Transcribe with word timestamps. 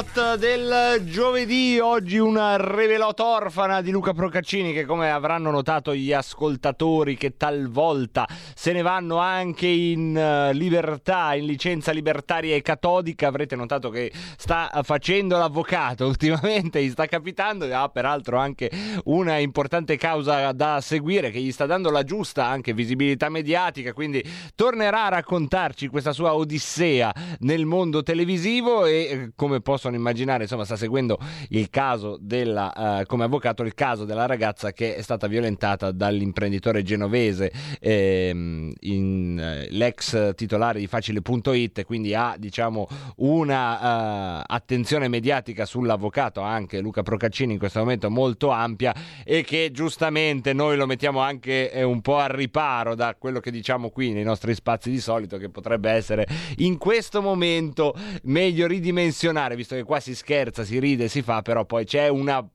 Reverelot 0.04 0.36
del 0.36 1.02
giovedì, 1.06 1.78
oggi 1.80 2.18
una 2.18 2.56
Revelot 2.56 3.18
orfana 3.20 3.80
di 3.80 3.90
Luca 3.90 4.12
Procaccini 4.12 4.72
che 4.72 4.84
come 4.84 5.10
avranno 5.10 5.50
notato 5.50 5.94
gli 5.94 6.12
ascoltatori 6.12 7.16
che 7.16 7.36
talvolta 7.36 8.26
se 8.64 8.72
ne 8.72 8.80
vanno 8.80 9.18
anche 9.18 9.66
in 9.66 10.16
eh, 10.16 10.54
libertà, 10.54 11.34
in 11.34 11.44
licenza 11.44 11.92
libertaria 11.92 12.56
e 12.56 12.62
catodica, 12.62 13.28
avrete 13.28 13.56
notato 13.56 13.90
che 13.90 14.10
sta 14.38 14.70
facendo 14.84 15.36
l'avvocato 15.36 16.06
ultimamente, 16.08 16.82
gli 16.82 16.88
sta 16.88 17.04
capitando, 17.04 17.66
ha 17.76 17.90
peraltro 17.90 18.38
anche 18.38 18.70
una 19.04 19.36
importante 19.36 19.98
causa 19.98 20.50
da 20.52 20.80
seguire 20.80 21.30
che 21.30 21.40
gli 21.40 21.52
sta 21.52 21.66
dando 21.66 21.90
la 21.90 22.04
giusta 22.04 22.46
anche 22.46 22.72
visibilità 22.72 23.28
mediatica, 23.28 23.92
quindi 23.92 24.24
tornerà 24.54 25.04
a 25.04 25.08
raccontarci 25.10 25.88
questa 25.88 26.14
sua 26.14 26.34
odissea 26.34 27.12
nel 27.40 27.66
mondo 27.66 28.02
televisivo 28.02 28.86
e 28.86 28.94
eh, 28.94 29.32
come 29.36 29.60
possono 29.60 29.94
immaginare 29.94 30.44
insomma 30.44 30.64
sta 30.64 30.76
seguendo 30.76 31.18
il 31.50 31.68
caso 31.68 32.16
della 32.18 33.00
eh, 33.00 33.04
come 33.04 33.24
avvocato 33.24 33.62
il 33.62 33.74
caso 33.74 34.06
della 34.06 34.24
ragazza 34.24 34.72
che 34.72 34.96
è 34.96 35.02
stata 35.02 35.26
violentata 35.26 35.90
dall'imprenditore 35.90 36.82
genovese 36.82 37.52
ehm, 37.78 38.52
in, 38.80 39.38
eh, 39.38 39.66
l'ex 39.70 40.34
titolare 40.34 40.78
di 40.78 40.86
facile.it 40.86 41.84
quindi 41.84 42.14
ha 42.14 42.36
diciamo 42.38 42.86
una 43.16 44.40
eh, 44.40 44.44
attenzione 44.46 45.08
mediatica 45.08 45.64
sull'avvocato 45.64 46.40
anche 46.40 46.80
Luca 46.80 47.02
Procaccini 47.02 47.52
in 47.52 47.58
questo 47.58 47.78
momento 47.80 48.10
molto 48.10 48.50
ampia 48.50 48.94
e 49.24 49.42
che 49.42 49.70
giustamente 49.72 50.52
noi 50.52 50.76
lo 50.76 50.86
mettiamo 50.86 51.20
anche 51.20 51.70
eh, 51.70 51.82
un 51.82 52.00
po' 52.00 52.18
al 52.18 52.30
riparo 52.30 52.94
da 52.94 53.14
quello 53.18 53.40
che 53.40 53.50
diciamo 53.50 53.90
qui 53.90 54.12
nei 54.12 54.24
nostri 54.24 54.54
spazi 54.54 54.90
di 54.90 55.00
solito 55.00 55.36
che 55.36 55.48
potrebbe 55.48 55.90
essere 55.90 56.26
in 56.58 56.78
questo 56.78 57.22
momento 57.22 57.94
meglio 58.24 58.66
ridimensionare 58.66 59.56
visto 59.56 59.74
che 59.74 59.82
qua 59.82 60.00
si 60.00 60.14
scherza, 60.14 60.64
si 60.64 60.78
ride, 60.78 61.08
si 61.08 61.22
fa 61.22 61.42
però 61.42 61.64
poi 61.64 61.84
c'è 61.84 62.08
una 62.08 62.46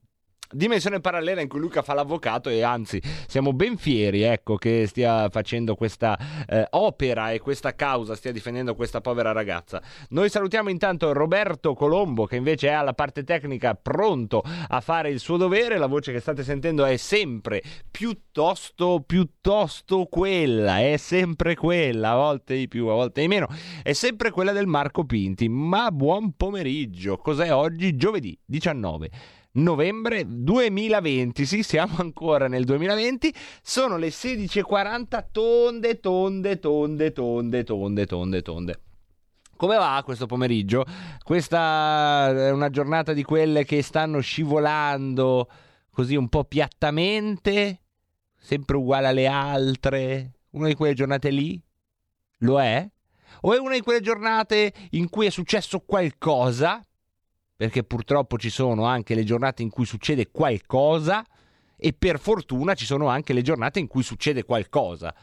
dimensione 0.51 0.99
parallela 0.99 1.41
in 1.41 1.47
cui 1.47 1.59
Luca 1.59 1.81
fa 1.81 1.93
l'avvocato 1.93 2.49
e 2.49 2.63
anzi 2.63 3.01
siamo 3.27 3.53
ben 3.53 3.77
fieri 3.77 4.23
ecco, 4.23 4.55
che 4.55 4.85
stia 4.87 5.29
facendo 5.29 5.75
questa 5.75 6.17
eh, 6.47 6.67
opera 6.71 7.31
e 7.31 7.39
questa 7.39 7.75
causa, 7.75 8.15
stia 8.15 8.31
difendendo 8.31 8.75
questa 8.75 9.01
povera 9.01 9.31
ragazza. 9.31 9.81
Noi 10.09 10.29
salutiamo 10.29 10.69
intanto 10.69 11.13
Roberto 11.13 11.73
Colombo 11.73 12.25
che 12.25 12.35
invece 12.35 12.69
è 12.69 12.71
alla 12.71 12.93
parte 12.93 13.23
tecnica 13.23 13.75
pronto 13.75 14.43
a 14.67 14.81
fare 14.81 15.09
il 15.09 15.19
suo 15.19 15.37
dovere, 15.37 15.77
la 15.77 15.87
voce 15.87 16.11
che 16.11 16.19
state 16.19 16.43
sentendo 16.43 16.85
è 16.85 16.97
sempre 16.97 17.61
piuttosto, 17.89 19.03
piuttosto 19.05 20.05
quella, 20.05 20.79
è 20.79 20.97
sempre 20.97 21.55
quella, 21.55 22.11
a 22.11 22.15
volte 22.15 22.55
di 22.55 22.67
più, 22.67 22.87
a 22.87 22.93
volte 22.93 23.21
di 23.21 23.27
meno, 23.27 23.47
è 23.83 23.93
sempre 23.93 24.31
quella 24.31 24.51
del 24.51 24.67
Marco 24.67 25.03
Pinti, 25.03 25.47
ma 25.47 25.91
buon 25.91 26.33
pomeriggio, 26.35 27.17
cos'è 27.17 27.53
oggi? 27.53 27.95
Giovedì 27.95 28.37
19 28.45 29.37
novembre 29.53 30.23
2020. 30.27 31.45
Sì, 31.45 31.63
siamo 31.63 31.97
ancora 31.97 32.47
nel 32.47 32.65
2020. 32.65 33.33
Sono 33.61 33.97
le 33.97 34.09
16.40 34.09 35.25
tonde, 35.31 35.99
tonde, 35.99 36.59
tonde, 36.59 37.11
tonde, 37.11 37.63
tonde, 37.63 38.05
tonde, 38.05 38.41
tonde. 38.41 38.79
Come 39.55 39.75
va 39.75 40.01
questo 40.05 40.25
pomeriggio? 40.25 40.85
Questa 41.21 42.29
è 42.29 42.51
una 42.51 42.69
giornata 42.69 43.11
di 43.11 43.23
quelle 43.23 43.65
che 43.65 43.81
stanno 43.81 44.21
scivolando 44.21 45.49
così 45.91 46.15
un 46.15 46.29
po' 46.29 46.45
piattamente, 46.45 47.81
sempre 48.37 48.77
uguale 48.77 49.07
alle 49.07 49.27
altre. 49.27 50.31
Una 50.51 50.67
di 50.67 50.75
quelle 50.75 50.93
giornate 50.93 51.29
lì? 51.29 51.61
Lo 52.37 52.61
è? 52.61 52.89
O 53.41 53.53
è 53.53 53.59
una 53.59 53.73
di 53.73 53.81
quelle 53.81 53.99
giornate 53.99 54.73
in 54.91 55.09
cui 55.09 55.25
è 55.25 55.29
successo 55.29 55.81
qualcosa? 55.81 56.81
Perché 57.59 57.83
purtroppo 57.83 58.37
ci 58.37 58.49
sono 58.49 58.85
anche 58.85 59.13
le 59.13 59.25
giornate 59.25 59.63
in 59.63 59.69
cui 59.69 59.83
succede 59.83 60.31
qualcosa 60.31 61.25
e 61.75 61.91
per 61.91 62.17
fortuna 62.17 62.73
ci 62.73 62.85
sono 62.85 63.09
anche 63.09 63.33
le 63.33 63.41
giornate 63.41 63.79
in 63.79 63.87
cui 63.87 64.01
succede 64.01 64.45
qualcosa. 64.45 65.13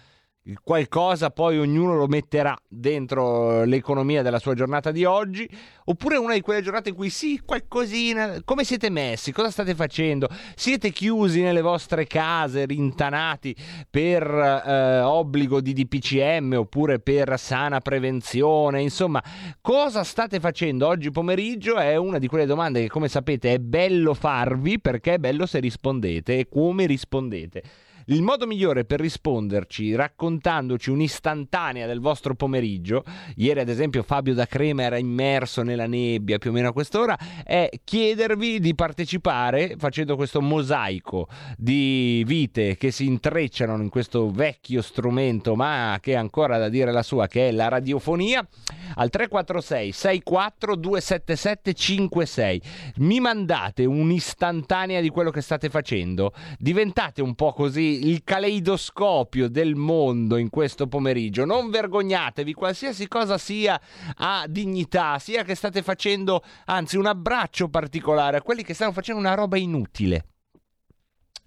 Qualcosa 0.63 1.31
poi 1.31 1.59
ognuno 1.59 1.97
lo 1.97 2.07
metterà 2.07 2.57
dentro 2.69 3.65
l'economia 3.65 4.23
della 4.23 4.39
sua 4.39 4.55
giornata 4.55 4.93
di 4.93 5.05
oggi, 5.05 5.49
oppure 5.87 6.17
una 6.19 6.35
di 6.35 6.41
quelle 6.41 6.63
giornate 6.63 6.91
in 6.91 6.95
cui 6.95 7.11
sì, 7.11 7.43
qualcosina, 7.45 8.43
come 8.45 8.63
siete 8.63 8.89
messi, 8.89 9.33
cosa 9.33 9.51
state 9.51 9.75
facendo? 9.75 10.29
Siete 10.55 10.91
chiusi 10.91 11.43
nelle 11.43 11.63
vostre 11.63 12.07
case, 12.07 12.65
rintanati 12.65 13.57
per 13.91 14.23
eh, 14.23 15.01
obbligo 15.01 15.61
di 15.61 15.73
DPCM 15.73 16.55
oppure 16.57 17.01
per 17.01 17.37
sana 17.41 17.81
prevenzione, 17.81 18.81
insomma, 18.81 19.21
cosa 19.61 20.05
state 20.05 20.39
facendo 20.39 20.87
oggi 20.87 21.11
pomeriggio? 21.11 21.75
È 21.75 21.97
una 21.97 22.19
di 22.21 22.29
quelle 22.29 22.47
domande 22.47 22.83
che 22.83 22.89
come 22.89 23.09
sapete 23.09 23.55
è 23.55 23.59
bello 23.59 24.15
farvi 24.15 24.81
perché 24.81 25.15
è 25.15 25.19
bello 25.19 25.45
se 25.45 25.59
rispondete 25.59 26.39
e 26.39 26.49
come 26.49 26.87
rispondete. 26.87 27.86
Il 28.09 28.23
modo 28.23 28.47
migliore 28.47 28.85
per 28.85 29.01
risponderci 29.01 29.97
raccontandoci 29.97 30.91
un'istantanea 30.91 31.89
del 31.89 31.99
vostro 31.99 32.37
pomeriggio, 32.37 33.03
ieri 33.35 33.59
ad 33.59 33.69
esempio 33.69 34.05
Fabio 34.05 34.33
da 34.33 34.47
Crema 34.47 34.85
era 34.85 34.97
immerso 34.97 35.65
nella 35.65 35.89
nebbia 35.89 36.39
più 36.39 36.51
o 36.51 36.53
meno 36.53 36.69
a 36.69 36.73
quest'ora, 36.73 37.19
è 37.43 37.69
chiedervi 37.83 38.61
di 38.61 38.77
partecipare 38.77 39.75
facendo 39.77 40.15
questo 40.15 40.41
mosaico 40.41 41.27
di 41.59 42.23
vite 42.25 42.77
che 42.77 42.93
si 42.93 43.07
intrecciano 43.07 43.83
in 43.83 43.89
questo 43.89 44.31
vecchio 44.31 44.83
strumento 44.83 45.57
ma 45.57 45.99
che 46.01 46.15
ha 46.15 46.21
ancora 46.21 46.59
da 46.59 46.69
dire 46.69 46.93
la 46.93 47.03
sua 47.03 47.27
che 47.27 47.49
è 47.49 47.51
la 47.51 47.67
radiofonia 47.67 48.47
al 48.95 49.11
346 49.11 49.91
64 49.91 50.77
277 50.77 51.73
56 51.75 52.63
mi 52.99 53.19
mandate 53.19 53.85
un'istantanea 53.85 55.01
di 55.01 55.09
quello 55.09 55.31
che 55.31 55.41
state 55.41 55.71
facendo 55.71 56.33
diventate 56.57 57.21
un 57.21 57.35
po' 57.35 57.53
così 57.53 57.96
il 57.97 58.23
caleidoscopio 58.25 59.49
del 59.49 59.75
mondo 59.75 60.37
in 60.37 60.51
questo 60.51 60.87
pomeriggio. 60.87 61.45
Non 61.45 61.71
vergognatevi 61.71 62.53
qualsiasi 62.53 63.09
cosa 63.09 63.39
sia 63.39 63.81
ha 64.17 64.47
dignità 64.49 65.19
sia 65.19 65.43
che 65.43 65.55
state 65.55 65.83
facendo 65.83 66.43
anzi 66.67 66.97
un 66.97 67.07
abbraccio 67.07 67.69
particolare 67.69 68.37
a 68.37 68.43
quelli 68.43 68.63
che 68.63 68.75
stanno 68.75 68.93
facendo 68.93 69.21
una 69.21 69.35
roba 69.35 69.57
inutile. 69.57 70.27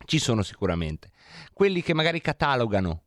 Ci 0.05 0.19
sono 0.19 0.41
sicuramente. 0.41 1.09
Quelli 1.53 1.81
che 1.81 1.93
magari 1.93 2.21
catalogano. 2.21 3.03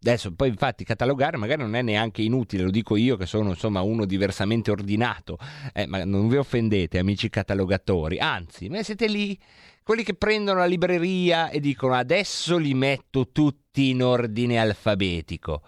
Adesso 0.00 0.34
poi 0.34 0.48
infatti 0.48 0.84
catalogare 0.84 1.38
magari 1.38 1.62
non 1.62 1.74
è 1.74 1.80
neanche 1.80 2.20
inutile, 2.20 2.64
lo 2.64 2.70
dico 2.70 2.94
io 2.94 3.16
che 3.16 3.24
sono 3.24 3.50
insomma 3.50 3.80
uno 3.80 4.04
diversamente 4.04 4.70
ordinato, 4.70 5.38
eh, 5.72 5.86
ma 5.86 6.04
non 6.04 6.28
vi 6.28 6.36
offendete 6.36 6.98
amici 6.98 7.30
catalogatori, 7.30 8.18
anzi, 8.18 8.68
ma 8.68 8.82
siete 8.82 9.06
lì, 9.06 9.38
quelli 9.84 10.02
che 10.02 10.14
prendono 10.14 10.60
la 10.60 10.64
libreria 10.64 11.50
e 11.50 11.60
dicono 11.60 11.92
adesso 11.92 12.56
li 12.56 12.72
metto 12.72 13.28
tutti 13.30 13.90
in 13.90 14.02
ordine 14.02 14.58
alfabetico. 14.58 15.62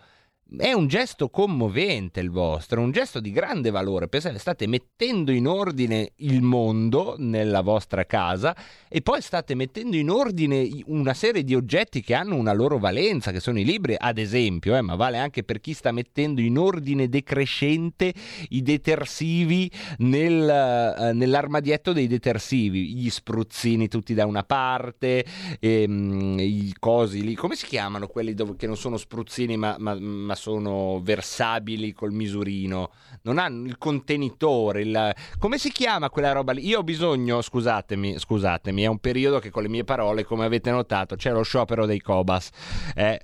È 0.49 0.71
un 0.71 0.87
gesto 0.87 1.29
commovente 1.29 2.21
il 2.21 2.31
vostro, 2.31 2.81
un 2.81 2.93
gesto 2.93 3.19
di 3.19 3.33
grande 3.33 3.71
valore. 3.71 4.07
Pensate, 4.07 4.39
state 4.39 4.69
mettendo 4.69 5.33
in 5.33 5.49
ordine 5.49 6.13
il 6.19 6.41
mondo 6.41 7.17
nella 7.19 7.63
vostra 7.63 8.07
casa 8.07 8.55
e 8.89 9.03
poi 9.03 9.21
state 9.23 9.57
mettendo 9.57 9.97
in 9.97 10.09
ordine 10.09 10.69
una 10.87 11.15
serie 11.15 11.43
di 11.43 11.57
oggetti 11.57 12.01
che 12.01 12.15
hanno 12.15 12.37
una 12.37 12.53
loro 12.53 12.79
valenza, 12.79 13.33
che 13.33 13.41
sono 13.41 13.59
i 13.59 13.65
libri, 13.65 13.97
ad 13.99 14.19
esempio, 14.19 14.77
eh, 14.77 14.83
ma 14.83 14.95
vale 14.95 15.19
anche 15.19 15.43
per 15.43 15.61
chi 15.61 15.73
sta 15.73 15.91
mettendo 15.91 16.41
in 16.41 16.59
ordine 16.59 17.09
decrescente 17.09 18.15
i 18.51 18.63
detersivi 18.63 19.69
nel, 19.99 20.49
eh, 20.49 21.13
nell'armadietto 21.13 21.93
dei 21.93 22.07
detersivi, 22.07 22.95
gli 22.95 23.11
spruzzini 23.11 23.89
tutti 23.89 24.15
da 24.15 24.27
una 24.27 24.45
parte, 24.45 25.27
ehm, 25.59 26.39
i 26.39 26.73
cosi 26.79 27.25
lì, 27.25 27.35
come 27.35 27.57
si 27.57 27.67
chiamano 27.67 28.07
quelli 28.07 28.33
dove, 28.33 28.55
che 28.55 28.69
non 28.69 28.77
sono 28.77 28.97
spruzzini 28.97 29.57
ma, 29.57 29.75
ma, 29.81 29.99
ma 29.99 30.35
sono 30.47 31.01
versabili 31.03 31.93
col 31.93 32.13
misurino, 32.13 32.93
non 33.23 33.39
hanno 33.39 33.67
il 33.67 33.79
contenitore, 33.79 34.83
il... 34.83 35.15
come 35.41 35.59
si 35.59 35.73
chiama 35.73 36.09
quella 36.09 36.31
roba 36.31 36.53
lì? 36.53 36.65
Io 36.65 36.79
ho 36.79 36.83
bisogno, 36.85 37.43
scusatemi, 37.43 38.17
scusatemi, 38.17 38.83
è 38.83 38.87
un 38.87 38.99
periodo 38.99 39.41
che 39.41 39.51
con 39.51 39.63
le 39.63 39.69
mie 39.69 39.83
parole, 39.83 40.23
come 40.23 40.45
avete 40.45 40.71
notato, 40.71 41.17
c'è 41.17 41.33
lo 41.33 41.43
sciopero 41.43 41.85
dei 41.85 42.01
Cobas. 42.01 42.51
Eh, 42.95 43.21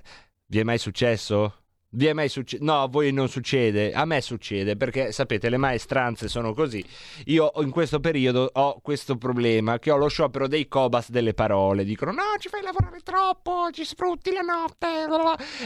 vi 0.47 0.59
è 0.59 0.63
mai 0.63 0.77
successo? 0.77 1.62
Vi 1.95 2.07
è 2.07 2.13
mai 2.13 2.27
successo? 2.27 2.63
No, 2.63 2.81
a 2.81 2.87
voi 2.87 3.11
non 3.11 3.29
succede, 3.29 3.93
a 3.93 4.03
me 4.05 4.19
succede 4.19 4.75
perché 4.75 5.11
sapete 5.11 5.47
le 5.47 5.57
maestranze 5.57 6.27
sono 6.27 6.55
così. 6.55 6.83
Io 7.25 7.51
in 7.57 7.69
questo 7.69 7.99
periodo 7.99 8.49
ho 8.51 8.79
questo 8.81 9.15
problema 9.15 9.77
che 9.77 9.91
ho 9.91 9.97
lo 9.97 10.07
sciopero 10.07 10.47
dei 10.47 10.67
cobas 10.67 11.11
delle 11.11 11.35
parole. 11.35 11.83
Dicono 11.83 12.11
no, 12.11 12.23
ci 12.39 12.49
fai 12.49 12.63
lavorare 12.63 13.01
troppo, 13.03 13.69
ci 13.71 13.85
sfrutti 13.85 14.31
la 14.31 14.41
notte. 14.41 14.87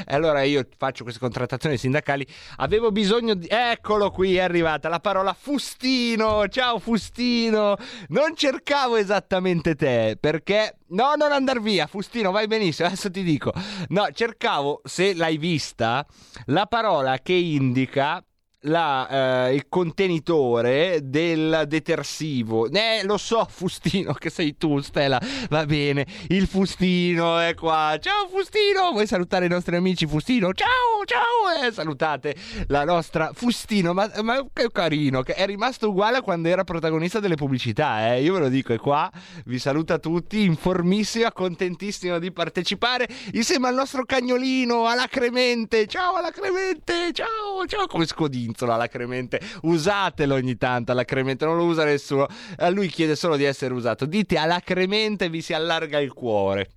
E 0.06 0.14
allora 0.14 0.44
io 0.44 0.68
faccio 0.76 1.04
queste 1.04 1.22
contrattazioni 1.22 1.78
sindacali. 1.78 2.28
Avevo 2.58 2.92
bisogno 2.92 3.34
di... 3.34 3.48
Eccolo 3.50 4.12
qui, 4.12 4.36
è 4.36 4.42
arrivata 4.42 4.90
la 4.90 5.00
parola 5.00 5.34
fustino. 5.34 6.46
Ciao 6.50 6.78
fustino. 6.80 7.78
Non 8.10 8.36
cercavo 8.36 8.98
esattamente 8.98 9.76
te 9.76 10.18
perché 10.20 10.76
No, 10.90 11.16
non 11.16 11.34
andar 11.34 11.60
via, 11.60 11.86
Fustino, 11.86 12.32
vai 12.32 12.48
benissimo, 12.48 12.88
adesso 12.88 13.12
ti 13.12 13.24
dico. 13.24 13.52
No, 13.90 14.08
cercavo, 14.14 14.82
se 14.86 15.14
l'hai 15.14 15.38
vista, 15.38 16.06
la 16.46 16.66
parola 16.66 17.20
che 17.20 17.34
indica 17.34 18.24
la, 18.62 19.48
eh, 19.48 19.56
il 19.56 19.68
contenitore 19.70 21.02
del 21.04 21.66
detersivo. 21.68 22.68
Eh, 22.70 23.04
lo 23.04 23.18
so, 23.18 23.46
Fustino, 23.50 24.14
che 24.14 24.30
sei 24.30 24.58
tu, 24.58 24.80
Stella. 24.82 25.22
Va 25.50 25.66
bene, 25.66 26.06
il 26.30 26.48
Fustino 26.48 27.38
è 27.38 27.54
qua. 27.54 27.98
Ciao, 28.00 28.28
Fustino. 28.28 28.92
Vuoi 28.92 29.06
salutare 29.06 29.46
i 29.46 29.50
nostri 29.50 29.76
amici, 29.76 30.08
Fustino? 30.08 30.54
Ciao, 30.54 31.06
ciao. 31.06 31.68
Eh, 31.68 31.72
salutate 31.72 32.36
la 32.68 32.84
nostra 32.84 33.32
Fustino. 33.34 33.94
Ma, 33.94 34.10
ma 34.24 34.44
che 34.52 34.70
carino, 34.72 35.22
che 35.22 35.34
è 35.34 35.46
rimasto 35.46 35.90
uguale 35.90 36.18
a 36.18 36.22
quando 36.22 36.48
era 36.48 36.64
protagonista 36.64 37.20
delle 37.20 37.36
pubblicità. 37.36 38.14
Eh. 38.14 38.24
Io 38.24 38.34
ve 38.34 38.40
lo 38.40 38.50
dico, 38.50 38.74
è 38.74 38.78
qua. 38.78 39.12
Vi 39.46 39.60
saluta 39.60 40.00
tutti, 40.00 40.44
informissima, 40.44 41.32
contentissima 41.32 42.18
di 42.18 42.32
partecipare 42.32 43.08
insieme 43.34 43.68
al 43.68 43.76
nostro 43.76 44.04
cagnolino, 44.04 44.88
alla 44.88 45.08
Cremente. 45.08 45.86
Ciao, 45.86 46.16
alla 46.16 46.32
Cremente. 46.32 47.12
Ciao, 47.14 47.66
ciao. 47.68 47.86
Come 47.88 48.06
scodino 48.06 48.47
scodinzola 48.48 48.76
alla 48.76 48.88
Cremente. 48.88 49.40
Usatelo 49.64 50.36
ogni 50.36 50.58
tanto 50.58 50.92
alla 50.92 51.04
Cremente, 51.04 51.46
non 51.46 51.58
lo 51.58 51.66
usa 51.66 51.84
nessuno. 51.84 52.28
A 52.58 52.70
lui 52.70 52.88
chiede 52.88 53.16
solo 53.16 53.36
di 53.36 53.44
essere 53.44 53.74
usato. 53.74 54.06
Dite 54.06 54.38
alla 54.38 54.60
Cremente 54.62 55.26
e 55.26 55.30
vi 55.30 55.42
si 55.42 55.54
allarga 55.54 56.00
il 56.00 56.14
cuore. 56.14 56.72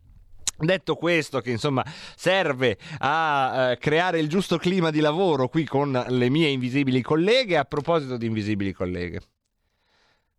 Detto 0.59 0.95
questo, 0.97 1.41
che 1.41 1.51
insomma 1.51 1.83
serve 2.17 2.77
a 2.99 3.71
eh, 3.71 3.79
creare 3.79 4.19
il 4.19 4.29
giusto 4.29 4.59
clima 4.59 4.91
di 4.91 5.01
lavoro 5.01 5.49
qui 5.49 5.65
con 5.65 5.91
le 5.91 6.29
mie 6.29 6.49
invisibili 6.49 7.01
colleghe, 7.01 7.57
a 7.57 7.65
proposito 7.65 8.19
di 8.19 8.27
invisibili 8.27 8.73
colleghe. 8.73 9.21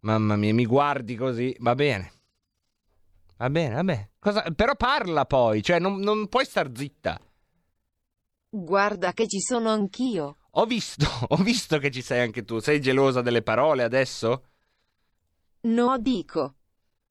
Mamma 0.01 0.35
mia, 0.35 0.53
mi 0.53 0.65
guardi 0.65 1.15
così, 1.15 1.55
va 1.59 1.73
bene. 1.73 2.11
Va 3.37 3.49
bene, 3.49 3.73
va 3.75 3.83
bene. 3.83 4.11
Cosa... 4.19 4.43
Però 4.55 4.75
parla 4.75 5.25
poi, 5.25 5.63
cioè 5.63 5.79
non, 5.79 5.99
non 5.99 6.27
puoi 6.27 6.45
star 6.45 6.69
zitta. 6.71 7.19
Guarda 8.47 9.13
che 9.13 9.27
ci 9.27 9.39
sono 9.39 9.69
anch'io. 9.69 10.35
Ho 10.51 10.65
visto, 10.65 11.05
ho 11.29 11.37
visto 11.37 11.77
che 11.77 11.91
ci 11.91 12.01
sei 12.01 12.21
anche 12.21 12.43
tu. 12.43 12.59
Sei 12.59 12.81
gelosa 12.81 13.21
delle 13.21 13.41
parole 13.41 13.83
adesso? 13.83 14.43
No, 15.61 15.97
dico. 15.97 16.55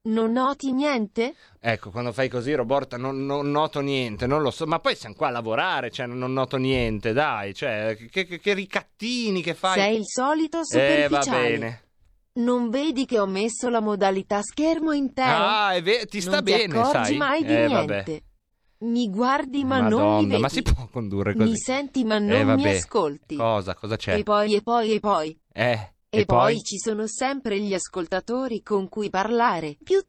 Non 0.03 0.33
noti 0.33 0.73
niente? 0.73 1.35
Ecco, 1.61 1.91
quando 1.91 2.11
fai 2.13 2.31
così, 2.31 2.55
Roborta, 2.55 2.97
non, 2.97 3.27
non, 3.27 3.51
noto 3.51 3.81
niente, 3.81 4.27
non 4.27 4.41
lo 4.41 4.51
so. 4.51 4.67
Ma 4.67 4.79
poi 4.79 4.97
siamo 4.97 5.15
qua 5.15 5.29
a 5.29 5.31
lavorare, 5.31 5.91
cioè 5.91 6.07
non 6.07 6.33
noto 6.33 6.57
niente, 6.57 7.13
dai. 7.13 7.53
Cioè, 7.53 7.97
che, 8.11 8.25
che, 8.25 8.39
che 8.39 8.55
ricattini 8.55 9.43
che 9.43 9.53
fai. 9.53 9.79
Sei 9.79 9.97
il 9.97 10.07
solito 10.07 10.65
superficiale. 10.65 11.05
Eh, 11.05 11.09
va 11.09 11.49
bene. 11.49 11.83
Non 12.33 12.71
vedi 12.71 13.05
che 13.05 13.19
ho 13.19 13.27
messo 13.27 13.69
la 13.69 13.81
modalità 13.81 14.41
schermo 14.41 14.93
intero? 14.93 15.45
Ah, 15.45 15.75
è 15.75 15.83
vero, 15.83 16.07
ti 16.07 16.21
sta 16.23 16.37
non 16.37 16.45
bene, 16.45 16.73
ti 16.73 16.79
accorgi 16.79 17.05
sai. 17.05 17.17
mai 17.17 17.45
di 17.45 17.55
eh, 17.55 17.67
niente. 17.67 17.95
vabbè. 17.95 18.23
Mi 18.81 19.11
guardi 19.11 19.63
ma 19.65 19.81
Madonna, 19.83 20.03
non 20.05 20.19
mi 20.23 20.27
vedi. 20.29 20.41
ma 20.41 20.49
si 20.49 20.63
può 20.63 20.89
condurre 20.91 21.35
così? 21.35 21.51
Mi 21.51 21.57
senti 21.57 22.05
ma 22.05 22.19
non 22.19 22.31
eh, 22.31 22.45
vabbè. 22.45 22.63
mi 22.63 22.77
ascolti. 22.77 23.37
Cosa? 23.37 23.75
Cosa 23.75 23.97
c'è? 23.97 24.17
E 24.17 24.23
poi 24.23 24.55
e 24.55 24.63
poi 24.63 24.93
e 24.93 25.01
poi. 25.01 25.39
Eh, 25.53 25.93
E, 26.09 26.25
poi? 26.25 26.63
ci 26.63 26.79
sono 26.79 27.07
sempre 27.07 27.61
gli 27.61 27.75
ascoltatori 27.75 28.63
con 28.63 28.89
cui 28.89 29.11
parlare. 29.11 29.77
Più 29.83 30.03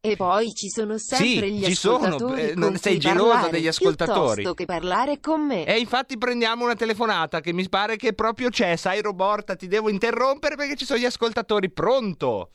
e 0.00 0.16
poi 0.16 0.52
ci 0.52 0.68
sono 0.68 0.98
sempre 0.98 1.46
Sì, 1.46 1.52
gli 1.52 1.64
ci 1.64 1.74
sono, 1.74 2.04
ascoltatori 2.04 2.48
eh, 2.50 2.54
non 2.56 2.76
sei 2.76 2.98
gelosa 2.98 3.28
parlare, 3.30 3.50
degli 3.52 3.66
ascoltatori. 3.68 4.34
Piuttosto 4.42 4.52
che 4.54 4.64
parlare 4.66 5.20
con 5.20 5.46
me. 5.46 5.64
E 5.64 5.78
infatti 5.78 6.18
prendiamo 6.18 6.64
una 6.64 6.74
telefonata 6.74 7.40
che 7.40 7.54
mi 7.54 7.66
pare 7.70 7.96
che 7.96 8.12
proprio 8.12 8.50
c'è. 8.50 8.76
Sai, 8.76 9.00
Roborta, 9.00 9.56
ti 9.56 9.66
devo 9.66 9.88
interrompere 9.88 10.56
perché 10.56 10.74
ci 10.74 10.84
sono 10.84 10.98
gli 10.98 11.06
ascoltatori. 11.06 11.70
Pronto? 11.70 12.50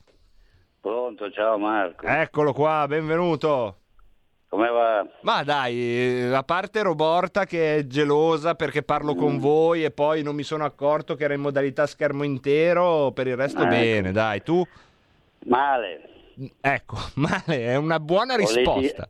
Pronto, 0.80 1.28
ciao 1.32 1.58
Marco. 1.58 2.06
Eccolo 2.06 2.52
qua, 2.52 2.84
benvenuto. 2.86 3.79
Come 4.50 4.68
va? 4.68 5.06
Ma 5.20 5.44
dai, 5.44 5.76
eh, 5.78 6.34
a 6.34 6.42
parte 6.42 6.82
Roborta 6.82 7.44
che 7.44 7.76
è 7.76 7.86
gelosa 7.86 8.56
perché 8.56 8.82
parlo 8.82 9.14
con 9.14 9.38
voi 9.38 9.84
e 9.84 9.92
poi 9.92 10.24
non 10.24 10.34
mi 10.34 10.42
sono 10.42 10.64
accorto 10.64 11.14
che 11.14 11.22
era 11.22 11.34
in 11.34 11.40
modalità 11.40 11.86
schermo 11.86 12.24
intero, 12.24 13.12
per 13.12 13.28
il 13.28 13.36
resto 13.36 13.60
Ecco. 13.60 13.68
bene, 13.70 14.10
dai, 14.10 14.42
tu? 14.42 14.60
Male. 15.46 16.00
Ecco, 16.60 16.96
male, 17.14 17.64
è 17.64 17.76
una 17.76 18.00
buona 18.00 18.34
risposta. 18.34 19.08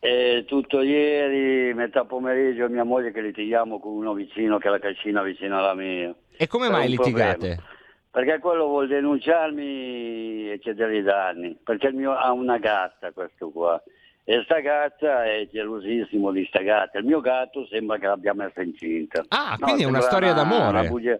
Eh, 0.00 0.44
tutto 0.46 0.82
ieri, 0.82 1.72
metà 1.72 2.04
pomeriggio, 2.04 2.68
mia 2.68 2.84
moglie 2.84 3.10
che 3.10 3.22
litighiamo 3.22 3.80
con 3.80 3.92
uno 3.92 4.12
vicino 4.12 4.58
che 4.58 4.68
ha 4.68 4.72
la 4.72 4.78
cascina 4.78 5.22
vicino 5.22 5.56
alla 5.58 5.74
mia. 5.74 6.14
E 6.36 6.46
come 6.46 6.66
Per 6.68 6.76
mai 6.76 6.88
litigate? 6.90 7.36
problema. 7.38 7.62
Perché 8.10 8.38
quello 8.38 8.66
vuol 8.66 8.86
denunciarmi 8.86 10.50
e 10.52 10.58
chiedere 10.60 10.98
i 10.98 11.02
danni. 11.02 11.56
Perché 11.64 11.86
il 11.86 11.94
mio 11.94 12.12
ha 12.12 12.32
una 12.32 12.58
gatta 12.58 13.12
questo 13.12 13.48
qua. 13.50 13.82
E 14.30 14.42
sta 14.44 14.60
gatta 14.60 15.24
è 15.24 15.48
gelosissimo 15.50 16.30
di 16.32 16.44
sta 16.50 16.60
gatta. 16.60 16.98
Il 16.98 17.06
mio 17.06 17.20
gatto 17.22 17.66
sembra 17.66 17.96
che 17.96 18.06
l'abbia 18.06 18.34
messa 18.34 18.60
incinta. 18.60 19.24
Ah, 19.28 19.56
No, 19.58 19.64
quindi 19.64 19.84
è 19.84 19.86
una 19.86 20.02
storia 20.02 20.34
d'amore. 20.34 20.68
una 20.80 20.84
bugia- 20.84 21.16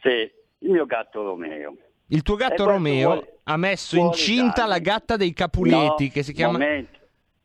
Sì, 0.00 0.30
il 0.58 0.70
mio 0.70 0.86
gatto 0.86 1.24
Romeo. 1.24 1.76
Il 2.06 2.22
tuo 2.22 2.36
gatto 2.36 2.64
Romeo 2.66 3.10
vuole- 3.14 3.38
ha 3.42 3.56
messo 3.56 3.96
vuole 3.96 4.10
incinta 4.12 4.52
darmi. 4.60 4.70
la 4.70 4.78
gatta 4.78 5.16
dei 5.16 5.32
Capuletti 5.32 6.04
No, 6.04 6.10
che 6.12 6.22
si 6.22 6.32
chiama... 6.32 6.52
Momento, 6.52 6.98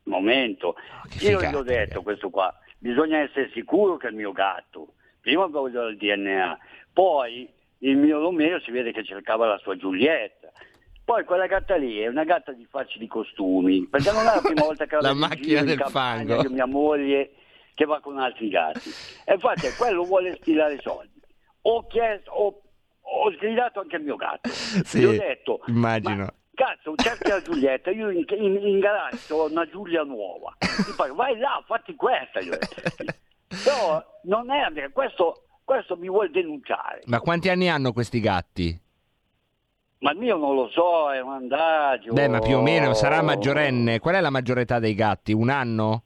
momento. 0.04 0.75
che 1.10 1.30
Io 1.32 1.42
gli 1.42 1.56
ho 1.56 1.63
detto 1.63 2.04
questo 2.04 2.30
qua, 2.30 2.56
bisogna 2.77 3.18
essere 3.22 3.50
sicuro 3.54 3.98
che 3.98 4.06
è 4.06 4.10
il 4.12 4.15
mio 4.15 4.34
gatto. 4.34 4.94
Prima 5.20 5.48
voglio 5.48 5.88
il 5.88 5.98
DNA, 5.98 6.60
poi 6.94 7.51
il 7.80 7.98
mio 7.98 8.20
Romeo 8.20 8.60
si 8.60 8.70
vede 8.70 8.92
che 8.92 9.04
cercava 9.04 9.48
la 9.48 9.58
sua 9.58 9.75
Giulietta. 9.77 10.51
Poi 11.06 11.24
quella 11.24 11.46
gatta 11.46 11.76
lì 11.76 12.00
è 12.00 12.08
una 12.08 12.24
gatta 12.24 12.52
di 12.52 12.66
facili 12.68 13.06
costumi, 13.06 13.86
perché 13.86 14.12
non 14.12 14.22
è 14.24 14.36
la 14.36 14.42
prima 14.44 14.64
volta 14.66 14.86
che 14.88 14.98
La 15.00 15.12
in 15.12 15.18
macchina 15.20 15.62
del 15.62 15.78
campagna 15.78 16.36
fango. 16.36 16.50
Mia 16.50 16.66
moglie 16.66 17.32
che 17.76 17.86
va 17.86 18.00
con 18.00 18.18
altri 18.18 18.50
gatti. 18.50 18.90
E 19.24 19.34
infatti 19.36 19.68
quello 19.78 20.04
vuole 20.04 20.36
stilare 20.42 20.80
soldi. 20.82 21.22
Ho 21.62 21.86
chiesto, 21.86 22.32
ho, 22.32 22.62
ho 23.02 23.32
sgridato 23.34 23.82
anche 23.82 23.98
il 23.98 24.04
mio 24.04 24.16
gatto. 24.16 24.50
Sì, 24.50 25.00
Gli 25.00 25.06
ho 25.06 25.12
detto, 25.12 25.62
immagino. 25.68 26.24
"Ma 26.24 26.34
Cazzo, 26.56 26.96
cerchi 26.96 27.30
la 27.30 27.42
Giulietta, 27.42 27.92
io 27.92 28.10
in, 28.10 28.24
in, 28.30 28.56
in 28.56 28.80
garage 28.80 29.32
ho 29.34 29.46
una 29.48 29.68
Giulia 29.68 30.04
nuova. 30.04 30.56
Pare, 30.96 31.12
vai 31.12 31.38
là, 31.38 31.62
fatti 31.68 31.94
questa. 31.96 32.40
Gli 32.40 32.48
ho 32.48 32.58
detto. 32.58 33.14
Però 33.64 34.04
non 34.24 34.50
è 34.50 34.90
questo, 34.92 35.44
questo 35.64 35.98
mi 35.98 36.08
vuole 36.08 36.30
denunciare. 36.32 37.02
Ma 37.06 37.20
quanti 37.20 37.50
anni 37.50 37.70
hanno 37.70 37.92
questi 37.92 38.20
gatti? 38.22 38.82
Ma 40.00 40.12
il 40.12 40.18
mio 40.18 40.38
non 40.38 40.56
lo 40.56 40.68
so, 40.70 41.12
è 41.12 41.20
un 41.22 41.32
andagio. 41.32 42.14
Beh, 42.14 42.28
ma 42.28 42.40
più 42.40 42.58
o 42.58 42.62
meno 42.62 42.94
sarà 42.94 43.22
maggiorenne. 43.22 44.00
Qual 44.00 44.16
è 44.16 44.22
la 44.22 44.30
maggiore 44.30 44.62
età 44.62 44.80
dei 44.80 44.94
gatti? 44.94 45.32
Un 45.34 45.50
anno? 45.50 46.04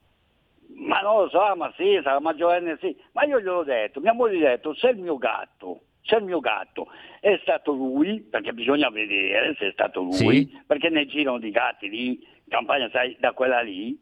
Ma 0.76 1.02
non 1.02 1.24
lo 1.24 1.30
so, 1.30 1.56
ma 1.56 1.72
sì, 1.76 2.00
sarà 2.04 2.20
maggiorenne 2.20 2.78
sì. 2.80 2.96
Ma 3.12 3.24
io 3.26 3.40
gliel'ho 3.40 3.64
detto, 3.64 4.00
mia 4.00 4.14
moglie 4.14 4.38
gli 4.38 4.46
ha 4.46 4.50
detto, 4.50 4.74
se 4.76 4.90
il 4.90 4.98
mio 5.00 5.18
gatto, 5.18 5.82
se 6.04 6.16
il 6.16 6.24
mio 6.24 6.40
gatto 6.40 6.88
è 7.20 7.38
stato 7.42 7.74
lui, 7.74 8.22
perché 8.22 8.54
bisogna 8.54 8.90
vedere 8.90 9.56
se 9.58 9.68
è 9.68 9.72
stato 9.72 10.02
lui, 10.02 10.14
Sì. 10.14 10.62
perché 10.66 10.90
ne 10.90 11.06
girano 11.06 11.40
di 11.40 11.50
gatti 11.52 11.90
lì, 11.90 12.08
in 12.12 12.48
campagna 12.48 12.90
sai, 12.92 13.18
da 13.20 13.34
quella 13.34 13.60
lì, 13.62 14.00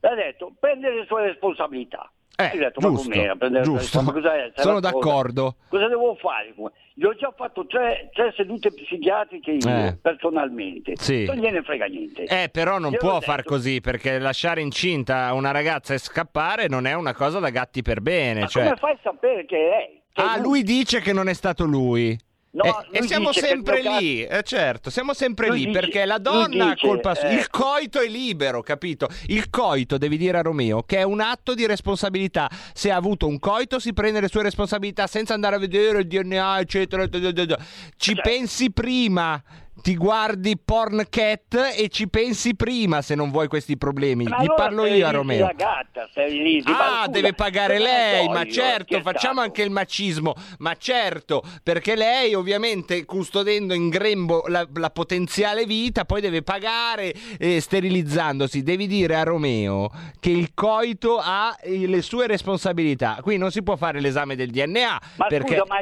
ha 0.00 0.14
detto, 0.14 0.52
prende 0.58 0.90
le 0.90 1.04
sue 1.06 1.26
responsabilità. 1.26 2.10
Eh, 2.36 2.50
Io 2.54 2.58
detto, 2.60 2.80
giusto, 2.80 3.08
ma 3.08 3.60
giusto. 3.62 4.02
Ma 4.02 4.14
Sono 4.54 4.78
d'accordo. 4.80 5.56
Cosa 5.68 5.88
devo 5.88 6.14
fare? 6.20 6.54
Gli 6.94 7.04
ho 7.04 7.14
già 7.14 7.32
fatto 7.36 7.66
tre, 7.66 8.10
tre 8.12 8.32
sedute 8.36 8.72
psichiatriche 8.72 9.50
io, 9.52 9.68
Eh. 9.68 9.96
personalmente. 10.00 10.92
Sì. 10.96 11.24
Non 11.24 11.36
gliene 11.36 11.62
frega 11.62 11.86
niente. 11.86 12.24
Eh, 12.24 12.48
però 12.48 12.78
non 12.78 12.90
Gliel'ho 12.90 12.98
può 13.04 13.18
detto. 13.18 13.30
far 13.32 13.42
così 13.44 13.80
perché 13.80 14.18
lasciare 14.20 14.60
incinta 14.60 15.32
una 15.32 15.50
ragazza 15.50 15.94
e 15.94 15.98
scappare 15.98 16.68
non 16.68 16.86
è 16.86 16.94
una 16.94 17.14
cosa 17.14 17.38
da 17.40 17.50
gatti 17.50 17.82
per 17.82 18.00
bene. 18.00 18.40
Ma 18.42 18.46
cioè- 18.46 18.64
come 18.64 18.76
fai 18.76 18.92
a 18.92 18.98
sapere 19.02 19.44
che 19.44 19.56
è? 19.70 19.90
Che 20.12 20.22
Ah, 20.22 20.36
lui 20.38 20.62
dice 20.62 21.00
che 21.00 21.12
non 21.12 21.28
è 21.28 21.34
stato 21.34 21.64
lui. 21.64 22.16
No, 22.50 22.64
Eh, 22.64 22.98
e 22.98 23.02
siamo 23.02 23.28
il 23.28 23.34
sempre 23.34 23.82
lì, 23.82 24.24
eh, 24.24 24.42
certo, 24.42 24.88
siamo 24.88 25.12
sempre 25.12 25.48
Lui 25.48 25.58
lì 25.58 25.66
dice- 25.66 25.78
perché 25.80 26.04
la 26.06 26.16
donna 26.18 26.70
ha 26.70 26.76
colpa 26.76 27.14
sua. 27.14 27.28
Il 27.30 27.40
eh, 27.40 27.46
coito 27.50 28.00
è 28.00 28.08
libero, 28.08 28.62
capito? 28.62 29.06
Il 29.26 29.50
coito, 29.50 29.98
devi 29.98 30.16
dire 30.16 30.38
a 30.38 30.40
Romeo, 30.40 30.82
che 30.82 30.96
è 30.96 31.02
un 31.02 31.20
atto 31.20 31.54
di 31.54 31.66
responsabilità. 31.66 32.50
Se 32.72 32.90
ha 32.90 32.96
avuto 32.96 33.26
un 33.26 33.38
coito 33.38 33.78
si 33.78 33.92
prende 33.92 34.20
le 34.20 34.28
sue 34.28 34.42
responsabilità 34.42 35.06
senza 35.06 35.34
andare 35.34 35.56
a 35.56 35.58
vedere 35.58 35.98
il 36.00 36.06
DNA, 36.06 36.60
eccetera. 36.60 37.02
eccetera. 37.02 37.58
Ci 37.96 38.14
Cioè- 38.14 38.22
pensi 38.22 38.70
prima. 38.72 39.40
Ti 39.80 39.96
guardi 39.96 40.58
Porn 40.58 41.04
Cat 41.08 41.72
e 41.76 41.88
ci 41.88 42.08
pensi 42.08 42.54
prima 42.56 43.00
se 43.00 43.14
non 43.14 43.30
vuoi 43.30 43.48
questi 43.48 43.76
problemi. 43.76 44.24
Ma 44.24 44.36
Gli 44.36 44.40
allora 44.40 44.54
parlo 44.54 44.86
io 44.86 45.06
a 45.06 45.10
Romeo. 45.10 45.46
La 45.46 45.52
gatta, 45.52 46.06
sterilizzi. 46.10 46.70
Ma 46.70 46.76
Ah, 46.78 47.04
scusa, 47.04 47.10
deve 47.10 47.32
pagare 47.34 47.78
lei, 47.78 48.24
so 48.24 48.30
ma 48.32 48.44
certo, 48.46 49.00
facciamo 49.00 49.40
anche 49.40 49.62
il 49.62 49.70
macismo, 49.70 50.34
ma 50.58 50.74
certo, 50.76 51.42
perché 51.62 51.94
lei 51.96 52.34
ovviamente 52.34 53.04
custodendo 53.04 53.74
in 53.74 53.88
grembo 53.88 54.44
la, 54.48 54.66
la 54.74 54.90
potenziale 54.90 55.64
vita 55.64 56.04
poi 56.04 56.20
deve 56.20 56.42
pagare 56.42 57.14
eh, 57.38 57.60
sterilizzandosi, 57.60 58.62
devi 58.62 58.86
dire 58.86 59.14
a 59.16 59.22
Romeo 59.22 59.90
che 60.20 60.30
il 60.30 60.52
coito 60.54 61.18
ha 61.22 61.56
eh, 61.60 61.86
le 61.86 62.02
sue 62.02 62.26
responsabilità, 62.26 63.18
qui 63.20 63.36
non 63.36 63.50
si 63.50 63.62
può 63.62 63.76
fare 63.76 64.00
l'esame 64.00 64.34
del 64.36 64.50
DNA 64.50 65.00
Ma 65.16 65.26
perché... 65.26 65.56
scusa, 65.56 65.64
ma 65.68 65.78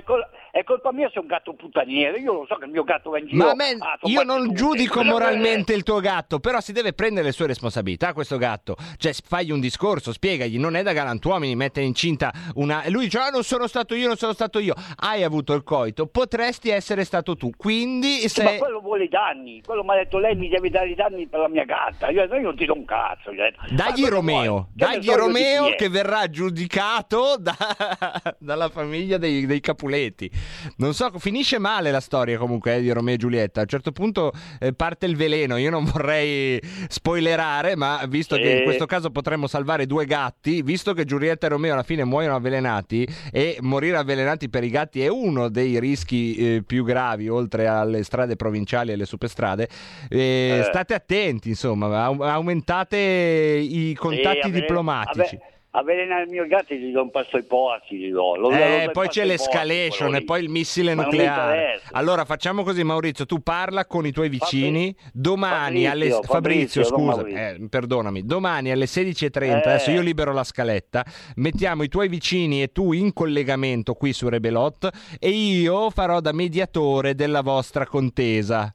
è, 0.59 0.65
col- 0.65 0.77
è 0.77 0.81
colpa 0.87 0.93
mia 0.93 1.09
se 1.09 1.15
è 1.15 1.19
un 1.19 1.27
gatto 1.27 1.55
puttaniere. 1.55 2.19
Io 2.19 2.33
lo 2.33 2.47
so 2.47 2.57
che 2.57 2.65
il 2.65 2.71
mio 2.71 2.85
gatto 2.85 3.11
va 3.11 3.19
in 3.19 3.27
giro. 3.27 3.45
Ma 3.45 3.51
a 3.51 3.55
me- 3.55 3.77
ah, 3.79 3.99
io 4.03 4.23
non 4.23 4.53
giudico 4.53 5.03
moralmente 5.03 5.73
il 5.73 5.83
tuo 5.83 6.01
gatto, 6.01 6.39
però 6.39 6.61
si 6.61 6.73
deve 6.73 6.93
prendere 6.93 7.27
le 7.27 7.33
sue 7.33 7.47
responsabilità 7.47 8.13
questo 8.13 8.37
gatto. 8.39 8.77
Cioè, 8.97 9.13
fagli 9.27 9.51
un 9.51 9.61
discorso, 9.61 10.13
spiegagli, 10.13 10.59
non 10.59 10.77
è 10.77 10.83
da 10.83 10.93
galantuomini 10.93 11.55
mettere 11.57 11.87
incinta 11.87 12.33
una... 12.55 12.83
E 12.83 12.91
lui 12.91 13.05
dice, 13.05 13.19
ah, 13.19 13.29
non 13.31 13.43
sono 13.43 13.67
stato 13.67 13.95
io, 13.95 14.07
non 14.07 14.17
sono 14.17 14.33
stato 14.33 14.59
io. 14.59 14.75
Hai 14.97 15.23
avuto 15.23 15.55
il 15.55 15.63
coito, 15.63 16.07
potresti 16.07 16.71
essere 16.71 17.05
stato 17.05 17.37
tu. 17.37 17.51
Quindi 17.57 18.21
Ma 18.23 18.29
se... 18.29 18.59
quello 18.59 18.81
vuole 18.81 19.05
i 19.05 19.09
danni. 19.09 19.63
Quello 19.65 19.83
mi 19.83 19.91
ha 19.91 19.95
detto 19.97 20.19
lei 20.19 20.35
mi 20.37 20.49
deve 20.49 20.71
dare 20.71 20.89
i 20.89 20.95
danni 20.95 21.27
per 21.27 21.41
la 21.41 21.49
mia 21.49 21.65
gatta. 21.65 22.11
Io, 22.11 22.23
io 22.25 22.41
non 22.41 22.57
ti 22.57 22.65
do 22.65 22.75
un 22.75 22.85
cazzo. 22.85 23.33
Ma 23.33 23.51
Dagli 23.71 24.07
Romeo, 24.07 24.69
dagli 24.73 25.11
Romeo 25.11 25.75
che 25.75 25.89
verrà 25.89 26.29
giudicato 26.29 27.37
da- 27.39 27.57
dalla 28.39 28.69
famiglia 28.69 29.19
dei, 29.19 29.47
dei 29.47 29.61
Capuleti. 29.61 30.31
Non 30.77 30.95
so, 30.95 31.11
finisce 31.19 31.59
male 31.59 31.91
la 31.91 32.01
storia 32.01 32.39
comunque 32.39 32.77
eh, 32.77 32.81
di 32.81 32.91
Romeo 32.91 33.15
e 33.15 33.19
Giulietta. 33.19 33.61
A 33.61 33.63
un 33.63 33.69
certo 33.69 33.93
punto 33.93 34.33
eh, 34.61 34.73
parte 34.73 35.07
il 35.07 35.17
veleno. 35.17 35.57
Io 35.57 35.71
non 35.71 35.85
vorrei 35.85 36.61
spoilerare, 36.89 37.77
ma 37.77 38.03
visto 38.09 38.35
Sì. 38.37 38.43
che 38.43 38.51
in 38.59 38.65
questo 38.65 38.87
caso 38.87 39.11
potremmo 39.11 39.47
salvare 39.47 39.87
due 39.87 40.07
gatti, 40.07 40.63
visto 40.63 40.93
che 40.93 41.05
Giulietta 41.05 41.47
e 41.47 41.51
Romeo 41.51 41.73
alla 41.75 41.83
fine 41.83 42.05
muoiono 42.05 42.35
avvelenati 42.37 43.07
e 43.33 43.59
morire 43.61 43.97
avvelenati 43.97 44.49
per 44.49 44.65
i 44.65 44.71
gatti 44.71 45.03
è 45.03 45.09
uno 45.09 45.49
dei 45.49 45.79
rischi 45.79 46.35
eh, 46.37 46.63
più 46.67 46.85
gravi, 46.85 47.29
oltre 47.29 47.67
alle 47.67 48.03
strade 48.03 48.37
provinciali 48.37 48.91
e 48.91 48.95
alle 48.95 49.07
superstrade, 49.07 49.69
eh, 50.09 50.59
Eh. 50.61 50.63
state 50.65 50.95
attenti, 50.95 51.49
insomma, 51.51 52.05
au- 52.05 52.21
aumentate 52.23 52.97
i 52.97 53.95
contatti 53.95 54.41
Sì, 54.41 54.47
avve- 54.47 54.61
diplomatici. 54.61 55.35
avve- 55.37 55.55
Avvelenare 55.79 56.23
il 56.23 56.31
mio 56.31 56.47
gatto 56.47 56.73
gli 56.73 56.91
do 56.91 57.03
un 57.03 57.11
passo 57.11 57.37
ai 57.37 57.43
porci, 57.45 57.97
gli 57.97 58.11
do. 58.11 58.35
Lo- 58.37 58.49
lo 58.49 58.57
Eh, 58.57 58.85
il 58.85 58.91
poi 58.93 59.09
c'è 59.09 59.27
l'escalation 59.27 60.15
e 60.15 60.25
poi 60.25 60.43
il 60.43 60.49
missile 60.49 60.95
Ma 60.95 61.03
nucleare. 61.03 61.83
Allora 61.93 62.25
facciamo 62.25 62.63
così, 62.63 62.83
Maurizio. 62.83 63.27
Tu 63.27 63.43
parla 63.43 63.85
con 63.85 64.07
i 64.07 64.11
tuoi 64.11 64.31
vicini. 64.31 64.97
Domani 65.13 65.85
Fabrizio, 65.85 65.91
alle 65.91 66.11
Fabrizio, 66.11 66.33
Fabrizio, 66.33 66.85
scusa, 66.85 67.17
Maurizio. 67.17 67.39
eh, 67.39 67.69
perdonami. 67.69 68.25
Domani 68.25 68.71
alle 68.71 68.87
16.30. 68.87 69.69
Eh. 69.69 69.73
Adesso 69.75 69.91
io 69.91 70.01
libero 70.01 70.33
la 70.33 70.45
scaletta. 70.45 71.05
Mettiamo 71.37 71.83
i 71.83 71.89
tuoi 71.89 72.09
vicini 72.09 72.63
e 72.63 72.69
tu 72.73 72.93
in 72.93 73.13
collegamento 73.13 73.93
qui 73.93 74.15
su 74.15 74.31
Rebelot. 74.31 74.89
E 75.19 75.29
io 75.29 75.91
farò 75.91 76.21
da 76.21 76.33
mediatore 76.33 77.15
della 77.15 77.43
vostra 77.43 77.87
contesa. 77.87 78.73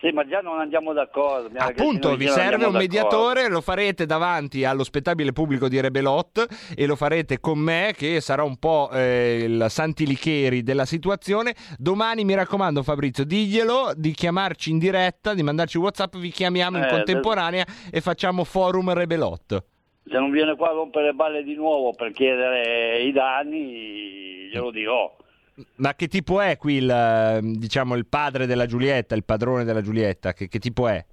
Sì, 0.00 0.12
ma 0.12 0.26
già 0.26 0.40
non 0.40 0.58
andiamo 0.58 0.94
d'accordo. 0.94 1.50
Appunto, 1.58 2.16
vi 2.16 2.26
serve 2.26 2.64
un 2.64 2.72
mediatore, 2.72 3.50
lo 3.50 3.60
farete 3.60 4.06
davanti 4.06 4.64
allo 4.64 4.82
spettabile 4.82 5.32
pubblico 5.32 5.68
di 5.68 5.78
Rebelot 5.78 6.46
e 6.74 6.86
lo 6.86 6.96
farete 6.96 7.38
con 7.38 7.58
me 7.58 7.92
che 7.94 8.22
sarà 8.22 8.42
un 8.42 8.56
po' 8.56 8.88
eh, 8.92 9.40
il 9.44 9.66
Santilicheri 9.68 10.62
della 10.62 10.86
situazione. 10.86 11.54
Domani 11.76 12.24
mi 12.24 12.34
raccomando 12.34 12.82
Fabrizio, 12.82 13.24
diglielo 13.24 13.92
di 13.94 14.12
chiamarci 14.12 14.70
in 14.70 14.78
diretta, 14.78 15.34
di 15.34 15.42
mandarci 15.42 15.76
WhatsApp, 15.76 16.16
vi 16.16 16.30
chiamiamo 16.30 16.78
in 16.78 16.84
Eh, 16.84 16.88
contemporanea 16.88 17.66
e 17.92 18.00
facciamo 18.00 18.44
forum 18.44 18.94
Rebelot. 18.94 19.64
Se 20.06 20.18
non 20.18 20.30
viene 20.30 20.56
qua 20.56 20.70
a 20.70 20.72
rompere 20.72 21.06
le 21.06 21.12
balle 21.12 21.42
di 21.42 21.54
nuovo 21.54 21.92
per 21.92 22.12
chiedere 22.12 23.02
i 23.02 23.12
danni, 23.12 24.48
glielo 24.50 24.70
dirò. 24.70 25.14
Ma 25.76 25.94
che 25.94 26.08
tipo 26.08 26.40
è 26.40 26.56
qui 26.56 26.74
il, 26.74 27.38
diciamo, 27.42 27.94
il 27.94 28.06
padre 28.06 28.46
della 28.46 28.66
Giulietta, 28.66 29.14
il 29.14 29.24
padrone 29.24 29.64
della 29.64 29.82
Giulietta? 29.82 30.32
Che, 30.32 30.48
che 30.48 30.58
tipo 30.58 30.88
è? 30.88 31.04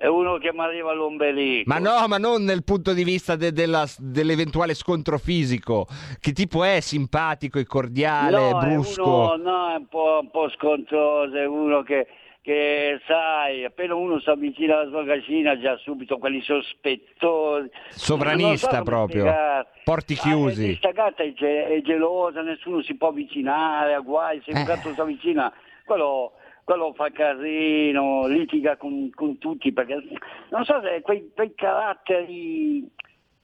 È 0.00 0.06
uno 0.06 0.38
che 0.38 0.50
mi 0.52 0.60
arriva 0.60 0.92
all'ombelico. 0.92 1.70
Ma 1.70 1.78
no, 1.78 2.08
ma 2.08 2.16
non 2.16 2.42
nel 2.42 2.64
punto 2.64 2.94
di 2.94 3.04
vista 3.04 3.36
de- 3.36 3.52
della- 3.52 3.86
dell'eventuale 3.98 4.72
scontro 4.72 5.18
fisico. 5.18 5.86
Che 6.18 6.32
tipo 6.32 6.64
è? 6.64 6.80
Simpatico 6.80 7.58
e 7.58 7.66
cordiale, 7.66 8.50
no, 8.50 8.58
brusco? 8.58 9.02
È 9.02 9.34
uno, 9.36 9.50
no, 9.50 9.72
è 9.72 9.76
un 9.76 9.86
po', 9.88 10.18
un 10.22 10.30
po' 10.30 10.48
scontroso, 10.56 11.36
è 11.36 11.46
uno 11.46 11.82
che, 11.82 12.06
che, 12.42 12.98
sai, 13.06 13.64
appena 13.64 13.94
uno 13.94 14.18
si 14.20 14.30
avvicina 14.30 14.80
alla 14.80 14.88
sua 14.90 15.04
cascina 15.04 15.58
già 15.58 15.76
subito 15.78 16.18
quelli 16.18 16.40
sospettosi. 16.40 17.70
Sovranista 17.90 18.76
so 18.78 18.82
proprio. 18.82 19.20
spiegare. 19.22 19.66
Porti 19.84 20.14
Ah, 20.14 20.22
chiusi. 20.22 20.64
Questa 20.66 20.90
gatta 20.92 21.22
è, 21.22 21.32
ge- 21.32 21.66
è 21.66 21.80
gelosa, 21.82 22.40
nessuno 22.42 22.82
si 22.82 22.96
può 22.96 23.08
avvicinare, 23.08 23.94
a 23.94 24.00
guai, 24.00 24.40
se 24.44 24.52
Eh. 24.52 24.56
un 24.58 24.64
gatto 24.64 24.92
si 24.94 25.00
avvicina, 25.00 25.52
quello, 25.84 26.32
quello 26.64 26.92
fa 26.94 27.10
casino, 27.10 28.26
litiga 28.26 28.76
con, 28.76 29.10
con 29.14 29.36
tutti, 29.38 29.72
perché 29.72 30.02
non 30.50 30.64
so 30.64 30.80
se 30.82 31.00
quei, 31.02 31.30
quei 31.34 31.52
caratteri, 31.54 32.88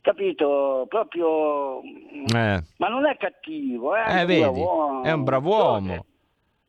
capito, 0.00 0.86
proprio... 0.88 1.80
Eh. 1.82 2.62
Ma 2.78 2.88
non 2.88 3.06
è 3.06 3.16
cattivo, 3.16 3.94
è, 3.94 4.04
Eh, 4.08 4.20
un 4.20 4.26
vedi, 4.26 4.40
è 5.02 5.12
un 5.12 5.24
brav'uomo. 5.24 6.04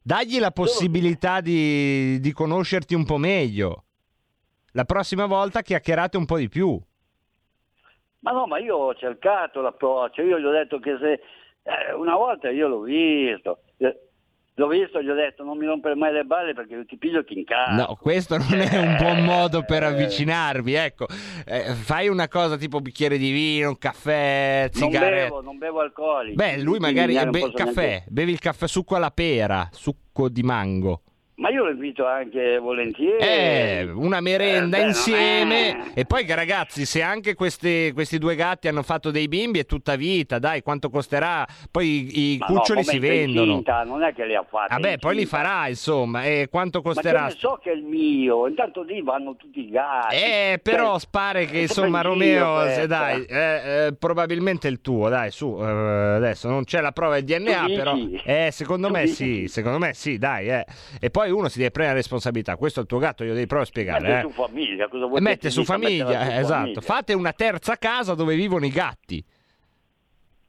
Dagli 0.07 0.39
la 0.39 0.51
possibilità 0.51 1.41
di, 1.41 2.17
di 2.21 2.31
conoscerti 2.31 2.95
un 2.95 3.03
po' 3.03 3.17
meglio. 3.17 3.83
La 4.71 4.85
prossima 4.85 5.25
volta 5.25 5.61
chiacchierate 5.61 6.15
un 6.15 6.23
po' 6.23 6.37
di 6.37 6.47
più. 6.47 6.79
Ma 8.19 8.31
no, 8.31 8.47
ma 8.47 8.57
io 8.57 8.77
ho 8.77 8.95
cercato 8.95 9.59
l'approccio, 9.59 10.21
io 10.21 10.39
gli 10.39 10.45
ho 10.45 10.51
detto 10.51 10.79
che 10.79 10.97
se 10.97 11.11
eh, 11.11 11.93
una 11.93 12.15
volta 12.15 12.49
io 12.49 12.69
l'ho 12.69 12.79
visto, 12.83 13.63
L'ho 14.59 14.67
visto, 14.67 14.99
gli 15.03 15.07
ho 15.09 15.13
detto 15.13 15.43
non 15.43 15.55
mi 15.55 15.67
rompere 15.67 15.93
mai 15.93 16.11
le 16.11 16.23
balle 16.23 16.53
perché 16.55 16.73
io 16.73 16.85
ti 16.85 16.97
piglio 16.97 17.23
ti 17.23 17.37
incazzo. 17.37 17.73
No, 17.75 17.97
questo 18.01 18.37
non 18.37 18.59
è 18.59 18.77
un 18.79 18.97
buon 18.97 19.23
modo 19.23 19.63
per 19.63 19.83
Eh. 19.83 19.85
avvicinarvi, 19.85 20.73
ecco. 20.73 21.05
Eh, 21.45 21.73
fai 21.75 22.07
una 22.07 22.27
cosa 22.27 22.57
tipo 22.57 22.79
bicchiere 22.79 23.19
di 23.19 23.29
vino, 23.29 23.69
un 23.69 23.77
caffè, 23.77 24.67
Non 24.73 24.89
sigarette. 24.89 25.23
bevo, 25.25 25.41
non 25.41 25.59
bevo 25.59 25.81
alcoli. 25.81 26.33
Beh, 26.33 26.57
lui 26.59 26.79
magari 26.79 27.13
non 27.13 27.29
be- 27.29 27.51
caffè, 27.53 27.81
neanche- 27.87 28.05
bevi 28.09 28.31
il 28.31 28.39
caffè 28.39 28.67
succo 28.67 28.95
alla 28.95 29.11
pera, 29.11 29.69
succo 29.71 30.27
di 30.27 30.41
mango. 30.41 31.01
Ma 31.39 31.49
io 31.51 31.65
lo 31.65 31.69
invito 31.69 32.03
anche 32.07 32.57
volentieri. 32.57 33.17
Eh, 33.23 33.91
una 33.93 34.21
merenda 34.21 34.77
Eh, 34.77 34.81
beh, 34.81 34.87
insieme. 34.87 35.69
è- 35.93 35.99
E 35.99 36.05
poi 36.05 36.25
ragazzi, 36.27 36.83
se 36.83 37.03
anche 37.03 37.35
questi, 37.35 37.91
questi 37.93 38.17
due 38.17 38.33
gatti 38.35 38.67
hanno 38.67 38.81
fatto 38.81 39.11
dei 39.11 39.27
bimbi 39.27 39.59
è 39.59 39.65
tutta 39.67 39.95
vita, 39.95 40.39
dai, 40.39 40.63
quanto 40.63 40.89
costerà? 40.89 41.45
Poi 41.69 42.33
i, 42.33 42.37
Ma 42.39 42.47
no, 42.47 42.53
cuccioli 42.55 42.83
si 42.83 42.95
momento 42.95 43.13
vendono. 43.15 43.51
incinta, 43.51 43.83
non 43.83 44.01
è 44.03 44.13
che 44.15 44.25
li 44.25 44.33
ha 44.33 44.43
fatti. 44.49 44.73
Vabbè, 44.73 44.97
poi 44.97 45.13
li 45.13 45.21
incinta. 45.21 45.43
farà, 45.43 45.67
insomma, 45.67 46.23
e 46.25 46.47
quanto 46.49 46.81
Ma 46.83 46.91
costerà? 46.91 47.25
ne 47.25 47.29
so 47.37 47.59
che 47.61 47.69
è 47.69 47.73
il 47.75 47.83
mio, 47.83 48.47
intanto 48.47 48.81
lì 48.81 48.99
vanno 49.03 49.35
tutti 49.35 49.59
i 49.59 49.69
gatti. 49.69 50.15
Eh, 50.15 50.59
però 50.63 50.97
Cioè, 50.97 51.07
pare 51.11 51.45
che 51.45 51.59
insomma 51.59 52.01
sempre 52.01 52.13
in 52.13 52.19
giro 52.31 52.45
Romeo, 52.45 52.59
se 52.69 52.73
questa. 52.73 52.85
dai, 52.87 53.25
eh, 53.25 53.85
eh, 53.85 53.93
probabilmente 53.93 54.67
è 54.67 54.71
il 54.71 54.81
tuo, 54.81 55.07
dai, 55.07 55.29
su, 55.29 55.55
eh, 55.61 55.65
adesso 55.67 56.49
non 56.49 56.63
c'è 56.63 56.81
la 56.81 56.91
prova 56.91 57.13
del 57.21 57.25
DNA, 57.25 57.59
Tu 57.59 57.65
dici? 57.67 57.75
però 57.77 57.95
eh, 58.25 58.49
secondo 58.51 58.87
Tu 58.87 58.93
me 58.93 59.05
sì, 59.05 59.23
dici? 59.41 59.47
secondo 59.49 59.77
me 59.77 59.93
sì, 59.93 60.17
dai, 60.17 60.49
eh. 60.49 60.65
E 60.99 61.11
poi 61.11 61.25
uno 61.29 61.47
si 61.49 61.57
deve 61.57 61.71
prendere 61.71 61.97
la 61.97 62.01
responsabilità. 62.01 62.55
Questo 62.55 62.79
è 62.79 62.83
il 62.83 62.87
tuo 62.87 62.97
gatto, 62.99 63.23
io 63.23 63.33
devi 63.33 63.47
proprio 63.47 63.67
spiegare, 63.67 64.01
Mette 64.01 64.17
eh. 64.17 64.21
su 64.21 64.29
famiglia, 64.31 64.87
cosa 64.87 65.05
vuoi 65.05 65.21
mette 65.21 65.49
su 65.49 65.63
famiglia, 65.63 66.23
su 66.23 66.29
eh, 66.29 66.37
esatto. 66.37 66.59
famiglia. 66.59 66.81
Fate 66.81 67.13
una 67.13 67.33
terza 67.33 67.77
casa 67.77 68.13
dove 68.13 68.35
vivono 68.35 68.65
i 68.65 68.69
gatti. 68.71 69.23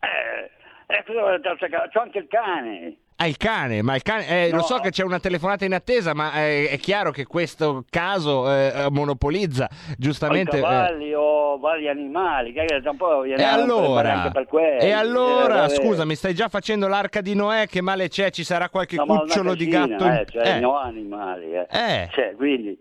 Eh, 0.00 0.94
eh, 0.94 1.04
cosa 1.04 1.20
vuoi 1.20 1.32
la 1.32 1.40
terza 1.40 1.68
casa? 1.68 1.88
C'ho 1.88 2.00
anche 2.00 2.18
il 2.18 2.26
cane. 2.28 2.96
Ah, 3.20 3.26
il 3.26 3.36
cane, 3.36 3.82
ma 3.82 3.96
il 3.96 4.02
cane, 4.02 4.28
eh, 4.46 4.50
lo 4.50 4.58
No. 4.58 4.62
so 4.62 4.78
che 4.78 4.90
c'è 4.90 5.02
una 5.02 5.18
telefonata 5.18 5.64
in 5.64 5.74
attesa, 5.74 6.14
ma 6.14 6.34
eh, 6.34 6.68
è 6.68 6.78
chiaro 6.78 7.10
che 7.10 7.26
questo 7.26 7.84
caso 7.90 8.48
eh, 8.48 8.86
monopolizza 8.90 9.64
Ho 9.64 9.74
i 9.90 9.94
giustamente. 9.98 10.58
eh, 10.58 10.60
cavalli 10.60 11.12
o 11.14 11.58
vari 11.58 11.88
animali, 11.88 12.52
che 12.52 12.64
un 12.88 12.96
po' 12.96 13.24
E 13.24 13.42
allora, 13.42 14.12
anche 14.14 14.30
per 14.30 14.46
quelli. 14.46 14.78
e 14.84 14.92
allora 14.92 15.64
Eh, 15.64 15.70
scusa, 15.70 16.04
mi 16.04 16.14
stai 16.14 16.32
già 16.32 16.48
facendo 16.48 16.86
l'arca 16.86 17.20
di 17.20 17.34
Noè? 17.34 17.66
Che 17.66 17.80
male 17.80 18.08
c'è? 18.08 18.30
Ci 18.30 18.44
sarà 18.44 18.68
qualche 18.68 18.94
No, 18.94 19.04
cucciolo 19.06 19.56
di 19.56 19.66
casina, 19.66 19.96
gatto? 19.96 20.04
in- 20.04 20.12
eh, 20.12 20.26
cioè, 20.30 20.48
eh, 20.54 20.60
no 20.60 20.76
animali, 20.78 21.52
eh. 21.54 21.66
Eh. 21.72 22.08
Cioè, 22.12 22.34
quindi... 22.36 22.78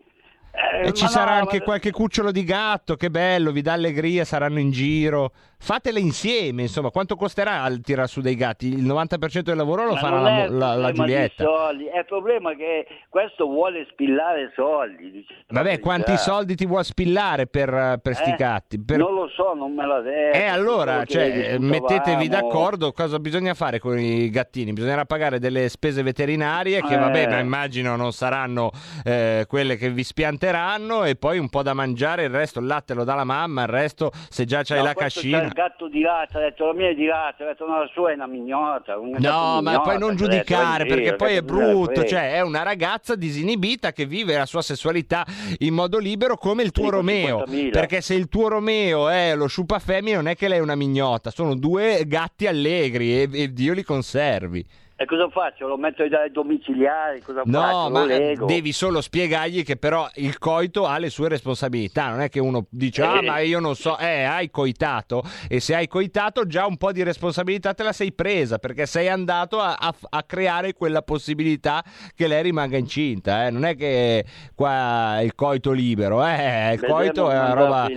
eh, 0.83 0.87
E 0.89 0.93
ci 0.93 1.07
sarà 1.07 1.31
no, 1.33 1.39
anche 1.39 1.57
ma- 1.57 1.63
qualche 1.63 1.89
cucciolo 1.89 2.31
di 2.31 2.43
gatto, 2.43 2.95
che 2.95 3.09
bello, 3.09 3.51
vi 3.51 3.63
dà 3.63 3.73
allegria, 3.73 4.23
saranno 4.23 4.59
in 4.59 4.69
giro. 4.69 5.31
Fatele 5.59 5.99
insieme, 5.99 6.61
insomma, 6.61 6.91
quanto 6.91 7.15
costerà 7.15 7.63
al 7.63 7.81
tirar 7.81 8.07
su 8.07 8.21
dei 8.21 8.35
gatti? 8.35 8.67
Il 8.67 8.85
90% 8.85 9.41
del 9.41 9.57
lavoro 9.57 9.85
lo 9.85 9.93
Ma 9.93 9.99
farà 9.99 10.19
la, 10.21 10.43
è 10.43 10.45
il 10.45 10.55
la- 10.57 10.75
la 10.75 10.91
Giulietta. 10.91 11.43
È 11.43 11.97
il 11.97 12.05
problema 12.05 12.53
che 12.55 12.85
questo 13.09 13.45
vuole 13.47 13.85
spillare 13.91 14.51
soldi. 14.55 15.11
dice. 15.11 15.33
Vabbè, 15.47 15.79
quanti 15.79 16.11
Già. 16.11 16.17
soldi 16.17 16.55
ti 16.55 16.65
vuoi 16.65 16.83
spillare 16.83 17.47
per, 17.47 17.99
per 18.01 18.15
sti 18.15 18.29
Eh, 18.29 18.35
gatti? 18.35 18.79
Per- 18.79 18.97
Non 18.97 19.13
lo 19.15 19.27
so, 19.29 19.53
non 19.55 19.73
me 19.73 19.85
l'ha 19.85 19.99
detto. 19.99 20.37
E 20.37 20.43
allora, 20.45 21.03
cioè, 21.05 21.31
discutevamo. 21.31 21.67
mettetevi 21.67 22.27
d'accordo 22.27 22.91
cosa 22.91 23.19
bisogna 23.19 23.53
fare 23.55 23.79
con 23.79 23.97
i 23.99 24.29
gattini. 24.29 24.71
Bisognerà 24.73 25.05
pagare 25.05 25.39
delle 25.39 25.67
spese 25.69 26.03
veterinarie 26.03 26.81
che, 26.83 26.93
Eh. 26.93 26.97
vabbè, 26.97 27.27
ma 27.29 27.39
immagino 27.39 27.95
non 27.95 28.13
saranno 28.13 28.69
eh, 29.03 29.45
quelle 29.49 29.75
che 29.75 29.89
vi 29.89 30.03
spianteranno 30.03 31.03
e 31.03 31.15
poi 31.15 31.39
un 31.39 31.49
po' 31.49 31.63
da 31.63 31.73
mangiare, 31.73 32.23
il 32.25 32.29
resto 32.29 32.59
il 32.59 32.67
latte 32.67 32.93
lo 32.93 33.03
dà 33.03 33.15
la 33.15 33.23
mamma, 33.25 33.63
il 33.63 33.69
resto 33.69 34.11
se 34.29 34.45
già 34.45 34.61
c'hai 34.63 34.77
No, 34.77 34.83
la 34.85 34.93
cascina. 34.93 35.45
Il 35.47 35.53
gatto 35.53 35.87
di 35.87 36.03
razza, 36.03 36.37
ha 36.37 36.41
detto 36.41 36.65
la 36.67 36.73
mia 36.73 36.89
è 36.89 36.93
di 36.93 37.07
razza, 37.07 37.43
ha 37.43 37.47
detto 37.47 37.65
no, 37.65 37.79
la 37.79 37.89
sua 37.93 38.11
è 38.11 38.13
una 38.13 38.27
mignota. 38.27 38.97
un 38.97 39.11
gatto 39.11 39.27
No, 39.27 39.61
ma 39.61 39.71
mignota, 39.71 39.79
poi 39.81 39.97
non 39.99 40.09
detto, 40.15 40.23
giudicare 40.23 40.83
in 40.83 40.89
perché 40.89 41.15
poi 41.15 41.35
è 41.35 41.41
brutto, 41.41 42.03
cioè 42.03 42.33
è 42.33 42.41
una 42.41 42.63
ragazza 42.63 43.15
disinibita 43.15 43.91
che 43.91 44.05
vive 44.05 44.37
la 44.37 44.45
sua 44.45 44.61
sessualità 44.61 45.25
in 45.59 45.73
modo 45.73 45.97
libero 45.97 46.37
come 46.37 46.63
il 46.63 46.71
tuo 46.71 46.85
Sì, 46.85 46.89
Romeo, 46.89 47.43
50.000. 47.47 47.69
perché 47.71 48.01
se 48.01 48.13
il 48.13 48.27
tuo 48.29 48.47
Romeo 48.49 49.09
è 49.09 49.35
lo 49.35 49.47
sciupa 49.47 49.79
femmina 49.79 50.17
non 50.17 50.27
è 50.27 50.35
che 50.35 50.47
lei 50.47 50.59
è 50.59 50.61
una 50.61 50.75
mignota, 50.75 51.31
sono 51.31 51.55
due 51.55 52.03
gatti 52.05 52.47
allegri 52.47 53.21
e, 53.21 53.29
e 53.31 53.53
Dio 53.53 53.73
li 53.73 53.83
conservi. 53.83 54.65
E 54.99 55.05
cosa 55.05 55.29
faccio? 55.29 55.67
Lo 55.67 55.77
metto 55.77 56.01
ai 56.01 56.31
domiciliari? 56.31 57.21
Cosa 57.21 57.43
No, 57.45 57.61
faccio? 57.61 57.89
ma 57.91 58.05
lego? 58.05 58.45
devi 58.47 58.71
solo 58.71 58.99
spiegargli 58.99 59.63
che 59.63 59.77
però 59.77 60.07
il 60.15 60.39
coito 60.39 60.87
ha 60.87 60.97
le 60.97 61.11
sue 61.11 61.29
responsabilità, 61.29 62.09
non 62.09 62.21
è 62.21 62.29
che 62.29 62.39
uno 62.39 62.65
dice 62.71 63.03
ah 63.03 63.19
Eh. 63.19 63.21
ma 63.21 63.37
io 63.37 63.59
non 63.59 63.75
so, 63.75 63.95
eh 63.99 64.23
hai 64.23 64.49
coitato 64.49 65.21
e 65.47 65.59
se 65.59 65.75
hai 65.75 65.87
coitato 65.87 66.47
già 66.47 66.65
un 66.65 66.77
po' 66.77 66.91
di 66.91 67.03
responsabilità 67.03 67.75
te 67.75 67.83
la 67.83 67.91
sei 67.93 68.11
presa 68.11 68.57
perché 68.57 68.87
sei 68.87 69.07
andato 69.07 69.59
a, 69.59 69.75
a- 69.79 69.93
a 70.09 70.23
creare 70.23 70.73
quella 70.73 71.03
possibilità 71.03 71.83
che 72.15 72.27
lei 72.27 72.41
rimanga 72.41 72.77
incinta, 72.77 73.45
eh. 73.45 73.51
non 73.51 73.65
è 73.65 73.75
che 73.75 74.25
qua 74.55 75.19
il 75.21 75.35
coito 75.35 75.73
libero, 75.73 76.25
eh, 76.25 76.71
il 76.73 76.79
Vedremo 76.79 76.95
coito 76.95 77.29
è 77.29 77.35
una 77.37 77.53
roba... 77.53 77.87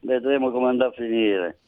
Vedremo 0.00 0.50
come 0.50 0.68
andrà 0.68 0.86
a 0.86 0.92
finire. 0.92 1.58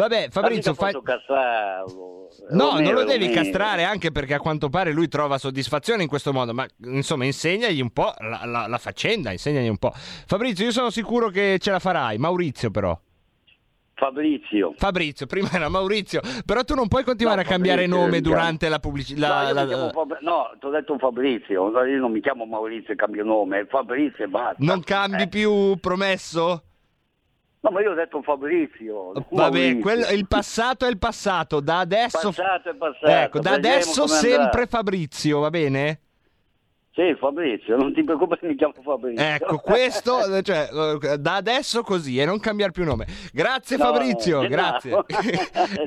Vabbè 0.00 0.28
Fabrizio, 0.30 0.72
fai... 0.72 0.94
castrarlo. 1.02 2.28
No, 2.52 2.78
non 2.80 2.94
lo 2.94 3.04
devi 3.04 3.28
castrare 3.28 3.84
anche 3.84 4.10
perché 4.10 4.32
a 4.34 4.38
quanto 4.40 4.70
pare 4.70 4.92
lui 4.92 5.08
trova 5.08 5.36
soddisfazione 5.36 6.02
in 6.04 6.08
questo 6.08 6.32
modo, 6.32 6.54
ma 6.54 6.66
insomma 6.84 7.24
insegnagli 7.26 7.80
un 7.82 7.90
po' 7.90 8.14
la, 8.18 8.42
la- 8.46 8.66
la 8.66 8.78
faccenda, 8.78 9.30
insegnagli 9.30 9.68
un 9.68 9.76
po'. 9.76 9.92
Fabrizio, 9.94 10.64
io 10.64 10.70
sono 10.72 10.88
sicuro 10.90 11.28
che 11.28 11.58
ce 11.60 11.70
la 11.70 11.78
farai, 11.80 12.16
Maurizio 12.16 12.70
però. 12.70 12.98
Fabrizio. 13.92 14.72
Fabrizio, 14.78 15.26
prima 15.26 15.50
era 15.52 15.68
Maurizio, 15.68 16.22
però 16.46 16.64
tu 16.64 16.74
non 16.74 16.88
puoi 16.88 17.04
continuare 17.04 17.42
No, 17.42 17.46
a 17.46 17.50
cambiare 17.50 17.82
Fabrizio, 17.82 18.04
nome 18.06 18.20
durante 18.22 18.68
la 18.70 18.76
no, 18.76 18.80
pubblicità. 18.80 19.52
mi 19.52 19.66
chiamo 19.66 19.90
Fab- 19.90 20.18
no, 20.22 20.50
ti 20.58 20.64
ho 20.66 20.70
detto 20.70 20.96
Fabrizio, 20.96 21.84
io 21.84 21.98
non 21.98 22.10
mi 22.10 22.22
chiamo 22.22 22.46
Maurizio 22.46 22.94
e 22.94 22.96
cambio 22.96 23.24
nome, 23.24 23.60
è 23.60 23.66
Fabrizio 23.66 24.24
e 24.24 24.28
basta. 24.28 24.54
Non 24.60 24.82
cambi 24.82 25.24
Eh, 25.24 25.28
più, 25.28 25.76
promesso? 25.78 26.62
No, 27.62 27.70
ma 27.70 27.82
io 27.82 27.90
ho 27.90 27.94
detto 27.94 28.22
Fabrizio. 28.22 29.12
Vabbè, 29.30 29.78
quello- 29.80 30.06
il 30.08 30.26
passato 30.26 30.86
è 30.86 30.88
il 30.88 30.98
passato, 30.98 31.60
da 31.60 31.80
adesso... 31.80 32.32
Passato 32.32 32.70
è 32.70 32.74
passato. 32.74 33.06
Ecco, 33.06 33.38
da 33.40 33.52
adesso 33.52 34.06
sempre 34.06 34.44
andrà. 34.44 34.66
Fabrizio, 34.66 35.40
va 35.40 35.50
bene? 35.50 36.00
Sì, 37.00 37.16
Fabrizio, 37.18 37.78
non 37.78 37.94
ti 37.94 38.04
preoccupare, 38.04 38.46
mi 38.46 38.56
chiamo 38.56 38.74
Fabrizio. 38.82 39.24
Ecco, 39.24 39.56
questo, 39.56 40.20
cioè, 40.44 40.68
eh, 41.02 41.16
da 41.16 41.36
adesso 41.36 41.82
così 41.82 42.18
e 42.18 42.26
non 42.26 42.38
cambiare 42.40 42.72
più 42.72 42.84
nome. 42.84 43.06
Grazie 43.32 43.78
No, 43.78 43.84
Fabrizio, 43.84 44.42
no. 44.42 44.48
grazie. 44.48 44.90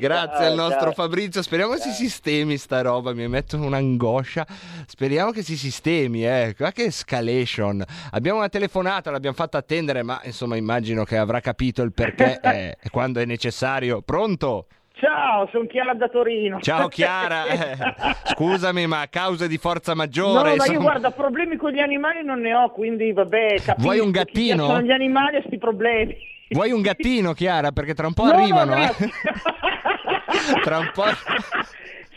Ciao, 0.00 0.46
al 0.46 0.54
nostro 0.56 0.90
ciao. 0.90 0.92
Fabrizio. 0.92 1.40
Speriamo 1.40 1.74
che 1.74 1.78
si 1.78 1.92
sistemi 1.92 2.56
sta 2.56 2.80
roba, 2.80 3.14
mi 3.14 3.28
metto 3.28 3.56
un'angoscia. 3.56 4.44
Speriamo 4.86 5.30
che 5.30 5.44
si 5.44 5.56
sistemi, 5.56 6.26
eh. 6.26 6.52
Guarda 6.56 6.74
che 6.74 6.86
escalation. 6.86 7.84
Abbiamo 8.10 8.38
una 8.38 8.48
telefonata, 8.48 9.12
l'abbiamo 9.12 9.36
fatta 9.36 9.58
attendere, 9.58 10.02
ma 10.02 10.20
insomma 10.24 10.56
immagino 10.56 11.04
che 11.04 11.16
avrà 11.16 11.38
capito 11.38 11.82
il 11.82 11.92
perché 11.92 12.40
eh, 12.42 12.76
e 12.82 12.90
quando 12.90 13.20
è 13.20 13.24
necessario. 13.24 14.02
Pronto? 14.02 14.66
Ciao, 15.04 15.46
sono 15.52 15.66
Chiara 15.66 15.92
da 15.92 16.08
Torino. 16.08 16.60
Ciao 16.60 16.88
Chiara, 16.88 17.44
Eh, 17.44 17.76
scusami 18.24 18.86
ma 18.86 19.02
a 19.02 19.08
causa 19.08 19.46
di 19.46 19.58
forza 19.58 19.94
maggiore... 19.94 20.50
No, 20.50 20.56
ma 20.56 20.64
io 20.64 20.70
insomma- 20.70 20.78
guarda, 20.80 21.10
problemi 21.10 21.56
con 21.56 21.72
gli 21.72 21.78
animali 21.78 22.24
non 22.24 22.40
ne 22.40 22.54
ho, 22.54 22.70
quindi 22.70 23.12
vabbè, 23.12 23.56
capisco. 23.62 23.74
Vuoi 23.80 23.98
un 23.98 24.10
gattino? 24.10 24.64
piacciono 24.64 24.80
gli 24.80 24.90
animali 24.90 25.36
e 25.36 25.42
sti 25.46 25.58
problemi. 25.58 26.16
Vuoi 26.48 26.72
un 26.72 26.80
gattino 26.80 27.32
Chiara? 27.34 27.70
Perché 27.72 27.92
tra 27.92 28.06
un 28.06 28.14
po' 28.14 28.24
No, 28.24 28.30
no, 28.32 28.36
arrivano, 28.38 28.72
eh. 28.72 28.76
grazie. 28.76 29.10
Tra 30.62 30.78
un 30.78 30.90
po'... 30.94 31.04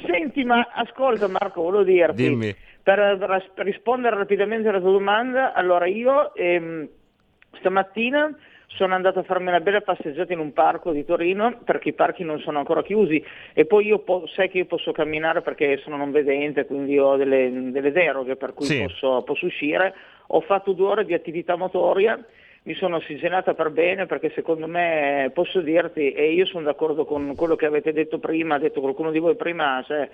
Senti, 0.06 0.43
ma 0.45 0.65
ascolta 0.73 1.28
Marco, 1.28 1.63
volevo 1.63 1.84
dirti, 1.84 2.23
Dimmi. 2.30 2.56
Per, 2.84 3.17
per 3.54 3.65
rispondere 3.65 4.15
rapidamente 4.15 4.69
alla 4.69 4.80
tua 4.80 4.91
domanda, 4.91 5.54
allora 5.54 5.88
io 5.88 6.34
ehm, 6.36 6.88
stamattina 7.60 8.34
sono 8.67 8.93
andato 8.93 9.19
a 9.19 9.23
farmi 9.23 9.47
una 9.47 9.62
bella 9.62 9.82
passeggiata 9.82 10.34
in 10.34 10.39
un 10.39 10.51
parco 10.53 10.91
di 10.91 11.06
Torino 11.06 11.60
perché 11.63 11.89
i 11.89 11.93
parchi 11.93 12.23
non 12.23 12.39
sono 12.39 12.60
ancora 12.60 12.84
chiusi 12.84 13.23
e 13.53 13.65
poi 13.65 13.86
io 13.88 13.99
po- 13.99 14.27
sai 14.27 14.49
che 14.49 14.60
io 14.60 14.65
posso 14.65 14.91
camminare 14.91 15.41
perché 15.41 15.77
sono 15.77 15.95
non 15.97 16.12
vedente, 16.12 16.65
quindi 16.65 16.97
ho 16.99 17.15
delle, 17.15 17.71
delle 17.71 17.91
deroghe 17.91 18.36
per 18.36 18.53
cui 18.53 18.65
Sì. 18.65 18.82
posso, 18.82 19.23
posso 19.23 19.45
uscire. 19.45 19.93
Ho 20.27 20.41
fatto 20.41 20.73
due 20.73 20.88
ore 20.88 21.06
di 21.06 21.13
attività 21.13 21.56
motoria, 21.56 22.21
mi 22.63 22.73
sono 22.75 22.97
ossigenata 22.97 23.53
per 23.53 23.69
bene 23.71 24.06
perché 24.06 24.32
secondo 24.36 24.67
me 24.67 25.32
posso 25.34 25.62
dirti, 25.62 26.12
e 26.12 26.34
io 26.34 26.45
sono 26.45 26.65
d'accordo 26.65 27.06
con 27.06 27.34
quello 27.36 27.56
che 27.56 27.65
avete 27.65 27.93
detto 27.93 28.19
prima, 28.19 28.56
ha 28.56 28.60
detto 28.60 28.82
qualcuno 28.82 29.10
di 29.12 29.19
voi 29.19 29.36
prima, 29.36 29.82
cioè, 29.88 30.10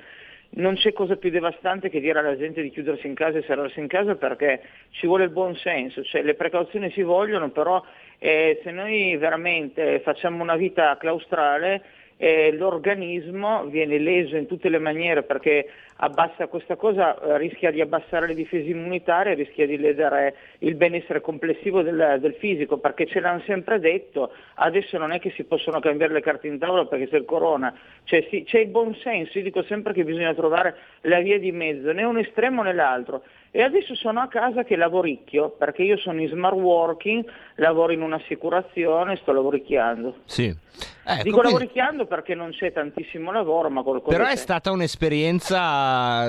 non 0.56 0.76
c'è 0.76 0.94
cosa 0.94 1.16
più 1.16 1.32
devastante 1.32 1.90
che 1.90 2.00
dire 2.00 2.20
alla 2.20 2.38
gente 2.38 2.62
di 2.62 2.70
chiudersi 2.70 3.08
in 3.08 3.16
casa 3.16 3.40
e 3.40 3.42
serrarsi 3.42 3.80
in 3.80 3.88
casa 3.88 4.14
perché 4.14 4.62
ci 4.92 5.08
vuole 5.08 5.24
il 5.24 5.32
buon 5.32 5.56
senso, 5.56 6.04
cioè 6.04 6.22
le 6.22 6.36
precauzioni 6.36 6.92
si 6.92 7.02
vogliono, 7.02 7.50
però 7.50 7.84
eh, 8.20 8.60
se 8.64 8.72
noi 8.72 9.16
veramente 9.18 10.00
facciamo 10.02 10.42
una 10.42 10.56
vita 10.56 10.98
claustrale 10.98 11.82
eh, 12.18 12.54
l'organismo 12.54 13.66
viene 13.66 13.98
leso 13.98 14.38
in 14.38 14.48
tutte 14.48 14.70
le 14.70 14.80
maniere 14.80 15.24
perché 15.24 15.68
abbassa 16.04 16.48
questa 16.48 16.76
cosa, 16.76 17.18
eh, 17.18 17.38
rischia 17.38 17.72
di 17.72 17.80
abbassare 17.80 18.28
le 18.28 18.36
difese 18.36 18.70
immunitarie, 18.70 19.36
rischia 19.36 19.66
di 19.66 19.78
ledere 19.78 20.36
il 20.60 20.76
benessere 20.76 21.22
complessivo 21.22 21.82
del, 21.82 22.18
del 22.20 22.34
fisico 22.34 22.78
perché 22.78 23.06
ce 23.08 23.22
l'hanno 23.22 23.42
sempre 23.46 23.80
detto, 23.80 24.32
adesso 24.56 24.98
non 24.98 25.12
è 25.12 25.20
che 25.20 25.32
si 25.32 25.46
possono 25.46 25.80
cambiare 25.80 26.12
le 26.14 26.22
carte 26.22 26.48
in 26.48 26.60
tavola 26.60 26.86
perché 26.86 27.08
c'è 27.08 27.18
il 27.18 27.26
corona, 27.26 27.74
cioè, 28.04 28.28
sì, 28.30 28.44
c'è 28.44 28.60
il 28.60 28.68
buon 28.68 28.94
senso, 28.96 29.38
io 29.38 29.46
dico 29.46 29.64
sempre 29.64 29.94
che 29.94 30.04
bisogna 30.04 30.34
trovare 30.34 30.76
la 31.02 31.20
via 31.20 31.40
di 31.40 31.52
mezzo, 31.54 31.92
né 31.94 32.04
un 32.04 32.18
estremo 32.18 32.64
né 32.64 32.74
l'altro. 32.74 33.24
E 33.56 33.62
adesso 33.62 33.94
sono 33.94 34.20
a 34.20 34.28
casa 34.28 34.64
che 34.64 34.76
lavoricchio, 34.76 35.52
perché 35.52 35.84
io 35.84 35.96
sono 35.98 36.20
in 36.20 36.28
smart 36.28 36.56
working, 36.56 37.24
lavoro 37.58 37.94
in 37.94 38.02
un'assicurazione, 38.02 39.16
sto 39.18 39.32
lavoricchiando. 39.32 40.16
Sì. 40.26 40.46
Ecco, 40.46 41.22
Dico 41.22 41.38
quindi- 41.38 41.52
lavoricchiando 41.52 42.06
perché 42.08 42.34
non 42.34 42.50
c'è 42.50 42.72
tantissimo 42.72 43.32
lavoro, 43.32 43.70
ma 43.70 43.84
qualcosa 43.84 44.18
Però 44.18 44.28
è 44.28 44.36
stata 44.38 44.72
un'esperienza, 44.72 45.60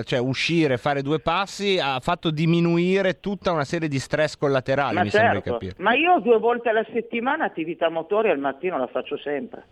cioè 0.05 0.19
uscire, 0.19 0.77
fare 0.77 1.03
due 1.03 1.21
passi 1.21 1.79
ha 1.81 1.99
fatto 2.01 2.31
diminuire 2.31 3.21
tutta 3.21 3.53
una 3.53 3.65
serie 3.65 3.89
di 3.89 3.99
stress 3.99 4.37
collaterali, 4.37 4.95
Ma 4.95 5.03
mi 5.03 5.11
sembra 5.11 5.31
di 5.31 5.43
certo, 5.43 5.53
capire. 5.53 5.75
ma 5.79 5.95
io 5.95 6.21
due 6.21 6.39
volte 6.39 6.69
alla 6.69 6.87
settimana 6.93 7.45
attività 7.45 7.89
motori 7.89 8.31
al 8.31 8.39
mattino 8.39 8.79
la 8.79 8.87
faccio 8.87 9.17
sempre. 9.19 9.65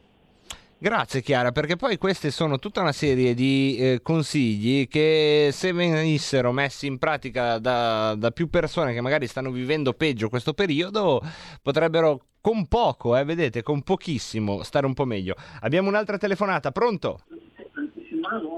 Grazie 0.83 1.21
Chiara, 1.23 1.53
perché 1.53 1.77
poi 1.77 1.97
queste 1.97 2.33
sono 2.33 2.59
tutta 2.59 2.81
una 2.81 2.91
serie 2.91 3.35
di 3.35 3.77
eh, 3.79 4.01
consigli 4.03 4.89
che 4.89 5.51
se 5.53 5.73
venissero 5.73 6.51
messi 6.51 6.89
in 6.89 6.99
pratica 6.99 7.59
da, 7.59 8.17
da 8.17 8.33
più 8.33 8.51
persone 8.51 8.93
che 8.93 9.01
magari 9.01 9.29
stanno 9.29 9.53
vivendo 9.53 9.93
peggio 9.93 10.29
questo 10.29 10.55
periodo, 10.55 11.23
potrebbero 11.63 12.23
con 12.41 12.67
poco, 12.67 13.17
eh, 13.17 13.23
vedete, 13.23 13.63
con 13.63 13.83
pochissimo 13.83 14.65
stare 14.65 14.85
un 14.85 14.95
po' 14.95 15.05
meglio. 15.05 15.37
Abbiamo 15.61 15.89
un'altra 15.89 16.19
telefonata, 16.19 16.73
pronto? 16.73 17.21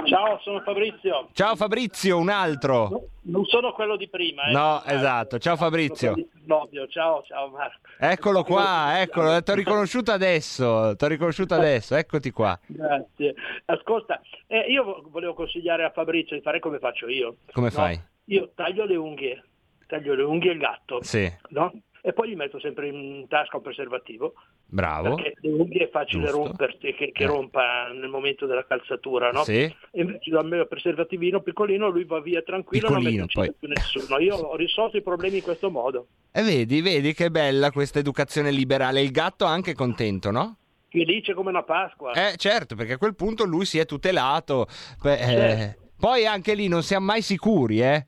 Ciao, 0.06 0.38
sono 0.42 0.60
Fabrizio. 0.60 1.28
Ciao 1.32 1.56
Fabrizio, 1.56 2.18
un 2.18 2.28
altro. 2.28 3.08
Non 3.22 3.44
sono 3.46 3.72
quello 3.72 3.96
di 3.96 4.08
prima. 4.08 4.44
eh. 4.44 4.52
No, 4.52 4.82
esatto. 4.84 5.38
Ciao 5.38 5.56
Fabrizio. 5.56 6.14
Novio. 6.44 6.86
Ciao, 6.88 7.22
ciao 7.26 7.48
Marco. 7.48 7.78
Eccolo 7.98 8.44
qua, 8.44 9.00
eccolo, 9.00 9.42
ti 9.42 9.50
ho 9.50 9.54
riconosciuto 9.54 10.12
adesso, 10.12 10.94
ti 10.96 11.04
ho 11.04 11.08
riconosciuto 11.08 11.54
adesso, 11.54 11.94
eccoti 11.96 12.30
qua. 12.30 12.58
Grazie. 12.66 13.34
Ascolta, 13.66 14.20
eh, 14.46 14.60
io 14.70 14.84
vo- 14.84 15.04
volevo 15.08 15.34
consigliare 15.34 15.84
a 15.84 15.90
Fabrizio 15.90 16.36
di 16.36 16.42
fare 16.42 16.58
come 16.60 16.78
faccio 16.78 17.08
io. 17.08 17.36
Come 17.52 17.66
no? 17.68 17.72
fai? 17.72 18.00
Io 18.26 18.50
taglio 18.54 18.84
le 18.84 18.96
unghie, 18.96 19.42
taglio 19.86 20.14
le 20.14 20.22
unghie 20.22 20.50
al 20.52 20.58
gatto, 20.58 21.02
Sì, 21.02 21.30
no? 21.50 21.72
E 22.06 22.12
poi 22.12 22.28
gli 22.28 22.36
metto 22.36 22.60
sempre 22.60 22.88
in 22.88 23.24
tasca 23.28 23.56
un 23.56 23.62
preservativo, 23.62 24.34
bravo. 24.66 25.14
perché 25.14 25.32
le 25.40 25.52
unghie 25.52 25.84
è 25.84 25.88
facile 25.90 26.24
Giusto. 26.26 26.36
romperti, 26.36 26.92
che, 26.92 27.12
che 27.12 27.22
Eh. 27.22 27.26
rompa 27.26 27.88
nel 27.88 28.10
momento 28.10 28.44
della 28.44 28.66
calzatura, 28.66 29.30
no? 29.30 29.42
Sì. 29.42 29.60
E 29.62 29.74
invece 29.92 30.28
do 30.30 30.38
al 30.38 30.46
mio 30.46 30.66
preservativino 30.66 31.40
piccolino, 31.40 31.88
lui 31.88 32.04
va 32.04 32.20
via 32.20 32.42
tranquillo, 32.42 32.88
Piccolino, 32.88 33.10
non 33.10 33.28
mette 33.34 33.46
in 33.46 33.54
più 33.58 33.68
nessuno. 33.68 34.18
Io 34.18 34.34
ho 34.36 34.54
risolto 34.54 34.98
i 34.98 35.02
problemi 35.02 35.36
in 35.38 35.42
questo 35.42 35.70
modo. 35.70 36.08
E 36.30 36.42
vedi, 36.42 36.82
vedi 36.82 37.14
che 37.14 37.30
bella 37.30 37.70
questa 37.70 38.00
educazione 38.00 38.50
liberale. 38.50 39.00
Il 39.00 39.10
gatto 39.10 39.46
anche 39.46 39.72
contento, 39.72 40.30
no? 40.30 40.58
Felice 40.90 41.32
come 41.32 41.48
una 41.48 41.62
Pasqua. 41.62 42.12
Eh, 42.12 42.36
certo, 42.36 42.74
perché 42.76 42.92
a 42.92 42.98
quel 42.98 43.14
punto 43.14 43.44
lui 43.44 43.64
si 43.64 43.78
è 43.78 43.86
tutelato. 43.86 44.66
Beh, 45.00 45.14
eh, 45.14 45.24
Certo. 45.26 45.82
Poi 45.98 46.26
anche 46.26 46.54
lì 46.54 46.68
non 46.68 46.82
siamo 46.82 47.06
mai 47.06 47.22
sicuri, 47.22 47.80
eh? 47.80 48.06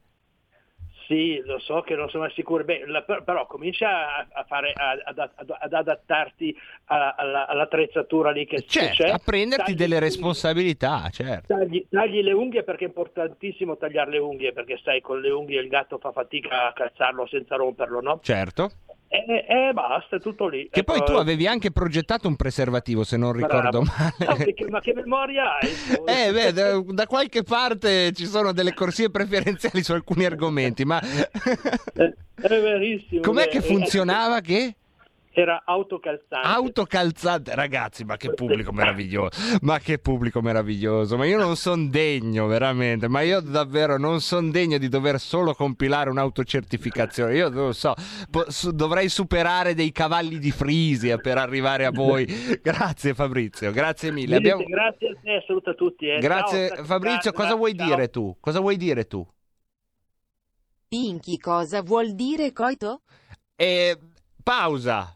Sì, 1.07 1.41
lo 1.45 1.59
so 1.61 1.83
che 1.83 1.95
non 1.95 2.09
sono 2.11 2.29
sicuro, 2.31 2.65
Beh, 2.65 2.85
la- 2.87 3.03
per- 3.03 3.23
però 3.23 3.47
comincia 3.47 4.17
a, 4.17 4.27
a 4.33 4.45
fare, 4.45 4.73
ad, 4.75 5.17
ad- 5.19 5.55
ad 5.59 5.73
adattarti 5.73 6.57
alla- 6.87 7.47
all'attrezzatura 7.47 8.31
lì 8.33 8.45
che 8.45 8.57
che 8.57 8.67
Certo, 8.67 9.03
c'è. 9.05 9.11
a 9.11 9.21
prenderti 9.25 9.65
Tagli- 9.67 9.77
delle 9.77 10.01
responsabilità, 10.01 11.09
certo. 11.11 11.55
Tagli, 11.57 11.87
tagli 11.89 12.23
le 12.23 12.33
unghie 12.33 12.65
perché 12.65 12.85
è 12.85 12.89
importantissimo 12.89 13.77
tagliare 13.77 14.11
le 14.11 14.19
unghie, 14.19 14.53
perché 14.53 14.81
sai, 14.83 15.01
con 15.01 15.21
le 15.21 15.31
unghie 15.31 15.61
il 15.61 15.69
gatto 15.69 15.99
fa 15.99 16.11
fatica 16.11 16.67
a 16.69 16.73
calzarlo 16.73 17.27
senza 17.29 17.55
romperlo, 17.57 18.01
no? 18.01 18.19
Certo. 18.23 18.71
E, 19.09 19.45
e 19.49 19.73
basta, 19.73 20.17
è 20.17 20.21
tutto 20.21 20.49
lì. 20.49 20.69
Che 20.71 20.83
poi 20.83 20.97
Ecco, 20.99 21.05
tu 21.05 21.13
avevi 21.13 21.47
anche 21.47 21.71
progettato 21.71 22.27
un 22.29 22.37
preservativo, 22.37 23.05
se 23.05 23.17
non 23.17 23.33
ricordo 23.33 23.81
bravo. 23.83 24.15
No, 24.19 24.27
male. 24.27 24.53
che- 24.55 24.67
ma 24.69 24.81
che 24.81 24.95
memoria 24.95 25.59
hai? 25.59 25.69
Eh, 26.29 26.33
beh, 26.33 26.53
da, 26.53 26.83
da 26.85 27.07
qualche 27.07 27.43
parte 27.43 28.13
ci 28.13 28.27
sono 28.27 28.53
delle 28.53 28.75
corsie 28.75 29.11
preferenziali 29.11 29.83
su 29.83 29.93
alcuni 29.93 30.25
argomenti, 30.25 30.85
ma 30.85 31.01
Eh, 31.95 32.15
È 32.35 32.49
verissimo. 32.49 33.21
com'è 33.23 33.45
beh, 33.45 33.51
che 33.51 33.59
eh, 33.59 33.63
funzionava? 33.63 34.41
Che? 34.41 34.75
Era 35.39 35.65
autocalzante. 35.67 36.49
Autocalzante, 36.49 37.55
ragazzi, 37.55 38.05
ma 38.05 38.17
che 38.17 38.33
pubblico 38.33 38.73
meraviglioso, 38.73 39.39
ma 39.61 39.79
che 39.79 39.99
pubblico 39.99 40.41
meraviglioso, 40.41 41.19
ma 41.19 41.27
io 41.27 41.37
non 41.37 41.57
sono 41.57 41.89
degno 41.89 42.47
veramente, 42.47 43.07
ma 43.07 43.21
io 43.21 43.41
davvero 43.41 43.99
non 43.99 44.23
sono 44.23 44.51
degno 44.51 44.79
di 44.79 44.89
dover 44.89 45.21
solo 45.21 45.53
compilare 45.53 46.09
un'autocertificazione, 46.09 47.37
io 47.37 47.51
non 47.51 47.67
lo 47.67 47.73
so, 47.75 47.93
po- 48.31 48.51
su- 48.51 48.71
dovrei 48.71 49.11
superare 49.11 49.75
dei 49.75 49.93
cavalli 49.93 50.39
di 50.39 50.51
Frisia 50.53 51.19
per 51.19 51.37
arrivare 51.37 51.85
a 51.85 51.91
voi, 51.91 52.25
grazie 52.63 53.13
Fabrizio, 53.13 53.71
grazie 53.73 54.11
mille. 54.13 54.37
Abbiamo- 54.37 54.65
Grazie 54.65 55.09
a 55.11 55.17
te, 55.23 55.45
saluta 55.47 55.75
tutti. 55.75 56.09
eh. 56.09 56.19
Grazie 56.19 56.69
Ciao, 56.69 56.85
Fabrizio, 56.85 57.21
ciao, 57.21 57.33
cosa 57.35 57.55
vuoi 57.57 57.77
ciao. 57.77 57.87
dire 57.87 58.09
tu? 58.09 58.35
Cosa 58.41 58.61
vuoi 58.61 58.79
dire 58.79 59.07
tu? 59.07 59.27
Pinky 60.89 61.37
cosa 61.39 61.83
vuol 61.83 62.15
dire 62.15 62.53
coito? 62.53 63.03
E 63.57 63.99
pausa, 64.43 65.16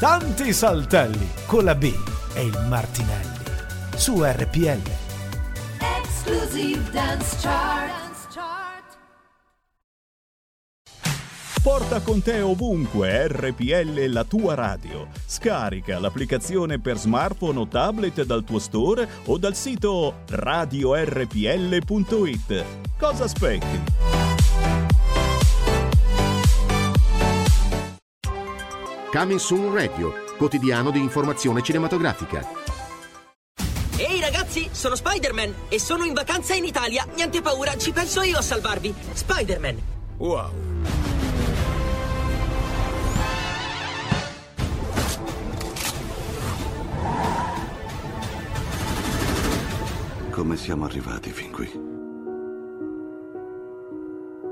Tanti 0.00 0.52
saltelli 0.54 1.28
con 1.44 1.62
la 1.62 1.74
B 1.74 1.92
e 2.32 2.44
il 2.44 2.58
Martinelli 2.70 3.44
su 3.96 4.22
RPL. 4.24 4.80
Exclusive 5.98 6.90
Dance 6.90 7.36
Chart. 7.42 7.98
Porta 11.62 12.00
con 12.00 12.22
te 12.22 12.40
ovunque 12.40 13.28
RPL 13.28 14.06
la 14.06 14.24
tua 14.24 14.54
radio. 14.54 15.08
Scarica 15.26 15.98
l'applicazione 15.98 16.80
per 16.80 16.96
smartphone 16.96 17.58
o 17.58 17.68
tablet 17.68 18.24
dal 18.24 18.42
tuo 18.42 18.58
store 18.58 19.06
o 19.26 19.36
dal 19.36 19.54
sito 19.54 20.22
radiorpl.it. 20.30 21.34
Cosa 22.98 23.24
aspetti? 23.24 24.09
Coming 29.12 29.40
Soon 29.40 29.74
Radio, 29.74 30.12
quotidiano 30.36 30.92
di 30.92 31.00
informazione 31.00 31.62
cinematografica. 31.62 32.46
Ehi 33.96 34.20
ragazzi, 34.20 34.68
sono 34.70 34.94
Spider-Man 34.94 35.52
e 35.68 35.80
sono 35.80 36.04
in 36.04 36.14
vacanza 36.14 36.54
in 36.54 36.64
Italia. 36.64 37.04
Niente 37.16 37.42
paura, 37.42 37.76
ci 37.76 37.90
penso 37.90 38.22
io 38.22 38.38
a 38.38 38.40
salvarvi. 38.40 38.94
Spider-Man. 39.12 39.78
Wow. 40.18 40.50
Come 50.30 50.56
siamo 50.56 50.84
arrivati 50.84 51.30
fin 51.30 51.50
qui? 51.50 51.68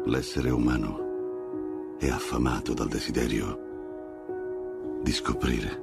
L'essere 0.07 0.51
umano 0.51 1.97
è 2.01 2.09
affamato 2.09 2.75
dal 2.75 2.89
desiderio 2.89 3.67
di 5.03 5.13
scoprire, 5.13 5.83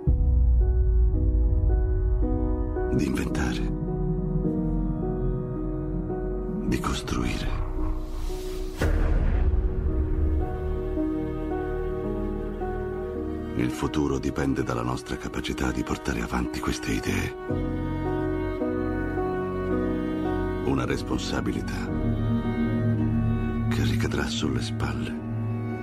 di 2.93 3.05
inventare, 3.05 3.71
di 6.67 6.79
costruire. 6.79 7.63
Il 13.55 13.71
futuro 13.71 14.19
dipende 14.19 14.63
dalla 14.63 14.81
nostra 14.81 15.15
capacità 15.15 15.71
di 15.71 15.83
portare 15.83 16.21
avanti 16.21 16.59
queste 16.59 16.91
idee. 16.91 17.35
Una 20.65 20.85
responsabilità 20.85 21.89
che 23.69 23.83
ricadrà 23.83 24.27
sulle 24.27 24.61
spalle 24.61 25.23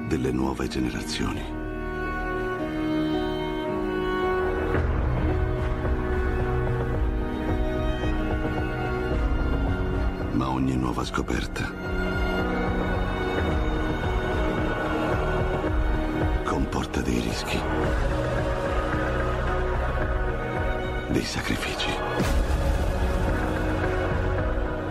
delle 0.09 0.33
nuove 0.33 0.69
generazioni. 0.69 1.62
ogni 10.63 10.77
nuova 10.77 11.03
scoperta. 11.03 11.69
Comporta 16.45 17.01
dei 17.01 17.19
rischi. 17.19 17.59
Dei 21.09 21.25
sacrifici. 21.25 21.91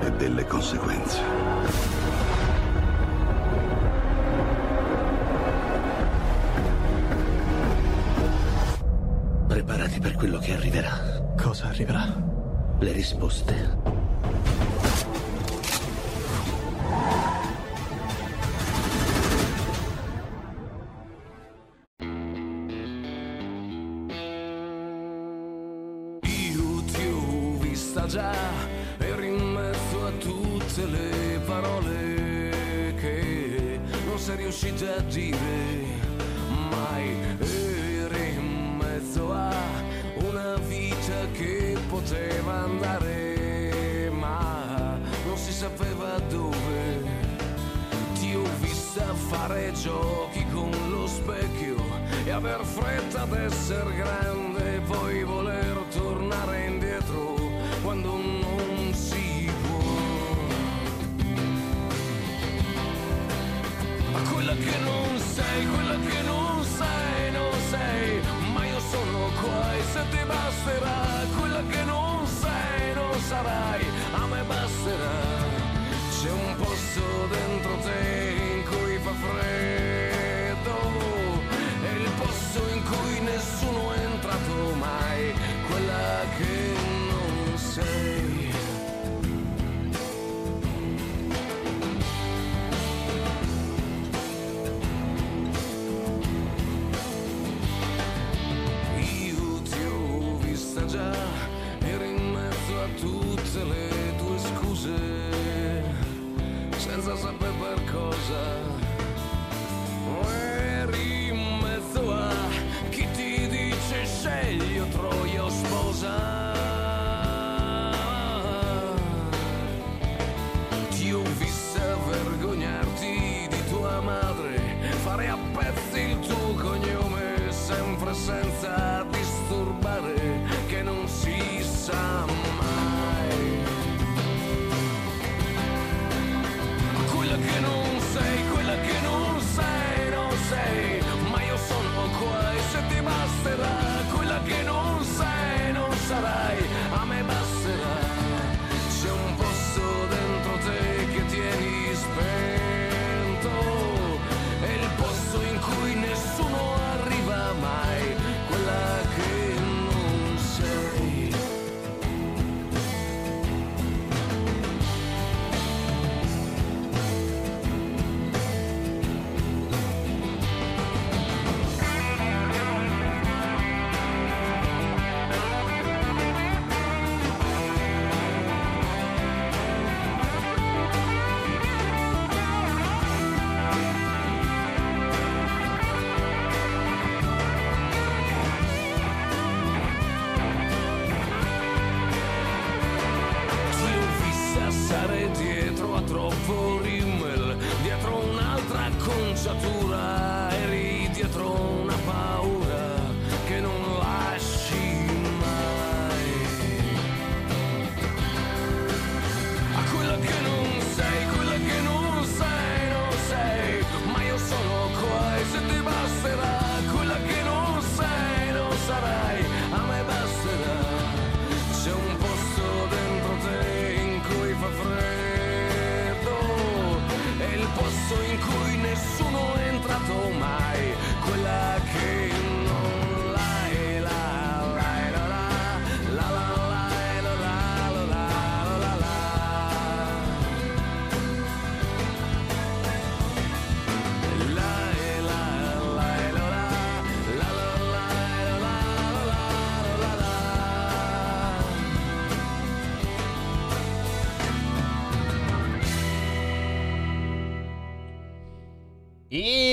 E 0.02 0.12
delle 0.18 0.46
conseguenze. 0.46 1.22
Preparati 9.48 10.00
per 10.02 10.16
quello 10.16 10.38
che 10.40 10.52
arriverà. 10.52 11.34
Cosa 11.42 11.68
arriverà? 11.68 12.14
Le 12.78 12.92
risposte 12.92 13.81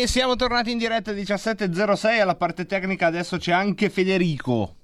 Siamo 0.07 0.37
tornati 0.37 0.71
in 0.71 0.79
diretta 0.79 1.13
17.06 1.13 2.21
alla 2.21 2.37
parte 2.37 2.67
tecnica, 2.67 3.07
adesso 3.07 3.37
c'è 3.37 3.53
anche 3.53 3.91
Federico. 3.91 4.77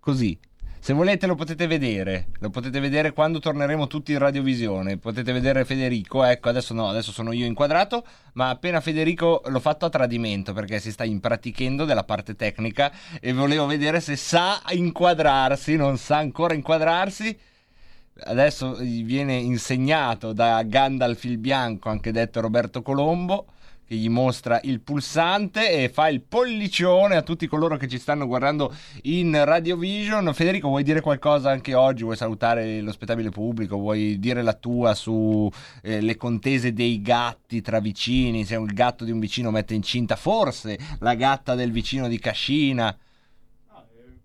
Così. 0.00 0.38
Se 0.80 0.92
volete 0.92 1.26
lo 1.26 1.34
potete 1.34 1.66
vedere, 1.66 2.28
lo 2.40 2.50
potete 2.50 2.80
vedere 2.80 3.12
quando 3.12 3.38
torneremo 3.38 3.86
tutti 3.86 4.12
in 4.12 4.18
radiovisione, 4.18 4.96
potete 4.98 5.32
vedere 5.32 5.64
Federico, 5.64 6.24
ecco 6.24 6.48
adesso 6.48 6.74
no, 6.74 6.88
adesso 6.88 7.12
sono 7.12 7.32
io 7.32 7.46
inquadrato, 7.46 8.04
ma 8.34 8.48
appena 8.48 8.80
Federico 8.80 9.42
l'ho 9.46 9.60
fatto 9.60 9.86
a 9.86 9.90
tradimento 9.90 10.52
perché 10.52 10.80
si 10.80 10.92
sta 10.92 11.04
impratichendo 11.04 11.84
della 11.84 12.04
parte 12.04 12.34
tecnica 12.34 12.92
e 13.20 13.32
volevo 13.32 13.66
vedere 13.66 14.00
se 14.00 14.16
sa 14.16 14.62
inquadrarsi, 14.70 15.76
non 15.76 15.96
sa 15.98 16.18
ancora 16.18 16.54
inquadrarsi, 16.54 17.38
adesso 18.24 18.76
viene 18.76 19.34
insegnato 19.34 20.32
da 20.32 20.62
Gandalf 20.62 21.24
il 21.24 21.38
Bianco, 21.38 21.88
anche 21.88 22.12
detto 22.12 22.40
Roberto 22.40 22.82
Colombo, 22.82 23.46
che 23.88 23.94
gli 23.94 24.10
mostra 24.10 24.60
il 24.64 24.80
pulsante 24.80 25.70
e 25.70 25.88
fa 25.88 26.08
il 26.10 26.20
pollicione 26.20 27.16
a 27.16 27.22
tutti 27.22 27.46
coloro 27.46 27.78
che 27.78 27.88
ci 27.88 27.98
stanno 27.98 28.26
guardando 28.26 28.74
in 29.04 29.42
Radiovision. 29.42 30.34
Federico, 30.34 30.68
vuoi 30.68 30.82
dire 30.82 31.00
qualcosa 31.00 31.50
anche 31.50 31.72
oggi? 31.72 32.02
Vuoi 32.02 32.16
salutare 32.16 32.82
lo 32.82 32.92
spettabile 32.92 33.30
pubblico? 33.30 33.78
Vuoi 33.78 34.18
dire 34.18 34.42
la 34.42 34.52
tua 34.52 34.92
su 34.92 35.50
eh, 35.82 36.16
contese 36.16 36.74
dei 36.74 37.00
gatti 37.00 37.62
tra 37.62 37.80
vicini? 37.80 38.44
Se 38.44 38.56
il 38.56 38.74
gatto 38.74 39.06
di 39.06 39.10
un 39.10 39.20
vicino 39.20 39.50
mette 39.50 39.72
incinta, 39.72 40.16
forse 40.16 40.78
la 40.98 41.14
gatta 41.14 41.54
del 41.54 41.72
vicino 41.72 42.08
di 42.08 42.18
Cascina. 42.18 42.94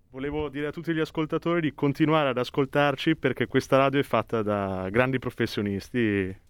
Volevo 0.10 0.50
dire 0.50 0.68
a 0.68 0.72
tutti 0.72 0.94
gli 0.94 1.00
ascoltatori 1.00 1.62
di 1.62 1.74
continuare 1.74 2.30
ad 2.30 2.38
ascoltarci 2.38 3.16
perché 3.16 3.48
questa 3.48 3.78
radio 3.78 4.02
è 4.02 4.04
fatta 4.04 4.44
da 4.44 4.90
grandi 4.92 5.18
professionisti 5.20 6.43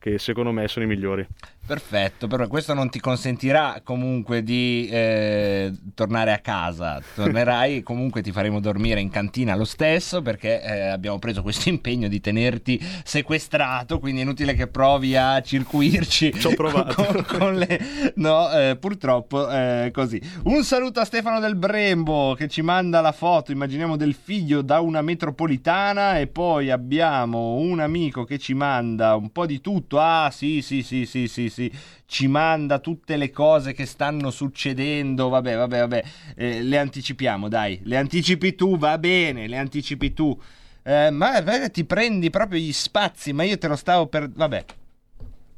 che 0.00 0.18
secondo 0.18 0.50
me 0.50 0.66
sono 0.66 0.86
i 0.86 0.88
migliori. 0.88 1.26
Perfetto, 1.70 2.26
però 2.26 2.48
questo 2.48 2.74
non 2.74 2.88
ti 2.90 2.98
consentirà 2.98 3.80
comunque 3.84 4.42
di 4.42 4.88
eh, 4.90 5.72
tornare 5.94 6.32
a 6.32 6.38
casa, 6.38 7.00
tornerai 7.14 7.82
comunque 7.84 8.22
ti 8.22 8.32
faremo 8.32 8.58
dormire 8.58 9.00
in 9.00 9.08
cantina 9.08 9.54
lo 9.54 9.64
stesso 9.64 10.20
perché 10.20 10.60
eh, 10.60 10.88
abbiamo 10.88 11.20
preso 11.20 11.42
questo 11.42 11.68
impegno 11.68 12.08
di 12.08 12.20
tenerti 12.20 12.82
sequestrato, 13.04 14.00
quindi 14.00 14.20
è 14.20 14.24
inutile 14.24 14.54
che 14.54 14.66
provi 14.66 15.14
a 15.14 15.40
circuirci 15.40 16.32
Ci 16.32 16.46
ho 16.46 16.54
provato. 16.54 17.04
con, 17.04 17.24
con 17.24 17.54
le... 17.54 18.12
No, 18.16 18.50
eh, 18.50 18.76
purtroppo 18.76 19.48
è 19.48 19.90
così. 19.92 20.20
Un 20.44 20.64
saluto 20.64 20.98
a 20.98 21.04
Stefano 21.04 21.38
del 21.38 21.54
Brembo 21.54 22.34
che 22.34 22.48
ci 22.48 22.62
manda 22.62 23.00
la 23.00 23.12
foto, 23.12 23.52
immaginiamo 23.52 23.96
del 23.96 24.14
figlio 24.14 24.62
da 24.62 24.80
una 24.80 25.02
metropolitana 25.02 26.18
e 26.18 26.26
poi 26.26 26.70
abbiamo 26.70 27.56
un 27.56 27.78
amico 27.78 28.24
che 28.24 28.38
ci 28.38 28.54
manda 28.54 29.14
un 29.14 29.30
po' 29.30 29.46
di 29.46 29.60
tutto. 29.60 29.89
Ah, 29.98 30.30
sì, 30.30 30.62
sì, 30.62 30.82
sì, 30.82 31.06
sì, 31.06 31.28
sì, 31.28 31.48
sì. 31.48 31.72
Ci 32.06 32.26
manda 32.26 32.78
tutte 32.78 33.16
le 33.16 33.30
cose 33.30 33.72
che 33.72 33.86
stanno 33.86 34.30
succedendo. 34.30 35.28
Vabbè, 35.28 35.56
vabbè, 35.56 35.78
vabbè. 35.80 36.04
Eh, 36.36 36.62
le 36.62 36.78
anticipiamo, 36.78 37.48
dai. 37.48 37.80
Le 37.84 37.96
anticipi 37.96 38.54
tu, 38.54 38.76
va 38.76 38.98
bene, 38.98 39.48
le 39.48 39.56
anticipi 39.56 40.12
tu. 40.12 40.38
Eh, 40.82 41.10
ma 41.10 41.62
eh, 41.62 41.70
ti 41.70 41.84
prendi 41.84 42.30
proprio 42.30 42.60
gli 42.60 42.72
spazi, 42.72 43.32
ma 43.32 43.42
io 43.44 43.58
te 43.58 43.68
lo 43.68 43.76
stavo 43.76 44.06
per... 44.06 44.30
Vabbè. 44.30 44.64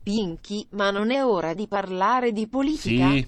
Pinky, 0.03 0.66
ma 0.71 0.90
non 0.90 1.12
è 1.12 1.25
ora 1.25 1.55
di 1.55 1.68
parlare 1.68 2.33
di 2.33 2.49
politica? 2.49 3.11
Sì. 3.11 3.27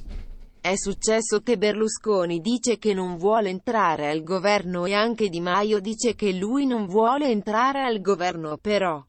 È 0.60 0.76
successo 0.76 1.40
che 1.42 1.58
Berlusconi 1.58 2.40
dice 2.40 2.78
che 2.78 2.94
non 2.94 3.18
vuole 3.18 3.50
entrare 3.50 4.10
al 4.10 4.22
governo 4.22 4.86
e 4.86 4.94
anche 4.94 5.28
Di 5.28 5.40
Maio 5.40 5.78
dice 5.78 6.14
che 6.14 6.32
lui 6.32 6.64
non 6.64 6.86
vuole 6.86 7.28
entrare 7.28 7.82
al 7.82 8.00
governo, 8.00 8.56
però. 8.56 9.04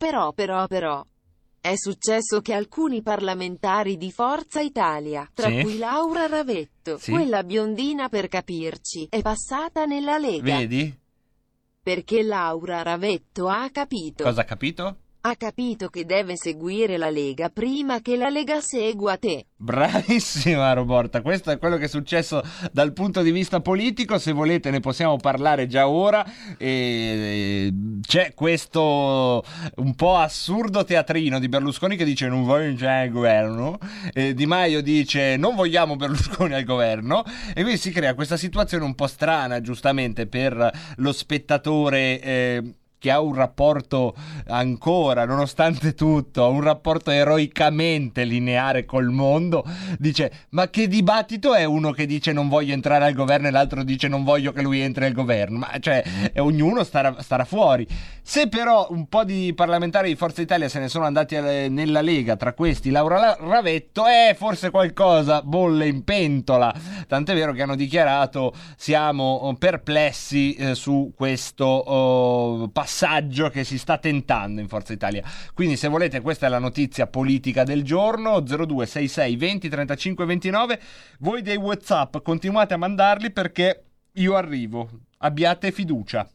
Però, 0.00 0.32
però, 0.32 0.66
però. 0.66 1.04
È 1.60 1.74
successo 1.76 2.40
che 2.40 2.54
alcuni 2.54 3.02
parlamentari 3.02 3.98
di 3.98 4.10
Forza 4.10 4.62
Italia, 4.62 5.30
tra 5.34 5.48
Sì. 5.50 5.60
cui 5.60 5.76
Laura 5.76 6.26
Ravetto, 6.26 6.96
Sì. 6.96 7.10
quella 7.12 7.42
biondina 7.44 8.08
per 8.08 8.28
capirci, 8.28 9.08
è 9.10 9.20
passata 9.20 9.84
nella 9.84 10.16
Lega. 10.16 10.56
Vedi? 10.56 10.98
Perché 11.82 12.22
Laura 12.22 12.80
Ravetto 12.80 13.46
ha 13.48 13.68
capito. 13.68 14.24
Cosa 14.24 14.40
ha 14.40 14.44
capito? 14.44 14.96
Ha 15.22 15.36
capito 15.36 15.88
che 15.88 16.06
deve 16.06 16.34
seguire 16.34 16.96
la 16.96 17.10
Lega 17.10 17.50
prima 17.50 18.00
che 18.00 18.16
la 18.16 18.30
Lega 18.30 18.62
segua 18.62 19.18
te. 19.18 19.48
Bravissima 19.54 20.72
Roborta, 20.72 21.20
questo 21.20 21.50
è 21.50 21.58
quello 21.58 21.76
che 21.76 21.84
è 21.84 21.88
successo 21.88 22.42
dal 22.72 22.94
punto 22.94 23.20
di 23.20 23.30
vista 23.30 23.60
politico, 23.60 24.16
se 24.16 24.32
volete 24.32 24.70
ne 24.70 24.80
possiamo 24.80 25.18
parlare 25.18 25.66
già 25.66 25.90
ora. 25.90 26.24
E 26.56 27.70
c'è 28.00 28.32
questo 28.32 29.44
un 29.74 29.94
po' 29.94 30.16
assurdo 30.16 30.84
teatrino 30.84 31.38
di 31.38 31.50
Berlusconi 31.50 31.96
che 31.96 32.06
dice 32.06 32.26
non 32.26 32.44
voglio 32.44 32.88
al 32.88 33.10
governo, 33.10 33.78
e 34.14 34.32
Di 34.32 34.46
Maio 34.46 34.80
dice 34.80 35.36
non 35.36 35.54
vogliamo 35.54 35.96
Berlusconi 35.96 36.54
al 36.54 36.64
governo 36.64 37.24
e 37.50 37.60
quindi 37.60 37.76
si 37.76 37.90
crea 37.90 38.14
questa 38.14 38.38
situazione 38.38 38.84
un 38.84 38.94
po' 38.94 39.06
strana 39.06 39.60
giustamente 39.60 40.26
per 40.26 40.94
lo 40.96 41.12
spettatore. 41.12 42.20
eh, 42.22 42.74
che 43.00 43.10
ha 43.10 43.18
un 43.18 43.34
rapporto 43.34 44.14
ancora, 44.48 45.24
nonostante 45.24 45.94
tutto, 45.94 46.50
un 46.50 46.60
rapporto 46.60 47.10
eroicamente 47.10 48.24
lineare 48.24 48.84
col 48.84 49.08
mondo, 49.08 49.64
dice 49.98 50.30
ma 50.50 50.68
che 50.68 50.86
dibattito 50.86 51.54
è 51.54 51.64
uno 51.64 51.92
che 51.92 52.04
dice 52.04 52.32
non 52.32 52.48
voglio 52.48 52.74
entrare 52.74 53.06
al 53.06 53.14
governo 53.14 53.48
e 53.48 53.50
l'altro 53.50 53.82
dice 53.82 54.06
non 54.06 54.22
voglio 54.22 54.52
che 54.52 54.60
lui 54.60 54.80
entri 54.80 55.06
al 55.06 55.12
governo? 55.12 55.58
Ma 55.58 55.70
cioè, 55.80 56.04
eh, 56.30 56.40
ognuno 56.40 56.84
starà, 56.84 57.16
starà 57.22 57.46
fuori. 57.46 57.88
Se 58.22 58.48
però 58.48 58.86
un 58.90 59.08
po' 59.08 59.24
di 59.24 59.54
parlamentari 59.54 60.10
di 60.10 60.14
Forza 60.14 60.42
Italia 60.42 60.68
se 60.68 60.78
ne 60.78 60.88
sono 60.88 61.06
andati 61.06 61.40
nella 61.40 62.02
Lega, 62.02 62.36
tra 62.36 62.52
questi 62.52 62.90
Laura 62.90 63.18
La- 63.18 63.38
Ravetto, 63.40 64.04
eh, 64.06 64.34
forse 64.36 64.70
qualcosa 64.70 65.40
bolle 65.42 65.86
in 65.86 66.04
pentola. 66.04 66.72
Tant'è 67.08 67.32
vero 67.32 67.52
che 67.52 67.62
hanno 67.62 67.76
dichiarato 67.76 68.52
siamo 68.76 69.24
oh, 69.24 69.54
perplessi 69.54 70.54
eh, 70.54 70.74
su 70.74 71.12
questo 71.16 71.64
oh, 71.64 72.68
passaggio 72.68 72.88
che 73.50 73.64
si 73.64 73.78
sta 73.78 73.98
tentando 73.98 74.60
in 74.60 74.68
Forza 74.68 74.92
Italia. 74.92 75.22
Quindi 75.54 75.76
se 75.76 75.88
volete 75.88 76.20
questa 76.20 76.46
è 76.46 76.48
la 76.48 76.58
notizia 76.58 77.06
politica 77.06 77.64
del 77.64 77.82
giorno 77.82 78.40
0266 78.40 79.36
20 79.36 79.68
35 79.68 80.24
29. 80.24 80.80
Voi 81.20 81.42
dei 81.42 81.56
WhatsApp 81.56 82.18
continuate 82.22 82.74
a 82.74 82.78
mandarli 82.78 83.30
perché 83.30 83.84
io 84.12 84.36
arrivo. 84.36 84.88
Abbiate 85.18 85.72
fiducia. 85.72 86.28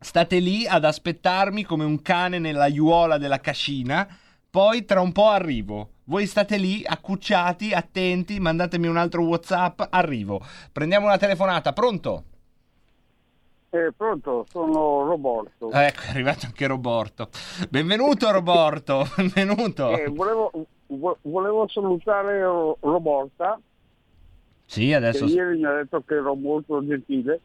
State 0.00 0.38
lì 0.38 0.66
ad 0.66 0.84
aspettarmi 0.84 1.64
come 1.64 1.84
un 1.84 2.00
cane 2.02 2.38
nella 2.38 2.64
aiuola 2.64 3.18
della 3.18 3.40
cascina. 3.40 4.08
Poi 4.50 4.84
tra 4.84 5.00
un 5.00 5.12
po' 5.12 5.28
arrivo. 5.28 5.90
Voi 6.04 6.26
state 6.26 6.56
lì 6.56 6.82
accucciati, 6.86 7.72
attenti, 7.72 8.40
mandatemi 8.40 8.86
un 8.86 8.96
altro 8.96 9.22
WhatsApp, 9.24 9.82
arrivo. 9.90 10.40
Prendiamo 10.72 11.06
una 11.06 11.18
telefonata, 11.18 11.74
pronto? 11.74 12.24
Eh, 13.70 13.92
pronto, 13.94 14.46
sono 14.50 15.04
Roborto. 15.04 15.70
Ecco, 15.70 16.00
è 16.06 16.10
arrivato 16.10 16.46
anche 16.46 16.66
Roborto. 16.66 17.28
Benvenuto 17.68 18.30
Roborto, 18.30 19.04
benvenuto. 19.16 19.90
Eh, 19.96 20.08
volevo, 20.08 20.50
vo- 20.86 21.18
volevo 21.22 21.68
salutare 21.68 22.40
Ro- 22.42 22.78
Roborta, 22.80 23.60
Sì, 24.64 24.92
adesso... 24.94 25.26
ieri 25.26 25.58
mi 25.58 25.66
ha 25.66 25.72
detto 25.74 26.02
che 26.06 26.14
ero 26.14 26.34
molto 26.34 26.82
gentile, 26.86 27.40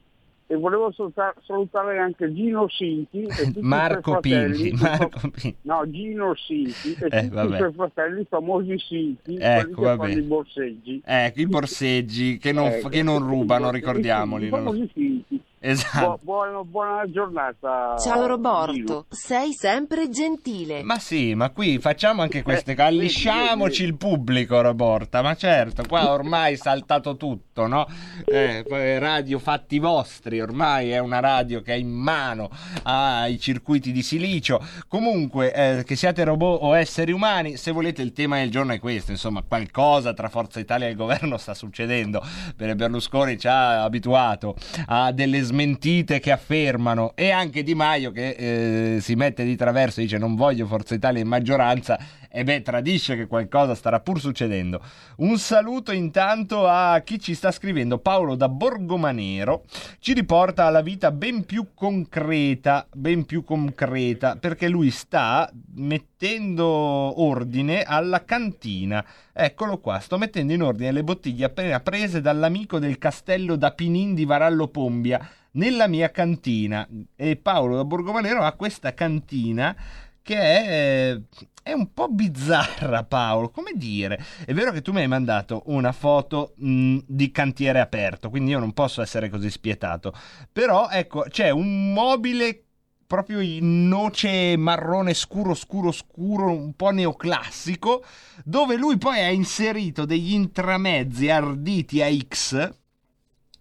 e 0.47 0.55
volevo 0.55 0.93
saluta- 0.93 1.33
salutare 1.45 1.97
anche 1.99 2.31
Gino 2.33 2.69
Sinti 2.69 3.23
e 3.23 3.45
tutti 3.51 3.59
Marco 3.61 4.17
i. 4.17 4.19
Pinchi, 4.21 4.71
Marco. 4.79 5.19
No, 5.63 5.89
Gino 5.89 6.35
Sinti 6.35 6.93
e 7.01 7.05
Eh, 7.05 7.21
tutti 7.23 7.29
vabbè. 7.35 7.53
i 7.55 7.57
suoi 7.57 7.73
fratelli 7.73 8.25
famosi 8.29 8.77
Sinti, 8.79 9.37
Ecco, 9.41 9.81
che 9.81 9.95
fanno 9.97 10.07
i 10.07 10.21
borseggi. 10.21 11.01
Ecco, 11.03 11.39
i 11.41 11.47
borseggi 11.47 12.37
che 12.37 12.53
non, 12.53 12.67
Ecco, 12.67 12.87
che 12.87 13.03
non 13.03 13.23
i 13.23 13.27
rubano, 13.27 13.71
ricordiamoli. 13.71 14.45
I 14.45 14.49
famosi 14.49 14.89
Sinti. 14.93 15.32
Esatto. 15.65 16.19
Bu- 16.19 16.25
buona, 16.25 16.61
buona 16.63 17.09
giornata. 17.09 17.95
Ciao 17.97 18.25
Roborto, 18.25 18.73
Gino. 18.73 19.05
sei 19.07 19.53
sempre 19.53 20.09
gentile. 20.09 20.83
Ma 20.83 20.99
sì, 20.99 21.35
ma 21.35 21.51
qui 21.51 21.79
facciamo 21.79 22.21
anche 22.21 22.43
queste 22.43 22.75
cose, 22.75 22.87
allisciamoci 22.89 23.83
il 23.85 23.95
pubblico, 23.95 24.59
Roborta, 24.59 25.21
ma 25.21 25.35
certo, 25.35 25.83
qua 25.87 26.11
ormai 26.11 26.53
è 26.53 26.57
saltato 26.57 27.15
tutto, 27.15 27.67
no? 27.67 27.87
Eh, 28.25 28.65
radio 28.99 29.39
fatti 29.39 29.79
vostri, 29.79 30.41
ormai 30.41 30.89
è 30.89 30.97
una 30.97 31.21
radio 31.21 31.61
che 31.61 31.71
è 31.73 31.77
in 31.77 31.91
mano 31.91 32.49
ai 32.83 33.39
circuiti 33.39 33.93
di 33.93 34.01
silicio. 34.01 34.59
Comunque, 34.89 35.53
eh, 35.53 35.83
che 35.85 35.95
siate 35.95 36.25
robot 36.25 36.59
o 36.61 36.75
esseri 36.75 37.13
umani, 37.13 37.55
se 37.55 37.71
volete 37.71 38.01
il 38.01 38.11
tema 38.11 38.39
del 38.39 38.51
giorno 38.51 38.73
è 38.73 38.79
questo, 38.81 39.11
insomma, 39.11 39.41
qualcosa 39.47 40.13
tra 40.13 40.27
Forza 40.27 40.59
Italia 40.59 40.87
e 40.87 40.89
il 40.89 40.97
governo 40.97 41.37
sta 41.37 41.53
succedendo, 41.53 42.21
perché 42.53 42.75
Berlusconi 42.75 43.39
ci 43.39 43.47
ha 43.47 43.81
abituato 43.83 44.57
a 44.87 45.13
delle 45.13 45.41
smentite 45.53 46.19
che 46.19 46.31
affermano 46.31 47.11
e 47.13 47.29
anche 47.29 47.61
Di 47.61 47.75
Maio 47.75 48.11
che 48.11 48.95
eh, 48.95 49.01
si 49.01 49.13
mette 49.13 49.43
di 49.43 49.55
traverso 49.55 49.99
e 49.99 50.03
dice 50.03 50.17
non 50.17 50.33
voglio 50.33 50.65
Forza 50.65 50.95
Italia 50.95 51.21
in 51.21 51.27
maggioranza 51.27 51.99
e 52.35 52.43
beh 52.43 52.63
tradisce 52.63 53.15
che 53.15 53.27
qualcosa 53.27 53.75
starà 53.75 53.99
pur 53.99 54.19
succedendo. 54.19 54.81
Un 55.17 55.37
saluto 55.37 55.91
intanto 55.91 56.67
a 56.67 56.99
chi 57.01 57.19
ci 57.19 57.35
sta 57.35 57.51
scrivendo, 57.51 57.99
Paolo 57.99 58.33
da 58.33 58.49
Borgomanero, 58.49 59.65
ci 59.99 60.13
riporta 60.13 60.65
alla 60.65 60.81
vita 60.81 61.11
ben 61.11 61.45
più 61.45 61.67
concreta, 61.75 62.87
ben 62.91 63.25
più 63.25 63.43
concreta, 63.43 64.35
perché 64.35 64.67
lui 64.67 64.89
sta 64.89 65.47
mettendo 65.75 66.65
ordine 66.65 67.83
alla 67.83 68.25
cantina. 68.25 69.05
Eccolo 69.31 69.77
qua, 69.77 69.99
sto 69.99 70.17
mettendo 70.17 70.53
in 70.53 70.63
ordine 70.63 70.91
le 70.91 71.03
bottiglie 71.03 71.45
appena 71.45 71.79
prese 71.81 72.19
dall'amico 72.19 72.79
del 72.79 72.97
castello 72.97 73.55
da 73.55 73.69
Pinin 73.73 74.15
di 74.15 74.25
Varallo 74.25 74.69
Pombia 74.69 75.41
nella 75.53 75.87
mia 75.87 76.11
cantina. 76.11 76.87
E 77.15 77.35
Paolo 77.35 77.75
da 77.75 77.85
Borgomanero 77.85 78.41
ha 78.43 78.53
questa 78.53 78.93
cantina 78.93 79.75
che 80.21 80.37
è, 80.37 81.19
è 81.61 81.73
un 81.73 81.93
po' 81.93 82.07
bizzarra, 82.07 83.03
Paolo. 83.03 83.49
Come 83.49 83.73
dire? 83.75 84.23
È 84.45 84.53
vero 84.53 84.71
che 84.71 84.81
tu 84.81 84.91
mi 84.91 85.01
hai 85.01 85.07
mandato 85.07 85.63
una 85.65 85.91
foto 85.91 86.53
mh, 86.55 86.99
di 87.05 87.29
cantiere 87.31 87.79
aperto, 87.79 88.29
quindi 88.29 88.51
io 88.51 88.59
non 88.59 88.73
posso 88.73 89.01
essere 89.01 89.29
così 89.29 89.49
spietato. 89.49 90.13
Però, 90.51 90.89
ecco, 90.89 91.25
c'è 91.29 91.49
un 91.49 91.91
mobile 91.91 92.63
proprio 93.05 93.41
in 93.41 93.87
noce 93.87 94.55
marrone 94.57 95.13
scuro, 95.13 95.53
scuro, 95.53 95.91
scuro, 95.91 96.49
un 96.49 96.73
po' 96.73 96.89
neoclassico, 96.89 98.03
dove 98.43 98.75
lui 98.75 98.97
poi 98.97 99.19
ha 99.19 99.29
inserito 99.29 100.05
degli 100.05 100.33
intramezzi 100.33 101.29
arditi 101.29 102.01
a 102.01 102.09
X 102.11 102.81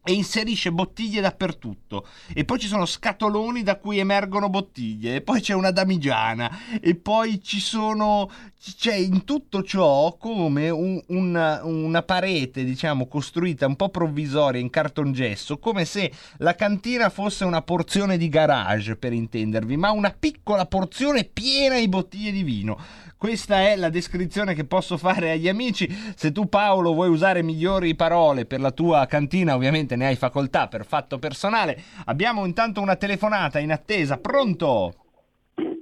e 0.04 0.12
inserisce 0.12 0.72
bottiglie 0.72 1.20
dappertutto. 1.20 2.06
E 2.34 2.44
poi 2.44 2.58
ci 2.58 2.66
sono 2.66 2.86
scatoloni 2.86 3.62
da 3.62 3.76
cui 3.78 3.98
emergono 3.98 4.48
bottiglie 4.48 5.16
e 5.16 5.20
poi 5.20 5.40
c'è 5.40 5.54
una 5.54 5.70
damigiana 5.70 6.50
e 6.80 6.94
poi 6.96 7.40
ci 7.42 7.60
sono 7.60 8.30
c'è 8.76 8.94
in 8.94 9.24
tutto 9.24 9.62
ciò 9.62 10.16
come 10.16 10.70
un- 10.70 11.00
una, 11.08 11.60
una 11.64 12.02
parete 12.02 12.64
diciamo 12.64 13.06
costruita 13.08 13.66
un 13.66 13.74
po' 13.74 13.88
provvisoria 13.88 14.60
in 14.60 14.70
cartongesso 14.70 15.58
come 15.58 15.84
se 15.84 16.12
la 16.38 16.54
cantina 16.54 17.08
fosse 17.10 17.44
una 17.44 17.62
porzione 17.62 18.16
di 18.16 18.28
garage 18.28 18.94
per 18.96 19.12
intendervi 19.12 19.76
ma 19.76 19.90
una 19.90 20.14
piccola 20.16 20.66
porzione 20.66 21.24
piena 21.24 21.78
di 21.78 21.88
bottiglie 21.88 22.30
di 22.30 22.42
vino 22.44 22.78
questa 23.22 23.60
è 23.60 23.76
la 23.76 23.88
descrizione 23.88 24.52
che 24.52 24.64
posso 24.64 24.96
fare 24.96 25.30
agli 25.30 25.48
amici. 25.48 25.88
Se 26.16 26.32
tu 26.32 26.48
Paolo 26.48 26.92
vuoi 26.92 27.08
usare 27.08 27.40
migliori 27.44 27.94
parole 27.94 28.46
per 28.46 28.58
la 28.58 28.72
tua 28.72 29.06
cantina, 29.06 29.54
ovviamente 29.54 29.94
ne 29.94 30.06
hai 30.08 30.16
facoltà 30.16 30.66
per 30.66 30.84
fatto 30.84 31.20
personale. 31.20 31.80
Abbiamo 32.06 32.44
intanto 32.44 32.80
una 32.80 32.96
telefonata 32.96 33.60
in 33.60 33.70
attesa. 33.70 34.18
Pronto? 34.18 34.94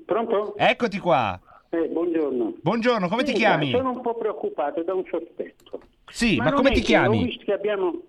Pronto? 0.04 0.54
Eccoti 0.54 0.98
qua. 0.98 1.40
Eh, 1.70 1.88
buongiorno. 1.88 2.56
Buongiorno, 2.60 3.08
come 3.08 3.22
ti 3.22 3.30
Sì, 3.30 3.38
chiami? 3.38 3.70
ma 3.70 3.78
Sono 3.78 3.90
un 3.92 4.02
po' 4.02 4.16
preoccupato 4.18 4.82
da 4.82 4.92
un 4.92 5.04
sospetto. 5.10 5.80
Sì, 6.10 6.36
ma 6.36 6.44
non 6.44 6.56
come 6.56 6.72
ti 6.72 6.82
chiami? 6.82 7.22
Ho 7.22 7.24
visto 7.24 7.44
che 7.46 7.54
abbiamo 7.54 8.02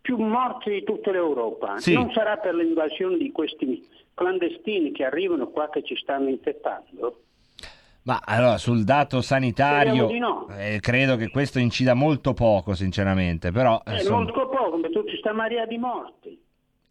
più 0.00 0.18
morti 0.18 0.70
di 0.70 0.84
tutta 0.84 1.10
l'Europa. 1.10 1.80
Sì. 1.80 1.94
Non 1.94 2.12
sarà 2.12 2.36
per 2.36 2.54
l'invasione 2.54 3.16
di 3.16 3.32
questi 3.32 3.84
clandestini 4.14 4.92
che 4.92 5.04
arrivano 5.04 5.48
qua 5.48 5.68
che 5.68 5.82
ci 5.82 5.96
stanno 5.96 6.28
infettando? 6.28 7.22
Ma 8.04 8.20
allora, 8.24 8.58
sul 8.58 8.82
dato 8.84 9.20
sanitario, 9.20 10.10
no. 10.18 10.48
eh, 10.56 10.78
credo 10.80 11.16
che 11.16 11.30
questo 11.30 11.58
incida 11.60 11.94
molto 11.94 12.32
poco, 12.34 12.74
sinceramente. 12.74 13.52
Però, 13.52 13.80
È 13.84 13.92
insomma- 13.92 14.24
molto 14.24 14.48
poco, 14.48 14.76
ma 14.78 14.88
tu 14.88 15.04
ci 15.06 15.16
sta 15.18 15.32
marea 15.32 15.66
di 15.66 15.78
morti. 15.78 16.40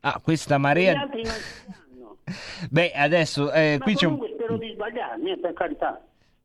ah, 0.01 0.19
questa 0.23 0.55
Gli 0.55 0.59
marea. 0.61 0.99
altri 1.01 1.23
non 1.23 1.31
stanno. 1.33 2.17
Beh, 2.71 2.91
adesso 2.91 3.51
eh, 3.51 3.77
qui 3.81 3.95
c'è 3.95 4.05
un. 4.05 4.19
spero 4.33 4.57
di 4.57 4.71
sbagliarmi, 4.73 5.31
eh, 5.31 5.37
per 5.37 5.53
carità. 5.53 6.01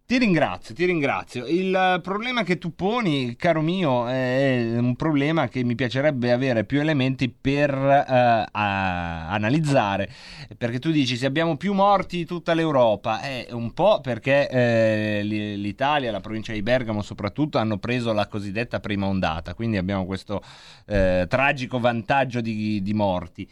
Ti 0.07 0.18
ringrazio, 0.18 0.72
ti 0.72 0.84
ringrazio. 0.84 1.46
Il 1.46 1.74
eh, 1.74 2.00
problema 2.00 2.44
che 2.44 2.59
tu 2.59 2.76
poni, 2.76 3.34
caro 3.34 3.61
mio, 3.61 4.07
è 4.07 4.76
un 4.78 4.94
problema 4.94 5.48
che 5.48 5.64
mi 5.64 5.74
piacerebbe 5.74 6.30
avere 6.30 6.62
più 6.62 6.78
elementi 6.78 7.28
per 7.28 7.74
eh, 7.74 8.48
analizzare. 8.52 10.09
Perché 10.57 10.78
tu 10.78 10.92
dici 10.92 11.16
se 11.16 11.26
abbiamo 11.26 11.57
più 11.57 11.72
morti 11.72 12.18
di 12.18 12.24
tutta 12.24 12.54
l'Europa, 12.54 13.20
è 13.20 13.48
un 13.50 13.72
po' 13.72 14.00
perché 14.00 14.48
eh, 14.48 15.22
l'Italia, 15.24 16.12
la 16.12 16.20
provincia 16.20 16.52
di 16.52 16.62
Bergamo 16.62 17.02
soprattutto, 17.02 17.59
hanno 17.59 17.78
preso 17.78 18.12
la 18.12 18.28
cosiddetta 18.28 18.78
prima 18.78 19.07
ondata, 19.07 19.54
quindi 19.54 19.76
abbiamo 19.76 20.07
questo 20.07 20.40
eh, 20.86 21.26
tragico 21.28 21.80
vantaggio 21.80 22.40
di, 22.40 22.80
di 22.80 22.94
morti 22.94 23.48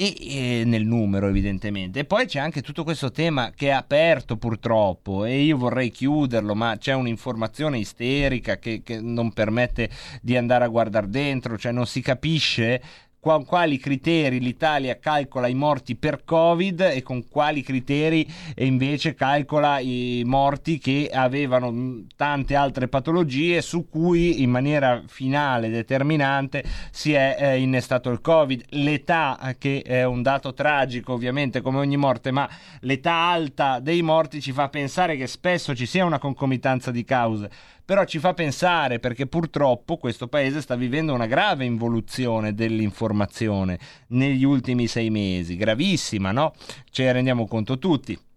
e, 0.00 0.60
e 0.60 0.62
nel 0.64 0.86
numero 0.86 1.26
evidentemente. 1.26 1.98
E 2.00 2.04
poi 2.04 2.26
c'è 2.26 2.38
anche 2.38 2.62
tutto 2.62 2.84
questo 2.84 3.10
tema 3.10 3.50
che 3.50 3.66
è 3.66 3.70
aperto 3.70 4.36
purtroppo 4.36 5.24
e 5.24 5.40
io 5.40 5.56
vorrei 5.56 5.90
chiuderlo, 5.90 6.54
ma 6.54 6.76
c'è 6.78 6.94
un'informazione 6.94 7.78
isterica 7.78 8.58
che, 8.58 8.82
che 8.84 9.00
non 9.00 9.32
permette 9.32 9.90
di 10.22 10.36
andare 10.36 10.64
a 10.64 10.68
guardare 10.68 11.08
dentro, 11.08 11.58
cioè 11.58 11.72
non 11.72 11.86
si 11.86 12.00
capisce 12.00 12.80
qua- 13.28 13.44
quali 13.44 13.76
criteri 13.76 14.40
l'Italia 14.40 14.98
calcola 14.98 15.48
i 15.48 15.54
morti 15.54 15.96
per 15.96 16.24
Covid 16.24 16.80
e 16.80 17.02
con 17.02 17.28
quali 17.28 17.62
criteri 17.62 18.26
invece 18.56 19.14
calcola 19.14 19.80
i 19.80 20.22
morti 20.24 20.78
che 20.78 21.10
avevano 21.12 22.04
tante 22.16 22.54
altre 22.54 22.88
patologie 22.88 23.60
su 23.60 23.86
cui 23.90 24.40
in 24.40 24.48
maniera 24.50 25.02
finale 25.06 25.68
determinante 25.68 26.64
si 26.90 27.12
è 27.12 27.36
eh, 27.38 27.60
innestato 27.60 28.08
il 28.10 28.22
Covid. 28.22 28.64
L'età, 28.70 29.38
eh, 29.42 29.58
che 29.58 29.82
è 29.84 30.04
un 30.04 30.22
dato 30.22 30.54
tragico 30.54 31.12
ovviamente 31.12 31.60
come 31.60 31.78
ogni 31.78 31.96
morte, 31.98 32.30
ma 32.30 32.48
l'età 32.80 33.12
alta 33.12 33.78
dei 33.80 34.00
morti 34.00 34.40
ci 34.40 34.52
fa 34.52 34.68
pensare 34.68 35.16
che 35.16 35.26
spesso 35.26 35.74
ci 35.74 35.84
sia 35.84 36.04
una 36.04 36.18
concomitanza 36.18 36.90
di 36.90 37.04
cause 37.04 37.50
però 37.88 38.04
ci 38.04 38.18
fa 38.18 38.34
pensare 38.34 38.98
perché 38.98 39.26
purtroppo 39.26 39.96
questo 39.96 40.28
paese 40.28 40.60
sta 40.60 40.76
vivendo 40.76 41.14
una 41.14 41.24
grave 41.24 41.64
involuzione 41.64 42.52
dell'informazione 42.52 43.78
negli 44.08 44.44
ultimi 44.44 44.86
sei 44.86 45.08
mesi, 45.08 45.56
gravissima, 45.56 46.30
no? 46.30 46.52
Ce 46.90 47.04
ne 47.04 47.12
rendiamo 47.12 47.46
conto 47.46 47.78
tutti. 47.78 48.27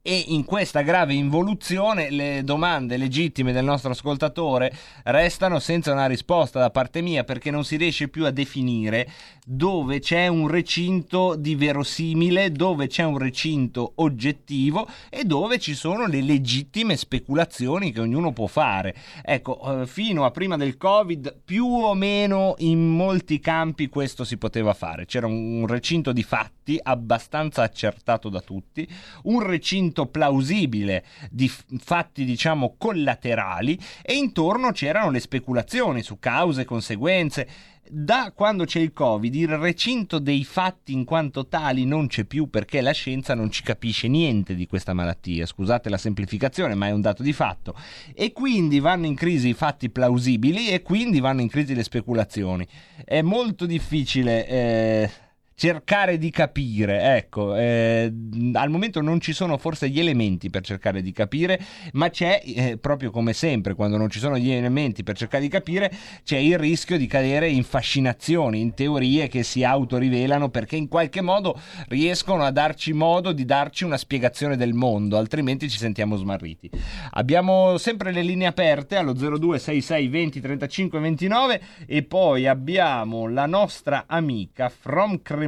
E 0.00 0.24
in 0.28 0.44
questa 0.44 0.82
grave 0.82 1.12
involuzione 1.12 2.10
le 2.10 2.42
domande 2.44 2.96
legittime 2.96 3.52
del 3.52 3.64
nostro 3.64 3.90
ascoltatore 3.90 4.72
restano 5.04 5.58
senza 5.58 5.92
una 5.92 6.06
risposta 6.06 6.60
da 6.60 6.70
parte 6.70 7.02
mia 7.02 7.24
perché 7.24 7.50
non 7.50 7.64
si 7.64 7.76
riesce 7.76 8.08
più 8.08 8.24
a 8.24 8.30
definire 8.30 9.10
dove 9.44 9.98
c'è 9.98 10.26
un 10.26 10.46
recinto 10.46 11.34
di 11.34 11.54
verosimile, 11.54 12.52
dove 12.52 12.86
c'è 12.86 13.02
un 13.02 13.16
recinto 13.16 13.92
oggettivo 13.96 14.86
e 15.08 15.24
dove 15.24 15.58
ci 15.58 15.74
sono 15.74 16.06
le 16.06 16.20
legittime 16.20 16.96
speculazioni 16.96 17.90
che 17.90 18.00
ognuno 18.00 18.32
può 18.32 18.46
fare. 18.46 18.94
Ecco, 19.22 19.82
eh, 19.82 19.86
fino 19.86 20.24
a 20.24 20.30
prima 20.30 20.56
del 20.56 20.76
Covid 20.76 21.40
più 21.44 21.66
o 21.66 21.94
meno 21.94 22.54
in 22.58 22.88
molti 22.88 23.40
campi 23.40 23.88
questo 23.88 24.24
si 24.24 24.36
poteva 24.36 24.74
fare. 24.74 25.06
C'era 25.06 25.26
un, 25.26 25.60
un 25.60 25.66
recinto 25.66 26.12
di 26.12 26.22
fatti 26.22 26.78
abbastanza 26.80 27.62
accertato 27.62 28.28
da 28.28 28.40
tutti, 28.40 28.86
un 29.24 29.40
recinto 29.40 29.97
plausibile 30.06 31.04
di 31.30 31.50
fatti 31.78 32.24
diciamo 32.24 32.74
collaterali 32.78 33.78
e 34.02 34.14
intorno 34.14 34.72
c'erano 34.72 35.10
le 35.10 35.20
speculazioni 35.20 36.02
su 36.02 36.18
cause 36.18 36.62
e 36.62 36.64
conseguenze. 36.64 37.48
Da 37.90 38.32
quando 38.34 38.66
c'è 38.66 38.80
il 38.80 38.92
Covid, 38.92 39.34
il 39.34 39.56
recinto 39.56 40.18
dei 40.18 40.44
fatti 40.44 40.92
in 40.92 41.04
quanto 41.04 41.46
tali 41.46 41.86
non 41.86 42.06
c'è 42.06 42.24
più 42.24 42.50
perché 42.50 42.82
la 42.82 42.92
scienza 42.92 43.34
non 43.34 43.50
ci 43.50 43.62
capisce 43.62 44.08
niente 44.08 44.54
di 44.54 44.66
questa 44.66 44.92
malattia. 44.92 45.46
Scusate 45.46 45.88
la 45.88 45.96
semplificazione, 45.96 46.74
ma 46.74 46.88
è 46.88 46.90
un 46.90 47.00
dato 47.00 47.22
di 47.22 47.32
fatto. 47.32 47.74
E 48.14 48.32
quindi 48.32 48.78
vanno 48.78 49.06
in 49.06 49.14
crisi 49.14 49.48
i 49.48 49.54
fatti 49.54 49.88
plausibili 49.88 50.68
e 50.68 50.82
quindi 50.82 51.20
vanno 51.20 51.40
in 51.40 51.48
crisi 51.48 51.74
le 51.74 51.82
speculazioni. 51.82 52.66
È 53.02 53.22
molto 53.22 53.64
difficile. 53.64 54.46
Eh 54.46 55.10
cercare 55.58 56.18
di 56.18 56.30
capire, 56.30 57.16
ecco, 57.16 57.56
eh, 57.56 58.12
al 58.52 58.70
momento 58.70 59.00
non 59.00 59.20
ci 59.20 59.32
sono 59.32 59.58
forse 59.58 59.88
gli 59.88 59.98
elementi 59.98 60.50
per 60.50 60.62
cercare 60.62 61.02
di 61.02 61.10
capire, 61.10 61.58
ma 61.94 62.10
c'è, 62.10 62.40
eh, 62.44 62.78
proprio 62.78 63.10
come 63.10 63.32
sempre, 63.32 63.74
quando 63.74 63.96
non 63.96 64.08
ci 64.08 64.20
sono 64.20 64.38
gli 64.38 64.52
elementi 64.52 65.02
per 65.02 65.16
cercare 65.16 65.42
di 65.42 65.48
capire, 65.48 65.90
c'è 66.22 66.36
il 66.36 66.56
rischio 66.58 66.96
di 66.96 67.08
cadere 67.08 67.48
in 67.48 67.64
fascinazioni, 67.64 68.60
in 68.60 68.72
teorie 68.72 69.26
che 69.26 69.42
si 69.42 69.64
autorivelano 69.64 70.48
perché 70.48 70.76
in 70.76 70.86
qualche 70.86 71.22
modo 71.22 71.60
riescono 71.88 72.44
a 72.44 72.52
darci 72.52 72.92
modo 72.92 73.32
di 73.32 73.44
darci 73.44 73.82
una 73.82 73.96
spiegazione 73.96 74.56
del 74.56 74.74
mondo, 74.74 75.16
altrimenti 75.16 75.68
ci 75.68 75.78
sentiamo 75.78 76.14
smarriti. 76.14 76.70
Abbiamo 77.14 77.78
sempre 77.78 78.12
le 78.12 78.22
linee 78.22 78.46
aperte 78.46 78.94
allo 78.94 79.12
0266 79.12 80.06
20 80.06 80.40
35 80.40 81.00
29 81.00 81.60
e 81.84 82.04
poi 82.04 82.46
abbiamo 82.46 83.26
la 83.26 83.46
nostra 83.46 84.04
amica 84.06 84.68
from 84.68 85.20
Cremona, 85.20 85.46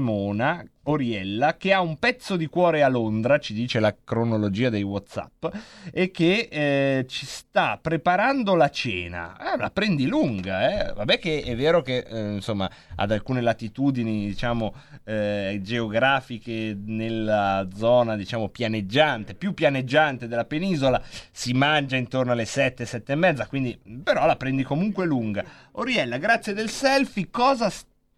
Oriella, 0.85 1.57
che 1.57 1.73
ha 1.73 1.81
un 1.81 1.99
pezzo 1.99 2.37
di 2.37 2.47
cuore 2.47 2.83
a 2.83 2.89
Londra, 2.89 3.39
ci 3.39 3.53
dice 3.53 3.81
la 3.81 3.95
cronologia 4.03 4.71
dei 4.71 4.83
WhatsApp, 4.83 5.47
e 5.93 6.11
che 6.11 6.49
eh, 6.51 7.07
ci 7.07 7.27
sta 7.27 7.79
preparando 7.81 8.55
la 8.55 8.71
cena. 8.71 9.37
Eh, 9.53 9.57
la 9.59 9.71
prendi 9.71 10.07
lunga, 10.07 10.89
eh? 10.89 10.93
Vabbè 10.93 11.19
che 11.19 11.43
è 11.43 11.55
vero 11.55 11.83
che 11.83 11.99
eh, 11.99 12.35
insomma 12.35 12.71
ad 12.97 13.11
alcune 13.13 13.41
latitudini, 13.41 14.27
diciamo, 14.27 14.75
eh, 15.05 15.61
geografiche 15.63 16.77
nella 16.83 17.69
zona, 17.75 18.17
diciamo, 18.17 18.49
pianeggiante, 18.49 19.35
più 19.35 19.55
pianeggiante 19.55 20.29
della 20.29 20.45
penisola, 20.45 21.01
si 21.31 21.53
mangia 21.53 21.97
intorno 21.97 22.33
alle 22.33 22.47
7, 22.47 22.85
7 22.87 23.13
e 23.13 23.17
mezza, 23.17 23.47
quindi 23.47 23.79
però 24.03 24.27
la 24.27 24.37
prendi 24.37 24.63
comunque 24.63 25.05
lunga. 25.05 25.45
Oriella, 25.73 26.17
grazie 26.17 26.55
del 26.55 26.71
selfie, 26.71 27.29
cosa 27.31 27.71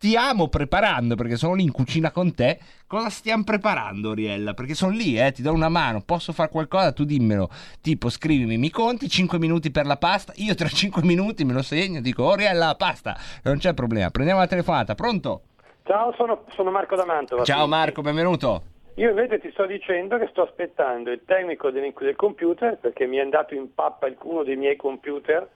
stiamo 0.03 0.48
preparando? 0.48 1.14
Perché 1.14 1.36
sono 1.36 1.55
lì 1.55 1.62
in 1.62 1.70
cucina 1.70 2.11
con 2.11 2.34
te. 2.34 2.59
Cosa 2.88 3.09
stiamo 3.09 3.44
preparando, 3.44 4.11
Oriella? 4.11 4.53
Perché 4.53 4.74
sono 4.74 4.90
lì, 4.90 5.16
eh, 5.16 5.30
ti 5.30 5.42
do 5.42 5.53
una 5.53 5.68
mano, 5.68 6.03
posso 6.05 6.32
fare 6.32 6.50
qualcosa? 6.50 6.92
Tu 6.92 7.05
dimmelo. 7.05 7.48
Tipo, 7.80 8.09
scrivimi, 8.09 8.57
mi 8.57 8.68
conti 8.70 9.09
5 9.09 9.38
minuti 9.38 9.70
per 9.70 9.86
la 9.86 9.96
pasta? 9.96 10.32
Io 10.36 10.57
tra 10.57 10.66
5 10.66 11.03
minuti 11.05 11.44
me 11.44 11.53
lo 11.53 11.62
segno, 11.62 12.00
dico, 12.00 12.24
Oriella, 12.24 12.66
la 12.66 12.74
pasta. 12.74 13.14
Non 13.44 13.59
c'è 13.59 13.74
problema. 13.74 14.11
Prendiamo 14.11 14.40
la 14.40 14.48
telefonata, 14.48 14.96
pronto? 14.96 15.42
Ciao, 15.84 16.12
sono, 16.16 16.46
sono 16.50 16.72
Marco 16.72 16.96
da 16.96 17.05
Mantova. 17.05 17.44
Ciao 17.44 17.68
Marco, 17.68 18.03
benvenuto. 18.03 18.62
Io 18.96 19.09
invece 19.09 19.38
ti 19.38 19.50
sto 19.53 19.66
dicendo 19.66 20.18
che 20.18 20.26
sto 20.32 20.42
aspettando 20.42 21.12
il 21.12 21.22
tecnico 21.24 21.70
del, 21.70 21.94
del 21.96 22.16
computer 22.16 22.76
perché 22.76 23.07
mi 23.07 23.18
è 23.18 23.20
andato 23.20 23.55
in 23.55 23.72
pappa 23.72 24.09
uno 24.22 24.42
dei 24.42 24.57
miei 24.57 24.76
computer 24.76 25.48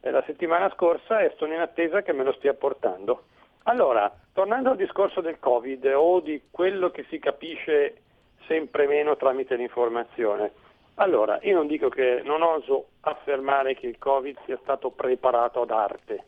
eh, 0.00 0.10
la 0.10 0.22
settimana 0.26 0.70
scorsa 0.74 1.20
e 1.20 1.34
sono 1.36 1.52
in 1.54 1.60
attesa 1.60 2.02
che 2.02 2.12
me 2.12 2.22
lo 2.22 2.32
stia 2.32 2.54
portando. 2.54 3.24
Allora, 3.64 4.12
tornando 4.32 4.70
al 4.70 4.76
discorso 4.76 5.20
del 5.20 5.38
Covid 5.38 5.84
o 5.94 6.20
di 6.20 6.42
quello 6.50 6.90
che 6.90 7.04
si 7.08 7.18
capisce 7.18 8.02
sempre 8.46 8.86
meno 8.86 9.16
tramite 9.16 9.54
l'informazione. 9.56 10.52
Allora, 10.94 11.38
io 11.42 11.54
non 11.54 11.66
dico 11.66 11.88
che 11.88 12.20
non 12.24 12.42
oso 12.42 12.88
affermare 13.00 13.74
che 13.74 13.86
il 13.86 13.98
Covid 13.98 14.36
sia 14.44 14.58
stato 14.62 14.90
preparato 14.90 15.62
ad 15.62 15.70
arte, 15.70 16.24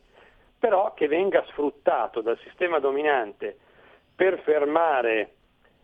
però 0.57 0.93
che 0.93 1.07
venga 1.07 1.43
sfruttato 1.49 2.21
dal 2.21 2.39
sistema 2.39 2.79
dominante 2.79 3.57
per 4.15 4.39
fermare 4.39 5.33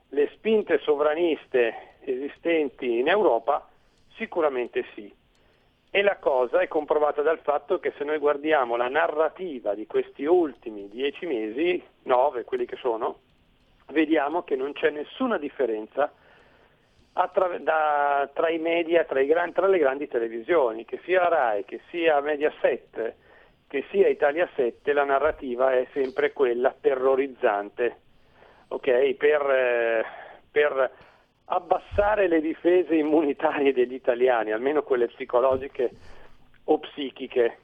le 0.10 0.30
spinte 0.34 0.80
sovraniste 0.80 1.98
esistenti 2.02 3.00
in 3.00 3.08
Europa, 3.08 3.68
sicuramente 4.16 4.86
sì. 4.96 5.14
E 5.92 6.04
la 6.04 6.18
cosa 6.18 6.60
è 6.60 6.68
comprovata 6.68 7.24
dal 7.24 7.40
fatto 7.40 7.80
che 7.80 7.94
se 7.98 8.04
noi 8.04 8.20
guardiamo 8.20 8.76
la 8.76 8.90
narrativa 8.90 9.74
di 9.74 9.88
questi 9.88 10.24
ultimi 10.24 10.88
dieci 10.88 11.26
mesi, 11.26 11.84
nove 12.04 12.44
quelli 12.44 12.66
che 12.66 12.76
sono, 12.76 13.20
vediamo 13.88 14.44
che 14.44 14.56
non 14.56 14.74
c'è 14.74 14.92
nessuna 14.92 15.40
differenza 15.40 16.12
attra- 17.14 17.58
da- 17.58 18.30
tra 18.32 18.50
i 18.50 18.60
media, 18.60 19.04
tra, 19.04 19.20
i 19.20 19.26
gran- 19.26 19.52
tra 19.52 19.66
le 19.66 19.80
grandi 19.80 20.08
televisioni, 20.08 20.86
che 20.86 21.00
sia 21.04 21.28
RAI, 21.28 21.66
che 21.66 21.82
sia 21.90 22.22
Mediaset, 22.22 23.16
che 23.68 23.86
sia 23.90 24.08
Italia 24.08 24.48
7, 24.56 24.94
la 24.94 25.04
narrativa 25.04 25.74
è 25.74 25.88
sempre 25.94 26.34
quella 26.34 26.74
terrorizzante, 26.80 27.98
ok? 28.68 29.14
Per, 29.16 29.50
eh, 29.50 30.06
per 30.52 30.92
abbassare 31.50 32.28
le 32.28 32.42
difese 32.42 32.96
immunitarie 32.96 33.74
degli 33.74 33.94
italiani, 33.94 34.52
almeno 34.52 34.84
quelle 34.84 35.08
psicologiche 35.08 35.92
o 36.66 36.80
psichiche. 36.80 37.58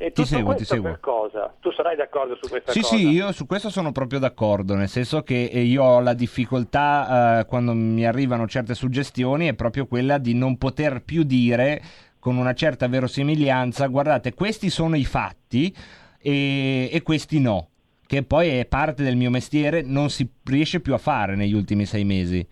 E 0.00 0.12
Ti 0.12 0.24
seguo, 0.24 0.54
ti 0.54 0.64
seguo. 0.64 0.96
cosa? 1.00 1.52
Tu 1.58 1.72
sarai 1.72 1.96
d'accordo 1.96 2.36
su 2.40 2.48
questa 2.48 2.70
Sì, 2.70 2.82
cosa? 2.82 2.96
sì, 2.96 3.08
io 3.08 3.32
su 3.32 3.46
questo 3.46 3.68
sono 3.68 3.90
proprio 3.90 4.20
d'accordo, 4.20 4.76
nel 4.76 4.88
senso 4.88 5.22
che 5.22 5.46
eh, 5.46 5.60
io 5.62 5.82
ho 5.82 6.00
la 6.00 6.14
difficoltà 6.14 7.40
eh, 7.40 7.46
quando 7.46 7.72
mi 7.72 8.06
arrivano 8.06 8.46
certe 8.46 8.74
suggestioni 8.74 9.48
è 9.48 9.54
proprio 9.54 9.86
quella 9.86 10.18
di 10.18 10.34
non 10.34 10.56
poter 10.56 11.02
più 11.02 11.24
dire 11.24 11.82
con 12.20 12.36
una 12.36 12.52
certa 12.54 12.86
verosimiglianza, 12.86 13.86
guardate, 13.88 14.34
questi 14.34 14.70
sono 14.70 14.94
i 14.96 15.04
fatti 15.04 15.74
e, 16.20 16.88
e 16.92 17.02
questi 17.02 17.40
no, 17.40 17.68
che 18.06 18.22
poi 18.22 18.50
è 18.50 18.66
parte 18.66 19.02
del 19.02 19.16
mio 19.16 19.30
mestiere, 19.30 19.82
non 19.82 20.10
si 20.10 20.28
riesce 20.44 20.78
più 20.78 20.94
a 20.94 20.98
fare 20.98 21.34
negli 21.34 21.54
ultimi 21.54 21.86
sei 21.86 22.04
mesi. 22.04 22.46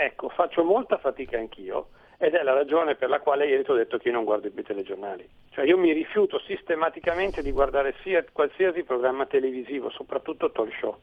Ecco, 0.00 0.28
faccio 0.28 0.62
molta 0.62 0.96
fatica 0.98 1.38
anch'io 1.38 1.88
ed 2.18 2.34
è 2.34 2.44
la 2.44 2.52
ragione 2.52 2.94
per 2.94 3.08
la 3.08 3.18
quale 3.18 3.48
ieri 3.48 3.64
ti 3.64 3.72
ho 3.72 3.74
detto 3.74 3.98
che 3.98 4.06
io 4.06 4.14
non 4.14 4.22
guardo 4.22 4.48
più 4.48 4.60
i 4.60 4.64
telegiornali. 4.64 5.28
Cioè 5.50 5.64
io 5.64 5.76
mi 5.76 5.90
rifiuto 5.90 6.38
sistematicamente 6.38 7.42
di 7.42 7.50
guardare 7.50 7.96
sia 8.02 8.24
qualsiasi 8.30 8.84
programma 8.84 9.26
televisivo, 9.26 9.90
soprattutto 9.90 10.52
talk 10.52 10.72
show, 10.78 10.96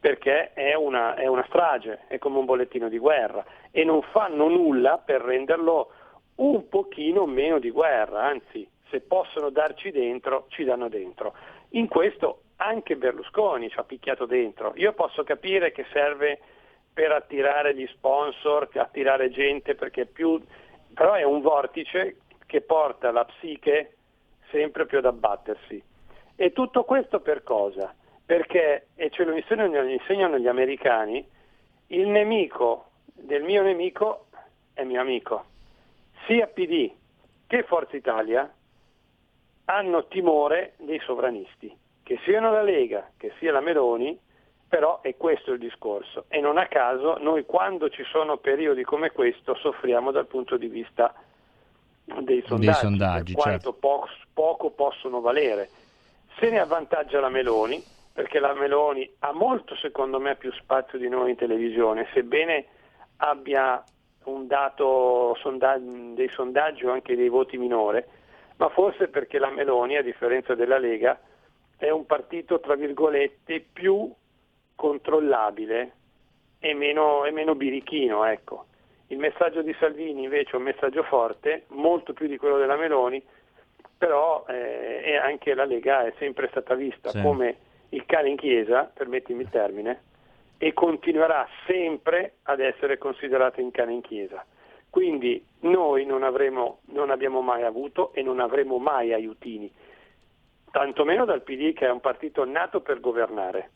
perché 0.00 0.52
è 0.54 0.74
una, 0.74 1.14
è 1.14 1.28
una 1.28 1.44
strage, 1.46 2.00
è 2.08 2.18
come 2.18 2.38
un 2.38 2.46
bollettino 2.46 2.88
di 2.88 2.98
guerra 2.98 3.44
e 3.70 3.84
non 3.84 4.02
fanno 4.02 4.48
nulla 4.48 4.98
per 4.98 5.20
renderlo 5.20 5.92
un 6.36 6.68
pochino 6.68 7.26
meno 7.26 7.60
di 7.60 7.70
guerra, 7.70 8.24
anzi 8.24 8.68
se 8.90 9.02
possono 9.02 9.50
darci 9.50 9.92
dentro, 9.92 10.46
ci 10.48 10.64
danno 10.64 10.88
dentro. 10.88 11.32
In 11.70 11.86
questo 11.86 12.40
anche 12.56 12.96
Berlusconi 12.96 13.68
ci 13.68 13.78
ha 13.78 13.84
picchiato 13.84 14.26
dentro. 14.26 14.72
Io 14.74 14.92
posso 14.94 15.22
capire 15.22 15.70
che 15.70 15.86
serve 15.92 16.40
per 16.96 17.12
attirare 17.12 17.74
gli 17.74 17.86
sponsor, 17.88 18.70
attirare 18.72 19.28
gente, 19.28 19.74
perché 19.74 20.06
più... 20.06 20.42
però 20.94 21.12
è 21.12 21.24
un 21.24 21.42
vortice 21.42 22.16
che 22.46 22.62
porta 22.62 23.10
la 23.10 23.26
psiche 23.26 23.96
sempre 24.50 24.86
più 24.86 24.96
ad 24.96 25.04
abbattersi. 25.04 25.82
E 26.34 26.52
tutto 26.54 26.84
questo 26.84 27.20
per 27.20 27.42
cosa? 27.42 27.94
Perché, 28.24 28.86
e 28.94 29.10
ce 29.10 29.24
lo 29.24 29.36
insegnano, 29.36 29.82
insegnano 29.82 30.38
gli 30.38 30.46
americani, 30.48 31.22
il 31.88 32.08
nemico 32.08 32.92
del 33.12 33.42
mio 33.42 33.60
nemico 33.60 34.28
è 34.72 34.82
mio 34.82 35.02
amico. 35.02 35.44
Sia 36.26 36.46
PD 36.46 36.90
che 37.46 37.62
Forza 37.64 37.94
Italia 37.94 38.50
hanno 39.66 40.06
timore 40.06 40.76
dei 40.78 41.00
sovranisti, 41.00 41.76
che 42.02 42.18
siano 42.24 42.50
la 42.50 42.62
Lega, 42.62 43.10
che 43.18 43.34
sia 43.38 43.52
la 43.52 43.60
Meloni, 43.60 44.18
però 44.68 45.00
è 45.00 45.16
questo 45.16 45.52
il 45.52 45.58
discorso. 45.58 46.24
E 46.28 46.40
non 46.40 46.58
a 46.58 46.66
caso 46.66 47.18
noi 47.18 47.44
quando 47.44 47.88
ci 47.88 48.04
sono 48.04 48.36
periodi 48.38 48.82
come 48.82 49.10
questo 49.10 49.54
soffriamo 49.54 50.10
dal 50.10 50.26
punto 50.26 50.56
di 50.56 50.68
vista 50.68 51.14
dei 52.04 52.42
sondaggi, 52.46 52.78
sondaggi, 52.78 53.32
per 53.34 53.42
quanto 53.42 53.72
po- 53.72 54.08
poco 54.32 54.70
possono 54.70 55.20
valere. 55.20 55.68
Se 56.38 56.50
ne 56.50 56.60
avvantaggia 56.60 57.20
la 57.20 57.28
Meloni, 57.28 57.82
perché 58.12 58.38
la 58.38 58.54
Meloni 58.54 59.08
ha 59.20 59.32
molto 59.32 59.76
secondo 59.76 60.18
me 60.18 60.36
più 60.36 60.52
spazio 60.52 60.98
di 60.98 61.08
noi 61.08 61.30
in 61.30 61.36
televisione, 61.36 62.08
sebbene 62.12 62.66
abbia 63.18 63.82
un 64.24 64.46
dato 64.46 65.36
sonda- 65.40 65.78
dei 65.78 66.28
sondaggi 66.28 66.84
o 66.84 66.92
anche 66.92 67.14
dei 67.14 67.28
voti 67.28 67.56
minore, 67.56 68.08
ma 68.56 68.68
forse 68.70 69.08
perché 69.08 69.38
la 69.38 69.50
Meloni, 69.50 69.96
a 69.96 70.02
differenza 70.02 70.54
della 70.54 70.78
Lega, 70.78 71.18
è 71.76 71.90
un 71.90 72.06
partito, 72.06 72.58
tra 72.58 72.74
virgolette, 72.74 73.64
più 73.72 74.10
controllabile 74.76 75.92
e 76.60 76.74
meno, 76.74 77.24
e 77.24 77.32
meno 77.32 77.54
birichino. 77.54 78.24
Ecco. 78.24 78.66
Il 79.08 79.18
messaggio 79.18 79.62
di 79.62 79.74
Salvini 79.78 80.24
invece 80.24 80.52
è 80.52 80.56
un 80.56 80.62
messaggio 80.62 81.02
forte, 81.04 81.64
molto 81.68 82.12
più 82.12 82.26
di 82.26 82.36
quello 82.36 82.58
della 82.58 82.76
Meloni, 82.76 83.22
però 83.98 84.44
eh, 84.48 85.16
anche 85.16 85.54
la 85.54 85.64
Lega 85.64 86.04
è 86.04 86.12
sempre 86.18 86.48
stata 86.50 86.74
vista 86.74 87.10
Sì. 87.10 87.22
come 87.22 87.56
il 87.90 88.04
cane 88.04 88.30
in 88.30 88.36
chiesa, 88.36 88.90
permettimi 88.92 89.42
il 89.42 89.48
termine, 89.48 90.02
e 90.58 90.72
continuerà 90.72 91.46
sempre 91.66 92.36
ad 92.44 92.60
essere 92.60 92.98
considerata 92.98 93.60
in 93.60 93.70
cane 93.70 93.92
in 93.92 94.00
chiesa. 94.00 94.44
Quindi 94.90 95.44
noi 95.60 96.04
non, 96.06 96.22
avremo, 96.22 96.80
non 96.86 97.10
abbiamo 97.10 97.42
mai 97.42 97.62
avuto 97.62 98.12
e 98.12 98.22
non 98.22 98.40
avremo 98.40 98.78
mai 98.78 99.12
aiutini, 99.12 99.70
tantomeno 100.70 101.24
dal 101.24 101.42
PD 101.42 101.72
che 101.74 101.86
è 101.86 101.90
un 101.90 102.00
partito 102.00 102.44
nato 102.44 102.80
per 102.80 103.00
governare, 103.00 103.70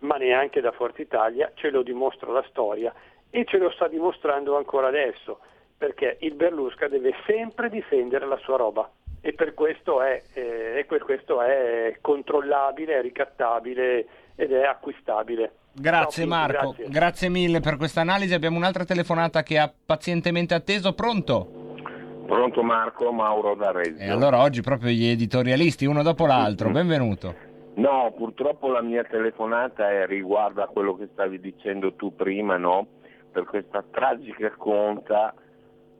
ma 0.00 0.16
neanche 0.16 0.60
da 0.60 0.72
Forza 0.72 1.02
Italia, 1.02 1.52
ce 1.54 1.70
lo 1.70 1.82
dimostra 1.82 2.30
la 2.30 2.44
storia 2.48 2.92
e 3.30 3.44
ce 3.44 3.58
lo 3.58 3.70
sta 3.70 3.88
dimostrando 3.88 4.56
ancora 4.56 4.88
adesso, 4.88 5.40
perché 5.76 6.18
il 6.20 6.34
Berlusca 6.34 6.88
deve 6.88 7.14
sempre 7.26 7.68
difendere 7.68 8.26
la 8.26 8.38
sua 8.38 8.56
roba 8.56 8.90
e 9.26 9.32
per 9.32 9.54
questo 9.54 10.02
è, 10.02 10.22
eh, 10.34 10.80
e 10.80 10.84
per 10.84 11.02
questo 11.02 11.40
è 11.40 11.96
controllabile, 12.02 12.98
è 12.98 13.00
ricattabile 13.00 14.06
ed 14.34 14.52
è 14.52 14.64
acquistabile. 14.64 15.52
Grazie 15.72 16.24
Ciao, 16.24 16.30
Marco, 16.30 16.70
grazie. 16.72 16.88
grazie 16.88 17.28
mille 17.30 17.60
per 17.60 17.76
questa 17.78 18.02
analisi. 18.02 18.34
Abbiamo 18.34 18.58
un'altra 18.58 18.84
telefonata 18.84 19.42
che 19.42 19.58
ha 19.58 19.72
pazientemente 19.84 20.52
atteso. 20.52 20.92
Pronto? 20.92 21.62
Pronto 22.26 22.62
Marco, 22.62 23.12
Mauro 23.12 23.54
da 23.54 23.72
Reggio. 23.72 24.02
E 24.02 24.10
allora 24.10 24.42
oggi 24.42 24.60
proprio 24.60 24.90
gli 24.90 25.06
editorialisti, 25.06 25.86
uno 25.86 26.02
dopo 26.02 26.26
l'altro. 26.26 26.68
Benvenuto. 26.70 27.53
No, 27.76 28.12
purtroppo 28.16 28.68
la 28.68 28.82
mia 28.82 29.02
telefonata 29.04 29.90
è 29.90 30.06
riguardo 30.06 30.62
a 30.62 30.68
quello 30.68 30.94
che 30.96 31.08
stavi 31.12 31.40
dicendo 31.40 31.94
tu 31.94 32.14
prima, 32.14 32.56
no? 32.56 32.86
Per 33.32 33.44
questa 33.44 33.84
tragica 33.90 34.50
conta 34.56 35.34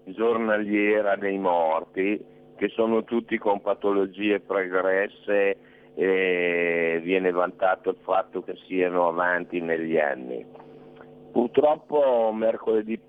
giornaliera 0.04 1.16
dei 1.16 1.38
morti, 1.38 2.24
che 2.56 2.68
sono 2.68 3.02
tutti 3.02 3.38
con 3.38 3.60
patologie 3.60 4.38
pregresse 4.38 5.56
e 5.94 7.00
viene 7.02 7.30
vantato 7.32 7.90
il 7.90 7.98
fatto 8.02 8.42
che 8.42 8.54
siano 8.66 9.08
avanti 9.08 9.60
negli 9.60 9.98
anni. 9.98 10.46
Purtroppo 11.32 12.30
mercoledì, 12.32 13.00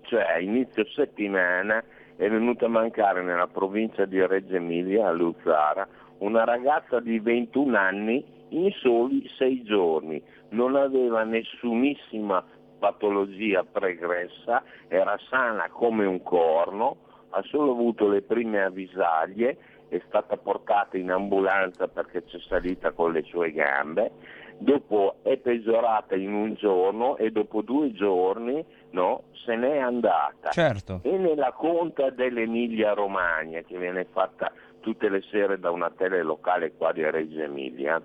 cioè 0.00 0.38
inizio 0.40 0.84
settimana, 0.86 1.84
è 2.16 2.28
venuta 2.28 2.66
a 2.66 2.70
mancare 2.70 3.22
nella 3.22 3.46
provincia 3.46 4.04
di 4.04 4.24
Reggio 4.26 4.56
Emilia, 4.56 5.06
a 5.06 5.12
Luzzara, 5.12 5.86
una 6.18 6.44
ragazza 6.44 7.00
di 7.00 7.18
21 7.18 7.76
anni 7.76 8.24
in 8.50 8.70
soli 8.80 9.28
6 9.36 9.62
giorni. 9.62 10.22
Non 10.50 10.76
aveva 10.76 11.24
nessunissima 11.24 12.44
patologia 12.78 13.64
pregressa, 13.64 14.62
era 14.88 15.18
sana 15.28 15.68
come 15.70 16.04
un 16.04 16.22
corno, 16.22 16.96
ha 17.30 17.42
solo 17.44 17.72
avuto 17.72 18.08
le 18.08 18.22
prime 18.22 18.62
avvisaglie, 18.62 19.56
è 19.88 20.00
stata 20.06 20.36
portata 20.36 20.96
in 20.96 21.10
ambulanza 21.10 21.88
perché 21.88 22.24
c'è 22.24 22.38
salita 22.40 22.92
con 22.92 23.12
le 23.12 23.22
sue 23.22 23.52
gambe, 23.52 24.12
dopo 24.58 25.16
è 25.22 25.36
peggiorata 25.36 26.14
in 26.14 26.32
un 26.32 26.54
giorno 26.54 27.16
e 27.16 27.30
dopo 27.30 27.62
due 27.62 27.92
giorni 27.92 28.64
no, 28.90 29.24
se 29.44 29.56
n'è 29.56 29.78
andata. 29.78 30.50
Certo. 30.50 31.00
E 31.02 31.16
nella 31.16 31.52
conta 31.52 32.10
dell'Emilia 32.10 32.92
Romagna, 32.92 33.60
che 33.62 33.78
viene 33.78 34.06
fatta 34.10 34.52
tutte 34.84 35.08
le 35.08 35.22
sere 35.30 35.58
da 35.58 35.70
una 35.70 35.90
tele 35.90 36.22
locale 36.22 36.74
qua 36.74 36.92
di 36.92 37.02
Reggio 37.02 37.40
Emilia, 37.40 37.98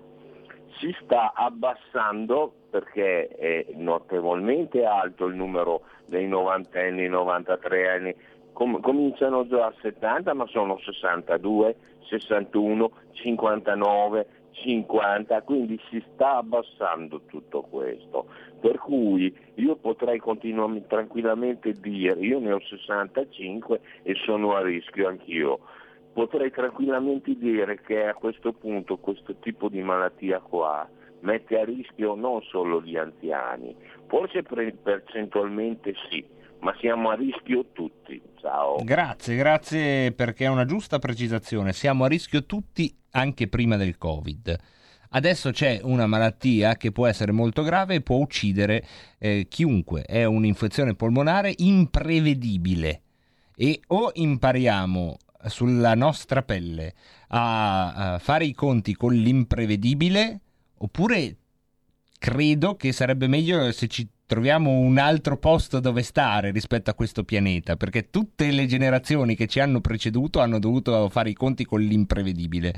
si 0.78 0.96
sta 1.02 1.34
abbassando 1.34 2.54
perché 2.70 3.28
è 3.28 3.66
notevolmente 3.74 4.86
alto 4.86 5.26
il 5.26 5.34
numero 5.34 5.82
dei 6.06 6.26
90 6.26 6.80
anni, 6.80 7.06
93 7.06 7.90
anni, 7.90 8.14
Com- 8.54 8.80
cominciano 8.80 9.46
già 9.46 9.66
a 9.66 9.74
70 9.82 10.32
ma 10.32 10.46
sono 10.46 10.78
62, 10.78 11.76
61, 12.08 12.90
59, 13.12 14.26
50, 14.52 15.42
quindi 15.42 15.78
si 15.90 16.02
sta 16.14 16.38
abbassando 16.38 17.20
tutto 17.26 17.60
questo. 17.60 18.26
Per 18.58 18.78
cui 18.78 19.34
io 19.56 19.76
potrei 19.76 20.18
continuamente, 20.18 20.88
tranquillamente 20.88 21.72
dire, 21.72 22.18
io 22.20 22.38
ne 22.38 22.52
ho 22.52 22.60
65 22.60 23.80
e 24.02 24.14
sono 24.24 24.54
a 24.54 24.62
rischio 24.62 25.08
anch'io, 25.08 25.60
potrei 26.12 26.50
tranquillamente 26.50 27.36
dire 27.36 27.80
che 27.80 28.06
a 28.06 28.14
questo 28.14 28.52
punto 28.52 28.98
questo 28.98 29.36
tipo 29.36 29.68
di 29.68 29.82
malattia 29.82 30.40
qua 30.40 30.88
mette 31.20 31.58
a 31.58 31.64
rischio 31.64 32.14
non 32.14 32.42
solo 32.42 32.82
gli 32.82 32.96
anziani, 32.96 33.74
forse 34.06 34.42
percentualmente 34.42 35.94
sì, 36.08 36.24
ma 36.60 36.74
siamo 36.78 37.10
a 37.10 37.14
rischio 37.14 37.66
tutti. 37.72 38.20
Ciao. 38.40 38.76
Grazie, 38.82 39.36
grazie 39.36 40.12
perché 40.12 40.44
è 40.44 40.48
una 40.48 40.64
giusta 40.64 40.98
precisazione. 40.98 41.72
Siamo 41.72 42.04
a 42.04 42.08
rischio 42.08 42.44
tutti 42.44 42.94
anche 43.12 43.48
prima 43.48 43.76
del 43.76 43.98
Covid. 43.98 44.58
Adesso 45.12 45.50
c'è 45.50 45.80
una 45.82 46.06
malattia 46.06 46.76
che 46.76 46.92
può 46.92 47.06
essere 47.06 47.32
molto 47.32 47.62
grave 47.62 47.96
e 47.96 48.00
può 48.00 48.16
uccidere 48.16 48.84
eh, 49.18 49.46
chiunque. 49.48 50.02
È 50.02 50.24
un'infezione 50.24 50.94
polmonare 50.94 51.52
imprevedibile 51.56 53.02
e 53.56 53.80
o 53.88 54.10
impariamo 54.14 55.16
sulla 55.46 55.94
nostra 55.94 56.42
pelle 56.42 56.94
a, 57.28 58.14
a 58.14 58.18
fare 58.18 58.44
i 58.44 58.54
conti 58.54 58.94
con 58.94 59.14
l'imprevedibile 59.14 60.40
oppure 60.78 61.36
credo 62.18 62.76
che 62.76 62.92
sarebbe 62.92 63.26
meglio 63.26 63.72
se 63.72 63.88
ci 63.88 64.06
troviamo 64.30 64.70
un 64.70 64.96
altro 64.96 65.38
posto 65.38 65.80
dove 65.80 66.04
stare 66.04 66.52
rispetto 66.52 66.88
a 66.88 66.94
questo 66.94 67.24
pianeta, 67.24 67.74
perché 67.74 68.10
tutte 68.10 68.52
le 68.52 68.66
generazioni 68.66 69.34
che 69.34 69.48
ci 69.48 69.58
hanno 69.58 69.80
preceduto 69.80 70.38
hanno 70.38 70.60
dovuto 70.60 71.08
fare 71.08 71.30
i 71.30 71.34
conti 71.34 71.64
con 71.64 71.80
l'imprevedibile. 71.80 72.72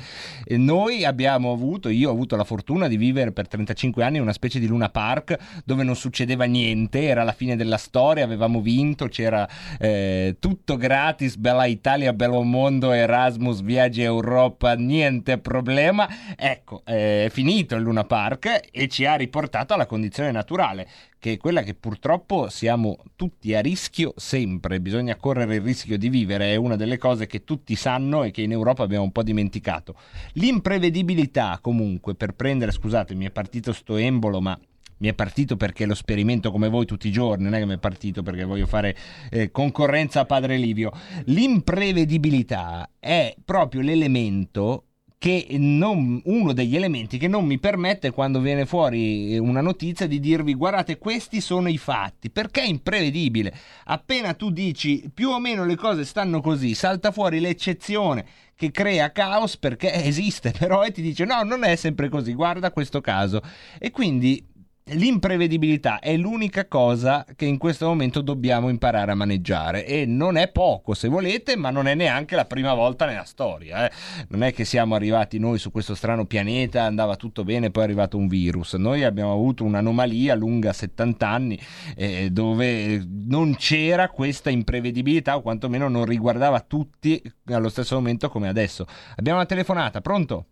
E 0.47 0.57
noi 0.57 1.05
abbiamo 1.05 1.53
avuto, 1.53 1.91
io 1.91 2.09
ho 2.09 2.13
avuto 2.13 2.37
la 2.37 2.45
fortuna 2.45 2.89
di 2.89 2.97
vivere 2.97 3.33
per 3.33 3.49
35 3.49 4.03
anni 4.03 4.17
in 4.17 4.23
una 4.23 4.33
specie 4.33 4.61
di 4.61 4.67
Luna 4.67 4.89
Park 4.89 5.63
dove 5.63 5.83
non 5.83 5.95
succedeva 5.95 6.45
niente, 6.45 7.03
era 7.03 7.23
la 7.23 7.33
fine 7.33 7.55
della 7.55 7.77
storia, 7.77 8.25
avevamo 8.25 8.63
vinto, 8.63 9.09
c'era 9.09 9.47
eh, 9.79 10.37
tutto 10.41 10.79
gratis, 10.79 11.37
bella 11.37 11.67
Italia, 11.67 12.15
bello 12.15 12.41
mondo, 12.41 12.93
Erasmus, 12.93 13.61
viaggi 13.61 14.01
Europa, 14.01 14.73
niente 14.73 15.37
problema. 15.37 16.09
Ecco, 16.35 16.81
eh, 16.87 17.27
è 17.27 17.29
finito 17.29 17.75
il 17.75 17.83
Luna 17.83 18.05
Park 18.05 18.69
e 18.73 18.89
ci 18.89 19.05
ha 19.05 19.17
riportato 19.17 19.75
alla 19.75 19.85
condizione 19.85 20.31
naturale 20.31 20.89
che 21.23 21.35
è 21.35 21.37
quella 21.37 21.63
che 21.63 21.75
purtroppo 21.75 22.49
siamo 22.49 22.99
tutti 23.15 23.55
a 23.55 23.61
rischio 23.61 24.13
sempre, 24.17 24.81
bisogna 24.81 25.15
correre 25.15 25.55
il 25.55 25.61
rischio 25.61 25.97
di 25.97 26.09
vivere, 26.09 26.51
è 26.51 26.57
una 26.57 26.75
delle 26.75 26.99
cose 26.99 27.29
che 27.29 27.45
tutti 27.45 27.77
sanno 27.77 28.25
e 28.25 28.33
che 28.33 28.43
in 28.43 28.51
Europa 28.51 28.83
abbiamo 28.83 29.05
un 29.05 29.13
po' 29.13 29.23
dimenticato. 29.23 29.95
L'imprevedibilità 30.33 31.61
comunque, 31.63 32.17
per 32.17 32.35
prendere, 32.35 32.73
scusate, 32.73 33.15
mi 33.15 33.25
è 33.25 33.31
partito 33.31 33.73
sto 33.73 33.99
embolo, 33.99 34.41
ma 34.41 34.59
mi 34.97 35.07
è 35.07 35.15
partito 35.15 35.57
perché 35.57 35.87
lo 35.87 35.95
sperimento 35.95 36.51
come 36.51 36.69
voi 36.69 36.87
tutti 36.87 37.07
i 37.07 37.13
giorni, 37.13 37.45
non 37.45 37.55
è 37.55 37.61
che 37.61 37.67
mi 37.67 37.75
è 37.75 37.79
partito 37.79 38.25
perché 38.25 38.43
voglio 38.43 38.67
fare 38.67 38.97
eh, 39.31 39.53
concorrenza 39.53 40.23
a 40.23 40.25
Padre 40.25 40.57
Livio. 40.57 40.91
L'imprevedibilità 41.27 42.91
è 42.99 43.33
proprio 43.45 43.81
l'elemento 43.81 44.87
che 45.23 45.47
non, 45.51 46.21
uno 46.25 46.53
degli 46.53 46.75
elementi 46.75 47.17
che 47.17 47.29
non 47.29 47.45
mi 47.45 47.61
permette 47.61 48.11
quando 48.11 48.41
viene 48.41 48.67
fuori 48.67 49.39
una 49.39 49.61
notizia 49.61 50.09
di 50.09 50.19
dirvi 50.19 50.53
guardate 50.53 50.99
questi 50.99 51.41
sono 51.41 51.69
i 51.69 51.79
fatti 51.79 52.29
perché 52.29 52.63
è 52.63 52.67
imprevedibile. 52.67 53.55
Appena 53.85 54.35
tu 54.35 54.51
dici 54.51 55.09
più 55.15 55.29
o 55.29 55.39
meno 55.39 55.65
le 55.65 55.77
cose 55.77 56.05
stanno 56.05 56.41
così 56.41 56.75
salta 56.75 57.13
fuori 57.13 57.39
l'eccezione 57.39 58.27
che 58.57 58.73
crea 58.73 59.13
caos 59.13 59.57
perché 59.59 59.93
esiste 59.93 60.51
però 60.59 60.83
e 60.83 60.91
ti 60.91 61.03
dice 61.03 61.25
no 61.25 61.45
non 61.45 61.63
è 61.63 61.77
sempre 61.77 62.09
così 62.09 62.35
guarda 62.35 62.73
questo 62.73 63.01
caso 63.01 63.41
e 63.79 63.93
quindi 63.93 64.45
L'imprevedibilità 64.87 66.01
è 66.01 66.17
l'unica 66.17 66.67
cosa 66.67 67.25
che 67.37 67.45
in 67.45 67.57
questo 67.57 67.87
momento 67.87 68.21
dobbiamo 68.21 68.69
imparare 68.69 69.13
a 69.13 69.15
maneggiare 69.15 69.87
e 69.87 70.07
non 70.07 70.37
è 70.37 70.49
poco 70.49 70.93
se 70.95 71.07
volete, 71.07 71.57
ma 71.57 71.71
non 71.71 71.87
è 71.87 71.95
neanche 71.95 72.35
la 72.35 72.47
prima 72.47 72.75
volta 72.75 73.07
nella 73.07 73.23
storia. 73.23 73.87
Eh. 73.87 73.93
Non 74.31 74.43
è 74.43 74.53
che 74.53 74.65
siamo 74.65 74.97
arrivati 74.97 75.39
noi 75.39 75.59
su 75.59 75.71
questo 75.71 75.95
strano 75.95 76.27
pianeta, 76.27 76.83
andava 76.83 77.15
tutto 77.15 77.45
bene, 77.45 77.71
poi 77.71 77.85
è 77.85 77.87
arrivato 77.87 78.17
un 78.17 78.27
virus. 78.27 78.75
Noi 78.75 79.05
abbiamo 79.05 79.33
avuto 79.33 79.63
un'anomalia 79.63 80.35
lunga 80.35 80.73
70 80.73 81.29
anni 81.29 81.61
eh, 81.97 82.31
dove 82.33 83.07
non 83.09 83.55
c'era 83.55 84.09
questa 84.09 84.51
imprevedibilità 84.51 85.37
o 85.37 85.43
quantomeno 85.43 85.89
non 85.89 86.05
riguardava 86.05 86.59
tutti 86.59 87.23
allo 87.47 87.69
stesso 87.69 87.95
momento 87.95 88.29
come 88.29 88.49
adesso. 88.49 88.85
Abbiamo 89.15 89.39
una 89.39 89.47
telefonata, 89.47 90.01
pronto? 90.01 90.47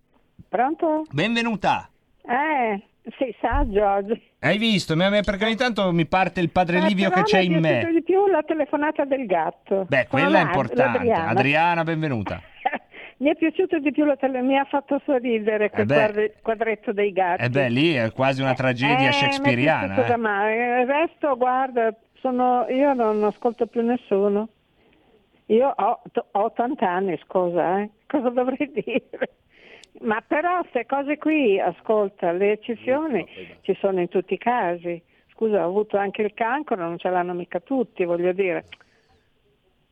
Pronto? 0.49 1.05
Benvenuta. 1.11 1.91
Eh, 2.23 2.90
sei 3.19 3.35
saggio 3.41 3.87
oggi. 3.87 4.21
Hai 4.41 4.59
visto? 4.59 4.95
Perché 4.97 5.45
ogni 5.45 5.57
tanto 5.57 5.93
mi 5.93 6.07
parte 6.07 6.41
il 6.41 6.51
padre 6.51 6.79
Eh, 6.79 6.81
Livio 6.83 7.11
che 7.11 7.23
c'è 7.23 7.41
mi 7.41 7.47
è 7.47 7.57
in 7.57 7.61
me. 7.61 7.89
di 7.93 8.03
più 8.03 8.27
la 8.27 8.43
telefonata 8.43 9.05
del 9.05 9.27
gatto. 9.27 9.85
Beh, 9.89 10.07
quella 10.09 10.27
è 10.29 10.31
la- 10.31 10.41
importante. 10.41 10.99
l'Adriana. 10.99 11.29
Adriana, 11.29 11.85
benvenuta. 11.85 12.41
Mi 13.21 13.29
è 13.29 13.37
piaciuto 13.37 13.79
di 13.81 13.93
più 13.93 14.07
la 14.07 14.17
tele... 14.17 14.41
mi 14.41 14.57
ha 14.57 14.65
fatto 14.65 14.99
sorridere 15.05 15.69
quel 15.69 15.85
beh. 15.85 15.95
quadre- 15.95 16.35
quadretto 16.41 16.93
dei 16.95 17.13
gatti. 17.13 17.45
E 17.45 17.51
beh, 17.51 17.69
lì 17.69 17.93
è 17.93 18.11
quasi 18.13 18.41
una 18.41 18.55
tragedia 18.55 19.09
Eh, 19.11 19.13
shakespeariana. 19.13 19.95
è 19.95 19.99
eh. 20.49 20.81
Il 20.81 20.87
resto, 20.87 21.37
guarda, 21.37 21.95
sono... 22.15 22.65
io 22.71 22.95
non 22.95 23.23
ascolto 23.25 23.67
più 23.67 23.83
nessuno. 23.83 24.49
Io 25.47 25.67
ho, 25.69 26.03
ho 26.33 26.45
80 26.45 26.89
anni, 26.89 27.21
scusa, 27.27 27.81
eh. 27.81 27.91
cosa 28.07 28.31
dovrei 28.31 28.71
dire? 28.73 29.35
Ma 30.01 30.23
però 30.27 30.61
queste 30.61 30.87
cose 30.87 31.19
qui, 31.19 31.59
ascolta, 31.59 32.33
le 32.33 32.53
eccezioni 32.53 33.27
ci 33.63 33.77
sono 33.81 34.01
in 34.01 34.09
tutti 34.09 34.35
i 34.35 34.39
casi. 34.39 35.03
Scusa, 35.33 35.65
ho 35.65 35.69
avuto 35.69 35.97
anche 35.97 36.23
il 36.23 36.33
cancro, 36.35 36.77
non 36.77 36.99
ce 36.99 37.11
l'hanno 37.11 37.35
mica 37.35 37.61
tutti, 37.61 38.05
voglio 38.05 38.33
dire. 38.33 38.65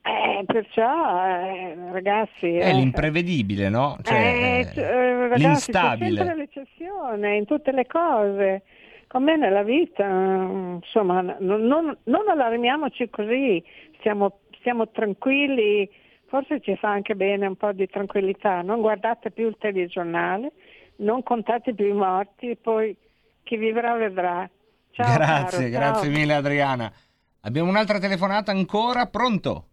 Eh, 0.02 0.44
perciò, 0.46 1.26
eh, 1.26 1.76
ragazzi... 1.92 2.56
È 2.56 2.68
eh, 2.68 2.72
l'imprevedibile, 2.72 3.68
no? 3.68 3.98
Cioè, 4.02 4.60
eh, 4.60 4.64
c- 4.72 4.78
eh, 4.78 5.28
ragazzi, 5.28 5.42
l'instabile. 5.42 6.10
C'è 6.10 6.16
sempre 6.16 6.36
l'eccezione 6.36 7.36
in 7.36 7.44
tutte 7.44 7.72
le 7.72 7.86
cose. 7.86 8.62
Con 9.06 9.24
me 9.24 9.36
nella 9.36 9.62
vita, 9.62 10.06
mm, 10.06 10.74
insomma, 10.76 11.20
non, 11.20 11.62
non, 11.62 11.96
non 12.04 12.28
allarmiamoci 12.28 13.10
così, 13.10 13.62
stiamo, 13.98 14.40
stiamo 14.58 14.88
tranquilli, 14.88 15.88
forse 16.28 16.60
ci 16.60 16.76
fa 16.76 16.90
anche 16.90 17.14
bene 17.14 17.46
un 17.46 17.56
po' 17.56 17.72
di 17.72 17.86
tranquillità. 17.86 18.62
Non 18.62 18.80
guardate 18.80 19.30
più 19.30 19.48
il 19.48 19.56
telegiornale, 19.58 20.52
non 20.96 21.22
contate 21.22 21.74
più 21.74 21.86
i 21.86 21.92
morti, 21.92 22.56
poi 22.56 22.96
chi 23.42 23.56
vivrà 23.56 23.94
vedrà. 23.96 24.48
Ciao, 24.90 25.14
grazie, 25.14 25.70
caro, 25.70 25.70
ciao. 25.70 25.70
grazie 25.70 26.08
mille 26.10 26.34
Adriana. 26.34 26.92
Abbiamo 27.42 27.70
un'altra 27.70 27.98
telefonata 27.98 28.50
ancora, 28.50 29.06
pronto? 29.06 29.66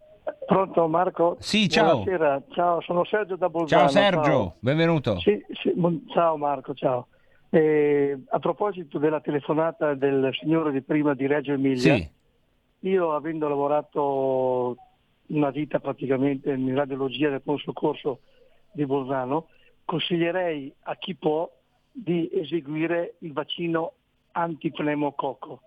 Pronto 0.46 0.88
Marco? 0.88 1.38
Sì, 1.40 1.68
ciao. 1.68 2.04
Buonasera, 2.04 2.44
ciao, 2.52 2.82
sono 2.82 3.04
Sergio 3.06 3.36
da 3.36 3.50
Bolzano. 3.50 3.82
Ciao 3.82 3.90
Sergio, 3.92 4.56
benvenuto. 4.60 5.20
Sì, 5.20 5.44
sì, 5.62 5.74
ciao 6.14 6.38
Marco, 6.38 6.74
ciao. 6.74 7.08
Eh, 7.50 8.18
a 8.30 8.40
proposito 8.40 8.98
della 8.98 9.22
telefonata 9.22 9.94
del 9.94 10.30
signore 10.40 10.72
di 10.72 10.82
prima 10.82 11.14
di 11.14 11.26
Reggio 11.26 11.54
Emilia, 11.54 11.96
Sì. 11.96 12.10
io 12.82 13.14
avendo 13.14 13.48
lavorato 13.48 14.78
una 15.28 15.50
vita 15.50 15.80
praticamente 15.80 16.52
in 16.52 16.74
radiologia 16.76 17.30
del 17.30 17.42
pronto 17.42 17.64
soccorso 17.64 18.20
di 18.72 18.86
Bolzano, 18.86 19.48
consiglierei 19.86 20.74
a 20.84 20.96
chi 20.96 21.16
può 21.16 21.50
di 21.92 22.30
eseguire 22.34 23.16
il 23.20 23.34
vaccino 23.34 23.94
antipneumococco. 24.32 25.62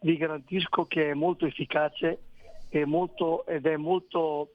Vi 0.00 0.16
garantisco 0.16 0.86
che 0.86 1.10
è 1.10 1.14
molto 1.14 1.46
efficace 1.46 2.22
e 2.68 2.84
molto- 2.84 3.46
ed 3.46 3.66
è 3.66 3.76
molto 3.76 4.52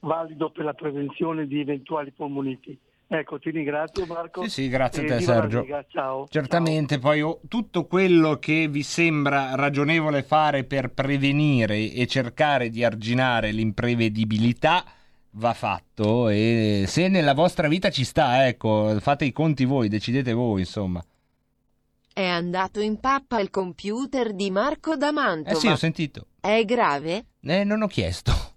valido 0.00 0.50
per 0.50 0.64
la 0.64 0.74
prevenzione 0.74 1.46
di 1.46 1.60
eventuali 1.60 2.10
polmoniti. 2.12 2.78
Ecco, 3.14 3.38
ti 3.38 3.50
ringrazio 3.50 4.06
Marco. 4.06 4.42
Sì, 4.44 4.48
sì, 4.48 4.68
grazie 4.70 5.04
a 5.04 5.16
te 5.16 5.22
Sergio. 5.22 5.66
Ciao. 5.88 6.26
Certamente, 6.30 6.98
poi 6.98 7.20
oh, 7.20 7.40
tutto 7.46 7.84
quello 7.84 8.38
che 8.38 8.68
vi 8.68 8.82
sembra 8.82 9.54
ragionevole 9.54 10.22
fare 10.22 10.64
per 10.64 10.88
prevenire 10.92 11.92
e 11.92 12.06
cercare 12.06 12.70
di 12.70 12.82
arginare 12.82 13.52
l'imprevedibilità 13.52 14.82
va 15.32 15.52
fatto 15.52 16.30
e 16.30 16.84
se 16.86 17.08
nella 17.08 17.34
vostra 17.34 17.68
vita 17.68 17.90
ci 17.90 18.04
sta, 18.04 18.46
ecco, 18.46 18.96
fate 18.98 19.26
i 19.26 19.32
conti 19.32 19.66
voi, 19.66 19.88
decidete 19.88 20.32
voi, 20.32 20.60
insomma. 20.60 21.04
È 22.14 22.26
andato 22.26 22.80
in 22.80 22.98
pappa 22.98 23.40
il 23.40 23.50
computer 23.50 24.32
di 24.32 24.50
Marco 24.50 24.96
da 24.96 25.12
Mantova. 25.12 25.54
Eh 25.54 25.60
sì, 25.60 25.68
ho 25.68 25.76
sentito. 25.76 26.28
È 26.40 26.64
grave? 26.64 27.26
Eh, 27.42 27.64
non 27.64 27.82
ho 27.82 27.88
chiesto. 27.88 28.51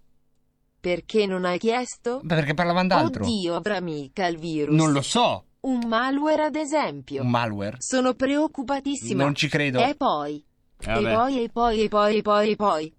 Perché 0.85 1.25
non 1.25 1.45
hai 1.45 1.57
chiesto? 1.57 2.19
Beh, 2.21 2.35
Perché 2.35 2.53
parlavano 2.53 2.89
d'altro. 2.89 3.23
Oddio, 3.25 3.55
avrà 3.55 3.79
mica 3.79 4.27
il 4.27 4.37
virus. 4.37 4.75
Non 4.75 4.91
lo 4.91 5.01
so. 5.01 5.45
Un 5.61 5.79
malware, 5.87 6.43
ad 6.43 6.55
esempio. 6.55 7.23
Un 7.23 7.29
malware. 7.31 7.77
Sono 7.79 8.13
preoccupatissima. 8.13 9.23
Non 9.23 9.33
ci 9.33 9.47
credo. 9.47 9.79
E 9.83 9.95
poi? 9.95 10.45
Eh, 10.85 10.91
e 10.91 11.11
poi, 11.11 11.43
e 11.43 11.49
poi, 11.49 11.81
e 11.81 11.87
poi, 11.87 12.17
e 12.17 12.21
poi, 12.21 12.51
e 12.51 12.55
poi. 12.55 12.95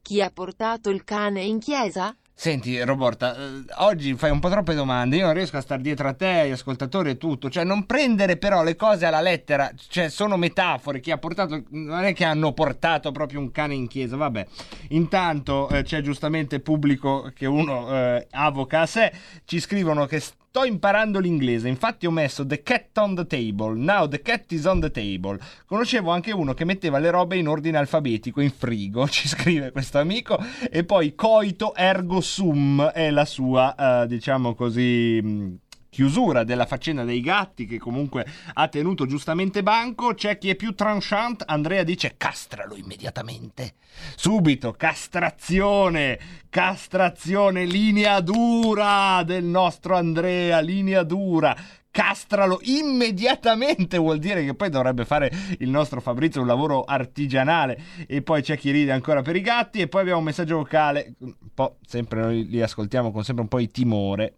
Chi 0.00 0.22
ha 0.22 0.30
portato 0.30 0.90
il 0.90 1.02
cane 1.02 1.42
in 1.42 1.58
chiesa? 1.58 2.16
Senti, 2.40 2.80
Roborta, 2.84 3.34
eh, 3.36 3.64
oggi 3.78 4.14
fai 4.14 4.30
un 4.30 4.38
po' 4.38 4.48
troppe 4.48 4.74
domande. 4.74 5.16
Io 5.16 5.24
non 5.24 5.34
riesco 5.34 5.56
a 5.56 5.60
stare 5.60 5.82
dietro 5.82 6.06
a 6.06 6.12
te, 6.12 6.38
agli 6.38 6.52
ascoltatori 6.52 7.10
e 7.10 7.16
tutto. 7.16 7.50
Cioè, 7.50 7.64
non 7.64 7.84
prendere 7.84 8.36
però 8.36 8.62
le 8.62 8.76
cose 8.76 9.06
alla 9.06 9.20
lettera. 9.20 9.72
Cioè, 9.76 10.08
sono 10.08 10.36
metafore. 10.36 11.00
Chi 11.00 11.10
ha 11.10 11.18
portato. 11.18 11.64
Non 11.70 12.04
è 12.04 12.14
che 12.14 12.24
hanno 12.24 12.52
portato 12.52 13.10
proprio 13.10 13.40
un 13.40 13.50
cane 13.50 13.74
in 13.74 13.88
chiesa. 13.88 14.14
Vabbè. 14.14 14.46
Intanto 14.90 15.68
eh, 15.68 15.82
c'è 15.82 16.00
giustamente 16.00 16.60
pubblico 16.60 17.32
che 17.34 17.46
uno 17.46 17.92
eh, 17.92 18.28
avoca 18.30 18.82
a 18.82 18.86
sé. 18.86 19.12
Ci 19.44 19.58
scrivono 19.58 20.06
che. 20.06 20.22
Sto 20.58 20.66
imparando 20.66 21.20
l'inglese, 21.20 21.68
infatti 21.68 22.04
ho 22.04 22.10
messo 22.10 22.44
The 22.44 22.64
cat 22.64 22.98
on 22.98 23.14
the 23.14 23.28
table, 23.28 23.76
now 23.76 24.08
the 24.08 24.20
cat 24.20 24.50
is 24.50 24.64
on 24.64 24.80
the 24.80 24.90
table. 24.90 25.38
Conoscevo 25.64 26.10
anche 26.10 26.32
uno 26.32 26.52
che 26.52 26.64
metteva 26.64 26.98
le 26.98 27.10
robe 27.10 27.36
in 27.36 27.46
ordine 27.46 27.78
alfabetico 27.78 28.40
in 28.40 28.50
frigo, 28.50 29.06
ci 29.06 29.28
scrive 29.28 29.70
questo 29.70 30.00
amico, 30.00 30.36
e 30.68 30.82
poi 30.82 31.14
coito 31.14 31.76
ergo 31.76 32.20
sum 32.20 32.84
è 32.88 33.08
la 33.10 33.24
sua, 33.24 34.02
eh, 34.02 34.08
diciamo 34.08 34.56
così... 34.56 35.56
Chiusura 35.98 36.44
della 36.44 36.64
faccenda 36.64 37.02
dei 37.02 37.20
gatti 37.20 37.66
che 37.66 37.80
comunque 37.80 38.24
ha 38.52 38.68
tenuto 38.68 39.04
giustamente 39.04 39.64
banco. 39.64 40.14
C'è 40.14 40.38
chi 40.38 40.48
è 40.48 40.54
più 40.54 40.72
tranchant. 40.72 41.42
Andrea 41.44 41.82
dice 41.82 42.14
castralo 42.16 42.76
immediatamente. 42.76 43.74
Subito, 44.14 44.70
castrazione, 44.70 46.16
castrazione, 46.50 47.64
linea 47.64 48.20
dura 48.20 49.24
del 49.24 49.42
nostro 49.42 49.96
Andrea, 49.96 50.60
linea 50.60 51.02
dura. 51.02 51.56
Castralo 51.90 52.60
immediatamente 52.62 53.98
vuol 53.98 54.20
dire 54.20 54.44
che 54.44 54.54
poi 54.54 54.70
dovrebbe 54.70 55.04
fare 55.04 55.32
il 55.58 55.68
nostro 55.68 56.00
Fabrizio 56.00 56.40
un 56.40 56.46
lavoro 56.46 56.84
artigianale 56.84 57.76
e 58.06 58.22
poi 58.22 58.40
c'è 58.40 58.56
chi 58.56 58.70
ride 58.70 58.92
ancora 58.92 59.22
per 59.22 59.34
i 59.34 59.40
gatti 59.40 59.80
e 59.80 59.88
poi 59.88 60.02
abbiamo 60.02 60.20
un 60.20 60.26
messaggio 60.26 60.58
vocale 60.58 61.14
un 61.18 61.34
po' 61.52 61.78
sempre 61.84 62.20
noi 62.20 62.46
li 62.46 62.62
ascoltiamo 62.62 63.10
con 63.10 63.24
sempre 63.24 63.42
un 63.42 63.48
po' 63.48 63.58
di 63.58 63.68
timore 63.72 64.34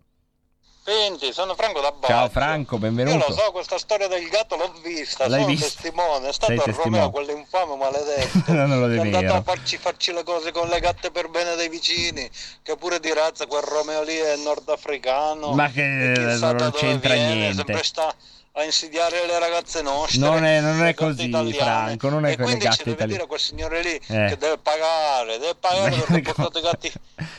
Senti, 0.90 1.32
sono 1.32 1.54
Franco 1.54 1.80
da 1.80 1.92
Baggio. 1.92 2.12
ciao 2.12 2.28
Franco 2.28 2.74
Io 2.74 2.80
benvenuto 2.80 3.26
lo 3.28 3.32
so, 3.32 3.52
questa 3.52 3.78
storia 3.78 4.08
del 4.08 4.28
gatto 4.28 4.56
l'ho 4.56 4.72
vista, 4.82 5.28
L'hai 5.28 5.42
sono 5.42 5.52
vista? 5.52 5.66
testimone, 5.66 6.28
è 6.28 6.32
stato 6.32 6.52
Sei 6.52 6.64
testimone. 6.64 7.02
Romeo, 7.04 7.10
quell'infame 7.10 7.76
maledetto. 7.76 8.50
non 8.52 8.80
lo 8.80 8.88
che 8.88 8.94
è 8.96 8.98
andato 8.98 9.34
a 9.34 9.42
farci, 9.42 9.76
farci 9.76 10.12
le 10.12 10.24
cose 10.24 10.50
con 10.50 10.66
le 10.66 10.80
gatte 10.80 11.12
per 11.12 11.28
bene 11.28 11.54
dei 11.54 11.68
vicini, 11.68 12.28
che 12.64 12.74
pure 12.74 12.98
di 12.98 13.12
razza 13.12 13.46
quel 13.46 13.62
Romeo 13.62 14.02
lì 14.02 14.16
è 14.16 14.34
nordafricano. 14.34 15.52
ma 15.52 15.70
che 15.70 15.80
non 15.84 16.72
c'entra 16.74 17.14
viene, 17.14 17.34
niente 17.34 17.54
sempre 17.54 17.84
sta 17.84 18.12
a 18.52 18.64
insidiare 18.64 19.26
le 19.26 19.38
ragazze 19.38 19.80
nostre. 19.80 20.18
non 20.18 20.44
è, 20.44 20.60
non 20.60 20.82
è 20.84 20.92
così 20.94 21.28
italiane. 21.28 21.54
Franco 21.96 22.08
non 22.08 22.26
è 22.26 22.32
e 22.32 22.36
quindi 22.36 22.60
ci 22.62 22.66
gatte 22.66 22.82
deve 22.84 22.84
dire 22.84 22.92
italiane 22.94 23.22
a 23.22 23.26
quel 23.26 23.38
signore 23.40 23.82
lì 23.82 23.90
Eh. 23.94 24.26
che 24.28 24.36
deve 24.36 24.58
pagare, 24.58 25.38
deve 25.38 25.54
pagare 25.58 25.96
perché 26.06 26.30
ha 26.30 26.34
portato 26.34 26.60
gatti 26.60 26.92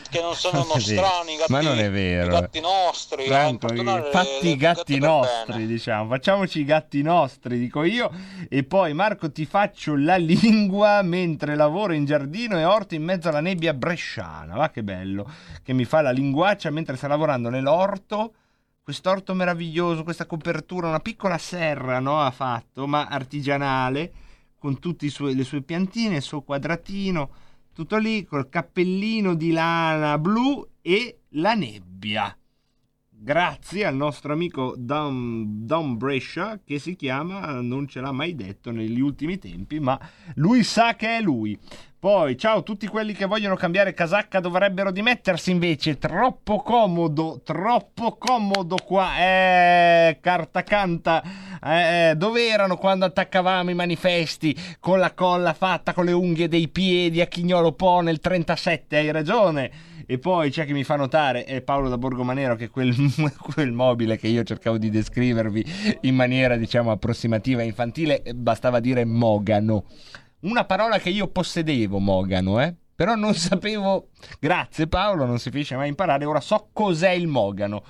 che 0.10 0.22
non 0.22 0.36
sono 0.36 0.64
nostrani, 0.74 1.34
i 1.34 1.38
gatti, 1.38 1.52
ma 1.52 1.62
non 1.62 1.80
è 1.80 1.86
i 1.86 1.90
vero 1.90 2.30
gatti 2.40 2.60
nostri. 2.62 3.26
Franco, 3.28 3.68
fatti 4.12 4.48
i 4.48 4.56
gatti 4.56 5.00
nostri, 5.00 5.68
diciamo, 5.68 6.10
facciamoci 6.10 6.60
i 6.62 6.66
gatti 6.66 7.02
nostri, 7.02 7.60
dico 7.60 7.84
io. 7.84 8.10
E 8.50 8.64
poi 8.64 8.94
Marco 8.94 9.32
ti 9.32 9.46
faccio 9.46 9.96
la 9.98 10.16
lingua 10.18 11.02
mentre 11.02 11.56
lavoro 11.56 11.92
in 11.94 12.06
giardino 12.06 12.58
e 12.58 12.64
orto 12.64 12.96
in 12.96 13.04
mezzo 13.04 13.28
alla 13.28 13.42
nebbia 13.42 13.74
bresciana. 13.74 14.56
Va 14.56 14.70
che 14.70 14.82
bello, 14.82 15.30
che 15.62 15.74
mi 15.74 15.84
fa 15.84 16.02
la 16.02 16.12
linguaccia 16.12 16.70
mentre 16.70 16.96
sta 16.96 17.08
lavorando 17.08 17.50
nell'orto. 17.50 18.34
Quest'orto 18.84 19.36
meraviglioso, 19.36 20.04
questa 20.04 20.26
copertura, 20.26 20.88
una 20.88 21.00
piccola 21.00 21.38
serra, 21.38 22.00
no? 22.00 22.20
Ha 22.20 22.32
fatto, 22.32 22.88
ma 22.88 23.06
artigianale, 23.06 24.12
con 24.58 24.80
tutte 24.80 25.08
le 25.20 25.44
sue 25.44 25.62
piantine, 25.62 26.16
il 26.16 26.22
suo 26.22 26.42
quadratino, 26.42 27.30
tutto 27.74 27.98
lì, 27.98 28.26
col 28.26 28.50
cappellino 28.50 29.36
di 29.36 29.52
lana 29.52 30.18
blu 30.18 30.68
e 30.82 31.20
la 31.30 31.54
nebbia 31.54 32.36
grazie 33.24 33.86
al 33.86 33.96
nostro 33.96 34.34
amico 34.34 34.74
Dom, 34.76 35.46
Dom 35.64 35.96
Brescia 35.96 36.60
che 36.66 36.80
si 36.80 36.96
chiama, 36.96 37.62
non 37.62 37.88
ce 37.88 38.02
l'ha 38.02 38.12
mai 38.12 38.36
detto 38.36 38.72
negli 38.72 39.00
ultimi 39.00 39.38
tempi, 39.38 39.80
ma 39.80 40.00
lui 40.36 40.64
sa 40.64 40.96
che 40.96 41.18
è 41.18 41.22
lui. 41.22 41.58
Poi, 42.02 42.36
ciao, 42.36 42.64
tutti 42.64 42.88
quelli 42.88 43.14
che 43.14 43.28
vogliono 43.28 43.56
cambiare 43.56 43.94
casacca 43.94 44.40
dovrebbero 44.40 44.92
dimettersi 44.92 45.52
invece. 45.52 46.00
Troppo 46.00 46.58
comodo, 46.58 47.42
troppo 47.44 48.18
comodo 48.18 48.76
qua. 48.84 49.20
Eh, 49.20 50.18
carta 50.20 50.64
canta. 50.64 51.22
Eh, 51.64 52.16
dove 52.18 52.48
erano 52.48 52.78
quando 52.78 53.06
attaccavamo 53.06 53.70
i 53.70 53.76
manifesti 53.76 54.58
con 54.80 54.98
la 54.98 55.14
colla 55.14 55.54
fatta 55.54 55.94
con 55.94 56.06
le 56.06 56.12
unghie 56.12 56.48
dei 56.48 56.70
piedi 56.70 57.22
a 57.22 57.28
Chignolo 57.28 57.74
Po 57.74 58.02
nel 58.02 58.20
37? 58.20 58.98
Hai 58.98 59.12
ragione. 59.12 59.72
E 60.08 60.18
poi 60.18 60.50
c'è 60.50 60.66
che 60.66 60.74
mi 60.74 60.84
fa 60.84 60.96
notare, 60.96 61.44
è 61.44 61.62
Paolo 61.62 61.88
da 61.88 62.00
Borgomanero, 62.00 62.56
che 62.56 62.70
quel, 62.70 62.96
quel 63.54 63.72
mobile 63.74 64.18
che 64.18 64.28
io 64.28 64.42
cercavo 64.42 64.80
di 64.80 64.90
descrivervi 64.90 66.00
in 66.02 66.16
maniera, 66.16 66.56
diciamo, 66.56 66.90
approssimativa 66.90 67.62
e 67.62 67.66
infantile, 67.66 68.24
eh, 68.24 68.34
bastava 68.34 68.80
dire 68.80 69.06
mogano. 69.06 69.86
Una 70.42 70.66
parola 70.66 70.98
che 70.98 71.10
io 71.10 71.28
possedevo, 71.28 72.00
mogano, 72.00 72.62
eh? 72.62 72.74
Però 72.96 73.16
non 73.16 73.34
sapevo... 73.36 74.10
Grazie 74.40 74.88
Paolo, 74.88 75.26
non 75.26 75.40
si 75.40 75.50
finisce 75.50 75.76
mai 75.76 75.86
a 75.86 75.90
imparare, 75.90 76.26
ora 76.26 76.40
so 76.40 76.70
cos'è 76.74 77.12
il 77.12 77.28
mogano. 77.28 77.84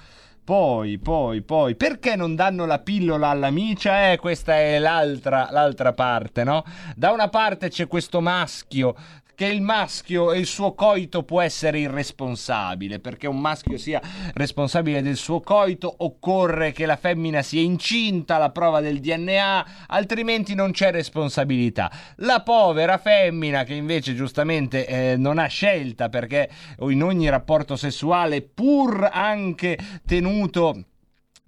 Poi, 0.43 0.97
poi, 0.97 1.43
poi, 1.43 1.75
perché 1.75 2.15
non 2.15 2.35
danno 2.35 2.65
la 2.65 2.79
pillola 2.79 3.29
all'amicia? 3.29 4.11
Eh, 4.11 4.17
questa 4.17 4.55
è 4.55 4.79
l'altra, 4.79 5.47
l'altra 5.51 5.93
parte, 5.93 6.43
no? 6.43 6.63
Da 6.95 7.11
una 7.11 7.29
parte 7.29 7.69
c'è 7.69 7.87
questo 7.87 8.19
maschio 8.21 8.95
che 9.35 9.45
il 9.45 9.61
maschio 9.61 10.31
e 10.31 10.39
il 10.39 10.45
suo 10.45 10.73
coito 10.73 11.23
può 11.23 11.41
essere 11.41 11.79
irresponsabile, 11.79 12.99
perché 12.99 13.27
un 13.27 13.39
maschio 13.39 13.77
sia 13.77 14.01
responsabile 14.33 15.01
del 15.01 15.15
suo 15.15 15.39
coito 15.39 15.93
occorre 15.99 16.71
che 16.71 16.85
la 16.85 16.95
femmina 16.95 17.41
sia 17.41 17.61
incinta, 17.61 18.37
la 18.37 18.51
prova 18.51 18.81
del 18.81 18.99
DNA, 18.99 19.65
altrimenti 19.87 20.55
non 20.55 20.71
c'è 20.71 20.91
responsabilità. 20.91 21.91
La 22.17 22.41
povera 22.41 22.97
femmina 22.97 23.63
che 23.63 23.73
invece 23.73 24.15
giustamente 24.15 24.85
eh, 24.85 25.15
non 25.17 25.37
ha 25.37 25.47
scelta 25.47 26.09
perché 26.09 26.49
in 26.79 27.03
ogni 27.03 27.29
rapporto 27.29 27.75
sessuale, 27.75 28.41
pur 28.41 29.09
anche 29.11 29.77
tenuto 30.05 30.85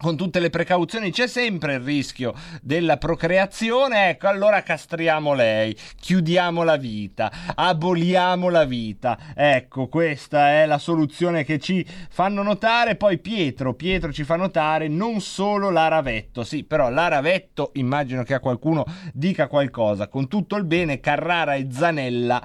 con 0.04 0.18
tutte 0.18 0.41
le 0.41 0.49
precauzioni 0.49 1.12
c'è 1.12 1.28
sempre 1.28 1.76
il 1.76 1.80
rischio 1.80 2.34
della 2.62 2.97
procreazione, 2.97 4.10
ecco 4.10 4.28
allora 4.28 4.62
castriamo 4.62 5.34
lei, 5.34 5.74
chiudiamo 5.97 6.62
la 6.64 6.76
vita, 6.76 7.32
aboliamo 7.56 8.49
la 8.49 8.66
vita, 8.66 9.18
ecco 9.34 9.88
questa 9.88 10.49
è 10.49 10.66
la 10.66 10.78
soluzione 10.78 11.45
che 11.45 11.58
ci 11.58 11.88
fanno 12.10 12.43
notare, 12.43 12.97
poi 12.97 13.18
Pietro, 13.18 13.76
Pietro 13.76 14.12
ci 14.12 14.26
fa 14.26 14.36
notare 14.36 14.89
non 14.89 15.22
solo 15.22 15.70
l'Aravetto, 15.70 16.43
sì 16.43 16.66
però 16.66 16.89
l'Aravetto 16.89 17.72
immagino 17.76 18.24
che 18.24 18.34
a 18.34 18.41
qualcuno 18.41 18.84
dica 19.14 19.47
qualcosa, 19.47 20.10
con 20.10 20.28
tutto 20.28 20.58
il 20.58 20.66
bene 20.66 20.99
Carrara 20.99 21.54
e 21.54 21.68
Zanella 21.72 22.41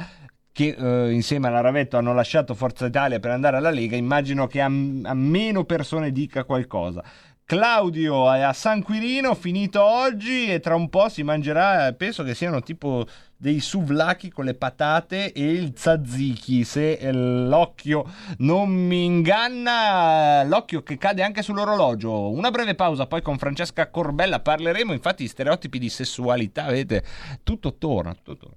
che 0.52 0.76
eh, 0.76 1.12
insieme 1.12 1.48
alla 1.48 1.60
Ravetto 1.60 1.96
hanno 1.96 2.12
lasciato 2.12 2.54
Forza 2.54 2.86
Italia 2.86 3.18
per 3.18 3.30
andare 3.30 3.56
alla 3.56 3.70
Lega, 3.70 3.96
immagino 3.96 4.46
che 4.46 4.60
a, 4.60 4.66
a 4.66 5.14
meno 5.14 5.64
persone 5.64 6.12
dica 6.12 6.42
qualcosa. 6.42 7.02
Claudio 7.48 8.28
a 8.28 8.52
San 8.52 8.82
Quirino, 8.82 9.34
finito 9.34 9.82
oggi 9.82 10.52
e 10.52 10.60
tra 10.60 10.74
un 10.74 10.90
po' 10.90 11.08
si 11.08 11.22
mangerà, 11.22 11.94
penso 11.94 12.22
che 12.22 12.34
siano 12.34 12.60
tipo 12.60 13.06
dei 13.38 13.60
suvlaki 13.60 14.28
con 14.28 14.44
le 14.44 14.52
patate 14.52 15.32
e 15.32 15.52
il 15.52 15.72
tzatziki, 15.72 16.62
se 16.62 16.92
eh, 16.92 17.10
l'occhio 17.10 18.04
non 18.40 18.68
mi 18.68 19.06
inganna, 19.06 20.44
l'occhio 20.44 20.82
che 20.82 20.98
cade 20.98 21.22
anche 21.22 21.40
sull'orologio. 21.40 22.28
Una 22.28 22.50
breve 22.50 22.74
pausa, 22.74 23.06
poi 23.06 23.22
con 23.22 23.38
Francesca 23.38 23.88
Corbella 23.88 24.40
parleremo, 24.40 24.92
infatti, 24.92 25.22
di 25.22 25.30
stereotipi 25.30 25.78
di 25.78 25.88
sessualità, 25.88 26.66
vedete, 26.66 27.02
tutto 27.42 27.78
torna, 27.78 28.12
tutto 28.12 28.36
torna. 28.36 28.56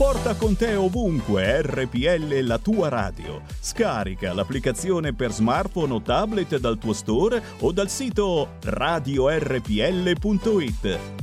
Porta 0.00 0.34
con 0.34 0.56
te 0.56 0.76
ovunque 0.76 1.60
RPL 1.60 2.38
la 2.46 2.56
tua 2.56 2.88
radio. 2.88 3.42
Scarica 3.60 4.32
l'applicazione 4.32 5.12
per 5.12 5.30
smartphone 5.30 5.92
o 5.92 6.00
tablet 6.00 6.56
dal 6.56 6.78
tuo 6.78 6.94
store 6.94 7.42
o 7.58 7.70
dal 7.70 7.90
sito 7.90 8.52
radiorpl.it. 8.62 9.68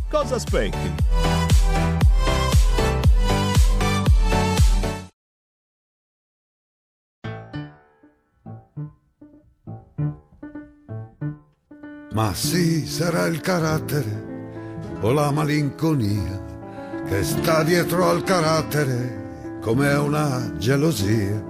Cosa 0.08 0.36
aspetti? 0.36 0.94
Ma 12.12 12.32
sì, 12.36 12.86
sarà 12.86 13.26
il 13.26 13.42
carattere 13.42 15.00
o 15.02 15.12
la 15.14 15.32
malinconia 15.32 16.47
che 17.08 17.24
sta 17.24 17.64
dietro 17.64 18.10
al 18.10 18.24
carattere 18.24 19.60
come 19.62 19.94
una 19.94 20.54
gelosia. 20.58 21.44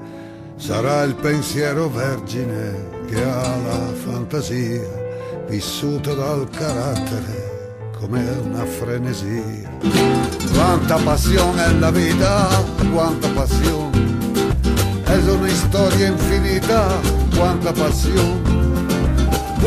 Sarà 0.56 1.04
il 1.04 1.16
pensiero 1.16 1.90
vergine 1.90 3.06
che 3.08 3.24
ha 3.24 3.56
la 3.58 3.94
fantasia, 3.94 4.88
vissuto 5.48 6.14
dal 6.14 6.50
carattere 6.50 7.90
come 8.00 8.24
una 8.44 8.66
frenesia. 8.66 9.70
Quanta 10.54 10.98
passione 10.98 11.68
nella 11.68 11.92
vita, 11.92 12.48
quanta 12.92 13.30
passione. 13.30 14.06
È 15.04 15.16
una 15.16 15.48
storia 15.50 16.08
infinita, 16.08 17.00
quanta 17.36 17.72
passione 17.72 18.58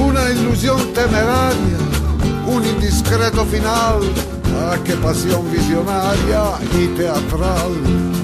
una 0.00 0.28
illusione 0.28 0.92
temeraria, 0.92 1.78
un 2.46 2.64
indiscreto 2.64 3.44
final, 3.44 4.00
ah 4.56 4.80
che 4.82 4.94
passione 4.96 5.50
visionaria 5.50 6.58
i 6.60 6.92
teatral. 6.94 8.18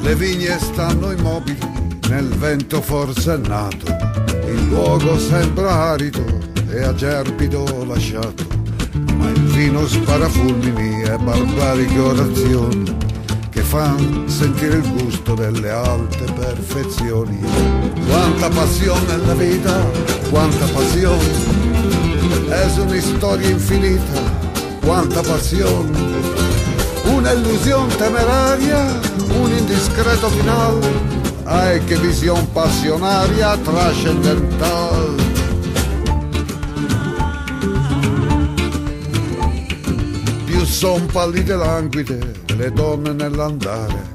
Le 0.00 0.14
vigne 0.16 0.58
stanno 0.58 1.12
immobili, 1.12 1.58
nel 2.08 2.28
vento 2.28 2.80
forsennato, 2.82 3.86
il 4.46 4.68
luogo 4.68 5.18
sembra 5.18 5.92
arido 5.92 6.24
e 6.68 6.82
acerbido 6.82 7.84
lasciato, 7.86 8.46
ma 9.16 9.28
il 9.30 9.40
vino 9.40 9.86
spara 9.86 10.28
fulmini 10.28 11.02
e 11.02 11.16
barbariche 11.16 11.98
orazioni 11.98 13.03
fan 13.74 14.28
sentire 14.28 14.76
il 14.76 14.92
gusto 14.92 15.34
delle 15.34 15.68
alte 15.68 16.30
perfezioni. 16.32 17.40
Quanta 18.06 18.48
passione 18.48 19.16
nella 19.16 19.34
vita, 19.34 19.84
quanta 20.30 20.64
passione, 20.66 21.28
è 22.50 22.66
una 22.78 23.00
storia 23.00 23.48
infinita, 23.48 24.20
quanta 24.80 25.22
passione, 25.22 25.90
un'illusione 27.06 27.96
temeraria, 27.96 29.00
un 29.40 29.50
indiscreto 29.50 30.28
finale, 30.28 30.88
ai 31.42 31.82
che 31.84 31.96
visione 31.96 32.46
passionaria 32.52 33.56
trascendental. 33.56 35.14
Più 40.44 40.64
son 40.64 41.06
pallide 41.06 41.56
languide 41.56 42.43
le 42.56 42.70
donne 42.70 43.12
nell'andare 43.12 44.12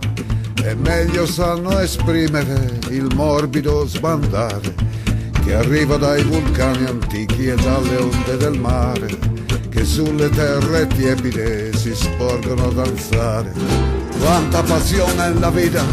e 0.64 0.76
meglio 0.76 1.26
sanno 1.26 1.80
esprimere 1.80 2.80
il 2.90 3.08
morbido 3.16 3.86
sbandare 3.86 4.74
che 5.44 5.56
arriva 5.56 5.98
dai 5.98 6.24
vulcani 6.24 6.86
antichi 6.86 7.48
e 7.48 7.56
dalle 7.56 7.96
onde 7.98 8.38
del 8.38 8.60
mare 8.60 9.08
che 9.70 9.84
sulle 9.86 10.30
terre 10.30 10.88
tiepide 10.88 11.76
si 11.76 11.94
sporgono 11.94 12.68
a 12.68 12.72
danzare. 12.74 13.54
Quanta 14.20 14.62
passione 14.64 15.30
nella 15.30 15.50
vita, 15.50 15.84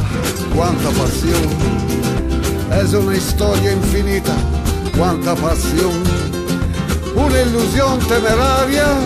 quanta 0.53 0.89
passione, 0.91 1.55
è 2.69 2.83
una 2.97 3.19
storia 3.19 3.71
infinita, 3.71 4.35
quanta 4.97 5.35
passione, 5.35 6.11
un'illusione 7.15 8.05
temeraria, 8.07 8.97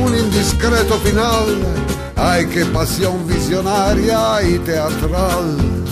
un 0.00 0.14
indiscreto 0.14 0.98
finale 0.98 1.85
Ay, 2.18 2.46
che 2.48 2.64
passione 2.66 3.24
visionaria 3.24 4.38
e 4.38 4.62
teatral. 4.62 5.84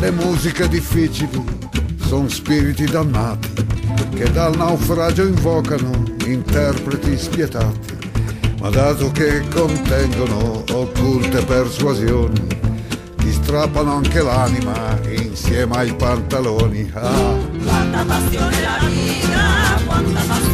Le 0.00 0.10
musiche 0.10 0.68
difficili 0.68 1.42
sono 2.06 2.28
spiriti 2.28 2.84
dannati 2.84 3.52
che 4.14 4.30
dal 4.30 4.56
naufragio 4.56 5.24
invocano 5.24 5.90
interpreti 6.26 7.16
spietati, 7.18 7.96
ma 8.60 8.70
dato 8.70 9.10
che 9.10 9.42
contengono 9.48 10.64
occulte 10.72 11.44
persuasioni, 11.44 12.46
ti 13.16 13.32
strappano 13.32 13.94
anche 13.94 14.22
l'anima 14.22 14.98
insieme 15.08 15.76
ai 15.76 15.94
pantaloni. 15.94 16.90
Ah. 16.94 17.36
Quanta 17.64 18.04
passione 18.04 18.60
la 18.60 18.86
vita, 18.86 19.84
quanta 19.84 20.20
passione, 20.26 20.53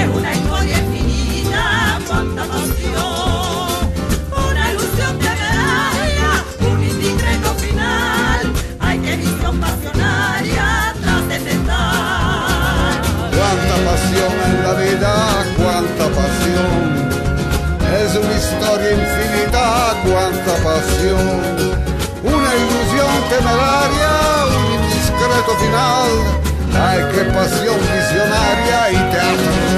Es 0.00 0.08
una 0.08 0.32
historia 0.32 0.78
infinita, 0.78 1.98
cuánta 2.08 2.44
pasión 2.44 3.90
Una 4.32 4.72
ilusión 4.72 5.18
temeraria, 5.18 6.30
un 6.60 6.82
indiscreto 6.82 7.54
final. 7.60 8.40
Hay 8.80 8.98
que 9.00 9.16
visión 9.16 9.60
pasionaria 9.60 10.94
tras 11.02 11.28
de 11.28 11.38
Cuánta 13.36 13.76
pasión 13.90 14.32
en 14.46 14.62
la 14.64 14.72
vida, 14.80 15.12
cuánta 15.58 16.04
pasión. 16.16 16.80
Es 18.00 18.16
una 18.16 18.34
historia 18.40 18.92
infinita, 18.92 19.64
cuánta 20.06 20.52
pasión. 20.64 21.26
Una 22.24 22.50
ilusión 22.62 23.12
temeraria, 23.28 24.12
un 24.48 24.66
indiscreto 24.80 25.52
final. 25.60 26.40
Hay 26.72 27.00
que 27.12 27.24
pasión 27.36 27.78
visionaria 27.78 28.92
y 28.92 29.10
te 29.12 29.20
amo. 29.20 29.69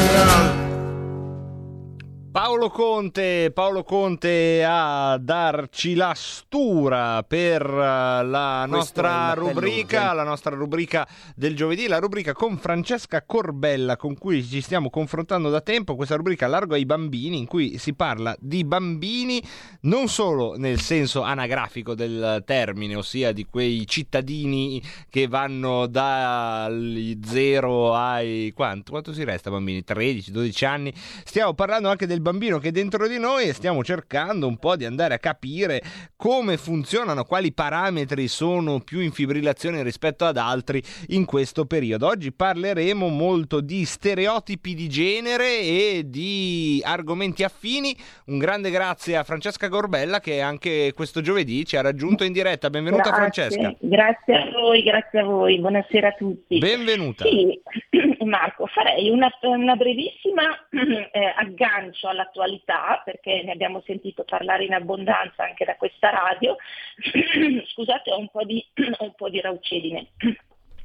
Paolo 2.53 2.69
Conte, 2.69 3.51
Paolo 3.51 3.83
Conte 3.83 4.63
a 4.63 5.17
darci 5.19 5.95
la 5.95 6.13
stura 6.15 7.23
per 7.23 7.63
eh, 7.63 8.25
la 8.27 8.67
nostra 8.67 9.33
rubrica, 9.33 10.13
la 10.13 10.23
nostra 10.23 10.55
rubrica 10.55 11.09
del 11.35 11.57
giovedì, 11.57 11.87
la 11.89 11.99
rubrica 11.99 12.35
con 12.35 12.59
Francesca 12.59 13.23
Corbella 13.23 13.97
con 13.97 14.19
cui 14.19 14.45
ci 14.45 14.61
stiamo 14.61 14.91
confrontando 14.91 15.49
da 15.49 15.63
tempo, 15.63 15.97
questa 15.97 16.15
rubrica 16.15 16.47
Largo 16.47 16.75
ai 16.75 16.85
bambini 16.85 17.39
in 17.39 17.47
cui 17.47 17.79
si 17.79 17.95
parla 17.95 18.37
di 18.39 18.65
bambini 18.65 19.43
non 19.83 20.09
solo 20.09 20.55
nel 20.55 20.79
senso 20.79 21.23
anagrafico 21.23 21.95
del 21.95 22.43
termine, 22.45 22.97
ossia 22.97 23.33
di 23.33 23.47
quei 23.47 23.87
cittadini 23.87 24.81
che 25.09 25.27
vanno 25.27 25.87
dagli 25.87 27.19
0 27.25 27.95
ai 27.95 28.53
quanto, 28.55 28.91
quanto 28.91 29.15
si 29.15 29.25
resta 29.25 29.49
bambini? 29.49 29.83
13, 29.83 30.31
12 30.31 30.65
anni. 30.67 30.93
Stiamo 31.25 31.55
parlando 31.55 31.89
anche 31.89 32.07
del 32.07 32.21
bambino 32.21 32.41
bambino 32.43 32.59
che 32.59 32.69
è 32.69 32.73
dentro 32.73 33.07
di 33.07 33.21
noi 33.21 33.49
e 33.49 33.53
stiamo 33.53 33.85
cercando 33.85 34.49
un 34.49 34.57
po' 34.57 34.75
di 34.75 34.85
andare 34.85 35.15
a 35.15 35.19
capire 35.19 35.81
come 36.17 36.57
funzionano, 36.57 37.25
quali 37.25 37.53
parametri 37.53 38.27
sono 38.27 38.81
più 38.81 38.99
in 38.99 39.13
fibrillazione 39.13 39.83
rispetto 39.85 40.25
ad 40.25 40.37
altri 40.37 40.83
in 41.09 41.25
questo 41.25 41.67
periodo. 41.67 42.09
Oggi 42.09 42.33
parleremo 42.33 43.07
molto 43.09 43.61
di 43.61 43.85
stereotipi 43.85 44.75
di 44.75 44.89
genere 44.89 45.61
e 45.61 46.03
di 46.07 46.83
argomenti 46.85 47.45
affini. 47.45 47.95
Un 48.27 48.39
grande 48.39 48.71
grazie 48.71 49.17
a 49.17 49.23
Francesca 49.23 49.69
Gorbella 49.69 50.19
che 50.19 50.41
anche 50.41 50.93
questo 50.95 51.21
giovedì 51.21 51.65
ci 51.65 51.77
ha 51.77 51.81
raggiunto 51.81 52.25
in 52.25 52.33
diretta. 52.33 52.71
Benvenuta 52.71 53.11
Grazie, 53.11 53.51
Francesca. 53.51 53.75
Grazie 53.79 54.35
a 54.35 54.51
voi, 54.51 54.83
grazie 54.83 55.21
a 55.21 55.25
voi, 55.25 55.61
buonasera 55.61 56.09
a 56.09 56.13
tutti. 56.13 56.59
Benvenuta. 56.59 57.25
Sì, 57.25 57.61
Marco, 58.25 58.67
farei 58.67 59.11
una, 59.11 59.31
una 59.43 59.77
brevissima 59.77 60.43
eh, 60.71 61.35
aggancio 61.37 62.09
all'attualità, 62.33 63.03
perché 63.05 63.43
ne 63.43 63.53
abbiamo 63.53 63.83
sentito 63.85 64.25
parlare 64.25 64.65
in 64.65 64.73
abbondanza 64.73 65.45
anche 65.45 65.65
da 65.65 65.77
questa 65.77 66.11
radio. 66.11 66.57
Scusate, 67.73 68.11
ho 68.11 68.19
un 68.19 68.29
po' 68.29 68.45
di, 68.45 68.65
un 69.01 69.13
po' 69.15 69.29
di 69.29 69.41
raucedine. 69.41 70.09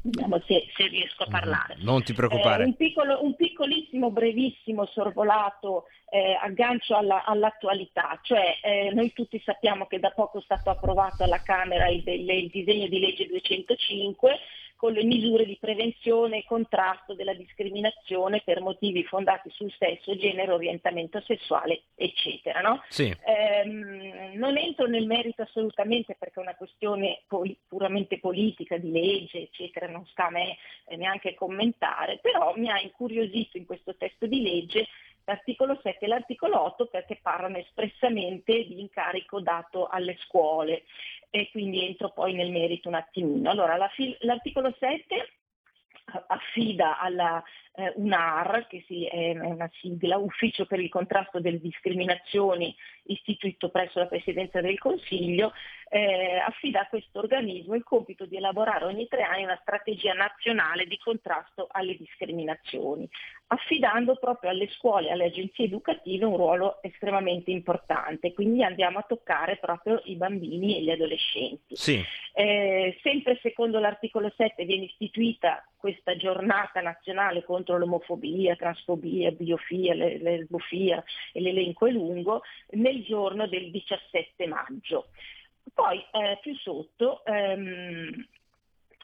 Vediamo 0.02 0.40
se, 0.46 0.68
se 0.76 0.88
riesco 0.88 1.24
a 1.24 1.28
parlare. 1.30 1.76
Non 1.80 2.02
ti 2.04 2.14
preoccupare. 2.14 2.64
Eh, 2.64 2.66
un, 2.68 2.76
piccolo- 2.76 3.24
un 3.24 3.36
piccolissimo, 3.36 4.10
brevissimo 4.12 4.86
sorvolato 4.86 5.86
eh, 6.10 6.38
aggancio 6.42 6.96
alla- 6.96 7.26
all'attualità, 7.26 8.18
cioè 8.22 8.56
eh, 8.62 8.92
noi 8.94 9.12
tutti 9.12 9.42
sappiamo 9.44 9.86
che 9.88 10.00
da 10.00 10.12
poco 10.12 10.38
è 10.40 10.42
stato 10.42 10.70
approvato 10.70 11.24
alla 11.24 11.42
Camera 11.42 11.88
il, 11.90 12.04
il- 12.08 12.30
il 12.30 12.48
disegno 12.48 12.88
di 12.88 13.00
legge 13.00 13.28
205 13.28 14.40
con 14.78 14.94
le 14.94 15.04
misure 15.04 15.44
di 15.46 15.58
prevenzione 15.60 16.38
e 16.38 16.46
contrasto 16.46 17.16
della 17.16 17.34
discriminazione 17.34 18.42
per 18.46 18.62
motivi 18.62 19.04
fondati 19.04 19.50
sul 19.50 19.74
sesso, 19.78 20.16
genere, 20.16 20.52
orientamento 20.52 21.20
sessuale, 21.22 21.82
eccetera. 21.96 22.62
no? 22.62 22.84
Sì. 22.88 23.14
Ehm, 23.26 24.34
non 24.36 24.56
entro 24.56 24.86
nel 24.86 25.08
merito 25.08 25.42
assolutamente 25.42 26.16
perché 26.18 26.40
è 26.40 26.44
una 26.44 26.56
questione 26.56 27.24
poi 27.28 27.58
puramente 27.68 28.20
politica, 28.20 28.78
di 28.78 28.92
legge, 28.92 29.42
eccetera, 29.42 29.88
non 29.88 30.06
sta 30.06 30.28
a 30.28 30.32
me 30.32 30.58
eh, 30.86 30.96
neanche 30.96 31.34
commentare, 31.34 32.20
però 32.22 32.54
mi 32.56 32.70
ha 32.70 32.80
incuriosito 32.80 33.58
in 33.58 33.66
questo 33.66 33.96
testo 33.96 34.28
di 34.28 34.42
legge 34.44 34.88
l'articolo 35.28 35.78
7 35.82 36.06
e 36.06 36.08
l'articolo 36.08 36.62
8 36.62 36.86
perché 36.88 37.20
parlano 37.22 37.58
espressamente 37.58 38.54
di 38.66 38.80
incarico 38.80 39.42
dato 39.42 39.88
alle 39.88 40.18
scuole 40.22 40.84
e 41.30 41.50
quindi 41.52 41.86
entro 41.86 42.12
poi 42.12 42.34
nel 42.34 42.50
merito 42.50 42.88
un 42.88 42.96
attimino. 42.96 43.50
Allora, 43.50 43.76
la 43.76 43.90
fi- 43.90 44.16
l'articolo 44.22 44.74
7 44.80 45.34
affida 46.28 46.98
alla 47.00 47.44
eh, 47.78 47.94
UNAR, 47.96 48.66
che 48.68 48.84
si- 48.88 49.06
è 49.06 49.32
una 49.38 49.70
sigla, 49.80 50.18
Ufficio 50.18 50.66
per 50.66 50.80
il 50.80 50.90
contrasto 50.90 51.40
delle 51.40 51.60
discriminazioni 51.60 52.76
istituito 53.04 53.70
presso 53.70 54.00
la 54.00 54.08
Presidenza 54.08 54.62
del 54.62 54.80
Consiglio, 54.80 55.54
eh, 55.90 56.38
affida 56.46 56.82
a 56.82 56.88
questo 56.88 57.20
organismo 57.20 57.76
il 57.76 57.84
compito 57.84 58.26
di 58.26 58.36
elaborare 58.36 58.86
ogni 58.86 59.08
tre 59.08 59.22
anni 59.22 59.44
una 59.44 59.60
strategia 59.62 60.14
nazionale 60.14 60.86
di 60.86 60.98
contrasto 60.98 61.68
alle 61.72 61.96
discriminazioni, 61.96 63.08
affidando 63.48 64.16
proprio 64.16 64.50
alle 64.50 64.68
scuole 64.72 65.08
e 65.08 65.12
alle 65.12 65.26
agenzie 65.26 65.66
educative 65.66 66.26
un 66.26 66.36
ruolo 66.36 66.82
estremamente 66.82 67.52
importante. 67.52 68.34
Quindi 68.34 68.64
andiamo 68.64 68.98
a 68.98 69.06
toccare 69.08 69.58
proprio 69.58 70.02
i 70.06 70.16
bambini 70.16 70.78
e 70.78 70.82
gli 70.82 70.92
adolescenti. 70.92 71.76
Sì. 71.76 72.04
Eh, 72.34 72.98
sempre 73.02 73.40
secondo 73.42 73.80
l'articolo 73.80 74.32
7 74.36 74.66
viene 74.66 74.86
istituita 74.86 75.64
questa 75.78 76.18
giornata 76.18 76.82
nazionale 76.82 77.44
contro 77.44 77.67
l'omofobia, 77.76 78.56
transfobia, 78.56 79.32
biofia, 79.32 79.94
le- 79.94 80.20
lesbofia 80.20 81.04
e 81.34 81.42
l'elenco 81.42 81.88
è 81.88 81.92
lungo, 81.92 82.44
nel 82.72 83.04
giorno 83.04 83.48
del 83.48 83.72
17 83.72 84.48
maggio. 84.48 85.08
Poi 85.74 85.98
eh, 86.12 86.40
più 86.42 86.56
sotto 86.56 87.26
ehm, 87.26 88.26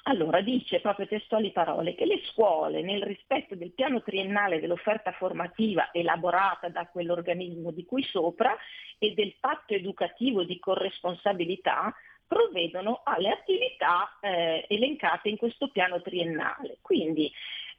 allora 0.04 0.42
dice 0.42 0.82
proprio 0.82 1.08
testuali 1.08 1.52
parole 1.52 1.96
che 1.96 2.06
le 2.06 2.22
scuole 2.26 2.82
nel 2.82 3.04
rispetto 3.04 3.56
del 3.56 3.72
piano 3.72 4.02
triennale 4.02 4.60
dell'offerta 4.60 5.12
formativa 5.14 5.92
elaborata 5.94 6.68
da 6.68 6.88
quell'organismo 6.88 7.72
di 7.72 7.86
cui 7.86 8.04
sopra 8.04 8.56
e 8.98 9.14
del 9.14 9.36
patto 9.40 9.74
educativo 9.74 10.44
di 10.44 10.60
corresponsabilità 10.60 11.94
provvedono 12.28 13.02
alle 13.04 13.30
attività 13.30 14.18
eh, 14.20 14.66
elencate 14.68 15.30
in 15.30 15.38
questo 15.38 15.70
piano 15.70 16.02
triennale. 16.02 16.80
Quindi 16.82 17.32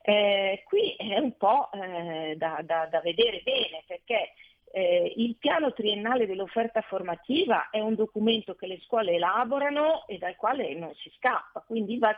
eh, 0.07 0.62
qui 0.66 0.94
è 0.96 1.16
un 1.16 1.34
po' 1.38 1.70
eh, 1.72 2.34
da, 2.36 2.61
da- 2.62 2.86
da 2.90 3.00
vedere 3.00 3.40
bene 3.42 3.84
perché 3.86 4.34
eh, 4.70 5.14
il 5.16 5.36
piano 5.36 5.72
triennale 5.72 6.26
dell'offerta 6.26 6.82
formativa 6.82 7.70
è 7.70 7.78
un 7.80 7.94
documento 7.94 8.55
che 8.55 8.66
le 8.66 8.80
scuole 8.84 9.12
elaborano 9.12 10.05
e 10.09 10.18
dal 10.18 10.34
quale 10.34 10.74
non 10.74 10.92
si 10.96 11.11
scappa, 11.16 11.61
quindi 11.61 11.96
va- 11.96 12.14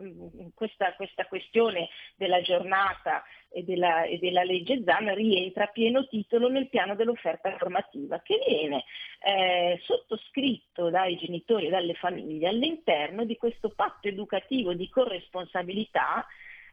mm, 0.00 0.46
questa, 0.54 0.94
questa 0.94 1.26
questione 1.26 1.88
della 2.14 2.40
giornata 2.40 3.24
e 3.50 3.64
della, 3.64 4.04
e 4.04 4.18
della 4.18 4.44
legge 4.44 4.82
ZAN 4.84 5.12
rientra 5.14 5.64
a 5.64 5.72
pieno 5.72 6.06
titolo 6.06 6.48
nel 6.48 6.68
piano 6.68 6.94
dell'offerta 6.94 7.54
formativa 7.58 8.20
che 8.20 8.38
viene 8.46 8.84
eh, 9.22 9.78
sottoscritto 9.82 10.88
dai 10.88 11.16
genitori 11.16 11.66
e 11.66 11.70
dalle 11.70 11.94
famiglie 11.94 12.48
all'interno 12.48 13.24
di 13.24 13.36
questo 13.36 13.68
patto 13.70 14.08
educativo 14.08 14.72
di 14.72 14.88
corresponsabilità 14.88 16.24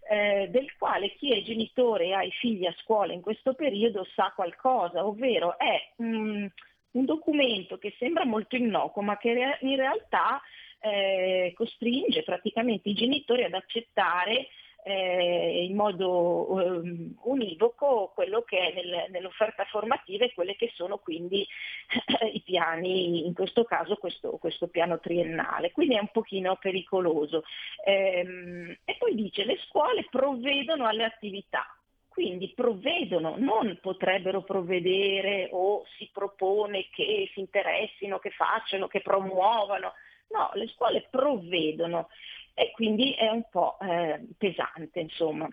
eh, 0.10 0.48
del 0.50 0.76
quale 0.78 1.14
chi 1.16 1.34
è 1.34 1.42
genitore 1.42 2.06
e 2.06 2.14
ha 2.14 2.24
i 2.24 2.32
figli 2.32 2.66
a 2.66 2.76
scuola 2.80 3.14
in 3.14 3.22
questo 3.22 3.54
periodo 3.54 4.06
sa 4.16 4.32
qualcosa, 4.36 5.06
ovvero 5.06 5.58
è 5.58 5.94
mm, 6.02 6.46
un 6.92 7.06
documento 7.06 7.78
che 7.78 7.96
sembra 7.98 8.26
molto 8.26 8.56
innocuo 8.56 9.02
ma 9.02 9.18
che 9.18 9.34
re- 9.34 9.58
in 9.62 9.76
realtà 9.76 10.42
eh, 10.80 11.54
costringe 11.56 12.24
praticamente 12.24 12.90
i 12.90 12.94
genitori 12.94 13.44
ad 13.44 13.54
accettare 13.54 14.48
eh, 14.88 15.66
in 15.66 15.76
modo 15.76 16.62
ehm, 16.62 17.16
univoco 17.24 18.12
quello 18.14 18.42
che 18.44 18.58
è 18.58 18.74
nel- 18.74 19.06
nell'offerta 19.10 19.66
formativa 19.66 20.24
e 20.26 20.34
quelle 20.34 20.56
che 20.56 20.72
sono 20.74 20.98
quindi 20.98 21.46
i 22.34 22.42
piani, 22.42 23.26
in 23.26 23.34
questo 23.34 23.66
caso 23.66 23.98
questo, 23.98 24.38
questo 24.38 24.68
piano 24.68 25.00
triennale, 25.00 25.72
quindi 25.72 25.96
è 25.96 26.00
un 26.00 26.10
pochino 26.12 26.56
pericoloso. 26.56 27.44
Ehm, 27.86 28.78
e 28.86 28.96
poi 28.98 29.16
dice 29.16 29.44
le 29.44 29.58
scuole 29.68 30.08
provvedono 30.10 30.88
alle 30.88 31.04
attività, 31.04 31.66
quindi 32.08 32.54
provvedono, 32.56 33.36
non 33.38 33.78
potrebbero 33.82 34.42
provvedere 34.42 35.50
o 35.52 35.84
si 35.98 36.10
propone 36.12 36.88
che 36.92 37.30
si 37.34 37.42
interessino, 37.42 38.20
che 38.20 38.32
facciano, 38.32 38.88
che 38.88 39.02
promuovano. 39.02 39.94
No, 40.30 40.50
le 40.56 40.68
scuole 40.68 41.08
provvedono 41.10 42.10
e 42.60 42.72
quindi 42.72 43.12
è 43.14 43.30
un 43.30 43.44
po' 43.52 43.78
eh, 43.80 44.20
pesante, 44.36 45.00
insomma. 45.00 45.48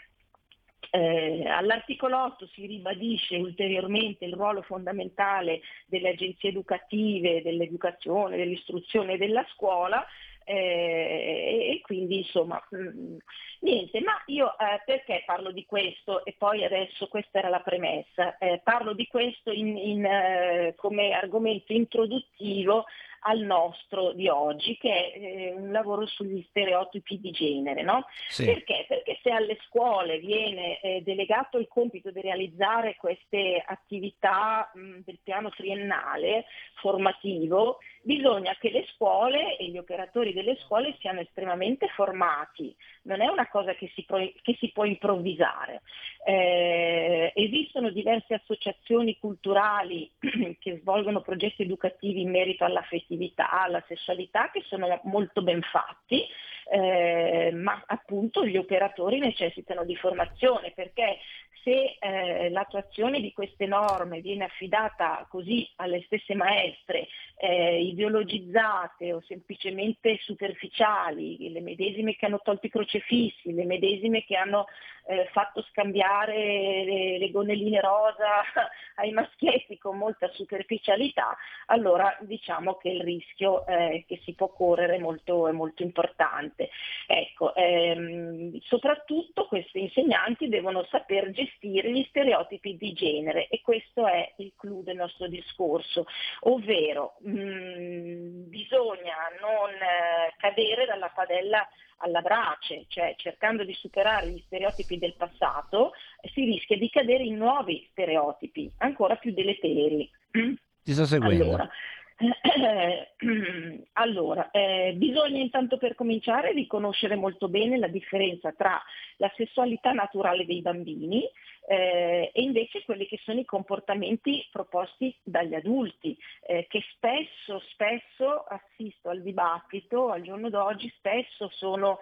Eh, 0.91 1.47
all'articolo 1.47 2.23
8 2.25 2.47
si 2.47 2.65
ribadisce 2.67 3.37
ulteriormente 3.37 4.25
il 4.25 4.33
ruolo 4.33 4.63
fondamentale 4.63 5.61
delle 5.87 6.11
agenzie 6.11 6.49
educative, 6.49 7.43
dell'educazione, 7.43 8.37
dell'istruzione 8.37 9.15
e 9.15 9.17
della 9.19 9.45
scuola 9.53 10.03
eh, 10.47 11.73
e 11.73 11.81
quindi 11.83 12.19
insomma 12.19 12.63
mh, 12.71 13.17
niente, 13.61 14.01
ma 14.01 14.23
io 14.27 14.57
eh, 14.59 14.83
perché 14.85 15.25
parlo 15.27 15.51
di 15.53 15.65
questo 15.67 16.25
e 16.25 16.35
poi 16.39 16.65
adesso 16.65 17.09
questa 17.09 17.39
era 17.39 17.49
la 17.49 17.61
premessa, 17.61 18.39
Eh, 18.39 18.61
parlo 18.63 18.95
di 18.95 19.07
questo 19.07 19.51
in- 19.51 19.77
in, 19.77 20.05
eh, 20.05 20.75
come 20.77 21.13
argomento 21.13 21.73
introduttivo 21.73 22.85
al 23.27 23.41
nostro 23.41 24.13
di 24.13 24.29
oggi, 24.29 24.77
che 24.77 25.13
è 25.13 25.19
eh, 25.19 25.53
un 25.55 25.73
lavoro 25.73 26.07
sugli 26.07 26.45
stereotipi 26.49 27.19
di 27.21 27.31
genere. 27.31 27.83
No? 27.83 28.07
Sì. 28.29 28.45
Perché? 28.45 28.85
Perché 28.87 29.19
se 29.23 29.31
alle 29.31 29.59
scuole 29.67 30.19
viene 30.19 30.81
eh, 30.81 31.03
delegato 31.03 31.59
il 31.59 31.69
compito 31.69 32.11
di 32.11 32.21
realizzare 32.21 32.97
queste 32.97 33.63
attività 33.65 34.71
mh, 34.75 35.01
del 35.05 35.19
piano 35.23 35.51
triennale 35.51 36.45
formativo, 36.75 37.79
bisogna 38.05 38.55
che 38.61 38.71
le 38.71 38.87
scuole 38.95 39.57
e 39.57 39.69
gli 39.69 39.79
operatori 39.79 40.33
delle 40.33 40.57
scuole 40.61 40.97
siano 41.01 41.21
estremamente 41.21 41.89
formati. 41.89 42.75
Non 43.03 43.21
è 43.21 43.27
una 43.27 43.49
cosa 43.49 43.75
che 43.75 43.91
si, 43.95 44.05
pro- 44.05 44.33
che 44.43 44.57
si 44.59 44.71
può 44.73 44.85
improvvisare. 44.85 45.83
Eh, 46.25 47.33
esistono 47.35 47.91
diverse 47.91 48.35
associazioni 48.35 49.19
culturali 49.19 50.11
che 50.61 50.79
svolgono 50.81 51.23
progetti 51.23 51.63
educativi 51.63 52.21
in 52.21 52.31
merito 52.31 52.65
all'affettività, 52.65 53.51
alla 53.51 53.83
sessualità, 53.89 54.51
che 54.51 54.63
sono 54.67 55.01
molto 55.05 55.43
ben 55.43 55.63
fatti, 55.63 56.25
eh, 56.71 57.51
ma 57.55 57.83
appunto 57.87 58.45
gli 58.47 58.57
operatori 58.57 59.19
necessitano 59.19 59.85
di 59.85 59.97
formazione 59.97 60.73
perché 60.75 61.19
se 61.65 61.97
eh, 61.99 62.51
l'attuazione 62.51 63.21
di 63.21 63.33
queste 63.33 63.67
norme 63.67 64.21
viene 64.21 64.45
affidata 64.45 65.27
così 65.29 65.69
alle 65.77 66.03
stesse 66.03 66.35
maestre, 66.35 67.09
eh, 67.37 67.81
ideologizzate 67.81 69.15
o 69.15 69.23
semplicemente 69.23 70.19
superficiali, 70.21 71.51
le 71.51 71.61
medesime 71.63 72.15
che 72.15 72.27
hanno 72.27 72.41
tolto 72.45 72.67
i 72.67 72.71
crocefissi, 72.71 73.55
le 73.55 73.65
medesime 73.65 74.25
che 74.25 74.37
hanno 74.37 74.67
eh, 75.07 75.29
fatto 75.33 75.63
scambiare 75.71 76.85
le, 76.85 77.19
le 77.19 77.31
gonnelline 77.31 77.81
rosa 77.81 78.43
ai 78.97 79.11
maschietti 79.13 79.79
con 79.79 79.97
molta 79.97 80.29
superficialità, 80.29 81.37
allora 81.67 82.17
diciamo 82.21 82.75
che 82.75 82.91
il 82.91 83.01
rischio 83.01 83.67
eh, 83.67 84.05
che 84.07 84.21
si 84.23 84.35
può 84.35 84.49
correre 84.49 84.97
è 84.97 84.99
molto, 84.99 85.49
è 85.49 85.53
molto 85.53 85.83
importante. 85.83 86.69
Ecco, 87.07 87.55
ehm, 87.55 88.59
soprattutto 88.61 89.47
questi 89.47 89.81
insegnanti 89.81 90.49
devono 90.49 90.85
saper 90.91 91.31
gestire 91.31 91.53
gli 91.61 92.05
stereotipi 92.09 92.77
di 92.77 92.93
genere 92.93 93.49
e 93.49 93.61
questo 93.63 94.07
è 94.07 94.35
il 94.39 94.53
clou 94.57 94.83
del 94.83 94.97
nostro 94.97 95.29
discorso, 95.29 96.07
ovvero 96.41 97.17
mh, 97.21 97.31
mm, 97.31 98.49
bisogna 98.49 99.17
non 99.41 99.71
eh, 99.71 100.35
cadere 100.39 100.87
dalla 100.87 101.11
padella 101.15 101.67
alla 101.99 102.21
brace, 102.21 102.85
cioè 102.89 103.15
cercando 103.17 103.65
di 103.65 103.73
superare 103.75 104.29
gli 104.29 104.43
stereotipi 104.47 104.99
del 104.99 105.15
passato, 105.17 105.93
si 106.33 106.45
rischia 106.45 106.77
di 106.77 106.91
cadere 106.91 107.25
in 107.25 107.37
nuovi 107.37 107.87
stereotipi, 107.91 108.71
ancora 108.79 109.17
più 109.17 109.33
deleteri. 109.33 110.11
Ti 110.31 110.93
sto 110.93 111.07
seguendo. 111.07 111.45
Allora, 111.45 111.71
allora, 113.95 114.51
eh, 114.51 114.95
bisogna 114.97 115.41
intanto 115.41 115.77
per 115.79 115.95
cominciare 115.95 116.53
riconoscere 116.53 117.17
molto 117.17 117.49
bene 117.49 117.79
la 117.79 117.89
differenza 117.89 118.53
tra 118.53 118.81
la 119.17 119.33
sessualità 119.35 119.93
naturale 119.93 120.47
dei 120.47 120.63
bambini 120.63 121.23
eh, 121.67 122.31
e 122.33 122.43
invece 122.43 122.85
quelli 122.85 123.07
che 123.07 123.19
sono 123.25 123.41
i 123.41 123.45
comportamenti 123.45 124.47
proposti 124.51 125.15
dagli 125.23 125.55
adulti, 125.55 126.17
eh, 126.47 126.67
che 126.69 126.83
spesso, 126.93 127.63
spesso 127.71 128.45
assisto 128.45 129.09
al 129.09 129.23
dibattito 129.23 130.11
al 130.11 130.23
giorno 130.23 130.51
d'oggi, 130.51 130.93
spesso 130.97 131.49
sono 131.53 132.01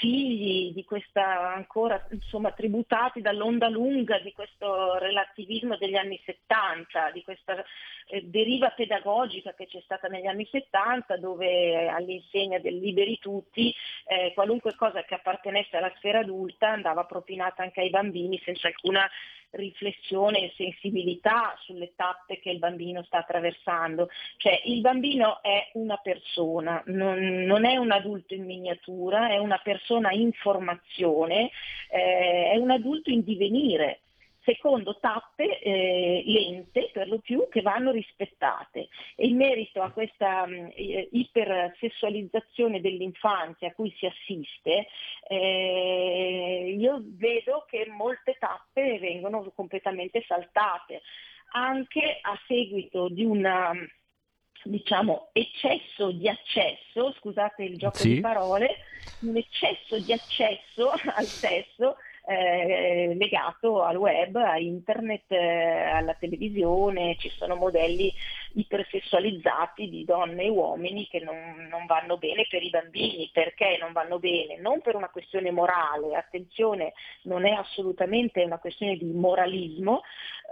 figli 0.00 0.72
di 0.72 0.84
questa 0.84 1.52
ancora 1.52 2.06
insomma 2.10 2.52
tributati 2.52 3.20
dall'onda 3.20 3.68
lunga 3.68 4.18
di 4.20 4.32
questo 4.32 4.96
relativismo 4.98 5.76
degli 5.76 5.96
anni 5.96 6.20
70, 6.24 7.10
di 7.10 7.22
questa 7.22 7.62
eh, 8.06 8.22
deriva 8.22 8.70
pedagogica 8.70 9.54
che 9.54 9.66
c'è 9.66 9.80
stata 9.84 10.08
negli 10.08 10.26
anni 10.26 10.46
70 10.50 11.16
dove 11.16 11.88
all'insegna 11.88 12.58
del 12.60 12.78
liberi 12.78 13.18
tutti 13.18 13.74
eh, 14.06 14.32
qualunque 14.34 14.74
cosa 14.74 15.02
che 15.04 15.14
appartenesse 15.14 15.76
alla 15.76 15.92
sfera 15.96 16.20
adulta 16.20 16.68
andava 16.68 17.04
propinata 17.04 17.62
anche 17.62 17.80
ai 17.80 17.90
bambini 17.90 18.40
senza 18.44 18.68
alcuna 18.68 19.01
riflessione 19.52 20.44
e 20.44 20.52
sensibilità 20.56 21.54
sulle 21.60 21.92
tappe 21.94 22.38
che 22.40 22.50
il 22.50 22.58
bambino 22.58 23.02
sta 23.04 23.18
attraversando. 23.18 24.08
Cioè 24.36 24.62
il 24.64 24.80
bambino 24.80 25.42
è 25.42 25.70
una 25.74 25.96
persona, 25.96 26.82
non, 26.86 27.18
non 27.18 27.64
è 27.64 27.76
un 27.76 27.90
adulto 27.90 28.34
in 28.34 28.44
miniatura, 28.44 29.28
è 29.28 29.38
una 29.38 29.58
persona 29.58 30.12
in 30.12 30.32
formazione, 30.32 31.50
eh, 31.90 32.50
è 32.52 32.56
un 32.56 32.70
adulto 32.70 33.10
in 33.10 33.22
divenire 33.22 34.01
secondo 34.44 34.98
tappe 34.98 35.60
eh, 35.60 36.22
lente 36.26 36.90
per 36.92 37.08
lo 37.08 37.18
più 37.18 37.48
che 37.48 37.62
vanno 37.62 37.90
rispettate 37.90 38.88
e 39.16 39.26
in 39.26 39.36
merito 39.36 39.82
a 39.82 39.90
questa 39.90 40.46
mh, 40.46 40.72
ipersessualizzazione 41.12 42.80
dell'infanzia 42.80 43.68
a 43.68 43.72
cui 43.72 43.94
si 43.96 44.06
assiste 44.06 44.86
eh, 45.28 46.74
io 46.78 47.00
vedo 47.02 47.64
che 47.68 47.86
molte 47.88 48.36
tappe 48.38 48.98
vengono 48.98 49.50
completamente 49.54 50.24
saltate 50.26 51.02
anche 51.52 52.18
a 52.20 52.38
seguito 52.46 53.08
di 53.08 53.24
una 53.24 53.72
diciamo 54.64 55.30
eccesso 55.32 56.12
di 56.12 56.28
accesso, 56.28 57.12
scusate 57.18 57.64
il 57.64 57.76
gioco 57.76 57.96
Sì. 57.98 58.14
di 58.14 58.20
parole, 58.20 58.76
un 59.22 59.36
eccesso 59.36 59.98
di 59.98 60.12
accesso 60.12 60.90
al 61.14 61.24
sesso 61.24 61.96
eh, 62.24 63.14
legato 63.14 63.82
al 63.82 63.96
web, 63.96 64.36
a 64.36 64.58
internet, 64.58 65.30
eh, 65.32 65.90
alla 65.90 66.14
televisione, 66.14 67.16
ci 67.18 67.28
sono 67.30 67.56
modelli 67.56 68.12
ipersessualizzati 68.54 69.88
di 69.88 70.04
donne 70.04 70.44
e 70.44 70.48
uomini 70.48 71.08
che 71.08 71.20
non, 71.20 71.66
non 71.68 71.86
vanno 71.86 72.18
bene 72.18 72.46
per 72.48 72.62
i 72.62 72.70
bambini. 72.70 73.30
Perché 73.32 73.76
non 73.80 73.92
vanno 73.92 74.18
bene? 74.18 74.58
Non 74.58 74.80
per 74.80 74.94
una 74.94 75.08
questione 75.08 75.50
morale, 75.50 76.14
attenzione, 76.14 76.92
non 77.22 77.44
è 77.44 77.50
assolutamente 77.50 78.42
una 78.42 78.58
questione 78.58 78.96
di 78.96 79.10
moralismo 79.12 80.02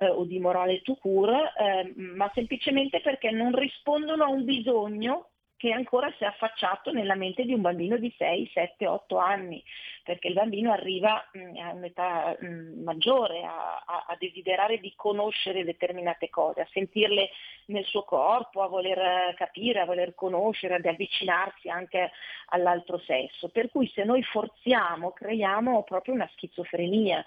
eh, 0.01 0.09
o 0.09 0.25
di 0.25 0.39
morale 0.39 0.83
tout 0.83 0.99
court, 1.01 1.33
eh, 1.57 1.93
ma 1.97 2.31
semplicemente 2.35 3.01
perché 3.01 3.31
non 3.31 3.55
rispondono 3.55 4.25
a 4.25 4.29
un 4.29 4.45
bisogno 4.45 5.27
che 5.61 5.72
ancora 5.72 6.11
si 6.16 6.24
è 6.24 6.26
affacciato 6.26 6.90
nella 6.90 7.14
mente 7.14 7.44
di 7.44 7.52
un 7.52 7.61
bambino 7.61 7.98
di 7.98 8.11
6, 8.16 8.50
7, 8.54 8.86
8 8.86 9.18
anni, 9.18 9.62
perché 10.02 10.28
il 10.28 10.32
bambino 10.32 10.72
arriva 10.72 11.22
mh, 11.34 11.58
a 11.58 11.72
un'età 11.74 12.34
mh, 12.40 12.82
maggiore 12.82 13.42
a, 13.42 13.76
a- 13.84 14.06
a 14.08 14.16
desiderare 14.18 14.78
di 14.78 14.94
conoscere 14.96 15.62
determinate 15.62 16.30
cose, 16.30 16.62
a 16.62 16.68
sentirle 16.72 17.28
nel 17.66 17.84
suo 17.84 18.04
corpo, 18.04 18.62
a 18.62 18.68
voler 18.68 19.34
capire, 19.34 19.80
a 19.80 19.84
voler 19.84 20.14
conoscere, 20.14 20.76
ad 20.76 20.86
avvicinarsi 20.86 21.68
anche 21.68 22.11
all'altro 22.52 22.98
sesso. 23.00 23.50
Per 23.50 23.68
cui 23.68 23.86
se 23.94 24.02
noi 24.04 24.22
forziamo, 24.22 25.11
creiamo 25.12 25.82
proprio 25.82 26.14
una 26.14 26.28
schizofrenia 26.32 27.22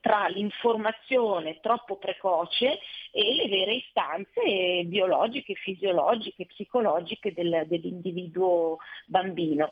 tra 0.00 0.26
l'informazione 0.26 1.60
troppo 1.60 1.98
precoce 1.98 2.80
e 3.12 3.34
le 3.36 3.46
vere 3.48 3.74
istanze 3.74 4.82
biologiche, 4.86 5.54
fisiologiche, 5.54 6.46
psicologiche 6.46 7.32
del- 7.32 7.42
dell'individuo 7.66 8.78
bambino. 9.06 9.70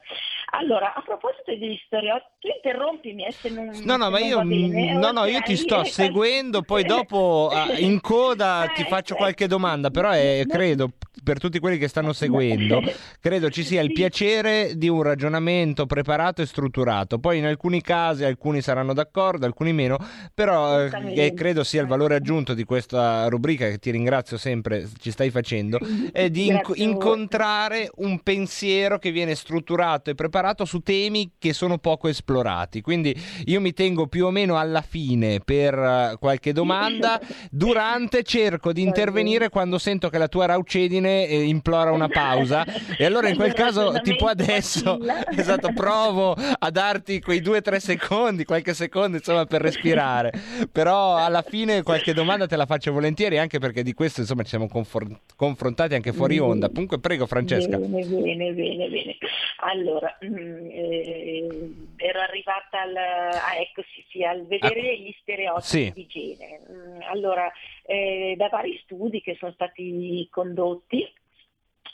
Allora, 0.52 0.94
a 0.94 1.02
proposito 1.02 1.44
degli 1.46 1.78
stereotipi, 1.86 2.30
tu 2.40 2.48
interrompimi 2.48 3.24
eh, 3.26 3.32
se 3.40 3.48
non, 3.50 3.68
No, 3.84 3.96
no, 3.96 4.10
ma 4.10 4.18
io, 4.18 4.38
bene. 4.44 4.94
mm, 4.94 4.98
no, 4.98 5.10
no, 5.12 5.24
io 5.26 5.40
ti 5.40 5.56
sto 5.56 5.80
Eh, 5.80 5.84
seguendo, 5.86 6.62
poi 6.62 6.84
dopo 6.84 7.48
ah, 7.52 7.78
in 7.78 8.00
coda 8.00 8.70
ti 8.74 8.82
Eh, 8.82 8.86
faccio 8.86 9.14
eh. 9.14 9.16
qualche 9.16 9.46
domanda, 9.46 9.90
però 9.90 10.10
è- 10.10 10.44
credo, 10.46 10.90
per 11.22 11.38
tutti 11.38 11.58
quelli 11.58 11.76
che 11.76 11.88
stanno 11.88 12.12
seguendo, 12.12 12.82
credo 13.20 13.50
ci 13.50 13.64
sia 13.64 13.82
il 13.82 13.92
piacere 13.92 14.72
di 14.76 14.88
un 14.88 15.02
ragionamento 15.02 15.84
preparato 15.84 16.40
e 16.40 16.46
strutturato. 16.46 17.18
Poi 17.18 17.38
in 17.38 17.44
alcuni 17.44 17.82
casi 17.82 18.24
alcuni 18.24 18.62
saranno 18.62 18.94
d'accordo, 18.94 19.44
alcuni 19.44 19.72
meno, 19.72 19.98
però 20.34 20.80
eh, 20.80 20.84
Esattamente. 20.86 21.26
e 21.26 21.34
credo 21.34 21.64
sia 21.64 21.82
il 21.82 21.86
valore 21.86 22.14
aggiunto 22.14 22.54
di 22.54 22.64
questa 22.64 23.28
rubrica 23.28 23.68
che 23.68 23.78
ti 23.78 23.90
ringrazio 23.90 24.38
sempre, 24.38 24.88
ci 25.00 25.10
stai 25.10 25.30
facendo, 25.30 25.78
è 26.12 26.30
di 26.30 26.46
inc- 26.46 26.72
incontrare 26.76 27.90
un 27.96 28.20
pensiero 28.20 28.98
che 28.98 29.10
viene 29.10 29.34
strutturato 29.34 30.10
e 30.10 30.14
preparato 30.14 30.64
su 30.64 30.80
temi 30.80 31.32
che 31.38 31.52
sono 31.52 31.76
poco 31.78 32.08
esplorati. 32.08 32.80
Quindi 32.80 33.14
io 33.44 33.60
mi 33.60 33.72
tengo 33.74 34.06
più 34.06 34.26
o 34.26 34.30
meno 34.30 34.56
alla 34.56 34.82
fine 34.82 35.40
per 35.44 35.74
eh, 35.74 36.16
qualche 36.18 36.52
domanda. 36.52 37.20
Durante 37.50 38.22
cerco 38.22 38.72
di 38.72 38.80
intervenire 38.80 39.50
quando 39.50 39.78
sento 39.78 40.08
che 40.08 40.18
la 40.18 40.28
tua 40.28 40.46
raucedine 40.46 41.01
eh, 41.09 41.42
implora 41.42 41.90
una 41.92 42.09
pausa. 42.09 42.64
E 42.96 43.05
allora 43.05 43.28
in 43.28 43.36
quel 43.36 43.53
caso, 43.53 43.92
tipo 44.03 44.26
adesso, 44.26 44.98
esatto, 45.36 45.72
provo 45.72 46.32
a 46.34 46.70
darti 46.70 47.20
quei 47.20 47.40
due 47.40 47.59
o 47.59 47.62
tre 47.62 47.80
secondi, 47.80 48.44
qualche 48.44 48.74
secondo 48.74 49.16
insomma 49.16 49.44
per 49.46 49.61
respirare. 49.62 50.32
Però 50.70 51.16
alla 51.16 51.42
fine 51.42 51.82
qualche 51.82 52.12
domanda 52.14 52.46
te 52.46 52.57
la 52.57 52.66
faccio 52.66 52.92
volentieri, 52.92 53.38
anche 53.38 53.59
perché 53.59 53.82
di 53.82 53.94
questo 53.94 54.20
insomma 54.20 54.42
ci 54.42 54.50
siamo 54.50 54.68
confor- 54.68 55.20
confrontati 55.36 55.94
anche 55.94 56.12
fuori 56.12 56.38
onda. 56.38 56.68
Comunque 56.68 56.98
prego 56.98 57.26
Francesca. 57.26 57.76
Bene, 57.76 58.05
bene, 58.07 58.53
bene, 58.53 58.88
bene. 58.88 59.16
Allora, 59.64 60.18
mm, 60.24 60.66
eh, 60.70 61.48
ero 61.96 62.20
arrivata 62.20 62.80
al, 62.82 62.96
ah, 62.96 63.57
ecco, 63.61 63.82
sì, 63.94 64.05
sì, 64.11 64.24
al 64.24 64.44
vedere 64.46 64.98
gli 64.98 65.14
stereotipi 65.20 65.66
Sì. 65.66 65.92
di 65.94 66.07
genere. 66.09 66.61
Mm, 66.70 67.00
Allora, 67.12 67.50
eh, 67.82 68.34
da 68.36 68.48
vari 68.48 68.78
studi 68.84 69.20
che 69.20 69.36
sono 69.38 69.52
stati 69.52 70.26
condotti, 70.30 71.06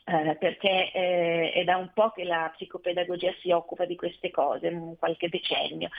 eh, 0.08 0.36
perché 0.36 0.90
eh, 0.90 1.52
è 1.52 1.64
da 1.64 1.76
un 1.76 1.90
po' 1.92 2.10
che 2.10 2.24
la 2.24 2.50
psicopedagogia 2.54 3.34
si 3.40 3.50
occupa 3.50 3.84
di 3.84 3.94
queste 3.94 4.30
cose, 4.30 4.96
qualche 4.98 5.28
decennio. 5.28 5.90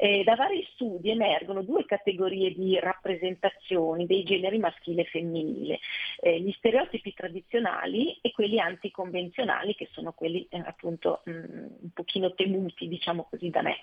Eh, 0.00 0.24
da 0.24 0.36
vari 0.36 0.66
studi 0.72 1.10
emergono 1.10 1.62
due 1.62 1.84
categorie 1.84 2.54
di 2.54 2.78
rappresentazioni 2.80 4.06
dei 4.06 4.24
generi 4.24 4.58
maschile 4.58 5.02
e 5.02 5.04
femminile, 5.04 5.80
Eh, 6.20 6.40
gli 6.40 6.50
stereotipi 6.52 7.12
tradizionali 7.12 8.18
e 8.22 8.32
quelli 8.32 8.58
anticonvenzionali 8.58 9.74
che 9.74 9.88
sono 9.92 10.12
quelli 10.12 10.46
eh, 10.50 10.62
appunto 10.64 11.22
mm, 11.28 11.66
un 11.82 11.90
pochino 11.92 12.34
temuti 12.34 12.88
diciamo 12.88 13.26
così 13.28 13.50
da 13.50 13.62
me. 13.62 13.76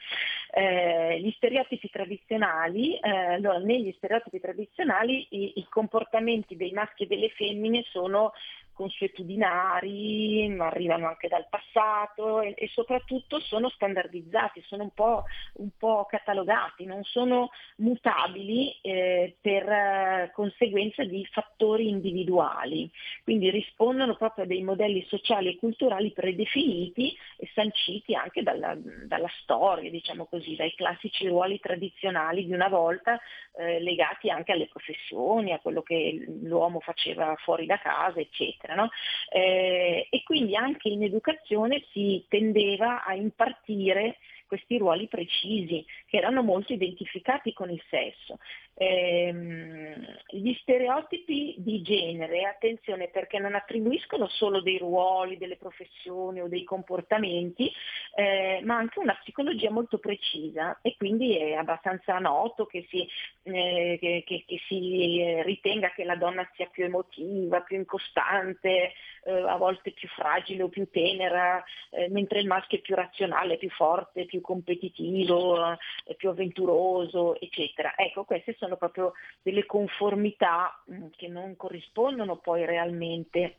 Eh, 0.51 1.19
gli 1.19 1.31
stereotipi 1.35 1.89
tradizionali, 1.89 2.97
allora 3.01 3.57
negli 3.59 3.93
stereotipi 3.97 4.39
tradizionali 4.39 5.27
i, 5.29 5.53
i 5.55 5.65
comportamenti 5.69 6.55
dei 6.55 6.71
maschi 6.71 7.03
e 7.03 7.07
delle 7.07 7.29
femmine 7.29 7.83
sono 7.89 8.31
consuetudinari, 8.75 10.47
ma 10.49 10.67
arrivano 10.67 11.07
anche 11.07 11.27
dal 11.27 11.47
passato 11.49 12.41
e, 12.41 12.53
e 12.55 12.67
soprattutto 12.67 13.39
sono 13.39 13.69
standardizzati, 13.69 14.61
sono 14.67 14.83
un 14.83 14.91
po', 14.91 15.23
un 15.55 15.69
po 15.77 16.05
catalogati, 16.07 16.85
non 16.85 17.03
sono 17.03 17.49
mutabili 17.77 18.77
eh, 18.81 19.37
per 19.41 19.67
eh, 19.67 20.31
conseguenza 20.33 21.03
di 21.03 21.25
fattori 21.31 21.89
individuali, 21.89 22.89
quindi 23.23 23.49
rispondono 23.49 24.15
proprio 24.15 24.43
a 24.43 24.47
dei 24.47 24.61
modelli 24.61 25.03
sociali 25.07 25.49
e 25.49 25.57
culturali 25.57 26.11
predefiniti 26.11 27.15
e 27.37 27.49
sanciti 27.53 28.13
anche 28.13 28.43
dalla, 28.43 28.75
dalla 28.75 29.29
storia, 29.41 29.89
diciamo 29.89 30.25
così, 30.25 30.55
dai 30.55 30.73
classici 30.75 31.27
ruoli 31.27 31.59
tradizionali 31.59 32.45
di 32.45 32.53
una 32.53 32.67
volta 32.67 33.19
eh, 33.57 33.79
legati 33.79 34.29
anche 34.29 34.51
alle 34.51 34.67
professioni, 34.67 35.53
a 35.53 35.59
quello 35.59 35.81
che 35.81 36.25
l'uomo 36.43 36.79
faceva 36.79 37.33
fuori 37.37 37.65
da 37.65 37.79
casa, 37.79 38.19
eccetera. 38.19 38.64
No? 38.73 38.89
Eh, 39.29 40.07
e 40.09 40.23
quindi 40.23 40.55
anche 40.55 40.89
in 40.89 41.03
educazione 41.03 41.83
si 41.91 42.25
tendeva 42.27 43.03
a 43.03 43.13
impartire 43.13 44.17
questi 44.45 44.77
ruoli 44.77 45.07
precisi 45.07 45.85
che 46.05 46.17
erano 46.17 46.41
molto 46.41 46.73
identificati 46.73 47.53
con 47.53 47.69
il 47.69 47.81
sesso. 47.89 48.37
Ehm, 48.77 50.05
gli 50.27 50.53
stereotipi 50.61 51.55
di 51.57 51.81
genere, 51.81 52.43
attenzione 52.43 53.07
perché 53.07 53.39
non 53.39 53.55
attribuiscono 53.55 54.27
solo 54.27 54.61
dei 54.61 54.77
ruoli, 54.77 55.37
delle 55.37 55.55
professioni 55.55 56.41
o 56.41 56.47
dei 56.47 56.63
comportamenti, 56.63 57.71
eh, 58.15 58.61
ma 58.63 58.75
anche 58.75 58.99
una 58.99 59.15
psicologia 59.21 59.71
molto 59.71 59.97
precisa 59.97 60.79
e 60.81 60.95
quindi 60.97 61.37
è 61.37 61.53
abbastanza 61.53 62.19
noto 62.19 62.65
che 62.65 62.85
si, 62.89 63.07
eh, 63.43 63.97
che, 63.99 64.23
che, 64.25 64.43
che 64.45 64.59
si 64.67 65.41
ritenga 65.43 65.91
che 65.91 66.03
la 66.03 66.17
donna 66.17 66.47
sia 66.55 66.67
più 66.67 66.83
emotiva, 66.83 67.61
più 67.61 67.77
incostante, 67.77 68.91
eh, 69.25 69.31
a 69.31 69.57
volte 69.57 69.91
più 69.91 70.07
fragile 70.09 70.63
o 70.63 70.69
più 70.69 70.89
tenera, 70.89 71.63
eh, 71.89 72.09
mentre 72.09 72.39
il 72.39 72.47
maschio 72.47 72.77
è 72.77 72.81
più 72.81 72.95
razionale, 72.95 73.57
più 73.57 73.69
forte, 73.69 74.25
più 74.25 74.39
competitivo, 74.41 75.73
eh, 76.05 76.15
più 76.15 76.29
avventuroso, 76.29 77.39
eccetera. 77.39 77.93
Ecco, 77.95 78.23
queste 78.23 78.55
sono 78.57 78.77
proprio 78.77 79.13
delle 79.41 79.65
conformità 79.65 80.83
mm, 80.91 81.07
che 81.15 81.27
non 81.27 81.55
corrispondono 81.55 82.37
poi 82.37 82.65
realmente 82.65 83.57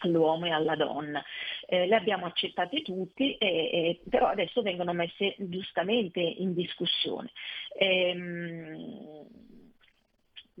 all'uomo 0.00 0.46
e 0.46 0.50
alla 0.50 0.76
donna. 0.76 1.22
Eh, 1.66 1.86
le 1.86 1.96
abbiamo 1.96 2.26
accettate 2.26 2.82
tutti, 2.82 3.36
eh, 3.36 3.46
eh, 3.46 4.00
però 4.08 4.26
adesso 4.26 4.62
vengono 4.62 4.92
messe 4.92 5.34
giustamente 5.38 6.20
in 6.20 6.54
discussione. 6.54 7.30
Ehm, 7.78 9.26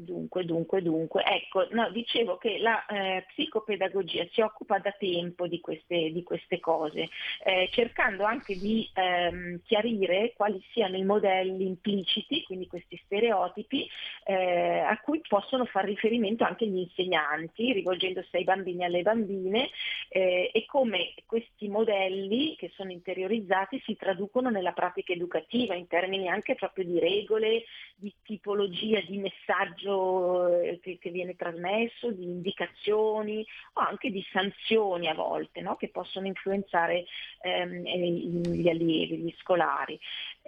Dunque, 0.02 0.46
dunque, 0.46 0.80
dunque, 0.80 1.22
ecco, 1.24 1.66
no, 1.72 1.90
dicevo 1.90 2.38
che 2.38 2.58
la 2.58 2.86
eh, 2.86 3.26
psicopedagogia 3.28 4.26
si 4.32 4.40
occupa 4.40 4.78
da 4.78 4.92
tempo 4.92 5.46
di 5.46 5.60
queste, 5.60 6.10
di 6.10 6.22
queste 6.22 6.58
cose, 6.58 7.10
eh, 7.44 7.68
cercando 7.70 8.24
anche 8.24 8.56
di 8.56 8.88
ehm, 8.94 9.60
chiarire 9.62 10.32
quali 10.34 10.62
siano 10.72 10.96
i 10.96 11.04
modelli 11.04 11.66
impliciti, 11.66 12.44
quindi 12.44 12.66
questi 12.66 12.98
stereotipi, 13.04 13.86
eh, 14.24 14.78
a 14.78 14.98
cui 15.00 15.20
possono 15.28 15.66
fare 15.66 15.88
riferimento 15.88 16.44
anche 16.44 16.66
gli 16.66 16.78
insegnanti, 16.78 17.74
rivolgendosi 17.74 18.36
ai 18.36 18.44
bambini 18.44 18.80
e 18.80 18.84
alle 18.86 19.02
bambine, 19.02 19.68
eh, 20.08 20.50
e 20.50 20.64
come 20.64 21.12
questi 21.26 21.68
modelli 21.68 22.56
che 22.56 22.70
sono 22.74 22.90
interiorizzati 22.90 23.82
si 23.84 23.96
traducono 23.96 24.48
nella 24.48 24.72
pratica 24.72 25.12
educativa, 25.12 25.74
in 25.74 25.88
termini 25.88 26.28
anche 26.28 26.54
proprio 26.54 26.86
di 26.86 26.98
regole, 26.98 27.64
di 27.96 28.14
tipologia, 28.22 29.00
di 29.02 29.18
messaggio 29.18 29.88
messaggio 29.90 30.78
che, 30.80 30.98
che, 30.98 31.10
viene 31.10 31.36
trasmesso, 31.36 32.10
di 32.10 32.24
indicazioni 32.24 33.44
o 33.74 33.80
anche 33.80 34.10
di 34.10 34.24
sanzioni 34.32 35.08
a 35.08 35.14
volte 35.14 35.60
no? 35.60 35.76
che 35.76 35.88
possono 35.88 36.26
influenzare 36.26 37.04
ehm, 37.42 37.82
gli 37.82 38.68
allievi, 38.68 39.18
gli 39.18 39.34
scolari. 39.38 39.98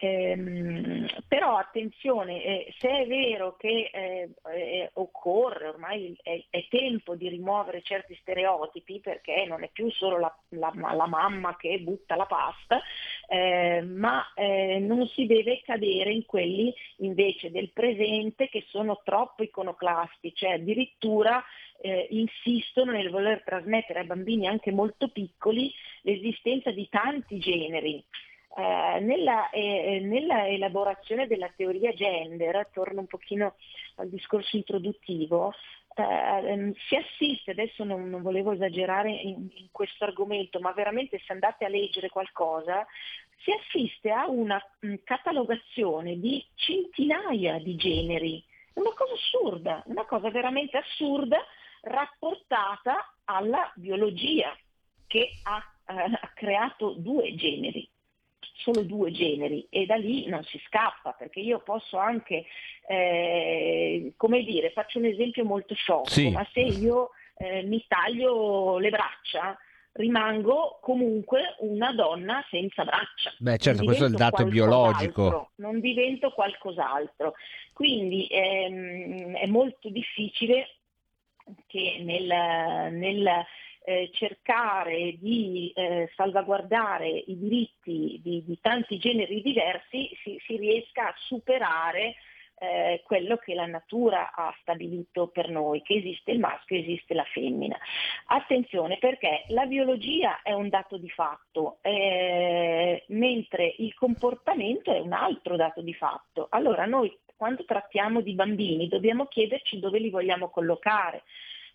Ehm, 0.05 1.07
però 1.29 1.57
attenzione, 1.59 2.43
eh, 2.43 2.75
se 2.79 2.89
è 2.89 3.07
vero 3.07 3.55
che 3.57 3.89
eh, 3.93 4.31
eh, 4.53 4.91
occorre, 4.95 5.69
ormai 5.69 6.19
è, 6.25 6.43
è, 6.51 6.67
tempo 6.69 7.15
di 7.15 7.29
rimuovere 7.29 7.83
certi 7.83 8.19
stereotipi 8.21 8.99
perché 8.99 9.45
non 9.47 9.63
è 9.63 9.71
più 9.73 9.89
solo 9.93 10.19
la, 10.19 10.37
la, 10.49 10.73
la 10.75 11.07
mamma 11.07 11.55
che 11.57 11.79
butta 11.79 12.17
la 12.17 12.27
pasta, 12.27 12.83
eh, 13.29 13.81
ma 13.83 14.33
eh, 14.35 14.81
non 14.81 15.07
si 15.07 15.27
deve 15.27 15.63
cadere 15.63 16.13
in 16.13 16.27
quelli 16.27 16.75
invece 16.97 17.53
del 17.53 17.71
presente 17.71 18.49
che 18.49 18.65
sono 18.71 19.03
troppo 19.05 19.45
iconoclasti, 19.45 20.35
cioè 20.35 20.55
addirittura 20.55 21.41
eh, 21.81 22.09
insistono 22.11 22.91
nel 22.91 23.09
voler 23.09 23.45
trasmettere 23.45 24.01
ai 24.01 24.07
bambini 24.07 24.49
anche 24.49 24.73
molto 24.73 25.11
piccoli 25.11 25.73
l'esistenza 26.01 26.73
di 26.73 26.89
tanti 26.89 27.39
generi. 27.39 28.05
Eh, 28.55 29.01
nella, 29.01 29.49
eh, 29.49 30.01
nella, 30.01 30.47
elaborazione 30.47 31.27
della 31.27 31.51
teoria 31.57 31.93
gender, 31.95 32.69
torno 32.73 33.01
un 33.01 33.07
pochino 33.07 33.55
al 33.97 34.11
discorso 34.11 34.57
introduttivo, 34.57 35.55
eh, 35.95 36.03
ehm, 36.03 36.75
si 36.87 36.97
assiste, 36.97 37.53
adesso 37.53 37.85
non, 37.85 38.11
non 38.11 38.21
volevo 38.21 38.53
esagerare 38.53 39.11
in, 39.11 39.49
in, 39.55 39.69
questo 39.71 40.05
argomento, 40.05 40.61
ma 40.61 40.73
veramente 40.73 41.19
se 41.25 41.33
andate 41.33 41.65
a 41.65 41.69
leggere 41.69 42.11
qualcosa, 42.11 42.87
si 43.43 43.53
assiste 43.53 44.11
a 44.11 44.29
una 44.29 44.63
mh, 44.81 44.97
catalogazione 45.05 46.19
di 46.19 46.45
centinaia 46.55 47.59
di 47.59 47.75
generi. 47.77 48.45
Una 48.75 48.93
cosa 48.95 49.15
assurda, 49.15 49.83
una 49.87 50.05
cosa 50.05 50.31
veramente 50.31 50.77
assurda 50.77 51.43
rapportata 51.83 53.15
alla 53.25 53.73
biologia 53.77 54.55
che 55.07 55.31
ha, 55.45 55.63
eh, 55.89 56.19
ha 56.21 56.33
creato 56.35 56.95
due 56.99 57.35
generi 57.35 57.89
solo 58.63 58.83
due 58.83 59.11
generi 59.11 59.67
e 59.69 59.87
da 59.87 59.97
lì 59.97 60.27
non 60.29 60.43
si 60.45 60.61
scappa 60.67 61.13
perché 61.13 61.41
io 61.41 61.61
posso 61.61 61.99
anche, 61.99 62.45
eh, 62.87 64.13
come 64.17 64.43
dire, 64.43 64.71
faccio 64.71 64.99
un 64.99 65.07
esempio 65.07 65.45
molto 65.45 65.75
sciocco, 65.75 66.09
sì. 66.09 66.31
ma 66.31 66.47
se 66.53 66.61
io 66.61 67.11
eh, 67.37 67.63
mi 67.63 67.85
taglio 67.89 68.79
le 68.79 68.91
braccia 68.91 69.59
rimango 69.95 70.79
comunque 70.81 71.57
una 71.59 71.93
donna 71.93 72.45
senza 72.51 72.85
braccia. 72.85 73.35
Beh 73.39 73.59
certo, 73.59 73.85
questo 73.85 74.05
è 74.05 74.09
il 74.09 74.15
dato 74.15 74.45
biologico. 74.45 75.51
Non 75.57 75.81
divento 75.81 76.31
qualcos'altro. 76.31 77.35
Quindi 77.73 78.27
ehm, 78.31 79.35
è 79.37 79.47
molto 79.47 79.91
difficile 79.91 80.77
che 81.67 82.01
nel, 82.03 82.93
nel 82.95 83.45
eh, 83.85 84.11
cercare 84.13 85.17
di 85.19 85.73
eh, 85.75 86.11
salvaguardare 86.15 87.09
i 87.09 87.39
diritti 87.39 88.21
di, 88.23 88.45
di, 88.45 88.59
tanti 88.61 88.99
generi 88.99 89.43
diversi 89.43 90.11
si, 90.23 90.41
si 90.45 90.57
riesca 90.57 91.09
a 91.09 91.15
superare 91.17 92.15
eh, 92.63 93.03
quello 93.05 93.39
che 93.39 93.55
la 93.55 93.67
natura 93.67 94.33
ha 94.33 94.55
stabilito 94.61 95.27
per 95.29 95.49
noi, 95.49 95.83
che 95.83 95.95
esiste 95.95 96.31
il 96.31 96.39
maschio 96.39 96.77
e 96.77 96.81
esiste 96.81 97.13
la 97.13 97.25
femmina. 97.25 97.77
Attenzione 98.27 98.99
perché 98.99 99.45
la 99.49 99.67
biologia 99.67 100.43
è 100.43 100.53
un 100.53 100.69
dato 100.69 100.97
di 100.97 101.11
fatto, 101.11 101.79
eh, 101.83 103.05
mentre 103.09 103.75
il 103.79 103.93
comportamento 103.95 104.93
è 104.93 105.01
un 105.01 105.13
altro 105.13 105.57
dato 105.57 105.81
di 105.81 105.93
fatto. 105.93 106.47
Allora 106.51 106.87
noi 106.87 107.13
quando 107.37 107.65
trattiamo 107.65 108.21
di 108.21 108.35
bambini 108.35 108.87
dobbiamo 108.87 109.27
chiederci 109.27 109.81
dove 109.81 109.99
li 109.99 110.11
vogliamo 110.11 110.49
collocare 110.49 111.25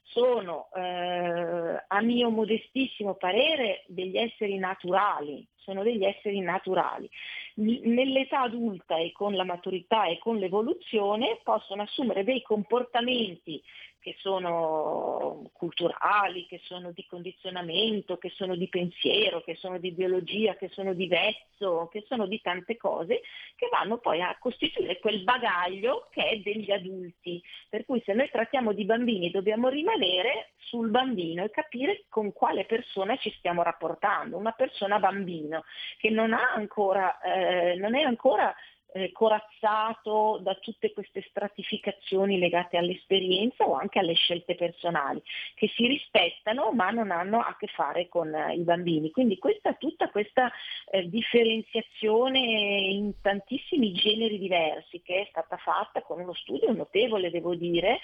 sono 0.07 0.69
eh, 0.73 1.83
a 1.87 2.01
mio 2.01 2.29
modestissimo 2.29 3.15
parere 3.15 3.83
degli 3.87 4.17
esseri 4.17 4.57
naturali, 4.57 5.45
sono 5.55 5.83
degli 5.83 6.03
esseri 6.03 6.39
naturali. 6.39 7.09
Nell'età 7.55 8.41
adulta 8.41 8.97
e 8.97 9.11
con 9.11 9.35
la 9.35 9.43
maturità 9.43 10.05
e 10.05 10.19
con 10.19 10.37
l'evoluzione 10.37 11.39
possono 11.43 11.81
assumere 11.81 12.23
dei 12.23 12.41
comportamenti 12.41 13.61
che 13.99 14.15
sono 14.19 15.49
culturali, 15.53 16.45
che 16.45 16.61
sono 16.63 16.91
di 16.91 17.05
condizionamento, 17.07 18.17
che 18.17 18.31
sono 18.35 18.55
di 18.55 18.67
pensiero, 18.69 19.41
che 19.41 19.55
sono 19.55 19.79
di 19.79 19.91
biologia, 19.91 20.55
che 20.55 20.69
sono 20.69 20.93
di 20.93 21.07
vezzo, 21.07 21.89
che 21.91 22.05
sono 22.07 22.25
di 22.25 22.39
tante 22.41 22.77
cose, 22.77 23.21
che 23.55 23.67
vanno 23.71 23.97
poi 23.97 24.21
a 24.21 24.37
costituire 24.39 24.99
quel 24.99 25.23
bagaglio 25.23 26.07
che 26.11 26.29
è 26.29 26.37
degli 26.37 26.71
adulti. 26.71 27.41
Per 27.69 27.85
cui 27.85 28.01
se 28.05 28.13
noi 28.13 28.29
trattiamo 28.29 28.73
di 28.73 28.85
bambini 28.85 29.31
dobbiamo 29.31 29.67
rimanere 29.67 30.51
sul 30.57 30.89
bambino 30.89 31.43
e 31.43 31.49
capire 31.49 32.05
con 32.09 32.33
quale 32.33 32.65
persona 32.65 33.15
ci 33.17 33.31
stiamo 33.37 33.63
rapportando. 33.63 34.37
Una 34.37 34.51
persona 34.51 34.99
bambino 34.99 35.63
che 35.97 36.09
non, 36.09 36.33
ancora, 36.33 37.19
eh, 37.21 37.75
non 37.75 37.95
è 37.95 38.03
ancora 38.03 38.53
eh, 38.93 39.11
corazzato 39.11 40.39
da 40.41 40.55
tutte 40.55 40.91
queste 40.93 41.25
stratificazioni 41.29 42.39
legate 42.39 42.77
all'esperienza 42.77 43.65
o 43.65 43.75
anche 43.75 43.99
alle 43.99 44.13
scelte 44.13 44.55
personali, 44.55 45.21
che 45.55 45.67
si 45.75 45.87
rispettano 45.87 46.71
ma 46.71 46.89
non 46.89 47.11
hanno 47.11 47.39
a 47.39 47.55
che 47.57 47.67
fare 47.67 48.07
con 48.07 48.33
eh, 48.33 48.55
i 48.55 48.61
bambini. 48.61 49.11
Quindi 49.11 49.37
questa, 49.37 49.73
tutta 49.73 50.09
questa 50.09 50.51
eh, 50.91 51.07
differenziazione 51.09 52.39
in 52.39 53.13
tantissimi 53.21 53.93
generi 53.93 54.37
diversi 54.37 55.01
che 55.01 55.21
è 55.21 55.27
stata 55.29 55.57
fatta 55.57 56.01
con 56.01 56.19
uno 56.19 56.33
studio 56.33 56.71
notevole, 56.71 57.29
devo 57.29 57.55
dire, 57.55 57.99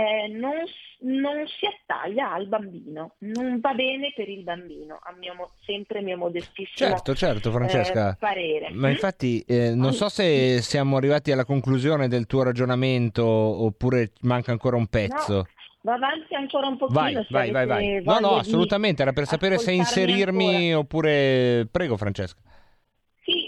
eh, 0.00 0.28
non, 0.28 0.54
non 1.00 1.46
si 1.46 1.66
attaglia 1.66 2.32
al 2.32 2.46
bambino, 2.46 3.14
non 3.18 3.60
va 3.60 3.74
bene 3.74 4.12
per 4.14 4.28
il 4.28 4.42
bambino, 4.42 4.98
a 5.02 5.14
mio, 5.18 5.34
sempre 5.64 6.00
mio 6.00 6.16
modestissimo 6.16 6.88
Certo, 6.90 7.14
certo, 7.14 7.50
Francesca. 7.50 8.10
eh, 8.10 8.16
parere. 8.18 8.70
Ma 8.72 8.88
infatti 8.88 9.42
eh, 9.46 9.74
non 9.74 9.92
so 9.92 10.08
se 10.08 10.60
siamo 10.62 10.96
arrivati 10.96 11.32
alla 11.32 11.44
conclusione 11.44 12.08
del 12.08 12.26
tuo 12.26 12.42
ragionamento 12.42 13.24
oppure 13.24 14.12
manca 14.22 14.52
ancora 14.52 14.76
un 14.76 14.86
pezzo. 14.86 15.34
No, 15.34 15.46
va 15.82 15.94
avanti 15.94 16.34
ancora 16.34 16.66
un 16.66 16.76
pochino. 16.76 17.00
Vai, 17.00 17.14
vai, 17.30 17.50
vai, 17.50 17.66
vai. 17.66 18.02
No, 18.02 18.18
no, 18.18 18.36
assolutamente, 18.36 19.02
era 19.02 19.12
per 19.12 19.26
sapere 19.26 19.58
se 19.58 19.72
inserirmi 19.72 20.74
oppure... 20.74 21.66
Prego, 21.70 21.96
Francesca. 21.96 22.40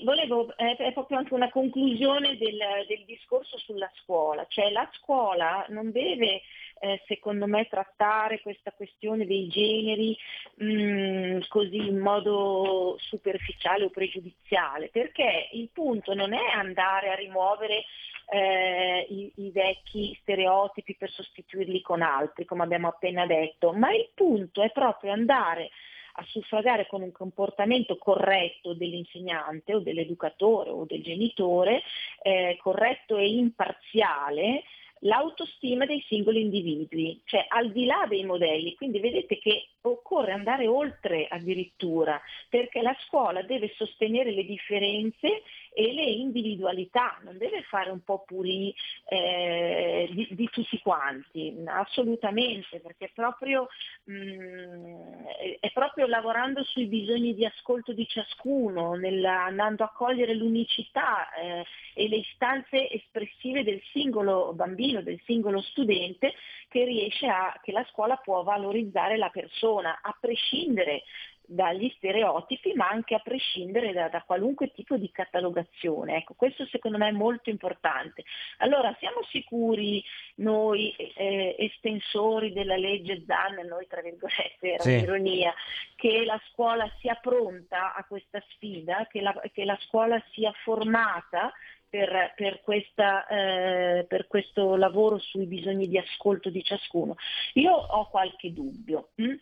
Volevo, 0.02 0.54
è, 0.56 0.76
è 0.76 0.92
proprio 0.92 1.18
anche 1.18 1.34
una 1.34 1.50
conclusione 1.50 2.36
del, 2.36 2.58
del 2.88 3.04
discorso 3.06 3.58
sulla 3.58 3.90
scuola, 4.02 4.44
cioè 4.48 4.70
la 4.70 4.88
scuola 4.92 5.64
non 5.68 5.90
deve 5.92 6.42
eh, 6.80 7.00
secondo 7.06 7.46
me 7.46 7.68
trattare 7.68 8.40
questa 8.40 8.72
questione 8.72 9.24
dei 9.24 9.46
generi 9.46 10.16
mh, 10.56 11.46
così 11.48 11.76
in 11.76 11.98
modo 11.98 12.96
superficiale 12.98 13.84
o 13.84 13.90
pregiudiziale, 13.90 14.88
perché 14.88 15.48
il 15.52 15.68
punto 15.72 16.14
non 16.14 16.32
è 16.32 16.50
andare 16.54 17.10
a 17.10 17.14
rimuovere 17.14 17.84
eh, 18.30 19.06
i, 19.08 19.32
i 19.36 19.50
vecchi 19.50 20.18
stereotipi 20.22 20.96
per 20.96 21.10
sostituirli 21.10 21.80
con 21.82 22.02
altri, 22.02 22.44
come 22.44 22.64
abbiamo 22.64 22.88
appena 22.88 23.26
detto, 23.26 23.72
ma 23.72 23.92
il 23.92 24.08
punto 24.14 24.62
è 24.62 24.72
proprio 24.72 25.12
andare 25.12 25.70
a 26.14 26.24
suffragare 26.28 26.86
con 26.86 27.02
un 27.02 27.12
comportamento 27.12 27.96
corretto 27.96 28.74
dell'insegnante 28.74 29.74
o 29.74 29.80
dell'educatore 29.80 30.70
o 30.70 30.84
del 30.84 31.02
genitore, 31.02 31.82
eh, 32.22 32.56
corretto 32.60 33.16
e 33.16 33.28
imparziale, 33.28 34.62
l'autostima 35.02 35.84
dei 35.86 36.04
singoli 36.06 36.42
individui, 36.42 37.20
cioè 37.24 37.44
al 37.48 37.70
di 37.72 37.84
là 37.84 38.06
dei 38.08 38.24
modelli. 38.24 38.74
Quindi 38.74 39.00
vedete 39.00 39.38
che 39.38 39.68
occorre 39.82 40.32
andare 40.32 40.66
oltre 40.66 41.26
addirittura, 41.28 42.20
perché 42.48 42.82
la 42.82 42.96
scuola 43.06 43.42
deve 43.42 43.72
sostenere 43.76 44.30
le 44.30 44.44
differenze 44.44 45.42
e 45.74 45.92
le 45.92 46.04
individualità, 46.04 47.18
non 47.22 47.38
deve 47.38 47.62
fare 47.62 47.90
un 47.90 48.02
po' 48.02 48.24
puri 48.26 48.74
eh, 49.08 50.08
di, 50.12 50.28
di 50.30 50.48
tutti 50.50 50.78
quanti, 50.80 51.54
assolutamente, 51.66 52.80
perché 52.80 53.10
proprio, 53.14 53.68
mh, 54.04 55.24
è 55.60 55.70
proprio 55.72 56.06
lavorando 56.06 56.62
sui 56.64 56.86
bisogni 56.86 57.34
di 57.34 57.46
ascolto 57.46 57.92
di 57.92 58.06
ciascuno, 58.06 58.94
nella, 58.94 59.44
andando 59.44 59.84
a 59.84 59.92
cogliere 59.92 60.34
l'unicità 60.34 61.32
eh, 61.34 61.64
e 61.94 62.08
le 62.08 62.16
istanze 62.16 62.90
espressive 62.90 63.64
del 63.64 63.80
singolo 63.92 64.52
bambino, 64.54 65.02
del 65.02 65.20
singolo 65.24 65.60
studente, 65.62 66.34
che 66.68 66.84
riesce 66.84 67.26
a, 67.26 67.58
che 67.62 67.72
la 67.72 67.86
scuola 67.90 68.16
può 68.16 68.42
valorizzare 68.42 69.16
la 69.16 69.30
persona, 69.30 70.00
a 70.02 70.16
prescindere 70.18 71.02
dagli 71.46 71.92
stereotipi, 71.96 72.72
ma 72.74 72.88
anche 72.88 73.14
a 73.14 73.18
prescindere 73.20 73.92
da, 73.92 74.08
da, 74.08 74.22
qualunque 74.22 74.72
tipo 74.72 74.96
di 74.96 75.10
catalogazione. 75.10 76.16
Ecco, 76.16 76.34
questo 76.34 76.66
secondo 76.66 76.98
me 76.98 77.08
è 77.08 77.12
molto 77.12 77.50
importante. 77.50 78.24
Allora, 78.58 78.94
siamo 78.98 79.22
sicuri 79.30 80.02
noi 80.36 80.94
eh, 80.96 81.54
estensori 81.58 82.52
della 82.52 82.76
legge 82.76 83.24
ZAN, 83.26 83.66
noi 83.66 83.86
tra 83.86 84.00
virgolette, 84.00 84.72
era 84.72 84.82
Sì. 84.82 84.92
un'ironia, 84.94 85.54
che 85.96 86.24
la 86.24 86.40
scuola 86.50 86.90
sia 87.00 87.14
pronta 87.14 87.94
a 87.94 88.04
questa 88.04 88.42
sfida, 88.50 89.06
che 89.10 89.20
la, 89.20 89.38
che 89.52 89.64
la 89.64 89.78
scuola 89.82 90.22
sia 90.32 90.52
formata 90.62 91.52
per, 91.92 92.32
per, 92.36 92.62
questa, 92.62 93.26
eh, 93.26 94.06
per 94.08 94.26
questo 94.26 94.76
lavoro 94.76 95.18
sui 95.18 95.44
bisogni 95.44 95.88
di 95.88 95.98
ascolto 95.98 96.48
di 96.48 96.64
ciascuno. 96.64 97.16
Io 97.54 97.70
ho 97.70 98.08
qualche 98.08 98.50
dubbio. 98.50 99.10
hm? 99.16 99.34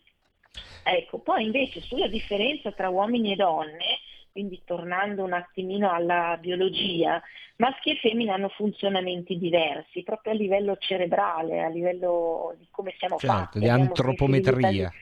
Ecco, 0.83 1.19
poi 1.19 1.45
invece 1.45 1.79
sulla 1.81 2.07
differenza 2.07 2.71
tra 2.71 2.89
uomini 2.89 3.33
e 3.33 3.35
donne, 3.35 3.99
quindi 4.31 4.61
tornando 4.65 5.23
un 5.23 5.33
attimino 5.33 5.91
alla 5.91 6.37
biologia, 6.39 7.21
maschi 7.57 7.91
e 7.91 7.95
femmine 7.97 8.31
hanno 8.31 8.49
funzionamenti 8.49 9.37
diversi, 9.37 10.03
proprio 10.03 10.33
a 10.33 10.35
livello 10.35 10.75
cerebrale, 10.77 11.61
a 11.61 11.67
livello 11.69 12.55
di 12.57 12.67
come 12.71 12.93
siamo 12.97 13.17
Certo, 13.17 13.35
fatti. 13.35 13.59
di 13.59 13.69
antropometria. 13.69 14.91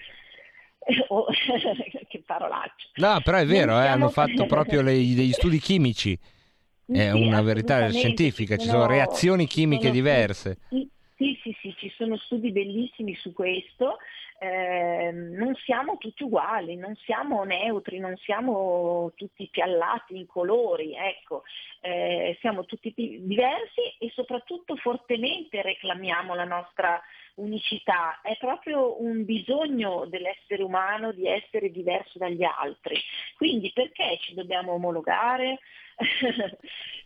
Oh, 1.09 1.25
che 2.07 2.23
parolaccia. 2.25 2.87
No, 2.95 3.19
però 3.23 3.37
è 3.37 3.45
vero, 3.45 3.73
eh, 3.73 3.85
hanno 3.85 4.09
siamo- 4.09 4.27
fatto 4.27 4.45
proprio 4.47 4.81
le- 4.81 4.93
degli 4.93 5.33
studi 5.33 5.59
chimici. 5.59 6.13
È 6.13 7.11
Sì, 7.11 7.21
una 7.21 7.43
verità 7.43 7.91
scientifica, 7.91 8.55
ci 8.55 8.61
ci 8.63 8.69
sono 8.69 8.83
sono- 8.83 8.93
reazioni 8.93 9.45
chimiche 9.45 9.81
sono- 9.83 9.93
diverse. 9.93 10.57
Sì, 10.69 10.89
sì, 11.19 11.37
sì, 11.43 11.55
sì, 11.59 11.75
ci 11.77 11.89
sono 11.97 12.15
studi 12.15 12.51
bellissimi 12.53 13.13
su 13.15 13.33
questo. 13.33 13.97
Ehm, 14.39 15.33
non 15.35 15.53
siamo 15.65 15.97
tutti 15.97 16.23
uguali, 16.23 16.77
non 16.77 16.95
siamo 16.95 17.43
neutri, 17.43 17.99
non 17.99 18.15
siamo 18.15 19.11
tutti 19.15 19.49
piallati 19.51 20.15
in 20.15 20.25
colori, 20.25 20.95
ecco, 20.95 21.43
Eh, 21.81 22.37
siamo 22.41 22.65
tutti 22.65 22.93
diversi 22.95 23.81
e 23.99 24.11
soprattutto 24.13 24.75
fortemente 24.75 25.61
reclamiamo 25.61 26.35
la 26.35 26.43
nostra 26.43 27.01
unicità, 27.35 28.19
è 28.21 28.37
proprio 28.37 29.01
un 29.01 29.23
bisogno 29.23 30.05
dell'essere 30.05 30.61
umano 30.63 31.13
di 31.13 31.25
essere 31.25 31.71
diverso 31.71 32.17
dagli 32.17 32.43
altri. 32.43 32.97
Quindi 33.37 33.71
perché 33.73 34.17
ci 34.21 34.33
dobbiamo 34.33 34.73
omologare? 34.73 35.59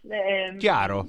Ehm, 0.05 0.57
Chiaro. 0.57 1.05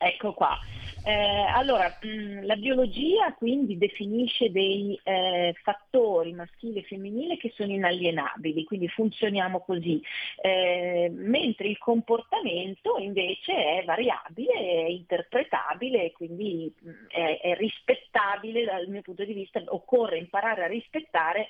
Ecco 0.00 0.32
qua. 0.32 0.56
Eh, 1.04 1.12
allora, 1.54 1.98
mh, 2.00 2.44
la 2.44 2.56
biologia 2.56 3.32
quindi 3.34 3.78
definisce 3.78 4.50
dei 4.50 4.98
eh, 5.02 5.54
fattori 5.62 6.32
maschile 6.32 6.80
e 6.80 6.82
femminile 6.84 7.36
che 7.36 7.52
sono 7.56 7.72
inalienabili, 7.72 8.64
quindi 8.64 8.88
funzioniamo 8.88 9.60
così, 9.60 10.00
Eh, 10.40 11.10
mentre 11.12 11.68
il 11.68 11.78
comportamento 11.78 12.96
invece 12.98 13.80
è 13.80 13.84
variabile, 13.84 14.52
è 14.52 14.88
interpretabile 14.88 16.12
quindi 16.12 16.72
mh, 16.78 16.90
è, 17.08 17.40
è 17.40 17.54
rispettabile 17.56 18.64
dal 18.64 18.86
mio 18.88 19.02
punto 19.02 19.24
di 19.24 19.32
vista, 19.32 19.60
occorre 19.66 20.18
imparare 20.18 20.64
a 20.64 20.68
rispettare 20.68 21.48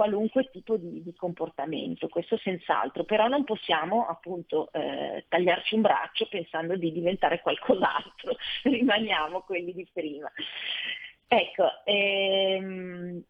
qualunque 0.00 0.48
tipo 0.50 0.78
di, 0.78 1.02
di 1.02 1.14
comportamento, 1.14 2.08
questo 2.08 2.38
senz'altro, 2.38 3.04
però 3.04 3.28
non 3.28 3.44
possiamo 3.44 4.06
appunto 4.06 4.70
eh, 4.72 5.26
tagliarci 5.28 5.74
un 5.74 5.82
braccio 5.82 6.26
pensando 6.26 6.74
di 6.74 6.90
diventare 6.90 7.42
qualcos'altro, 7.42 8.34
rimaniamo 8.64 9.42
quelli 9.42 9.74
di 9.74 9.86
prima. 9.92 10.32
Ecco, 11.26 11.64
ehm, 11.84 13.22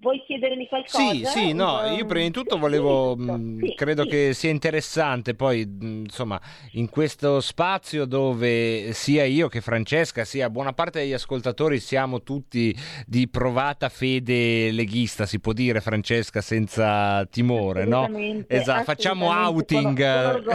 vuoi 0.00 0.22
chiedermi 0.26 0.66
qualcosa? 0.68 1.10
Sì, 1.10 1.24
sì, 1.24 1.52
no, 1.52 1.80
Um, 1.80 1.96
io 1.96 2.04
prima 2.04 2.24
di 2.24 2.30
tutto 2.30 2.58
volevo, 2.58 3.16
mh, 3.16 3.60
sì, 3.60 3.74
credo 3.74 4.02
sì. 4.02 4.08
che 4.08 4.34
sia 4.34 4.50
interessante 4.50 5.34
poi, 5.34 5.64
mh, 5.66 5.86
insomma, 6.04 6.40
in 6.72 6.88
questo 6.88 7.40
spazio 7.40 8.04
dove 8.04 8.92
sia 8.92 9.24
io 9.24 9.48
che 9.48 9.60
Francesca, 9.60 10.24
sia 10.24 10.50
buona 10.50 10.72
parte 10.72 11.00
degli 11.00 11.12
ascoltatori 11.12 11.78
siamo 11.80 12.22
tutti 12.22 12.76
di 13.06 13.28
provata 13.28 13.88
fede 13.88 14.70
leghista, 14.70 15.26
si 15.26 15.40
può 15.40 15.52
dire 15.52 15.80
Francesca 15.80 16.40
senza 16.40 17.24
timore, 17.26 17.84
no? 17.84 18.08
Esatto, 18.46 18.84
facciamo 18.84 19.30
outing, 19.30 20.32
con- 20.32 20.44
con 20.44 20.54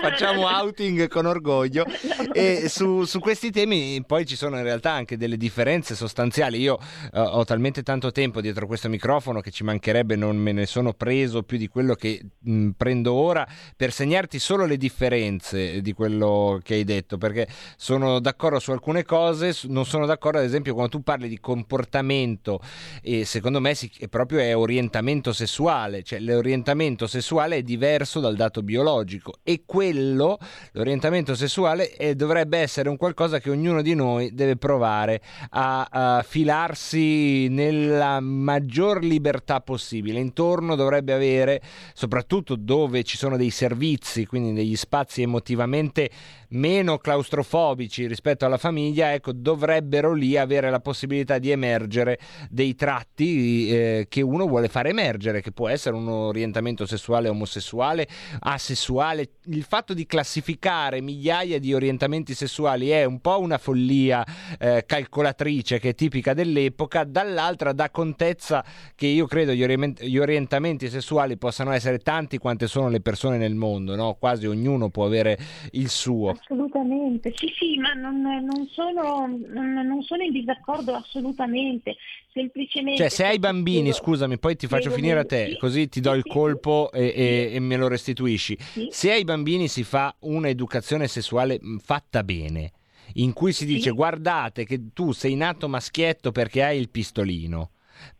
facciamo 0.00 0.46
outing 0.48 1.08
con 1.08 1.26
orgoglio 1.26 1.84
e 2.32 2.68
su, 2.68 3.04
su 3.04 3.18
questi 3.20 3.50
temi 3.50 4.02
poi 4.04 4.26
ci 4.26 4.36
sono 4.36 4.56
in 4.56 4.62
realtà 4.62 4.92
anche 4.92 5.16
delle 5.16 5.36
differenze 5.36 5.94
sostanziali. 5.94 6.58
Io 6.58 6.78
eh, 7.12 7.20
ho 7.20 7.44
talmente 7.44 7.82
tanto 7.82 8.10
tempo 8.10 8.40
dietro 8.40 8.57
questo 8.66 8.88
microfono 8.88 9.40
che 9.40 9.50
ci 9.50 9.64
mancherebbe, 9.64 10.16
non 10.16 10.36
me 10.36 10.52
ne 10.52 10.66
sono 10.66 10.92
preso 10.92 11.42
più 11.42 11.58
di 11.58 11.68
quello 11.68 11.94
che 11.94 12.20
mh, 12.38 12.70
prendo 12.70 13.12
ora 13.12 13.46
per 13.76 13.92
segnarti 13.92 14.38
solo 14.38 14.66
le 14.66 14.76
differenze 14.76 15.80
di 15.80 15.92
quello 15.92 16.60
che 16.62 16.74
hai 16.74 16.84
detto, 16.84 17.18
perché 17.18 17.46
sono 17.76 18.18
d'accordo 18.20 18.58
su 18.58 18.70
alcune 18.70 19.04
cose, 19.04 19.54
non 19.64 19.84
sono 19.84 20.06
d'accordo 20.06 20.38
ad 20.38 20.44
esempio 20.44 20.74
quando 20.74 20.90
tu 20.90 21.02
parli 21.02 21.28
di 21.28 21.40
comportamento 21.40 22.60
e 23.02 23.24
secondo 23.24 23.60
me 23.60 23.74
si- 23.74 23.90
è 23.98 24.08
proprio 24.08 24.40
è 24.40 24.56
orientamento 24.56 25.32
sessuale, 25.32 26.02
cioè 26.02 26.20
l'orientamento 26.20 27.06
sessuale 27.06 27.56
è 27.56 27.62
diverso 27.62 28.20
dal 28.20 28.36
dato 28.36 28.62
biologico 28.62 29.34
e 29.42 29.62
quello, 29.64 30.38
l'orientamento 30.72 31.34
sessuale, 31.34 31.94
eh, 31.96 32.14
dovrebbe 32.14 32.58
essere 32.58 32.88
un 32.88 32.96
qualcosa 32.96 33.38
che 33.40 33.50
ognuno 33.50 33.82
di 33.82 33.94
noi 33.94 34.34
deve 34.34 34.56
provare 34.56 35.20
a, 35.50 35.86
a 35.90 36.22
filarsi 36.22 37.48
nella 37.48 38.20
maggior 38.38 39.02
libertà 39.02 39.60
possibile. 39.60 40.20
Intorno 40.20 40.74
dovrebbe 40.74 41.12
avere, 41.12 41.62
soprattutto 41.92 42.56
dove 42.56 43.02
ci 43.02 43.16
sono 43.16 43.36
dei 43.36 43.50
servizi, 43.50 44.26
quindi 44.26 44.52
degli 44.52 44.76
spazi 44.76 45.22
emotivamente 45.22 46.10
meno 46.50 46.98
claustrofobici 46.98 48.06
rispetto 48.06 48.44
alla 48.44 48.56
famiglia, 48.58 49.12
ecco, 49.12 49.32
dovrebbero 49.32 50.12
lì 50.12 50.36
avere 50.36 50.70
la 50.70 50.80
possibilità 50.80 51.38
di 51.38 51.50
emergere 51.50 52.18
dei 52.48 52.74
tratti 52.74 53.70
eh, 53.70 54.06
che 54.08 54.22
uno 54.22 54.46
vuole 54.46 54.68
fare 54.68 54.90
emergere, 54.90 55.42
che 55.42 55.52
può 55.52 55.68
essere 55.68 55.96
un 55.96 56.08
orientamento 56.08 56.86
sessuale 56.86 57.28
omosessuale, 57.28 58.06
asessuale. 58.40 59.30
Il 59.46 59.64
fatto 59.64 59.94
di 59.94 60.06
classificare 60.06 61.00
migliaia 61.00 61.58
di 61.58 61.74
orientamenti 61.74 62.34
sessuali 62.34 62.90
è 62.90 63.04
un 63.04 63.20
po' 63.20 63.40
una 63.40 63.58
follia 63.58 64.24
eh, 64.58 64.84
calcolatrice 64.86 65.78
che 65.78 65.90
è 65.90 65.94
tipica 65.94 66.34
dell'epoca, 66.34 67.04
dall'altra 67.04 67.72
dà 67.72 67.90
contezza 67.90 68.64
che 68.94 69.06
io 69.06 69.26
credo 69.26 69.52
gli, 69.52 69.62
orient- 69.62 70.02
gli 70.02 70.18
orientamenti 70.18 70.88
sessuali 70.88 71.36
possano 71.36 71.72
essere 71.72 71.98
tanti 71.98 72.38
quante 72.38 72.66
sono 72.66 72.88
le 72.88 73.00
persone 73.00 73.36
nel 73.36 73.54
mondo, 73.54 73.94
no? 73.96 74.14
quasi 74.14 74.46
ognuno 74.46 74.90
può 74.90 75.06
avere 75.06 75.38
il 75.72 75.88
suo. 75.88 76.37
Assolutamente, 76.40 77.32
sì 77.36 77.48
sì, 77.58 77.76
ma 77.78 77.92
non, 77.92 78.20
non 78.20 78.66
sono, 78.70 79.26
non, 79.26 80.02
sono 80.02 80.22
in 80.22 80.32
disaccordo 80.32 80.94
assolutamente, 80.94 81.96
semplicemente... 82.32 83.02
Cioè, 83.02 83.10
se 83.10 83.24
hai 83.24 83.38
bambini, 83.38 83.92
scusami, 83.92 84.38
poi 84.38 84.56
ti 84.56 84.66
faccio 84.66 84.90
finire 84.90 85.20
a 85.20 85.24
te, 85.24 85.50
sì. 85.50 85.56
così 85.56 85.88
ti 85.88 86.00
do 86.00 86.14
il 86.14 86.26
colpo 86.26 86.90
e, 86.92 87.12
e- 87.14 87.50
e 87.54 87.60
me 87.60 87.76
lo 87.76 87.88
restituisci. 87.88 88.56
Se 88.88 89.10
ai 89.12 89.24
bambini 89.24 89.68
si 89.68 89.82
fa 89.82 90.14
un'educazione 90.20 91.08
sessuale 91.08 91.58
mh, 91.60 91.78
fatta 91.78 92.22
bene, 92.22 92.72
in 93.14 93.32
cui 93.32 93.52
si 93.52 93.64
dice 93.66 93.90
guardate 93.90 94.64
che 94.64 94.92
tu 94.92 95.12
sei 95.12 95.34
nato 95.34 95.68
maschietto 95.68 96.30
perché 96.30 96.62
hai 96.62 96.78
il 96.78 96.90
pistolino, 96.90 97.70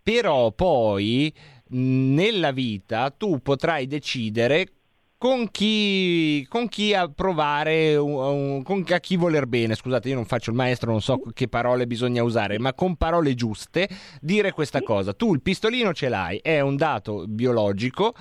però 0.03 0.53
poi 0.53 1.33
mh, 1.69 2.15
nella 2.15 2.51
vita 2.53 3.11
tu 3.11 3.41
potrai 3.41 3.87
decidere 3.87 4.73
con 5.19 5.51
chi, 5.51 6.47
con 6.49 6.69
chi 6.69 6.95
approvare, 6.95 7.97
un- 7.97 8.63
a 8.89 9.01
chi 9.01 9.17
voler 9.17 9.47
bene. 9.47 9.75
Scusate, 9.75 10.09
io 10.09 10.15
non 10.15 10.25
faccio 10.25 10.51
il 10.51 10.57
maestro, 10.57 10.93
non 10.93 11.03
so 11.03 11.21
che 11.35 11.49
parole 11.49 11.89
bisogna 11.89 12.23
usare, 12.23 12.59
ma 12.59 12.73
con 12.73 12.97
parole 12.97 13.35
giuste 13.35 13.89
dire 14.21 14.53
questa 14.53 14.81
cosa. 14.81 15.13
Tu 15.13 15.35
il 15.35 15.43
pistolino 15.43 15.93
ce 15.93 16.09
l'hai, 16.09 16.39
è 16.39 16.61
un 16.61 16.77
dato 16.77 17.25
biologico. 17.27 18.15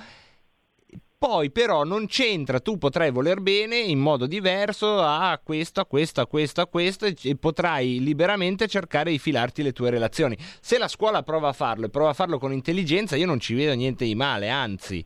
Poi 1.19 1.49
però 1.49 1.83
non 1.83 2.05
c'entra, 2.05 2.59
tu 2.59 2.77
potrai 2.77 3.09
voler 3.09 3.41
bene 3.41 3.77
in 3.77 3.97
modo 3.97 4.27
diverso 4.27 5.01
a 5.01 5.39
questo, 5.43 5.81
a 5.81 5.85
questo, 5.85 6.21
a 6.21 6.27
questo, 6.27 6.61
a 6.61 6.67
questo 6.67 7.05
e 7.05 7.35
potrai 7.35 7.99
liberamente 8.01 8.67
cercare 8.67 9.09
di 9.09 9.17
filarti 9.17 9.63
le 9.63 9.71
tue 9.71 9.89
relazioni. 9.89 10.37
Se 10.61 10.77
la 10.77 10.87
scuola 10.87 11.23
prova 11.23 11.49
a 11.49 11.53
farlo 11.53 11.87
e 11.87 11.89
prova 11.89 12.09
a 12.11 12.13
farlo 12.13 12.37
con 12.37 12.53
intelligenza, 12.53 13.15
io 13.15 13.25
non 13.25 13.39
ci 13.39 13.55
vedo 13.55 13.73
niente 13.73 14.05
di 14.05 14.13
male, 14.13 14.49
anzi. 14.49 15.03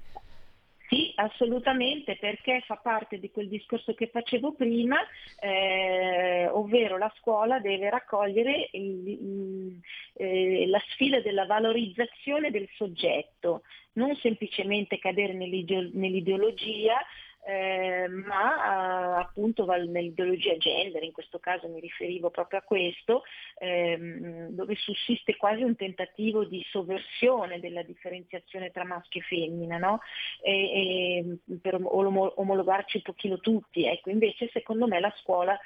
Assolutamente, 1.23 2.17
perché 2.17 2.61
fa 2.65 2.77
parte 2.77 3.19
di 3.19 3.29
quel 3.29 3.47
discorso 3.47 3.93
che 3.93 4.07
facevo 4.07 4.53
prima, 4.53 4.97
eh, 5.39 6.47
ovvero 6.51 6.97
la 6.97 7.13
scuola 7.17 7.59
deve 7.59 7.91
raccogliere 7.91 8.69
il- 8.71 9.07
il- 9.07 9.79
eh, 10.15 10.65
la 10.67 10.81
sfida 10.89 11.21
della 11.21 11.45
valorizzazione 11.45 12.49
del 12.49 12.67
soggetto, 12.75 13.61
non 13.93 14.15
semplicemente 14.15 14.97
cadere 14.97 15.33
nell'ideo- 15.33 15.89
nell'ideologia, 15.93 16.97
eh, 17.43 18.07
ma 18.07 19.17
eh, 19.17 19.21
appunto 19.21 19.65
nell'ideologia 19.65 20.57
gender, 20.57 21.01
in 21.03 21.11
questo 21.11 21.39
caso 21.39 21.67
mi 21.67 21.79
riferivo 21.79 22.29
proprio 22.29 22.59
a 22.59 22.63
questo, 22.63 23.23
ehm, 23.57 24.49
dove 24.49 24.75
sussiste 24.75 25.35
quasi 25.37 25.63
un 25.63 25.75
tentativo 25.75 26.45
di 26.45 26.63
sovversione 26.69 27.59
della 27.59 27.81
differenziazione 27.83 28.69
tra 28.71 28.83
maschio 28.83 29.21
e 29.21 29.23
femmina, 29.23 29.77
no? 29.77 30.01
E- 30.41 31.39
e 31.47 31.57
per 31.61 31.79
omo- 31.81 32.33
omologarci 32.35 32.97
un 32.97 33.03
pochino 33.03 33.39
tutti. 33.39 33.85
Ecco, 33.85 34.09
invece 34.09 34.49
secondo 34.51 34.87
me 34.87 34.99
la 34.99 35.13
scuola 35.17 35.59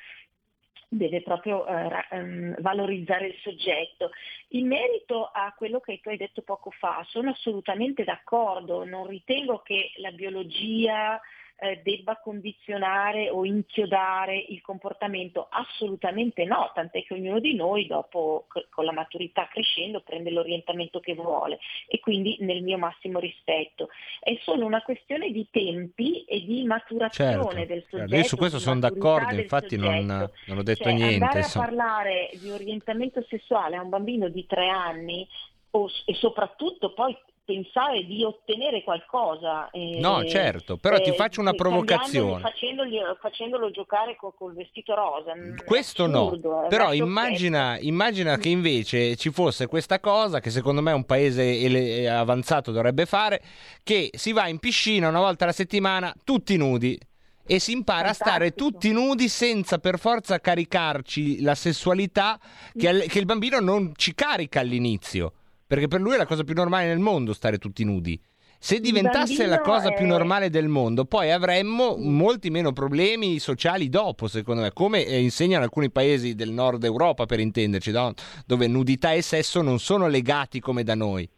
deve 0.87 1.21
proprio 1.21 1.65
eh, 1.67 2.05
ehm, 2.11 2.61
valorizzare 2.61 3.27
il 3.27 3.35
soggetto. 3.41 4.11
In 4.49 4.67
merito 4.67 5.25
a 5.25 5.53
quello 5.57 5.79
che 5.79 5.99
tu 6.01 6.09
hai 6.09 6.17
detto 6.17 6.41
poco 6.41 6.71
fa, 6.71 7.05
sono 7.09 7.31
assolutamente 7.31 8.03
d'accordo, 8.03 8.85
non 8.85 9.07
ritengo 9.07 9.59
che 9.59 9.91
la 9.97 10.11
biologia 10.11 11.19
eh, 11.57 11.81
debba 11.83 12.17
condizionare 12.17 13.29
o 13.29 13.45
inchiodare 13.45 14.37
il 14.37 14.61
comportamento, 14.61 15.47
assolutamente 15.49 16.43
no, 16.43 16.71
tant'è 16.73 17.03
che 17.03 17.13
ognuno 17.13 17.39
di 17.39 17.55
noi 17.55 17.87
dopo 17.87 18.45
co- 18.49 18.65
con 18.69 18.85
la 18.85 18.91
maturità 18.91 19.47
crescendo 19.47 20.01
prende 20.01 20.31
l'orientamento 20.31 20.99
che 20.99 21.13
vuole 21.13 21.59
e 21.87 21.99
quindi 21.99 22.37
nel 22.41 22.61
mio 22.61 22.77
massimo 22.77 23.19
rispetto. 23.19 23.89
È 24.19 24.37
solo 24.41 24.65
una 24.65 24.81
questione 24.81 25.31
di 25.31 25.47
tempi 25.49 26.23
e 26.25 26.43
di 26.43 26.63
maturazione 26.63 27.31
Certo, 27.31 27.53
del 27.53 27.67
certo. 27.67 27.97
soggetto. 27.97 28.15
Io 28.15 28.23
su 28.23 28.35
questo 28.37 28.59
sono 28.59 28.79
d'accordo, 28.79 29.35
infatti 29.35 29.77
non, 29.77 30.05
non 30.05 30.57
ho 30.57 30.63
detto 30.63 30.83
Cioè, 30.83 30.93
niente. 30.93 31.23
Andare 31.23 31.39
insomma. 31.39 31.63
a 31.63 31.67
parlare 31.67 32.29
di 32.33 32.49
orientamento 32.51 33.23
sessuale 33.29 33.77
a 33.77 33.81
un 33.81 33.89
bambino 33.89 34.27
di 34.27 34.45
tre 34.45 34.67
anni 34.67 35.27
o- 35.71 35.89
e 36.05 36.13
soprattutto 36.15 36.93
poi 36.93 37.15
pensare 37.45 38.03
di 38.05 38.23
ottenere 38.23 38.83
qualcosa. 38.83 39.69
eh, 39.69 39.99
No, 39.99 40.25
certo, 40.25 40.77
però 40.77 40.99
ti 40.99 41.11
eh, 41.11 41.13
faccio 41.13 41.39
una 41.39 41.53
provocazione. 41.53 42.41
Facendogli, 42.41 42.97
facendolo 43.21 43.71
giocare 43.71 44.15
co- 44.15 44.33
col 44.37 44.53
vestito 44.53 44.93
rosa. 44.95 45.33
Mm, 45.35 45.57
Questo 45.63 46.07
no, 46.07 46.25
assurdo, 46.25 46.63
è 46.63 46.67
però 46.67 46.91
immagina, 46.91 47.77
immagina 47.79 48.37
che 48.37 48.49
invece 48.49 49.15
ci 49.15 49.29
fosse 49.31 49.67
questa 49.67 49.99
cosa 49.99 50.39
che 50.39 50.49
secondo 50.49 50.81
me 50.81 50.91
un 50.91 51.05
paese 51.05 52.09
avanzato 52.09 52.71
dovrebbe 52.71 53.05
fare, 53.05 53.41
che 53.83 54.09
si 54.13 54.33
va 54.33 54.47
in 54.47 54.59
piscina 54.59 55.07
una 55.07 55.19
volta 55.19 55.43
alla 55.43 55.53
settimana 55.53 56.13
tutti 56.23 56.57
nudi 56.57 56.99
e 57.47 57.59
si 57.59 57.73
impara 57.73 58.09
a 58.09 58.13
stare 58.13 58.53
tutti 58.55 58.91
nudi 58.91 59.27
senza 59.27 59.77
per 59.77 59.99
forza 59.99 60.39
caricarci 60.39 61.41
la 61.43 61.53
sessualità 61.53 62.39
che, 62.75 63.05
che 63.07 63.19
il 63.19 63.25
bambino 63.25 63.59
non 63.59 63.91
ci 63.95 64.15
carica 64.15 64.61
all'inizio, 64.61 65.33
perché 65.67 65.87
per 65.87 66.01
lui 66.01 66.13
è 66.13 66.17
la 66.17 66.25
cosa 66.25 66.43
più 66.43 66.53
normale 66.53 66.87
nel 66.87 66.99
mondo 66.99 67.33
stare 67.33 67.57
tutti 67.57 67.83
nudi. 67.83 68.21
Se 68.57 68.79
diventasse 68.79 69.45
la 69.45 69.59
cosa 69.59 69.91
più 69.91 70.05
è- 70.05 70.07
normale 70.07 70.49
del 70.49 70.67
mondo, 70.67 71.05
poi 71.05 71.31
avremmo 71.31 71.97
molti 71.97 72.49
meno 72.49 72.71
problemi 72.73 73.37
sociali 73.37 73.89
dopo, 73.89 74.27
secondo 74.27 74.61
me, 74.61 74.71
come 74.73 75.05
eh, 75.05 75.19
insegnano 75.19 75.63
alcuni 75.63 75.91
paesi 75.91 76.35
del 76.35 76.51
nord 76.51 76.83
Europa, 76.83 77.25
per 77.25 77.39
intenderci, 77.39 77.91
no? 77.91 78.13
dove 78.45 78.67
nudità 78.67 79.11
e 79.11 79.21
sesso 79.21 79.61
non 79.61 79.79
sono 79.79 80.07
legati 80.07 80.59
come 80.59 80.83
da 80.83 80.95
noi. 80.95 81.29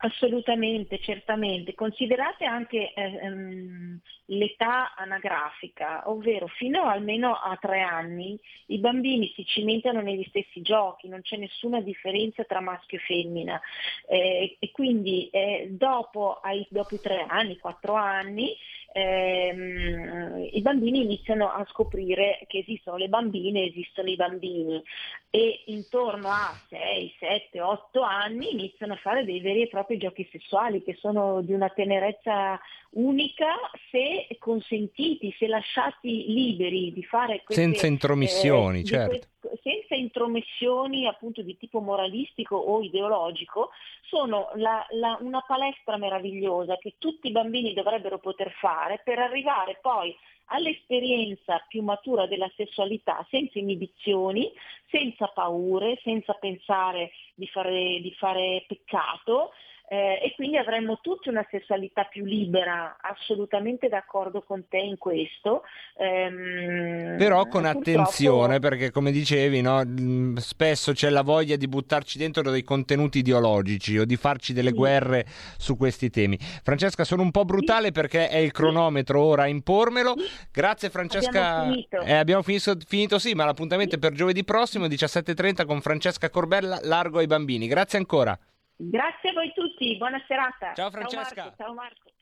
Assolutamente, 0.00 1.00
certamente. 1.00 1.74
Considerate 1.74 2.44
anche 2.44 2.92
eh, 2.94 3.02
ehm, 3.20 3.98
l'età 4.26 4.94
anagrafica, 4.94 6.08
ovvero 6.08 6.46
fino 6.46 6.84
almeno 6.84 7.34
a 7.34 7.56
tre 7.60 7.80
anni 7.80 8.38
i 8.66 8.78
bambini 8.78 9.32
si 9.34 9.44
cimentano 9.44 10.00
negli 10.00 10.24
stessi 10.28 10.62
giochi, 10.62 11.08
non 11.08 11.20
c'è 11.22 11.36
nessuna 11.36 11.80
differenza 11.80 12.44
tra 12.44 12.60
maschio 12.60 12.98
e 12.98 13.00
femmina 13.00 13.60
Eh, 14.06 14.56
e 14.60 14.70
quindi 14.70 15.28
eh, 15.30 15.66
dopo, 15.72 16.38
ai- 16.42 16.66
dopo 16.70 16.94
i 16.94 17.00
tre 17.00 17.24
anni, 17.28 17.58
quattro 17.58 17.94
anni, 17.94 18.54
ehm, 18.92 20.48
i 20.52 20.60
bambini 20.60 21.02
iniziano 21.02 21.50
a 21.50 21.64
scoprire 21.70 22.40
che 22.46 22.58
esistono 22.58 22.96
le 22.96 23.08
bambine, 23.08 23.64
esistono 23.64 24.08
i 24.08 24.16
bambini 24.16 24.82
e 25.30 25.62
intorno 25.66 26.28
a 26.28 26.54
6, 26.68 27.14
7, 27.18 27.60
8 27.60 28.00
anni 28.00 28.52
iniziano 28.52 28.94
a 28.94 28.96
fare 28.96 29.24
dei 29.24 29.40
veri 29.40 29.62
e 29.62 29.68
propri 29.68 29.98
giochi 29.98 30.26
sessuali 30.30 30.82
che 30.82 30.94
sono 30.94 31.42
di 31.42 31.52
una 31.52 31.68
tenerezza 31.68 32.58
unica 32.90 33.54
se 33.90 34.26
consentiti, 34.38 35.34
se 35.38 35.46
lasciati 35.46 36.24
liberi 36.32 36.92
di 36.92 37.04
fare 37.04 37.42
queste, 37.44 37.62
Senza 37.62 37.86
intromissioni, 37.86 38.78
di 38.80 38.84
certo. 38.86 39.26
que- 39.40 39.58
senza 39.62 39.94
intromissioni 39.94 41.06
appunto 41.06 41.42
di 41.42 41.56
tipo 41.56 41.80
moralistico 41.80 42.56
o 42.56 42.82
ideologico, 42.82 43.70
sono 44.02 44.50
la- 44.54 44.84
la- 44.90 45.18
una 45.20 45.44
palestra 45.46 45.96
meravigliosa 45.98 46.76
che 46.78 46.94
tutti 46.98 47.28
i 47.28 47.32
bambini 47.32 47.74
dovrebbero 47.74 48.18
poter 48.18 48.50
fare 48.52 48.77
per 49.02 49.18
arrivare 49.18 49.78
poi 49.80 50.14
all'esperienza 50.50 51.62
più 51.68 51.82
matura 51.82 52.26
della 52.26 52.50
sessualità 52.56 53.26
senza 53.30 53.58
inibizioni, 53.58 54.50
senza 54.90 55.26
paure, 55.28 55.98
senza 56.02 56.32
pensare 56.34 57.10
di 57.34 57.46
fare, 57.48 58.00
di 58.00 58.14
fare 58.18 58.64
peccato 58.66 59.52
eh, 59.90 60.20
e 60.22 60.34
quindi 60.34 60.58
avremmo 60.58 60.98
tutti 61.00 61.30
una 61.30 61.46
sessualità 61.50 62.04
più 62.04 62.26
libera, 62.26 62.98
assolutamente 63.00 63.88
d'accordo 63.88 64.42
con 64.42 64.68
te 64.68 64.76
in 64.76 64.98
questo. 64.98 65.62
Ehm, 65.96 67.16
Però 67.16 67.46
con 67.46 67.64
attenzione, 67.64 68.58
perché 68.58 68.90
come 68.90 69.10
dicevi, 69.10 69.62
no, 69.62 69.82
mh, 69.82 70.36
spesso 70.36 70.92
c'è 70.92 71.08
la 71.08 71.22
voglia 71.22 71.56
di 71.56 71.66
buttarci 71.68 72.18
dentro 72.18 72.42
dei 72.50 72.62
contenuti 72.62 73.20
ideologici 73.20 73.98
o 73.98 74.04
di 74.04 74.16
farci 74.16 74.52
delle 74.52 74.72
guerre 74.72 75.24
su 75.56 75.74
questi 75.78 76.10
temi. 76.10 76.36
Francesca, 76.38 77.04
sono 77.04 77.22
un 77.22 77.30
po' 77.30 77.46
brutale 77.46 77.90
perché 77.90 78.28
è 78.28 78.36
il 78.36 78.52
cronometro 78.52 79.22
ora 79.22 79.44
a 79.44 79.48
impormelo. 79.48 80.16
Grazie 80.52 80.90
Francesca. 80.90 81.60
Abbiamo 81.60 81.72
finito. 81.72 82.00
Eh, 82.02 82.12
abbiamo 82.12 82.42
finito, 82.42 82.74
finito, 82.86 83.18
sì, 83.18 83.32
ma 83.32 83.46
l'appuntamento 83.46 83.94
è 83.94 83.98
per 83.98 84.12
giovedì 84.12 84.44
prossimo, 84.44 84.84
17.30 84.84 85.64
con 85.64 85.80
Francesca 85.80 86.28
Corbella, 86.28 86.78
largo 86.82 87.20
ai 87.20 87.26
bambini. 87.26 87.66
Grazie 87.66 87.96
ancora. 87.96 88.38
Grazie 88.80 89.30
a 89.30 89.32
voi 89.32 89.52
tutti, 89.52 89.96
buona 89.96 90.22
serata. 90.28 90.72
Ciao 90.74 90.88
Francesca. 90.88 91.52
Ciao 91.56 91.74
Marco. 91.74 91.74
Ciao 91.74 91.74
Marco. 91.74 92.16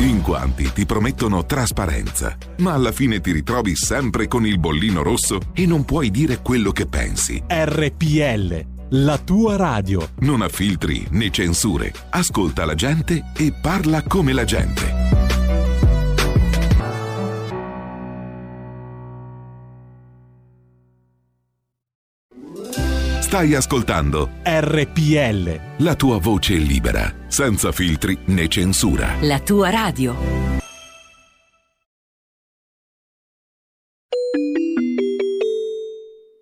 In 0.00 0.20
quanti 0.20 0.70
ti 0.72 0.84
promettono 0.84 1.46
trasparenza, 1.46 2.36
ma 2.58 2.74
alla 2.74 2.92
fine 2.92 3.20
ti 3.20 3.32
ritrovi 3.32 3.74
sempre 3.74 4.28
con 4.28 4.44
il 4.44 4.58
bollino 4.58 5.02
rosso 5.02 5.40
e 5.54 5.64
non 5.64 5.86
puoi 5.86 6.10
dire 6.10 6.42
quello 6.42 6.70
che 6.70 6.86
pensi. 6.86 7.42
RPL, 7.48 8.66
la 8.90 9.18
tua 9.18 9.56
radio. 9.56 10.06
Non 10.18 10.42
ha 10.42 10.48
filtri 10.48 11.06
né 11.12 11.30
censure. 11.30 11.90
Ascolta 12.10 12.66
la 12.66 12.74
gente 12.74 13.32
e 13.34 13.54
parla 13.58 14.02
come 14.02 14.34
la 14.34 14.44
gente. 14.44 15.15
Stai 23.26 23.54
ascoltando 23.56 24.34
RPL. 24.44 25.82
la 25.82 25.96
tua 25.96 26.20
voce 26.20 26.54
libera, 26.54 27.12
senza 27.26 27.72
filtri 27.72 28.16
né 28.26 28.46
censura. 28.46 29.16
La 29.22 29.40
tua 29.40 29.68
radio. 29.68 30.14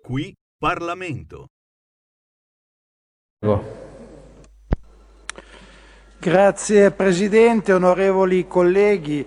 Qui 0.03 0.31
Parlamento. 0.59 1.47
Grazie 6.19 6.91
Presidente, 6.91 7.73
onorevoli 7.73 8.47
colleghi, 8.47 9.25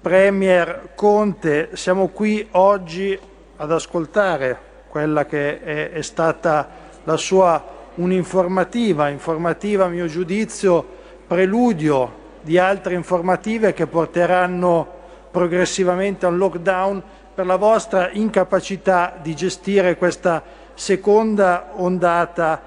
Premier 0.00 0.92
Conte, 0.94 1.76
siamo 1.76 2.08
qui 2.08 2.48
oggi 2.52 3.20
ad 3.56 3.70
ascoltare 3.70 4.58
quella 4.88 5.26
che 5.26 5.60
è, 5.62 5.90
è 5.90 6.00
stata 6.00 6.84
la 7.06 7.16
sua 7.16 7.64
un'informativa, 7.94 9.08
informativa 9.08 9.84
a 9.84 9.88
mio 9.88 10.06
giudizio, 10.06 10.84
preludio 11.26 12.24
di 12.42 12.58
altre 12.58 12.94
informative 12.94 13.72
che 13.72 13.86
porteranno 13.86 14.94
progressivamente 15.30 16.26
a 16.26 16.28
un 16.28 16.36
lockdown 16.36 17.02
per 17.34 17.46
la 17.46 17.56
vostra 17.56 18.10
incapacità 18.10 19.18
di 19.20 19.34
gestire 19.34 19.96
questa 19.96 20.42
seconda 20.74 21.70
ondata 21.74 22.62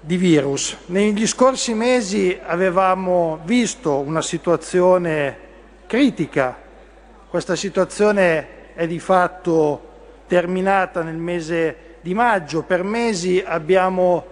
di 0.00 0.16
virus. 0.16 0.76
Negli 0.86 1.26
scorsi 1.26 1.74
mesi 1.74 2.38
avevamo 2.42 3.40
visto 3.44 3.98
una 3.98 4.22
situazione 4.22 5.36
critica, 5.86 6.56
questa 7.28 7.56
situazione 7.56 8.74
è 8.74 8.86
di 8.86 8.98
fatto 8.98 9.90
terminata 10.26 11.02
nel 11.02 11.16
mese 11.16 11.91
di 12.02 12.14
maggio, 12.14 12.62
per 12.62 12.82
mesi 12.82 13.42
abbiamo 13.44 14.24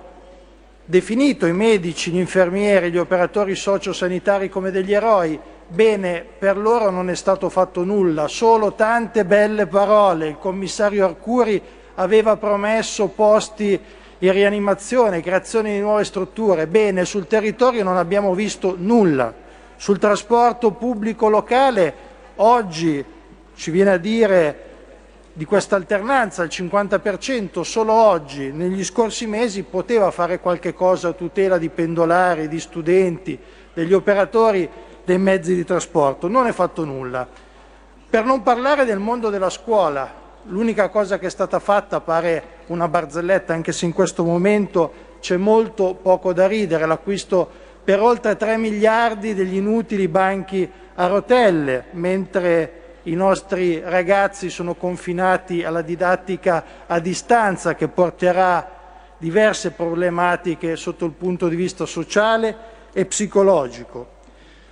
definito 0.85 1.47
i 1.47 1.53
medici, 1.53 2.11
gli 2.11 2.19
infermieri, 2.19 2.91
gli 2.91 2.99
operatori 2.99 3.55
sociosanitari 3.55 4.49
come 4.49 4.73
degli 4.73 4.93
eroi, 4.93 5.39
bene, 5.69 6.27
per 6.39 6.59
loro 6.59 6.91
non 6.91 7.09
è 7.09 7.15
stato 7.15 7.49
fatto 7.49 7.85
nulla, 7.85 8.27
solo 8.27 8.75
tante 8.75 9.25
belle 9.25 9.67
parole. 9.67 10.29
Il 10.29 10.39
commissario 10.39 11.05
Arcuri 11.05 11.63
aveva 11.95 12.37
promesso 12.37 13.07
posti 13.09 13.79
in 14.19 14.33
rianimazione, 14.33 15.23
creazione 15.23 15.75
di 15.75 15.81
nuove 15.81 16.05
strutture. 16.05 16.67
Bene, 16.67 17.05
sul 17.05 17.29
territorio 17.29 17.85
non 17.85 17.97
abbiamo 17.97 18.35
visto 18.35 18.75
nulla. 18.77 19.33
Sul 19.77 19.99
trasporto 19.99 20.73
pubblico 20.73 21.29
locale 21.29 21.95
oggi 22.37 23.03
ci 23.55 23.71
viene 23.71 23.93
a 23.93 23.97
dire 23.97 24.70
di 25.41 25.47
questa 25.47 25.75
alternanza 25.75 26.43
al 26.43 26.49
50%, 26.49 27.63
solo 27.63 27.95
oggi, 27.95 28.53
negli 28.53 28.85
scorsi 28.85 29.27
mesi, 29.27 29.63
poteva 29.63 30.11
fare 30.11 30.39
qualche 30.39 30.75
cosa 30.75 31.09
a 31.09 31.13
tutela 31.13 31.57
di 31.57 31.71
pendolari, 31.71 32.47
di 32.47 32.61
studenti, 32.61 33.41
degli 33.73 33.95
operatori 33.95 34.69
dei 35.03 35.17
mezzi 35.17 35.55
di 35.55 35.65
trasporto. 35.65 36.29
Non 36.29 36.47
è 36.47 36.53
fatto 36.53 36.85
nulla. 36.85 37.27
Per 38.11 38.23
non 38.23 38.43
parlare 38.43 38.85
del 38.85 38.99
mondo 38.99 39.31
della 39.31 39.49
scuola, 39.49 40.13
l'unica 40.43 40.91
cosa 40.91 41.19
che 41.19 41.29
è 41.29 41.31
stata 41.31 41.59
fatta 41.59 42.03
pare 42.03 42.43
una 42.67 42.87
barzelletta, 42.87 43.55
anche 43.55 43.73
se 43.73 43.87
in 43.87 43.95
questo 43.95 44.23
momento 44.23 44.93
c'è 45.21 45.39
molto 45.39 45.95
poco 45.95 46.35
da 46.35 46.47
ridere, 46.47 46.85
l'acquisto 46.85 47.49
per 47.83 47.99
oltre 48.03 48.37
3 48.37 48.59
miliardi 48.59 49.33
degli 49.33 49.57
inutili 49.57 50.07
banchi 50.07 50.71
a 50.97 51.07
rotelle, 51.07 51.87
mentre 51.93 52.80
i 53.05 53.15
nostri 53.15 53.81
ragazzi 53.81 54.51
sono 54.51 54.75
confinati 54.75 55.65
alla 55.65 55.81
didattica 55.81 56.65
a 56.87 56.99
distanza 56.99 57.75
che 57.75 57.89
porterà 57.89 58.79
diverse 59.17 59.71
problematiche 59.71 60.77
sotto 60.77 61.07
il 61.07 61.13
punto 61.13 61.49
di 61.49 61.57
vista 61.57 61.87
sociale 61.87 62.57
e 62.93 63.07
psicologico. 63.07 64.19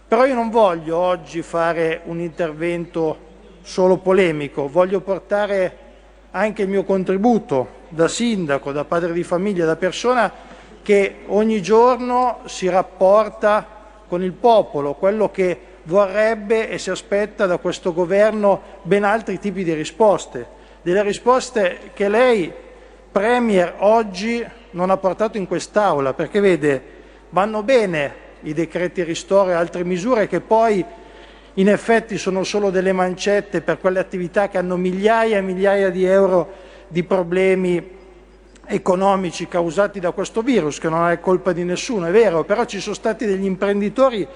Però 0.06 0.26
io 0.26 0.34
non 0.34 0.50
voglio 0.50 0.96
oggi 0.96 1.42
fare 1.42 2.02
un 2.04 2.20
intervento 2.20 3.26
solo 3.62 3.98
polemico, 3.98 4.68
voglio 4.68 5.00
portare 5.00 5.76
anche 6.30 6.62
il 6.62 6.68
mio 6.68 6.84
contributo 6.84 7.76
da 7.88 8.08
sindaco, 8.08 8.72
da 8.72 8.84
padre 8.84 9.12
di 9.12 9.22
famiglia, 9.22 9.64
da 9.64 9.76
persona 9.76 10.30
che 10.82 11.20
ogni 11.26 11.62
giorno 11.62 12.40
si 12.44 12.68
rapporta 12.68 13.66
con 14.06 14.22
il 14.22 14.32
popolo, 14.32 14.94
quello 14.94 15.30
che 15.30 15.60
vorrebbe 15.88 16.68
e 16.68 16.78
si 16.78 16.90
aspetta 16.90 17.46
da 17.46 17.56
questo 17.56 17.94
governo 17.94 18.60
ben 18.82 19.04
altri 19.04 19.38
tipi 19.38 19.64
di 19.64 19.72
risposte, 19.72 20.46
delle 20.82 21.02
risposte 21.02 21.90
che 21.94 22.10
lei, 22.10 22.52
Premier, 23.10 23.74
oggi 23.78 24.44
non 24.72 24.90
ha 24.90 24.98
portato 24.98 25.38
in 25.38 25.46
quest'Aula, 25.46 26.12
perché 26.12 26.40
vede, 26.40 26.82
vanno 27.30 27.62
bene 27.62 28.26
i 28.42 28.52
decreti 28.52 29.02
ristoro 29.02 29.48
e 29.48 29.54
altre 29.54 29.82
misure 29.82 30.28
che 30.28 30.40
poi 30.40 30.84
in 31.54 31.68
effetti 31.70 32.18
sono 32.18 32.44
solo 32.44 32.68
delle 32.68 32.92
mancette 32.92 33.62
per 33.62 33.78
quelle 33.78 33.98
attività 33.98 34.48
che 34.48 34.58
hanno 34.58 34.76
migliaia 34.76 35.38
e 35.38 35.42
migliaia 35.42 35.88
di 35.88 36.04
euro 36.04 36.52
di 36.86 37.02
problemi 37.02 37.96
economici 38.66 39.48
causati 39.48 40.00
da 40.00 40.10
questo 40.10 40.42
virus, 40.42 40.78
che 40.78 40.90
non 40.90 41.08
è 41.08 41.18
colpa 41.18 41.52
di 41.52 41.64
nessuno, 41.64 42.06
è 42.06 42.10
vero, 42.10 42.44
però 42.44 42.66
ci 42.66 42.78
sono 42.78 42.94
stati 42.94 43.24
degli 43.24 43.46
imprenditori 43.46 44.28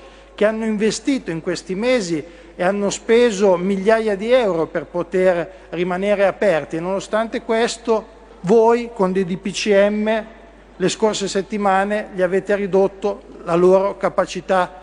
che 0.42 0.48
hanno 0.48 0.64
investito 0.64 1.30
in 1.30 1.40
questi 1.40 1.76
mesi 1.76 2.20
e 2.56 2.64
hanno 2.64 2.90
speso 2.90 3.56
migliaia 3.56 4.16
di 4.16 4.32
euro 4.32 4.66
per 4.66 4.86
poter 4.86 5.68
rimanere 5.68 6.26
aperti 6.26 6.80
nonostante 6.80 7.42
questo 7.42 8.04
voi 8.40 8.90
con 8.92 9.12
dei 9.12 9.24
DPCM 9.24 10.26
le 10.74 10.88
scorse 10.88 11.28
settimane 11.28 12.08
gli 12.12 12.22
avete 12.22 12.56
ridotto 12.56 13.22
la 13.44 13.54
loro 13.54 13.96
capacità 13.96 14.80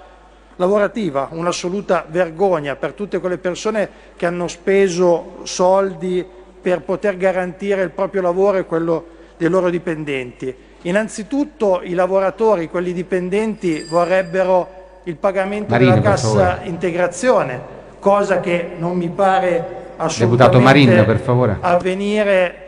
lavorativa, 0.56 1.28
un'assoluta 1.30 2.06
vergogna 2.08 2.78
per 2.78 2.94
tutte 2.94 3.20
quelle 3.20 3.38
persone 3.38 3.90
che 4.16 4.26
hanno 4.26 4.48
speso 4.48 5.40
soldi 5.44 6.26
per 6.62 6.84
poter 6.84 7.18
garantire 7.18 7.82
il 7.82 7.90
proprio 7.90 8.22
lavoro 8.22 8.60
e 8.60 8.66
quello 8.66 9.06
dei 9.36 9.50
loro 9.50 9.70
dipendenti. 9.70 10.56
Innanzitutto 10.84 11.82
i 11.84 11.96
lavoratori, 11.96 12.70
quelli 12.70 12.94
dipendenti, 12.94 13.84
vorrebbero 13.84 14.79
il 15.10 15.16
pagamento 15.18 15.72
Marino, 15.72 15.96
della 15.96 16.04
cassa 16.04 16.60
integrazione, 16.64 17.60
cosa 18.00 18.40
che 18.40 18.72
non 18.78 18.96
mi 18.96 19.10
pare 19.10 19.78
assolutamente 19.98 20.58
Marino, 20.60 21.04
per 21.04 21.58
avvenire 21.62 22.68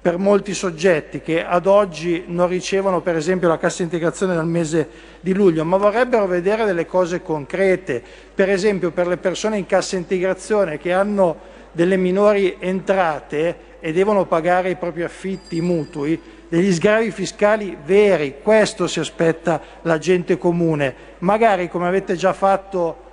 per 0.00 0.16
molti 0.16 0.54
soggetti 0.54 1.20
che 1.20 1.44
ad 1.44 1.66
oggi 1.66 2.24
non 2.28 2.46
ricevono 2.46 3.00
per 3.00 3.16
esempio 3.16 3.48
la 3.48 3.58
cassa 3.58 3.82
integrazione 3.82 4.34
dal 4.34 4.46
mese 4.46 4.88
di 5.20 5.34
luglio, 5.34 5.64
ma 5.64 5.76
vorrebbero 5.76 6.26
vedere 6.26 6.64
delle 6.64 6.86
cose 6.86 7.20
concrete, 7.20 8.02
per 8.34 8.48
esempio 8.48 8.90
per 8.90 9.08
le 9.08 9.16
persone 9.16 9.58
in 9.58 9.66
cassa 9.66 9.96
integrazione 9.96 10.78
che 10.78 10.92
hanno 10.92 11.56
delle 11.72 11.96
minori 11.96 12.56
entrate 12.58 13.66
e 13.80 13.92
devono 13.92 14.24
pagare 14.26 14.70
i 14.70 14.76
propri 14.76 15.02
affitti, 15.02 15.56
i 15.56 15.60
mutui, 15.60 16.20
degli 16.48 16.72
sgravi 16.72 17.10
fiscali 17.10 17.76
veri, 17.84 18.36
questo 18.42 18.86
si 18.86 19.00
aspetta 19.00 19.60
la 19.82 19.98
gente 19.98 20.38
comune, 20.38 20.94
magari 21.18 21.68
come 21.68 21.86
avete 21.86 22.16
già 22.16 22.32
fatto 22.32 23.06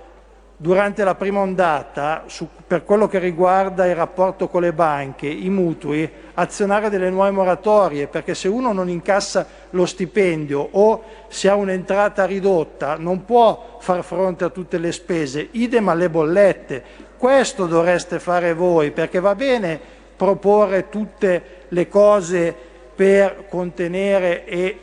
durante 0.58 1.04
la 1.04 1.16
prima 1.16 1.42
ondata, 1.42 2.24
su- 2.28 2.48
per 2.66 2.86
quello 2.86 3.08
che 3.08 3.20
riguarda 3.20 3.86
il 3.86 3.96
rapporto 3.96 4.48
con 4.48 4.62
le 4.62 4.72
banche, 4.72 5.28
i 5.28 5.50
mutui, 5.50 6.10
azionare 6.36 6.90
delle 6.90 7.10
nuove 7.10 7.32
moratorie, 7.32 8.08
perché 8.08 8.34
se 8.34 8.48
uno 8.48 8.72
non 8.72 8.88
incassa 8.88 9.46
lo 9.72 9.86
stipendio 9.86 10.66
o 10.72 11.04
se 11.28 11.50
ha 11.50 11.56
un'entrata 11.56 12.26
ridotta 12.26 12.96
non 12.98 13.26
può 13.26 13.78
far 13.80 14.02
fronte 14.04 14.46
a 14.46 14.50
tutte 14.50 14.78
le 14.78 14.94
spese, 14.94 15.50
idem 15.52 15.90
alle 15.90 16.10
bollette. 16.10 16.84
Questo 17.18 17.66
dovreste 17.66 18.20
fare 18.20 18.54
voi, 18.54 18.92
perché 18.92 19.20
va 19.20 19.36
bene 19.36 19.80
proporre 20.16 20.88
tutte 20.88 21.64
le 21.68 21.90
cose 21.90 22.56
per 22.96 23.46
contenere 23.50 24.46
e 24.46 24.80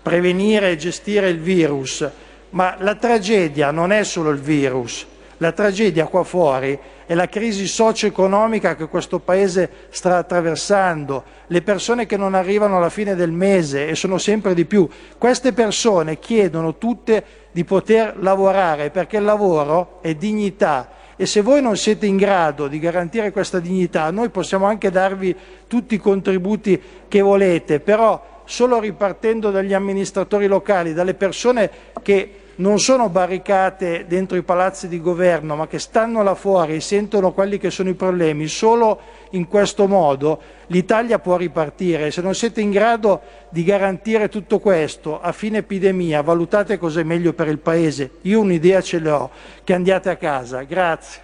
prevenire 0.00 0.70
e 0.70 0.76
gestire 0.76 1.28
il 1.28 1.38
virus, 1.38 2.08
ma 2.50 2.76
la 2.78 2.94
tragedia 2.94 3.70
non 3.70 3.92
è 3.92 4.02
solo 4.04 4.30
il 4.30 4.40
virus. 4.40 5.06
La 5.38 5.52
tragedia 5.52 6.06
qua 6.06 6.22
fuori 6.22 6.78
è 7.06 7.14
la 7.14 7.28
crisi 7.28 7.66
socio-economica 7.66 8.76
che 8.76 8.86
questo 8.86 9.18
Paese 9.18 9.68
sta 9.90 10.16
attraversando, 10.16 11.24
le 11.48 11.60
persone 11.60 12.06
che 12.06 12.16
non 12.16 12.34
arrivano 12.34 12.76
alla 12.78 12.88
fine 12.88 13.14
del 13.14 13.32
mese 13.32 13.88
e 13.88 13.94
sono 13.94 14.16
sempre 14.16 14.54
di 14.54 14.64
più. 14.64 14.88
Queste 15.18 15.52
persone 15.52 16.18
chiedono 16.18 16.78
tutte 16.78 17.24
di 17.50 17.64
poter 17.64 18.14
lavorare 18.20 18.90
perché 18.90 19.18
il 19.18 19.24
lavoro 19.24 19.98
è 20.00 20.14
dignità 20.14 20.88
e 21.16 21.26
se 21.26 21.42
voi 21.42 21.62
non 21.62 21.76
siete 21.76 22.06
in 22.06 22.16
grado 22.16 22.66
di 22.66 22.78
garantire 22.78 23.30
questa 23.30 23.60
dignità, 23.60 24.10
noi 24.10 24.30
possiamo 24.30 24.66
anche 24.66 24.90
darvi 24.90 25.34
tutti 25.66 25.94
i 25.94 25.98
contributi 25.98 26.80
che 27.08 27.20
volete, 27.20 27.80
però 27.80 28.42
solo 28.44 28.78
ripartendo 28.78 29.50
dagli 29.50 29.72
amministratori 29.72 30.46
locali, 30.46 30.92
dalle 30.92 31.14
persone 31.14 31.70
che 32.02 32.40
non 32.56 32.78
sono 32.78 33.08
barricate 33.08 34.04
dentro 34.06 34.36
i 34.36 34.42
palazzi 34.42 34.88
di 34.88 35.00
governo, 35.00 35.56
ma 35.56 35.66
che 35.66 35.78
stanno 35.78 36.22
là 36.22 36.34
fuori 36.34 36.76
e 36.76 36.80
sentono 36.80 37.32
quelli 37.32 37.58
che 37.58 37.70
sono 37.70 37.88
i 37.88 37.94
problemi, 37.94 38.46
solo 38.46 39.00
in 39.30 39.48
questo 39.48 39.88
modo 39.88 40.40
l'Italia 40.68 41.18
può 41.18 41.36
ripartire. 41.36 42.10
Se 42.10 42.20
non 42.20 42.34
siete 42.34 42.60
in 42.60 42.70
grado 42.70 43.22
di 43.50 43.64
garantire 43.64 44.28
tutto 44.28 44.58
questo 44.58 45.20
a 45.20 45.32
fine 45.32 45.58
epidemia, 45.58 46.22
valutate 46.22 46.78
cosa 46.78 47.00
è 47.00 47.04
meglio 47.04 47.32
per 47.32 47.48
il 47.48 47.58
Paese. 47.58 48.18
Io 48.22 48.40
un'idea 48.40 48.80
ce 48.80 48.98
l'ho, 48.98 49.30
che 49.64 49.74
andiate 49.74 50.10
a 50.10 50.16
casa. 50.16 50.62
Grazie. 50.62 51.22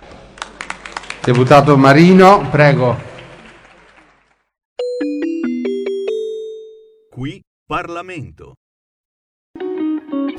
Deputato 1.22 1.76
Marino, 1.76 2.48
prego. 2.50 2.96
Qui 7.10 7.42
Parlamento. 7.66 8.54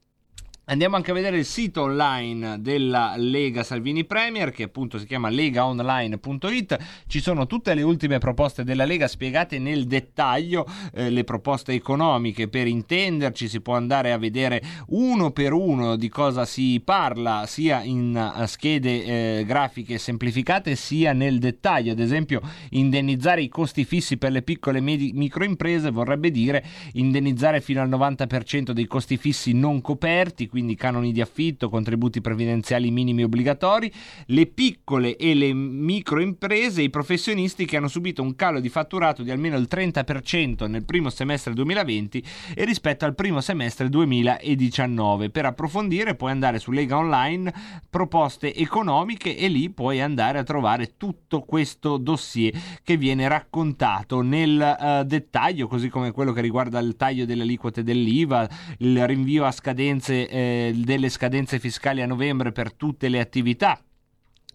Andiamo 0.71 0.95
anche 0.95 1.11
a 1.11 1.15
vedere 1.15 1.37
il 1.37 1.45
sito 1.47 1.83
online 1.83 2.61
della 2.61 3.15
Lega 3.17 3.65
Salvini 3.65 4.05
Premier 4.05 4.53
che 4.53 4.63
appunto 4.63 5.01
si 5.01 5.07
chiama 5.07 5.29
legaonline.it. 5.29 6.79
Ci 7.09 7.21
sono 7.21 7.49
tutte 7.49 7.75
le 7.75 7.83
ultime 7.83 8.19
proposte 8.19 8.63
della 8.63 8.85
Lega 8.85 9.09
spiegate 9.09 9.59
nel 9.59 9.87
dettaglio, 9.87 10.65
eh, 10.95 11.11
le 11.11 11.25
proposte 11.25 11.73
economiche 11.73 12.47
per 12.47 12.69
intenderci, 12.69 13.49
si 13.49 13.61
può 13.61 13.75
andare 13.75 14.13
a 14.13 14.19
vedere 14.19 14.63
uno 14.91 15.33
per 15.33 15.53
uno 15.55 15.97
di 15.97 16.09
cosa 16.09 16.45
si 16.45 16.81
parla 16.85 17.47
sia 17.49 17.83
in 17.83 18.15
uh, 18.15 18.47
schede 18.47 19.39
eh, 19.39 19.45
grafiche 19.45 19.99
semplificate 19.99 20.77
sia 20.77 21.13
nel 21.13 21.41
dettaglio. 21.41 21.91
Ad 21.91 21.99
esempio 21.99 22.41
indennizzare 22.71 23.43
i 23.43 23.49
costi 23.49 23.85
fissi 23.85 24.19
per 24.19 24.31
le 24.31 24.43
piccole 24.43 24.79
e 24.79 24.83
medi- 24.83 25.11
microimprese 25.15 25.91
vorrebbe 25.91 26.31
dire 26.31 26.65
indennizzare 26.93 27.61
fino 27.61 27.83
al 27.83 27.89
90% 27.89 28.71
dei 28.71 28.87
costi 28.87 29.17
fissi 29.17 29.53
non 29.53 29.81
coperti, 29.81 30.47
quindi 30.61 30.77
canoni 30.77 31.11
di 31.12 31.23
affitto, 31.23 31.70
contributi 31.70 32.20
previdenziali 32.20 32.91
minimi 32.91 33.23
obbligatori, 33.23 33.91
le 34.27 34.45
piccole 34.45 35.16
e 35.16 35.32
le 35.32 35.55
microimprese, 35.55 36.82
i 36.82 36.91
professionisti 36.91 37.65
che 37.65 37.78
hanno 37.78 37.89
subito 37.89 38.20
un 38.20 38.37
calo 38.37 38.61
di 38.61 38.69
fatturato 38.69 39.23
di 39.23 39.31
almeno 39.31 39.57
il 39.57 39.66
30% 39.70 40.69
nel 40.69 40.85
primo 40.85 41.09
semestre 41.09 41.55
2020 41.55 42.23
e 42.55 42.65
rispetto 42.66 43.07
al 43.07 43.15
primo 43.15 43.41
semestre 43.41 43.89
2019. 43.89 45.31
Per 45.31 45.47
approfondire 45.47 46.15
puoi 46.15 46.31
andare 46.31 46.59
su 46.59 46.73
Lega 46.73 46.99
Online, 46.99 47.51
proposte 47.89 48.55
economiche 48.55 49.39
e 49.39 49.49
lì 49.49 49.70
puoi 49.70 50.03
andare 50.03 50.41
a 50.41 50.43
trovare 50.43 50.99
tutto 50.99 51.41
questo 51.41 51.97
dossier 51.97 52.53
che 52.82 52.99
viene 52.99 53.27
raccontato 53.28 54.20
nel 54.20 54.77
uh, 54.78 55.05
dettaglio, 55.05 55.69
così 55.69 55.89
come 55.89 56.12
quello 56.12 56.32
che 56.32 56.43
riguarda 56.43 56.78
il 56.81 56.97
taglio 56.97 57.24
delle 57.24 57.45
aliquote 57.45 57.82
dell'IVA, 57.82 58.47
il 58.81 59.07
rinvio 59.07 59.47
a 59.47 59.51
scadenze 59.51 60.28
eh, 60.28 60.50
delle 60.75 61.09
scadenze 61.09 61.59
fiscali 61.59 62.03
a 62.03 62.07
novembre 62.07 62.53
per 62.53 62.73
tutte 62.73 63.09
le 63.09 63.21
attività 63.21 63.81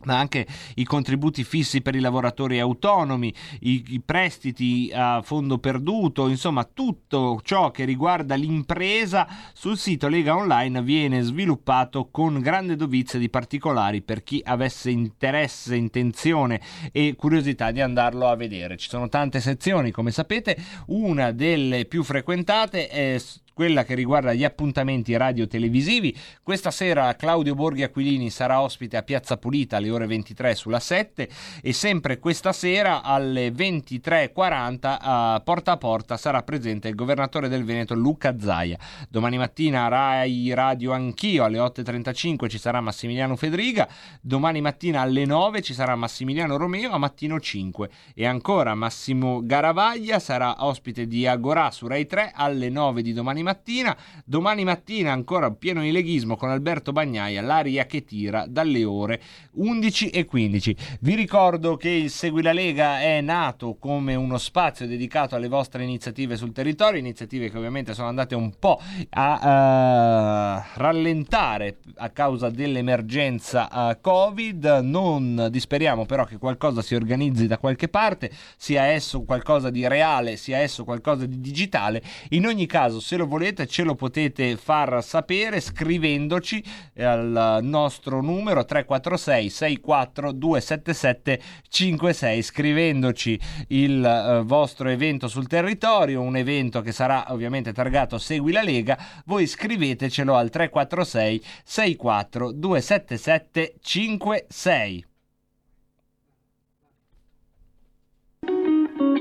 ma 0.04 0.18
anche 0.18 0.46
i 0.76 0.84
contributi 0.84 1.44
fissi 1.44 1.82
per 1.82 1.96
i 1.96 2.00
lavoratori 2.00 2.60
autonomi, 2.60 3.34
i, 3.62 3.84
i, 3.88 4.02
prestiti 4.02 4.92
a 4.94 5.22
fondo 5.22 5.58
perduto, 5.58 6.28
insomma 6.28 6.64
tutto 6.64 7.40
ciò 7.44 7.72
che 7.72 7.86
riguarda 7.86 8.36
l'impresa 8.36 9.28
sul 9.54 9.78
sito 9.78 10.08
Lega 10.08 10.36
Online 10.36 10.82
viene 10.82 11.22
sviluppato 11.22 12.10
con 12.12 12.40
grande 12.40 12.76
dovizia 12.76 13.20
di 13.20 13.30
particolari 13.30 14.02
per 14.02 14.24
chi 14.24 14.42
avesse 14.44 14.92
interesse, 14.92 15.76
intenzione 15.76 16.62
e 16.92 17.16
curiosità 17.16 17.72
di 17.72 17.82
andarlo 17.82 18.28
a 18.28 18.36
vedere. 18.36 18.78
Ci 18.78 18.90
sono 18.90 19.10
tante 19.10 19.40
sezioni, 19.40 19.92
come 19.92 20.12
sapete, 20.12 20.58
una 20.88 21.32
delle 21.32 21.86
più 21.86 22.04
frequentate 22.04 22.88
è 22.88 23.18
quella 23.56 23.86
che 23.86 23.96
riguarda 23.96 24.34
gli 24.34 24.44
appuntamenti 24.44 25.16
radio-televisivi. 25.16 26.14
Questa 26.44 26.72
sera 26.72 27.16
Claudio 27.16 27.56
Borghi 27.56 27.84
Aquilini 27.84 28.30
sarà 28.30 28.60
ospite 28.60 28.98
a 28.98 29.02
Piazza 29.02 29.38
Pulita 29.38 29.78
alle 29.78 29.90
ore 29.92 30.08
23 30.08 30.56
sulla 30.56 30.82
7 30.82 31.30
e 31.62 31.72
sempre 31.72 32.20
questa 32.20 32.52
sera 32.52 33.02
alle 33.02 33.52
23.40 33.52 34.98
a 35.00 35.42
Porta 35.42 35.72
a 35.72 35.78
Porta 35.78 36.18
sarà 36.18 36.44
presente 36.44 36.90
il 36.90 36.96
governatore 36.96 37.48
del 37.48 37.64
Veneto 37.64 37.94
Luca 37.94 38.38
Zaia. 38.38 38.78
Domani 39.08 39.38
mattina 39.38 39.88
Rai 39.88 40.54
Radio 40.54 40.92
Anch'io 40.92 41.46
alle 41.46 41.60
8.35 41.60 42.50
ci 42.50 42.58
sarà 42.58 42.82
Massimiliano 42.82 43.38
Federiga, 43.38 43.88
domani 44.20 44.60
mattina 44.60 45.00
alle 45.00 45.24
9 45.24 45.62
ci 45.62 45.74
sarà 45.74 45.96
Massimiliano 45.96 46.58
Romeo 46.58 46.92
a 46.92 46.98
mattino 46.98 47.40
5 47.40 47.90
e 48.16 48.26
ancora 48.26 48.76
Massimo 48.76 49.40
Garavaglia 49.46 50.20
sarà 50.20 50.66
ospite 50.66 51.08
di 51.08 51.26
Agorà 51.26 51.72
su 51.72 51.88
Rai 51.88 52.06
3 52.06 52.34
alle 52.36 52.70
9 52.70 53.02
di 53.02 53.14
domani 53.14 53.44
mattina. 53.46 53.96
Domani 54.26 54.64
mattina 54.64 55.12
ancora 55.12 55.52
pieno 55.52 55.82
di 55.82 55.92
leghismo 55.92 56.36
con 56.36 56.50
Alberto 56.50 56.92
Bagnaia, 56.92 57.44
l'aria 57.44 57.86
che 57.86 58.04
tira 58.04 58.46
dalle 58.48 58.84
ore 58.84 59.22
11 59.52 60.10
e 60.10 60.26
15. 60.26 60.76
Vi 61.02 61.14
ricordo 61.14 61.78
che 61.78 61.90
il 61.90 62.10
Segui 62.10 62.42
la 62.42 62.54
Lega 62.54 63.02
è 63.02 63.22
nato 63.22 63.76
come 63.80 64.16
uno 64.16 64.40
spazio 64.40 64.88
dedicato 64.88 65.36
alle 65.36 65.48
vostre 65.48 65.84
iniziative 65.84 66.36
sul 66.36 66.52
territorio, 66.52 67.00
iniziative 67.00 67.52
che 67.52 67.58
ovviamente 67.58 67.94
sono 67.94 68.08
andate 68.08 68.34
un 68.34 68.52
po' 68.58 68.82
a 69.12 70.64
uh, 70.66 70.80
rallentare 70.80 71.78
a 71.98 72.10
causa 72.10 72.50
dell'emergenza 72.50 73.70
uh, 73.72 74.02
Covid. 74.02 74.80
Non 74.82 75.50
disperiamo 75.52 76.06
però 76.06 76.26
che 76.26 76.38
qualcosa 76.38 76.82
si 76.82 76.96
organizzi 76.96 77.46
da 77.46 77.60
qualche 77.60 77.90
parte, 77.90 78.32
sia 78.58 78.86
esso 78.86 79.22
qualcosa 79.22 79.70
di 79.70 79.88
reale, 79.88 80.36
sia 80.36 80.58
esso 80.58 80.84
qualcosa 80.84 81.28
di 81.28 81.40
digitale. 81.40 82.02
In 82.30 82.48
ogni 82.48 82.66
caso, 82.66 83.00
se 83.00 83.16
lo 83.16 83.28
volete 83.28 83.34
volete 83.36 83.68
ce 83.68 83.84
lo 83.84 83.96
potete 83.96 84.56
far 84.56 85.04
sapere 85.04 85.60
scrivendoci 85.60 86.64
al 87.00 87.60
nostro 87.62 88.22
numero 88.22 88.64
346 88.64 89.50
64 89.50 90.32
277 90.32 91.42
56 91.68 92.42
scrivendoci 92.42 93.40
il 93.70 94.00
uh, 94.02 94.46
vostro 94.46 94.88
evento 94.88 95.28
sul 95.28 95.48
territorio 95.48 96.22
un 96.22 96.38
evento 96.38 96.80
che 96.80 96.94
sarà 96.94 97.26
ovviamente 97.34 97.74
targato 97.74 98.18
Segui 98.18 98.54
la 98.54 98.62
Lega 98.62 98.98
voi 99.26 99.48
scrivetecelo 99.48 100.36
al 100.36 100.50
346 100.50 101.44
64 101.66 102.52
277 102.54 103.76
56 103.82 105.06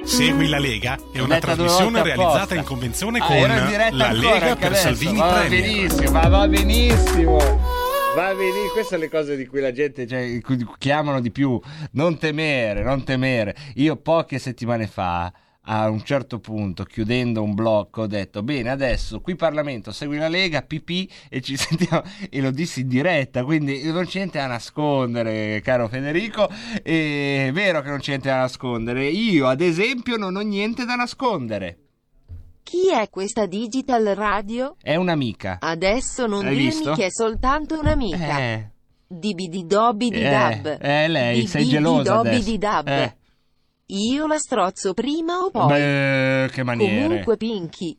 Segui 0.04 0.48
la 0.48 0.58
Lega 0.58 0.98
è 1.12 1.18
una 1.20 1.38
trasmissione 1.38 2.02
realizzata 2.02 2.36
apposta. 2.36 2.54
in 2.54 2.64
convenzione 2.64 3.18
Ah, 3.20 3.26
con 3.26 3.36
in 3.36 3.66
diretta 3.66 3.96
la 3.96 4.06
ancora 4.08 4.32
Lega 4.38 4.56
per 4.56 4.66
adesso. 4.66 4.82
Salvini 4.82 5.18
va 5.18 5.32
Premier. 5.40 5.60
benissimo, 5.62 6.10
ma 6.10 6.28
va 6.28 6.48
benissimo. 6.48 7.36
Va 8.14 8.34
benissimo, 8.34 8.70
queste 8.72 8.82
sono 8.94 9.00
le 9.00 9.08
cose 9.08 9.36
di 9.36 9.46
cui 9.46 9.60
la 9.60 9.72
gente 9.72 10.06
cioè, 10.06 10.40
chiamano 10.78 11.20
di 11.20 11.30
più. 11.32 11.58
Non 11.92 12.18
temere, 12.18 12.82
non 12.82 13.02
temere. 13.02 13.56
Io 13.76 13.96
poche 13.96 14.38
settimane 14.38 14.86
fa, 14.86 15.32
a 15.66 15.88
un 15.88 16.02
certo 16.04 16.40
punto, 16.40 16.84
chiudendo 16.84 17.42
un 17.42 17.54
blocco, 17.54 18.02
ho 18.02 18.06
detto: 18.06 18.42
Bene, 18.42 18.70
adesso 18.70 19.20
qui 19.20 19.34
Parlamento 19.34 19.92
segui 19.92 20.18
la 20.18 20.28
Lega, 20.28 20.62
PP 20.62 21.10
e 21.30 21.40
ci 21.40 21.56
sentiamo. 21.58 22.02
E 22.30 22.40
lo 22.40 22.50
dissi 22.50 22.80
in 22.82 22.88
diretta, 22.88 23.44
quindi 23.44 23.82
non 23.90 24.04
c'è 24.04 24.18
niente 24.18 24.38
da 24.38 24.46
nascondere, 24.46 25.60
caro 25.62 25.88
Federico. 25.88 26.48
È 26.82 27.50
vero 27.52 27.80
che 27.82 27.88
non 27.88 27.98
c'è 27.98 28.08
niente 28.10 28.28
da 28.28 28.36
nascondere. 28.36 29.06
Io, 29.06 29.46
ad 29.46 29.60
esempio, 29.60 30.16
non 30.16 30.36
ho 30.36 30.40
niente 30.40 30.84
da 30.84 30.94
nascondere. 30.96 31.78
Chi 32.62 32.90
è 32.90 33.10
questa 33.10 33.44
Digital 33.46 34.04
Radio? 34.14 34.76
È 34.80 34.96
un'amica. 34.96 35.58
Adesso 35.60 36.26
non 36.26 36.46
Hai 36.46 36.54
dirmi 36.56 36.64
visto? 36.70 36.92
che 36.94 37.06
è 37.06 37.10
soltanto 37.10 37.78
un'amica. 37.78 38.38
Eh. 38.38 38.68
Dibidi 39.06 39.66
dobi 39.66 40.08
di 40.08 40.20
Eh, 40.20 40.30
dab. 40.30 40.78
eh, 40.80 41.08
lei, 41.08 41.46
sei 41.46 41.64
Dibidi 41.64 41.76
gelosa 41.82 42.14
dobi 42.14 42.28
adesso. 42.28 42.56
dab. 42.56 42.88
Eh. 42.88 43.16
Io 43.86 44.26
la 44.26 44.38
strozzo 44.38 44.94
prima 44.94 45.38
o 45.38 45.50
poi? 45.50 45.68
Beh, 45.68 46.48
che 46.52 46.62
maniere. 46.62 47.06
Comunque, 47.06 47.36
Pinky. 47.36 47.96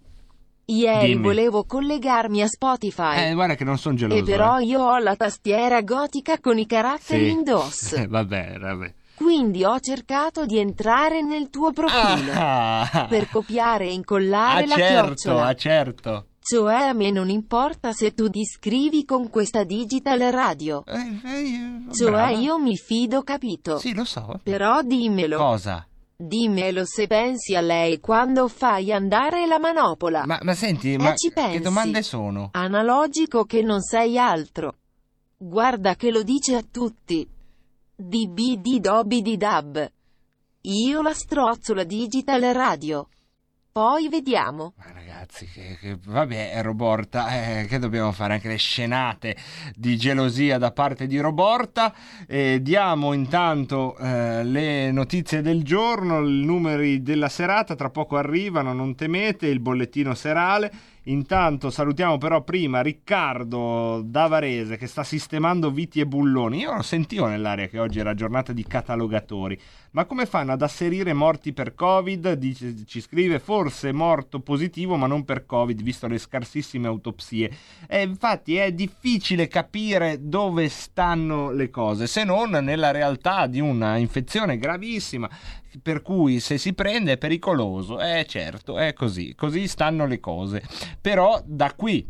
Ieri 0.68 1.08
Dimmi. 1.10 1.22
volevo 1.24 1.64
collegarmi 1.64 2.42
a 2.42 2.48
Spotify. 2.48 3.28
Eh, 3.30 3.34
guarda 3.36 3.54
che 3.54 3.64
non 3.64 3.78
sono 3.78 3.96
geloso. 3.96 4.20
e 4.20 4.24
però 4.24 4.58
eh. 4.58 4.64
io 4.64 4.82
ho 4.82 4.98
la 4.98 5.16
tastiera 5.16 5.82
gotica 5.82 6.40
con 6.40 6.58
i 6.58 6.66
caratteri 6.66 7.26
Sì. 7.26 7.32
in 7.32 7.44
DOS. 7.44 7.92
Eh, 8.02 8.08
vabbè, 8.08 8.58
vabbè. 8.60 8.94
Quindi 9.16 9.64
ho 9.64 9.80
cercato 9.80 10.46
di 10.46 10.58
entrare 10.58 11.22
nel 11.22 11.50
tuo 11.50 11.72
profilo 11.72 12.32
Ah, 12.34 13.06
per 13.08 13.30
copiare 13.30 13.86
e 13.86 13.94
incollare 13.94 14.64
ah, 14.64 14.68
la 14.68 14.76
certo, 14.76 15.06
chiocciola. 15.06 15.46
ah, 15.46 15.54
certo. 15.56 16.26
Cioè 16.48 16.76
a 16.76 16.94
me 16.94 17.10
non 17.10 17.30
importa 17.32 17.92
se 17.92 18.14
tu 18.14 18.30
ti 18.30 18.42
iscrivi 18.42 19.04
con 19.04 19.32
questa 19.32 19.64
digital 19.64 20.20
radio. 20.32 20.84
cioè 20.86 22.12
brava. 22.12 22.30
io 22.30 22.60
mi 22.60 22.78
fido, 22.78 23.24
capito? 23.24 23.80
Sì, 23.80 23.96
lo 23.96 24.04
so. 24.04 24.40
Però 24.44 24.84
dimmelo. 24.84 25.38
Cosa? 25.38 25.88
Dimmelo 26.16 26.86
se 26.86 27.08
pensi 27.08 27.56
a 27.56 27.62
lei 27.62 28.00
quando 28.00 28.48
fai 28.48 28.94
andare 28.94 29.48
la 29.48 29.58
manopola. 29.58 30.24
Ma, 30.28 30.38
ma 30.44 30.54
senti, 30.54 30.94
Eh, 30.94 30.98
ma 31.00 31.16
ci 31.16 31.32
pensi. 31.34 31.54
che 31.58 31.62
domande 31.64 32.04
sono? 32.04 32.50
Analogico 32.52 33.46
che 33.46 33.64
non 33.64 33.82
sei 33.82 34.20
altro. 34.20 34.76
Guarda 35.38 35.96
che 35.96 36.12
lo 36.12 36.22
dice 36.22 36.56
a 36.58 36.64
tutti. 36.70 37.28
DB 37.96 38.58
di 38.62 38.80
dobi 38.80 39.24
di 39.24 39.36
dab. 39.36 39.92
Io 40.62 41.02
la 41.02 41.14
strozzo 41.14 41.74
la 41.74 41.84
digital 41.84 42.42
radio. 42.54 43.08
Poi 43.78 44.08
vediamo. 44.08 44.74
Ragazzi, 44.78 45.48
che, 45.48 45.78
che- 45.78 45.98
vabbè, 46.02 46.62
Roborta, 46.62 47.60
eh, 47.60 47.66
che 47.66 47.78
dobbiamo 47.78 48.14
fare? 48.14 48.36
Anche 48.36 48.48
le 48.48 48.56
scenate 48.56 49.36
di 49.76 49.98
gelosia 49.98 50.58
da 50.58 50.72
parte 50.72 51.08
di 51.08 51.20
Roborta. 51.20 51.94
Eh, 52.26 52.60
diamo 52.62 53.12
intanto 53.12 53.98
eh, 53.98 54.46
le 54.46 54.94
notizie 54.94 55.42
del 55.42 55.64
giorno, 55.64 56.26
i 56.26 56.46
numeri 56.46 57.02
della 57.02 57.28
serata, 57.28 57.76
tra 57.76 57.90
poco 57.90 58.16
arrivano, 58.16 58.72
non 58.72 58.96
temete, 58.96 59.48
il 59.48 59.60
bollettino 59.60 60.14
serale. 60.14 60.72
Intanto 61.08 61.70
salutiamo 61.70 62.18
però 62.18 62.44
prima 62.44 62.82
Riccardo 62.82 64.02
da 64.04 64.26
Varese 64.26 64.76
che 64.76 64.88
sta 64.88 65.04
sistemando 65.04 65.70
viti 65.70 66.00
e 66.00 66.08
bulloni. 66.08 66.60
Io 66.60 66.74
lo 66.74 66.82
sentivo 66.82 67.28
nell'aria 67.28 67.68
che 67.68 67.78
oggi 67.78 68.00
era 68.00 68.16
giornata 68.16 68.54
di 68.54 68.64
catalogatori. 68.64 69.60
Ma 69.92 70.06
come 70.06 70.26
fanno 70.26 70.52
ad 70.52 70.64
asserire 70.64 71.14
morti 71.14 71.54
per 71.54 71.76
Covid? 71.76 72.34
Dice- 72.34 72.86
ci 72.86 73.02
scrive 73.02 73.38
forse 73.40 73.92
morto 73.92 74.40
positivo 74.40 74.96
ma 74.96 75.06
non 75.06 75.26
per 75.26 75.46
Covid 75.46 75.80
visto 75.84 76.08
le 76.08 76.18
scarsissime 76.18 76.88
autopsie. 76.88 77.52
E 77.88 78.02
infatti 78.02 78.56
è 78.56 78.72
difficile 78.72 79.48
capire 79.48 80.18
dove 80.22 80.68
stanno 80.70 81.52
le 81.52 81.70
cose 81.70 82.08
se 82.08 82.24
non 82.24 82.50
nella 82.50 82.90
realtà 82.90 83.46
di 83.46 83.60
una 83.60 83.98
infezione 83.98 84.58
gravissima 84.58 85.30
per 85.82 86.02
cui 86.02 86.40
se 86.40 86.58
si 86.58 86.74
prende 86.74 87.14
è 87.14 87.18
pericoloso. 87.18 88.00
Eh 88.00 88.26
certo, 88.28 88.78
è 88.78 88.94
così, 88.94 89.34
così 89.36 89.68
stanno 89.68 90.06
le 90.06 90.20
cose. 90.20 90.64
Però 91.00 91.42
da 91.46 91.74
qui 91.74 92.06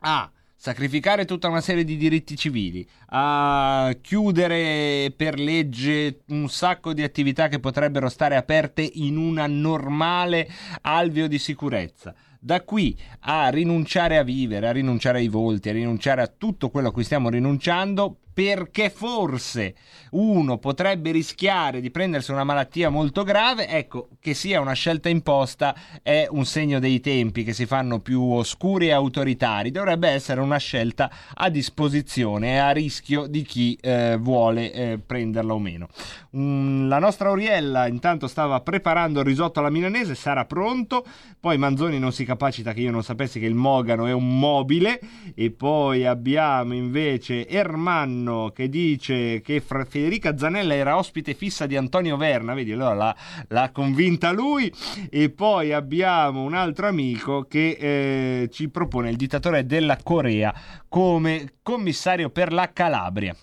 a 0.00 0.30
sacrificare 0.58 1.26
tutta 1.26 1.48
una 1.48 1.60
serie 1.60 1.84
di 1.84 1.96
diritti 1.96 2.34
civili, 2.34 2.86
a 3.10 3.94
chiudere 4.00 5.12
per 5.14 5.38
legge 5.38 6.20
un 6.28 6.48
sacco 6.48 6.92
di 6.92 7.02
attività 7.02 7.48
che 7.48 7.60
potrebbero 7.60 8.08
stare 8.08 8.36
aperte 8.36 8.88
in 8.94 9.16
una 9.16 9.46
normale 9.46 10.48
alveo 10.80 11.28
di 11.28 11.38
sicurezza. 11.38 12.14
Da 12.40 12.62
qui 12.62 12.98
a 13.20 13.48
rinunciare 13.48 14.18
a 14.18 14.22
vivere, 14.22 14.68
a 14.68 14.72
rinunciare 14.72 15.18
ai 15.18 15.28
volti, 15.28 15.68
a 15.68 15.72
rinunciare 15.72 16.22
a 16.22 16.26
tutto 16.26 16.70
quello 16.70 16.88
a 16.88 16.92
cui 16.92 17.04
stiamo 17.04 17.28
rinunciando, 17.28 18.18
perché 18.36 18.90
forse 18.90 19.74
uno 20.10 20.58
potrebbe 20.58 21.10
rischiare 21.10 21.80
di 21.80 21.90
prendersi 21.90 22.32
una 22.32 22.44
malattia 22.44 22.90
molto 22.90 23.22
grave, 23.22 23.66
ecco, 23.66 24.10
che 24.20 24.34
sia 24.34 24.60
una 24.60 24.74
scelta 24.74 25.08
imposta 25.08 25.74
è 26.02 26.26
un 26.28 26.44
segno 26.44 26.78
dei 26.78 27.00
tempi 27.00 27.44
che 27.44 27.54
si 27.54 27.64
fanno 27.64 28.00
più 28.00 28.20
oscuri 28.22 28.88
e 28.88 28.92
autoritari, 28.92 29.70
dovrebbe 29.70 30.10
essere 30.10 30.42
una 30.42 30.58
scelta 30.58 31.10
a 31.32 31.48
disposizione 31.48 32.52
e 32.52 32.56
a 32.58 32.72
rischio 32.72 33.26
di 33.26 33.40
chi 33.40 33.78
eh, 33.80 34.18
vuole 34.20 34.70
eh, 34.70 34.98
prenderla 34.98 35.54
o 35.54 35.58
meno. 35.58 35.88
Mm, 36.36 36.88
la 36.88 36.98
nostra 36.98 37.30
Auriella 37.30 37.86
intanto 37.86 38.26
stava 38.26 38.60
preparando 38.60 39.20
il 39.20 39.24
risotto 39.24 39.60
alla 39.60 39.70
milanese, 39.70 40.14
sarà 40.14 40.44
pronto, 40.44 41.06
poi 41.40 41.56
Manzoni 41.56 41.98
non 41.98 42.12
si 42.12 42.26
capacita 42.26 42.74
che 42.74 42.80
io 42.80 42.90
non 42.90 43.02
sapessi 43.02 43.40
che 43.40 43.46
il 43.46 43.54
Mogano 43.54 44.04
è 44.06 44.12
un 44.12 44.38
mobile. 44.38 45.00
E 45.34 45.50
poi 45.50 46.04
abbiamo 46.04 46.74
invece 46.74 47.48
Ermanno 47.48 48.25
che 48.54 48.68
dice 48.68 49.40
che 49.40 49.60
Federica 49.60 50.36
Zanella 50.36 50.74
era 50.74 50.96
ospite 50.96 51.34
fissa 51.34 51.66
di 51.66 51.76
Antonio 51.76 52.16
Verna, 52.16 52.54
vedi 52.54 52.72
allora 52.72 52.94
l'ha, 52.94 53.16
l'ha 53.48 53.70
convinta 53.70 54.32
lui 54.32 54.72
e 55.10 55.30
poi 55.30 55.72
abbiamo 55.72 56.42
un 56.42 56.54
altro 56.54 56.88
amico 56.88 57.46
che 57.48 57.76
eh, 57.78 58.48
ci 58.50 58.68
propone 58.68 59.10
il 59.10 59.16
dittatore 59.16 59.66
della 59.66 59.98
Corea 60.02 60.54
come 60.88 61.54
commissario 61.62 62.30
per 62.30 62.52
la 62.52 62.72
Calabria. 62.72 63.36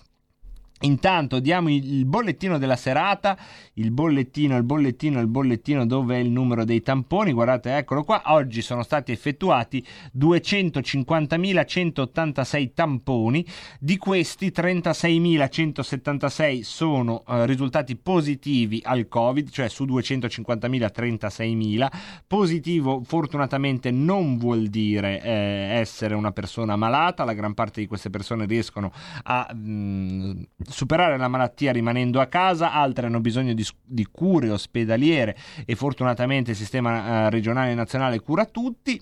Intanto 0.80 1.38
diamo 1.38 1.70
il 1.70 2.04
bollettino 2.04 2.58
della 2.58 2.74
serata, 2.76 3.38
il 3.74 3.92
bollettino, 3.92 4.56
il 4.56 4.64
bollettino, 4.64 5.20
il 5.20 5.28
bollettino 5.28 5.86
dove 5.86 6.16
è 6.16 6.18
il 6.18 6.30
numero 6.30 6.64
dei 6.64 6.82
tamponi, 6.82 7.32
guardate 7.32 7.76
eccolo 7.76 8.02
qua, 8.02 8.22
oggi 8.26 8.60
sono 8.60 8.82
stati 8.82 9.12
effettuati 9.12 9.86
250.186 10.18 12.72
tamponi, 12.74 13.46
di 13.78 13.96
questi 13.96 14.52
36.176 14.54 16.60
sono 16.60 17.22
eh, 17.28 17.46
risultati 17.46 17.96
positivi 17.96 18.82
al 18.84 19.08
Covid, 19.08 19.48
cioè 19.50 19.68
su 19.68 19.84
250.000 19.84 20.90
36.000, 20.94 21.88
positivo 22.26 23.00
fortunatamente 23.04 23.90
non 23.90 24.36
vuol 24.36 24.66
dire 24.66 25.22
eh, 25.22 25.30
essere 25.78 26.14
una 26.14 26.32
persona 26.32 26.76
malata, 26.76 27.24
la 27.24 27.32
gran 27.32 27.54
parte 27.54 27.80
di 27.80 27.86
queste 27.86 28.10
persone 28.10 28.44
riescono 28.44 28.92
a 29.22 29.50
mh, 29.54 30.42
superare 30.68 31.16
la 31.16 31.28
malattia 31.28 31.72
rimanendo 31.72 32.20
a 32.20 32.26
casa, 32.26 32.72
altre 32.72 33.06
hanno 33.06 33.20
bisogno 33.20 33.52
di, 33.52 33.66
di 33.84 34.06
cure 34.10 34.50
ospedaliere 34.50 35.36
e 35.64 35.74
fortunatamente 35.74 36.52
il 36.52 36.56
sistema 36.56 37.26
eh, 37.26 37.30
regionale 37.30 37.72
e 37.72 37.74
nazionale 37.74 38.20
cura 38.20 38.44
tutti. 38.44 39.00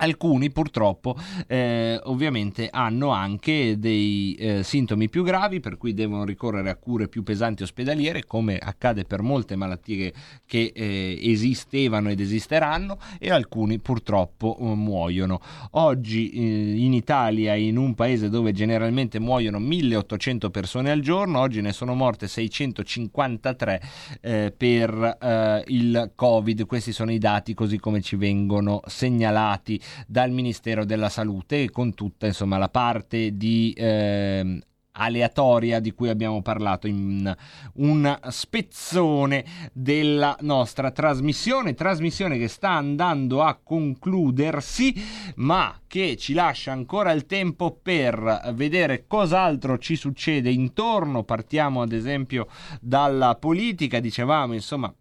Alcuni 0.00 0.50
purtroppo 0.50 1.16
eh, 1.48 1.98
ovviamente 2.04 2.68
hanno 2.70 3.08
anche 3.10 3.78
dei 3.78 4.34
eh, 4.34 4.62
sintomi 4.62 5.08
più 5.08 5.24
gravi 5.24 5.58
per 5.58 5.76
cui 5.76 5.92
devono 5.92 6.24
ricorrere 6.24 6.70
a 6.70 6.76
cure 6.76 7.08
più 7.08 7.24
pesanti 7.24 7.64
ospedaliere 7.64 8.24
come 8.24 8.58
accade 8.58 9.04
per 9.04 9.22
molte 9.22 9.56
malattie 9.56 10.12
che, 10.46 10.72
eh, 10.72 11.18
esistevano 11.20 12.10
ed 12.10 12.20
esisteranno 12.20 12.98
e 13.18 13.30
alcuni 13.30 13.80
purtroppo 13.80 14.56
eh, 14.60 14.64
muoiono. 14.74 15.40
Oggi 15.72 16.30
eh, 16.30 16.76
in 16.76 16.92
Italia 16.92 17.54
in 17.54 17.76
un 17.76 17.94
paese 17.94 18.28
dove 18.28 18.52
generalmente 18.52 19.18
muoiono 19.18 19.58
1800 19.58 20.50
persone 20.50 20.92
al 20.92 21.00
giorno 21.00 21.40
oggi 21.40 21.60
ne 21.60 21.72
sono 21.72 21.94
morte 21.94 22.28
653 22.28 23.82
eh, 24.20 24.54
per 24.56 25.64
il 25.66 26.12
covid 26.14 26.66
questi 26.66 26.92
sono 26.92 27.10
i 27.10 27.18
dati 27.18 27.54
così 27.54 27.78
come 27.78 28.00
ci 28.00 28.16
vengono 28.16 28.80
segnalati 28.86 29.80
dal 30.06 30.30
Ministero 30.30 30.84
della 30.84 31.08
Salute 31.08 31.70
con 31.70 31.94
tutta 31.94 32.26
insomma 32.26 32.58
la 32.58 32.68
parte 32.68 33.36
di 33.36 33.74
ehm, 33.76 34.60
aleatoria 34.98 35.80
di 35.80 35.92
cui 35.92 36.08
abbiamo 36.08 36.42
parlato 36.42 36.86
in 36.86 37.34
un 37.74 38.18
spezzone 38.28 39.44
della 39.72 40.36
nostra 40.40 40.90
trasmissione, 40.90 41.74
trasmissione 41.74 42.38
che 42.38 42.48
sta 42.48 42.70
andando 42.70 43.42
a 43.42 43.58
concludersi, 43.62 44.94
ma 45.36 45.80
che 45.86 46.16
ci 46.16 46.34
lascia 46.34 46.72
ancora 46.72 47.12
il 47.12 47.26
tempo 47.26 47.78
per 47.80 48.52
vedere 48.54 49.06
cos'altro 49.06 49.78
ci 49.78 49.96
succede 49.96 50.50
intorno. 50.50 51.22
Partiamo 51.22 51.82
ad 51.82 51.92
esempio 51.92 52.48
dalla 52.80 53.36
politica, 53.36 54.00
dicevamo, 54.00 54.52
insomma, 54.52 54.92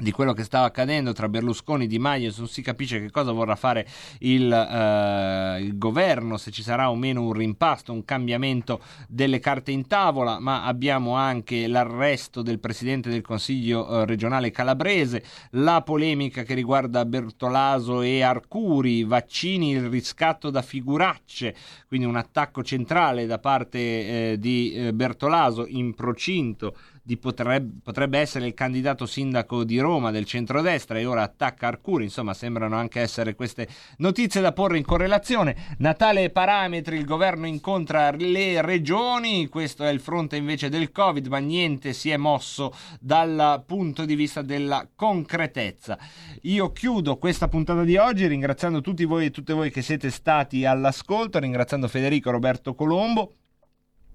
di 0.00 0.10
quello 0.12 0.32
che 0.32 0.44
stava 0.44 0.66
accadendo 0.66 1.12
tra 1.12 1.28
Berlusconi 1.28 1.84
e 1.84 1.86
Di 1.86 1.98
Maio, 1.98 2.32
non 2.36 2.48
si 2.48 2.62
capisce 2.62 3.00
che 3.00 3.10
cosa 3.10 3.32
vorrà 3.32 3.54
fare 3.54 3.86
il, 4.20 4.50
eh, 4.50 5.60
il, 5.60 5.76
governo, 5.78 6.36
se 6.36 6.50
ci 6.50 6.62
sarà 6.62 6.90
o 6.90 6.96
meno 6.96 7.22
un 7.22 7.32
rimpasto, 7.32 7.92
un 7.92 8.04
cambiamento 8.04 8.80
delle 9.08 9.38
carte 9.38 9.70
in 9.70 9.86
tavola, 9.86 10.40
ma 10.40 10.64
abbiamo 10.64 11.14
anche 11.14 11.66
l'arresto 11.66 12.42
del 12.42 12.58
presidente 12.58 13.10
del 13.10 13.22
Consiglio 13.22 14.02
eh, 14.02 14.06
regionale 14.06 14.50
calabrese, 14.50 15.22
la 15.50 15.82
polemica 15.82 16.42
che 16.42 16.54
riguarda 16.54 17.04
Bertolaso 17.04 18.00
e 18.02 18.22
Arcuri, 18.22 19.04
vaccini, 19.04 19.72
il 19.72 19.88
riscatto 19.88 20.50
da 20.50 20.62
figuracce, 20.62 21.54
quindi 21.86 22.06
un 22.06 22.16
attacco 22.16 22.62
centrale 22.62 23.26
da 23.26 23.38
parte 23.38 23.78
eh, 23.78 24.36
di 24.38 24.72
eh, 24.72 24.92
Bertolaso 24.92 25.66
in 25.66 25.94
procinto 25.94 26.74
di 27.02 27.16
potrebbe, 27.16 27.80
potrebbe, 27.82 28.18
essere 28.18 28.46
il 28.46 28.54
candidato 28.54 29.06
sindaco 29.06 29.64
di 29.64 29.78
Roma 29.78 30.10
del 30.10 30.24
centrodestra 30.24 30.98
e 30.98 31.06
ora 31.06 31.22
attacca 31.22 31.68
Arcuri, 31.68 32.04
insomma 32.04 32.34
sembrano 32.34 32.76
anche 32.76 33.00
essere 33.00 33.34
queste 33.34 33.68
notizie 33.98 34.40
da 34.40 34.52
porre 34.52 34.78
in 34.78 34.84
correlazione. 34.84 35.76
Natale 35.78 36.30
parametri, 36.30 36.96
il 36.96 37.04
governo 37.04 37.46
incontra 37.46 38.10
le 38.10 38.60
regioni, 38.62 39.48
questo 39.48 39.84
è 39.84 39.90
il 39.90 40.00
fronte 40.00 40.36
invece 40.36 40.68
del 40.68 40.92
Covid, 40.92 41.26
ma 41.26 41.38
niente 41.38 41.92
si 41.92 42.10
è 42.10 42.16
mosso 42.16 42.74
dal 43.00 43.62
punto 43.66 44.04
di 44.04 44.14
vista 44.14 44.42
della 44.42 44.86
concretezza. 44.94 45.98
Io 46.42 46.72
chiudo 46.72 47.16
questa 47.16 47.48
puntata 47.48 47.82
di 47.82 47.96
oggi 47.96 48.26
ringraziando 48.26 48.80
tutti 48.80 49.04
voi 49.04 49.26
e 49.26 49.30
tutte 49.30 49.52
voi 49.52 49.70
che 49.70 49.82
siete 49.82 50.10
stati 50.10 50.64
all'ascolto, 50.64 51.38
ringraziando 51.38 51.88
Federico 51.88 52.30
Roberto 52.30 52.74
Colombo 52.74 53.34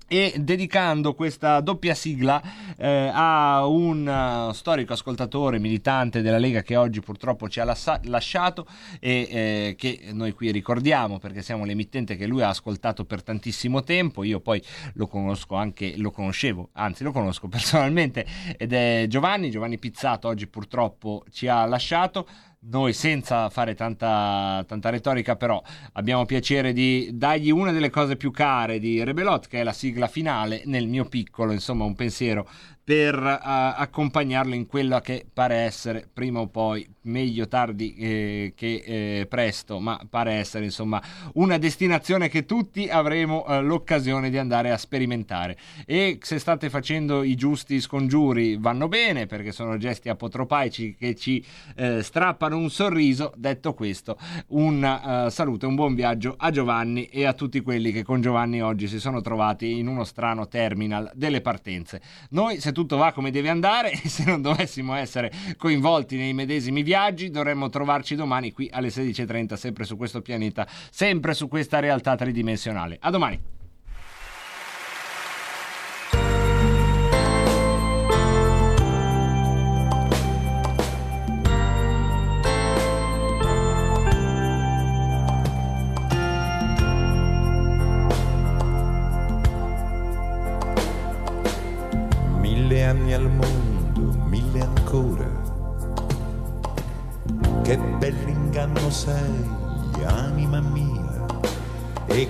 e 0.07 0.36
dedicando 0.38 1.14
questa 1.14 1.60
doppia 1.61 1.95
sigla 1.95 2.41
eh, 2.77 3.10
a 3.14 3.65
un 3.65 4.06
uh, 4.49 4.52
storico 4.53 4.94
ascoltatore 4.94 5.57
militante 5.60 6.22
della 6.22 6.38
Lega 6.38 6.61
che 6.61 6.76
oggi 6.76 7.02
purtroppo 7.02 7.49
ci 7.49 7.60
ha 7.60 7.64
lassa- 7.64 7.99
lasciato 8.03 8.68
e 8.99 9.27
eh, 9.30 9.76
che 9.77 10.10
noi 10.11 10.34
qui 10.34 10.52
ricordiamo 10.52 11.18
perché 11.18 11.41
siamo 11.41 11.65
l'emittente 11.65 12.15
che 12.15 12.27
lui 12.27 12.44
ha 12.44 12.49
ascoltato 12.49 13.06
per 13.06 13.23
tantissimo 13.23 13.84
tempo. 13.84 14.23
Io 14.23 14.40
poi 14.40 14.61
lo 14.94 15.07
conosco 15.07 15.56
anche 15.56 15.94
lo 15.98 16.11
conoscevo 16.11 16.69
anzi 16.73 17.03
lo 17.03 17.11
conosco 17.11 17.48
personalmente 17.49 18.26
ed 18.57 18.73
è 18.73 19.06
Giovanni 19.07 19.49
Giovanni 19.49 19.77
Pizzato 19.77 20.27
oggi 20.27 20.48
purtroppo 20.48 21.23
ci 21.32 21.48
ha 21.48 21.65
lasciato 21.65 22.27
noi 22.67 22.93
senza 22.93 23.49
fare 23.49 23.75
tanta, 23.75 24.63
tanta, 24.67 24.89
retorica 24.89 25.35
però 25.35 25.61
abbiamo 25.93 26.25
piacere 26.25 26.73
di 26.73 27.09
dargli 27.13 27.51
una 27.51 27.71
delle 27.71 27.89
cose 27.89 28.15
più 28.15 28.31
care 28.31 28.79
di 28.79 29.03
Rebelot 29.03 29.47
che 29.47 29.59
è 29.59 29.63
la 29.63 29.73
sigla 29.73 30.07
finale 30.07 30.63
nel 30.65 30.87
mio 30.87 31.05
piccolo 31.05 31.51
insomma 31.51 31.83
un 31.83 31.95
pensiero 31.95 32.47
per 32.86 33.16
uh, 33.18 33.38
accompagnarlo 33.41 34.53
in 34.53 34.68
quella 34.68 35.02
che 35.02 35.26
pare 35.34 35.56
essere 35.56 36.07
prima 36.14 36.40
o 36.40 36.48
poi 36.48 36.88
meglio 37.06 37.48
tardi 37.48 37.95
eh, 37.95 38.53
che 38.56 38.84
eh, 38.86 39.26
presto 39.28 39.80
ma 39.80 39.99
pare 40.07 40.34
essere 40.34 40.66
insomma 40.66 41.02
una 41.34 41.57
destinazione 41.57 42.30
che 42.30 42.45
tutti 42.45 42.88
avremo 42.88 43.44
uh, 43.48 43.62
l'occasione 43.62 44.30
di 44.30 44.38
andare 44.38 44.70
a 44.70 44.78
sperimentare. 44.78 45.57
E 45.88 46.20
se 46.22 46.38
state 46.38 46.70
facendo 46.70 47.24
i 47.24 47.34
giusti 47.34 47.82
scongiuri 47.82 48.57
vanno 48.57 48.88
bene 48.88 49.26
perché 49.26 49.52
sono 49.52 49.78
gesti 49.78 50.10
apotropaici 50.10 50.95
che 50.95 51.16
ci 51.16 51.44
eh, 51.76 52.03
strappano 52.03 52.56
un 52.56 52.70
sorriso. 52.70 53.34
Detto 53.36 53.74
questo 53.74 54.16
un 54.49 54.84
uh, 54.84 55.30
saluto 55.30 55.66
e 55.66 55.70
un 55.70 55.76
buon 55.76 55.95
viaggio 55.95 56.36
a 56.38 56.52
Giovanni 56.52 57.06
e 57.06 57.26
a 57.26 57.34
tutti 57.34 57.62
quelli 57.62 57.91
che 57.91 58.03
con 58.03 58.22
Giovanni 58.22 58.62
oggi 58.62 58.88
si 58.88 58.99
sono 58.99 59.22
trovati 59.22 59.80
in 59.80 59.88
uno 59.88 60.03
strano 60.03 60.48
terminal 60.48 61.10
delle 61.16 61.41
partenze. 61.41 61.99
Noi 62.30 62.60
se 62.60 62.74
tutto 62.76 62.97
va 62.97 63.11
come 63.11 63.31
deve 63.31 63.49
andare 63.49 63.91
e 63.91 64.07
se 64.10 64.26
non 64.26 64.43
dovessimo 64.43 64.93
essere 64.93 65.31
coinvolti 65.57 66.18
nei 66.18 66.34
medesimi 66.34 66.84
viaggi 66.84 67.31
dovremmo 67.31 67.69
trovarci 67.69 68.15
domani 68.15 68.52
qui 68.52 68.69
alle 68.72 68.89
16.30 68.89 69.56
sempre 69.56 69.85
su 69.85 69.97
questo 69.97 70.22
pianeta, 70.22 70.68
sempre 70.91 71.34
su 71.34 71.47
questa 71.47 71.80
realtà 71.80 72.15
tridimensionale. 72.15 72.97
A 72.99 73.10
domani! 73.10 73.64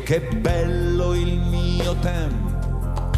Che 0.06 0.22
bello 0.22 1.15
il 1.15 1.40
mio 1.40 1.95
tempo, 1.95 3.10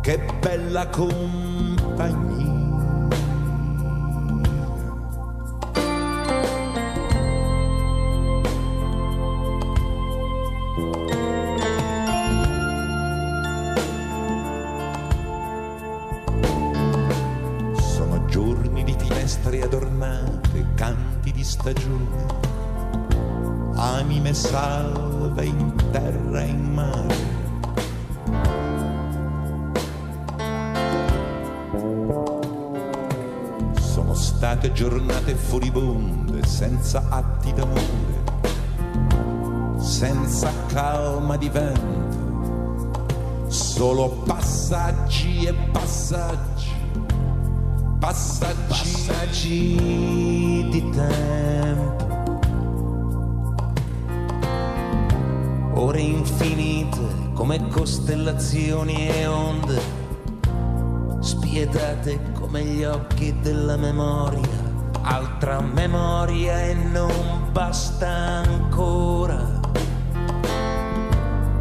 che 0.00 0.18
bella 0.40 0.88
compagnia. 0.88 2.50
adornate, 19.62 20.66
canti 20.74 21.30
di 21.30 21.44
stagione, 21.44 22.51
anime 23.82 24.32
salve 24.32 25.44
in 25.44 25.74
terra 25.90 26.40
e 26.40 26.46
in 26.46 26.72
mare. 26.72 27.30
Sono 33.80 34.14
state 34.14 34.70
giornate 34.72 35.34
furibonde, 35.34 36.46
senza 36.46 37.06
atti 37.08 37.52
d'amore, 37.52 38.22
senza 39.80 40.52
calma 40.68 41.36
di 41.36 41.48
vento, 41.48 42.90
solo 43.48 44.10
passaggi 44.24 45.44
e 45.44 45.52
passaggi 45.72 46.70
passaggi, 48.02 48.64
passaggi 48.66 49.76
di 50.70 50.90
tempo. 50.90 52.01
Ore 55.82 56.00
infinite 56.00 56.96
come 57.34 57.66
costellazioni 57.66 59.08
e 59.08 59.26
onde, 59.26 59.80
spietate 61.18 62.20
come 62.34 62.62
gli 62.62 62.84
occhi 62.84 63.36
della 63.40 63.76
memoria. 63.76 64.48
Altra 65.00 65.60
memoria 65.60 66.62
e 66.62 66.74
non 66.74 67.50
basta 67.50 68.06
ancora. 68.06 69.60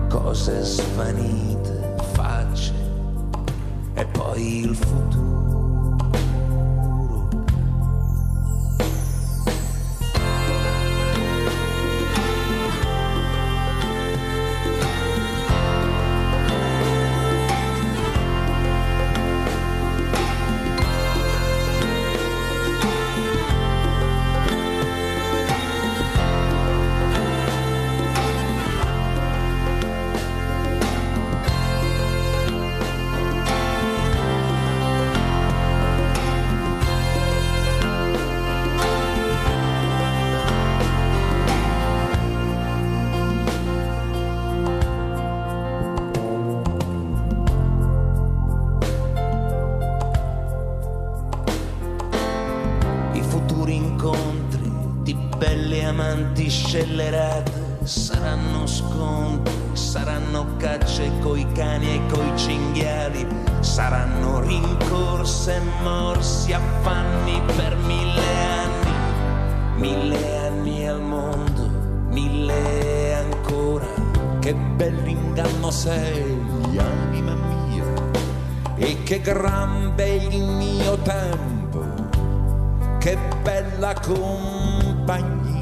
Cose 0.08 0.62
svanite, 0.66 1.96
facce 2.14 2.74
e 3.96 4.06
poi 4.06 4.60
il 4.60 4.76
futuro. 4.76 5.31
Scellerate 56.72 57.80
saranno 57.84 58.66
scontri, 58.66 59.54
saranno 59.74 60.56
cacce 60.58 61.12
coi 61.20 61.46
cani 61.52 61.96
e 61.96 62.14
coi 62.14 62.38
cinghiali, 62.38 63.28
saranno 63.60 64.40
rincorse 64.40 65.56
e 65.56 65.62
morsi 65.84 66.54
affanni 66.54 67.42
per 67.58 67.76
mille 67.76 68.24
anni, 68.64 69.80
mille 69.80 70.38
anni 70.48 70.88
al 70.88 71.02
mondo, 71.02 71.70
mille 72.10 73.16
ancora. 73.16 73.88
Che 74.40 74.54
bell'inganno 74.54 75.72
sei, 75.72 76.38
anima 76.78 77.34
mia, 77.34 77.84
e 78.76 79.04
che 79.04 79.20
grande 79.20 80.16
il 80.16 80.42
mio 80.42 80.98
tempo, 81.00 81.61
che 83.02 83.18
bella 83.42 83.96
compagnia. 84.00 85.60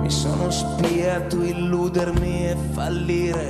Mi 0.00 0.10
sono 0.10 0.50
spiato 0.50 1.40
illudermi 1.40 2.48
e 2.48 2.56
fallire, 2.72 3.48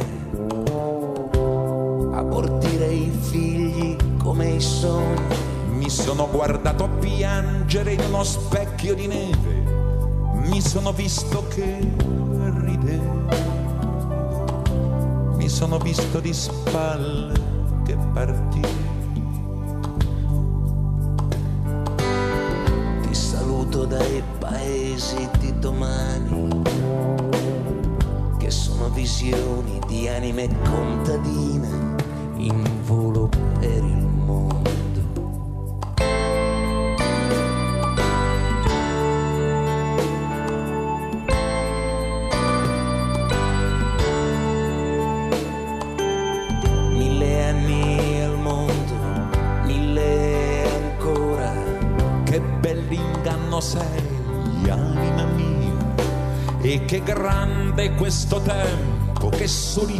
abortire 2.12 2.86
i 2.92 3.10
figli 3.30 3.96
come 4.18 4.50
i 4.50 4.60
sogni. 4.60 5.49
Mi 5.90 5.96
sono 5.96 6.28
guardato 6.30 6.88
piangere 7.00 7.94
in 7.94 8.00
uno 8.06 8.22
specchio 8.22 8.94
di 8.94 9.08
neve, 9.08 9.64
mi 10.46 10.60
sono 10.60 10.92
visto 10.92 11.48
che 11.48 11.80
ridevo, 12.62 13.26
mi 15.34 15.48
sono 15.48 15.78
visto 15.78 16.20
di 16.20 16.32
spalle 16.32 17.32
che 17.84 17.96
partivo. 18.14 18.68
Ti 23.00 23.12
saluto 23.12 23.84
dai 23.84 24.22
paesi 24.38 25.28
di 25.40 25.58
domani, 25.58 26.62
che 28.38 28.50
sono 28.52 28.90
visioni 28.90 29.80
di 29.88 30.06
anime 30.06 30.48
contadine 30.62 31.96
in 32.36 32.62
volo 32.84 33.49
questo 58.30 58.40
tempo, 58.42 59.28
che 59.30 59.48
solitudine, 59.48 59.99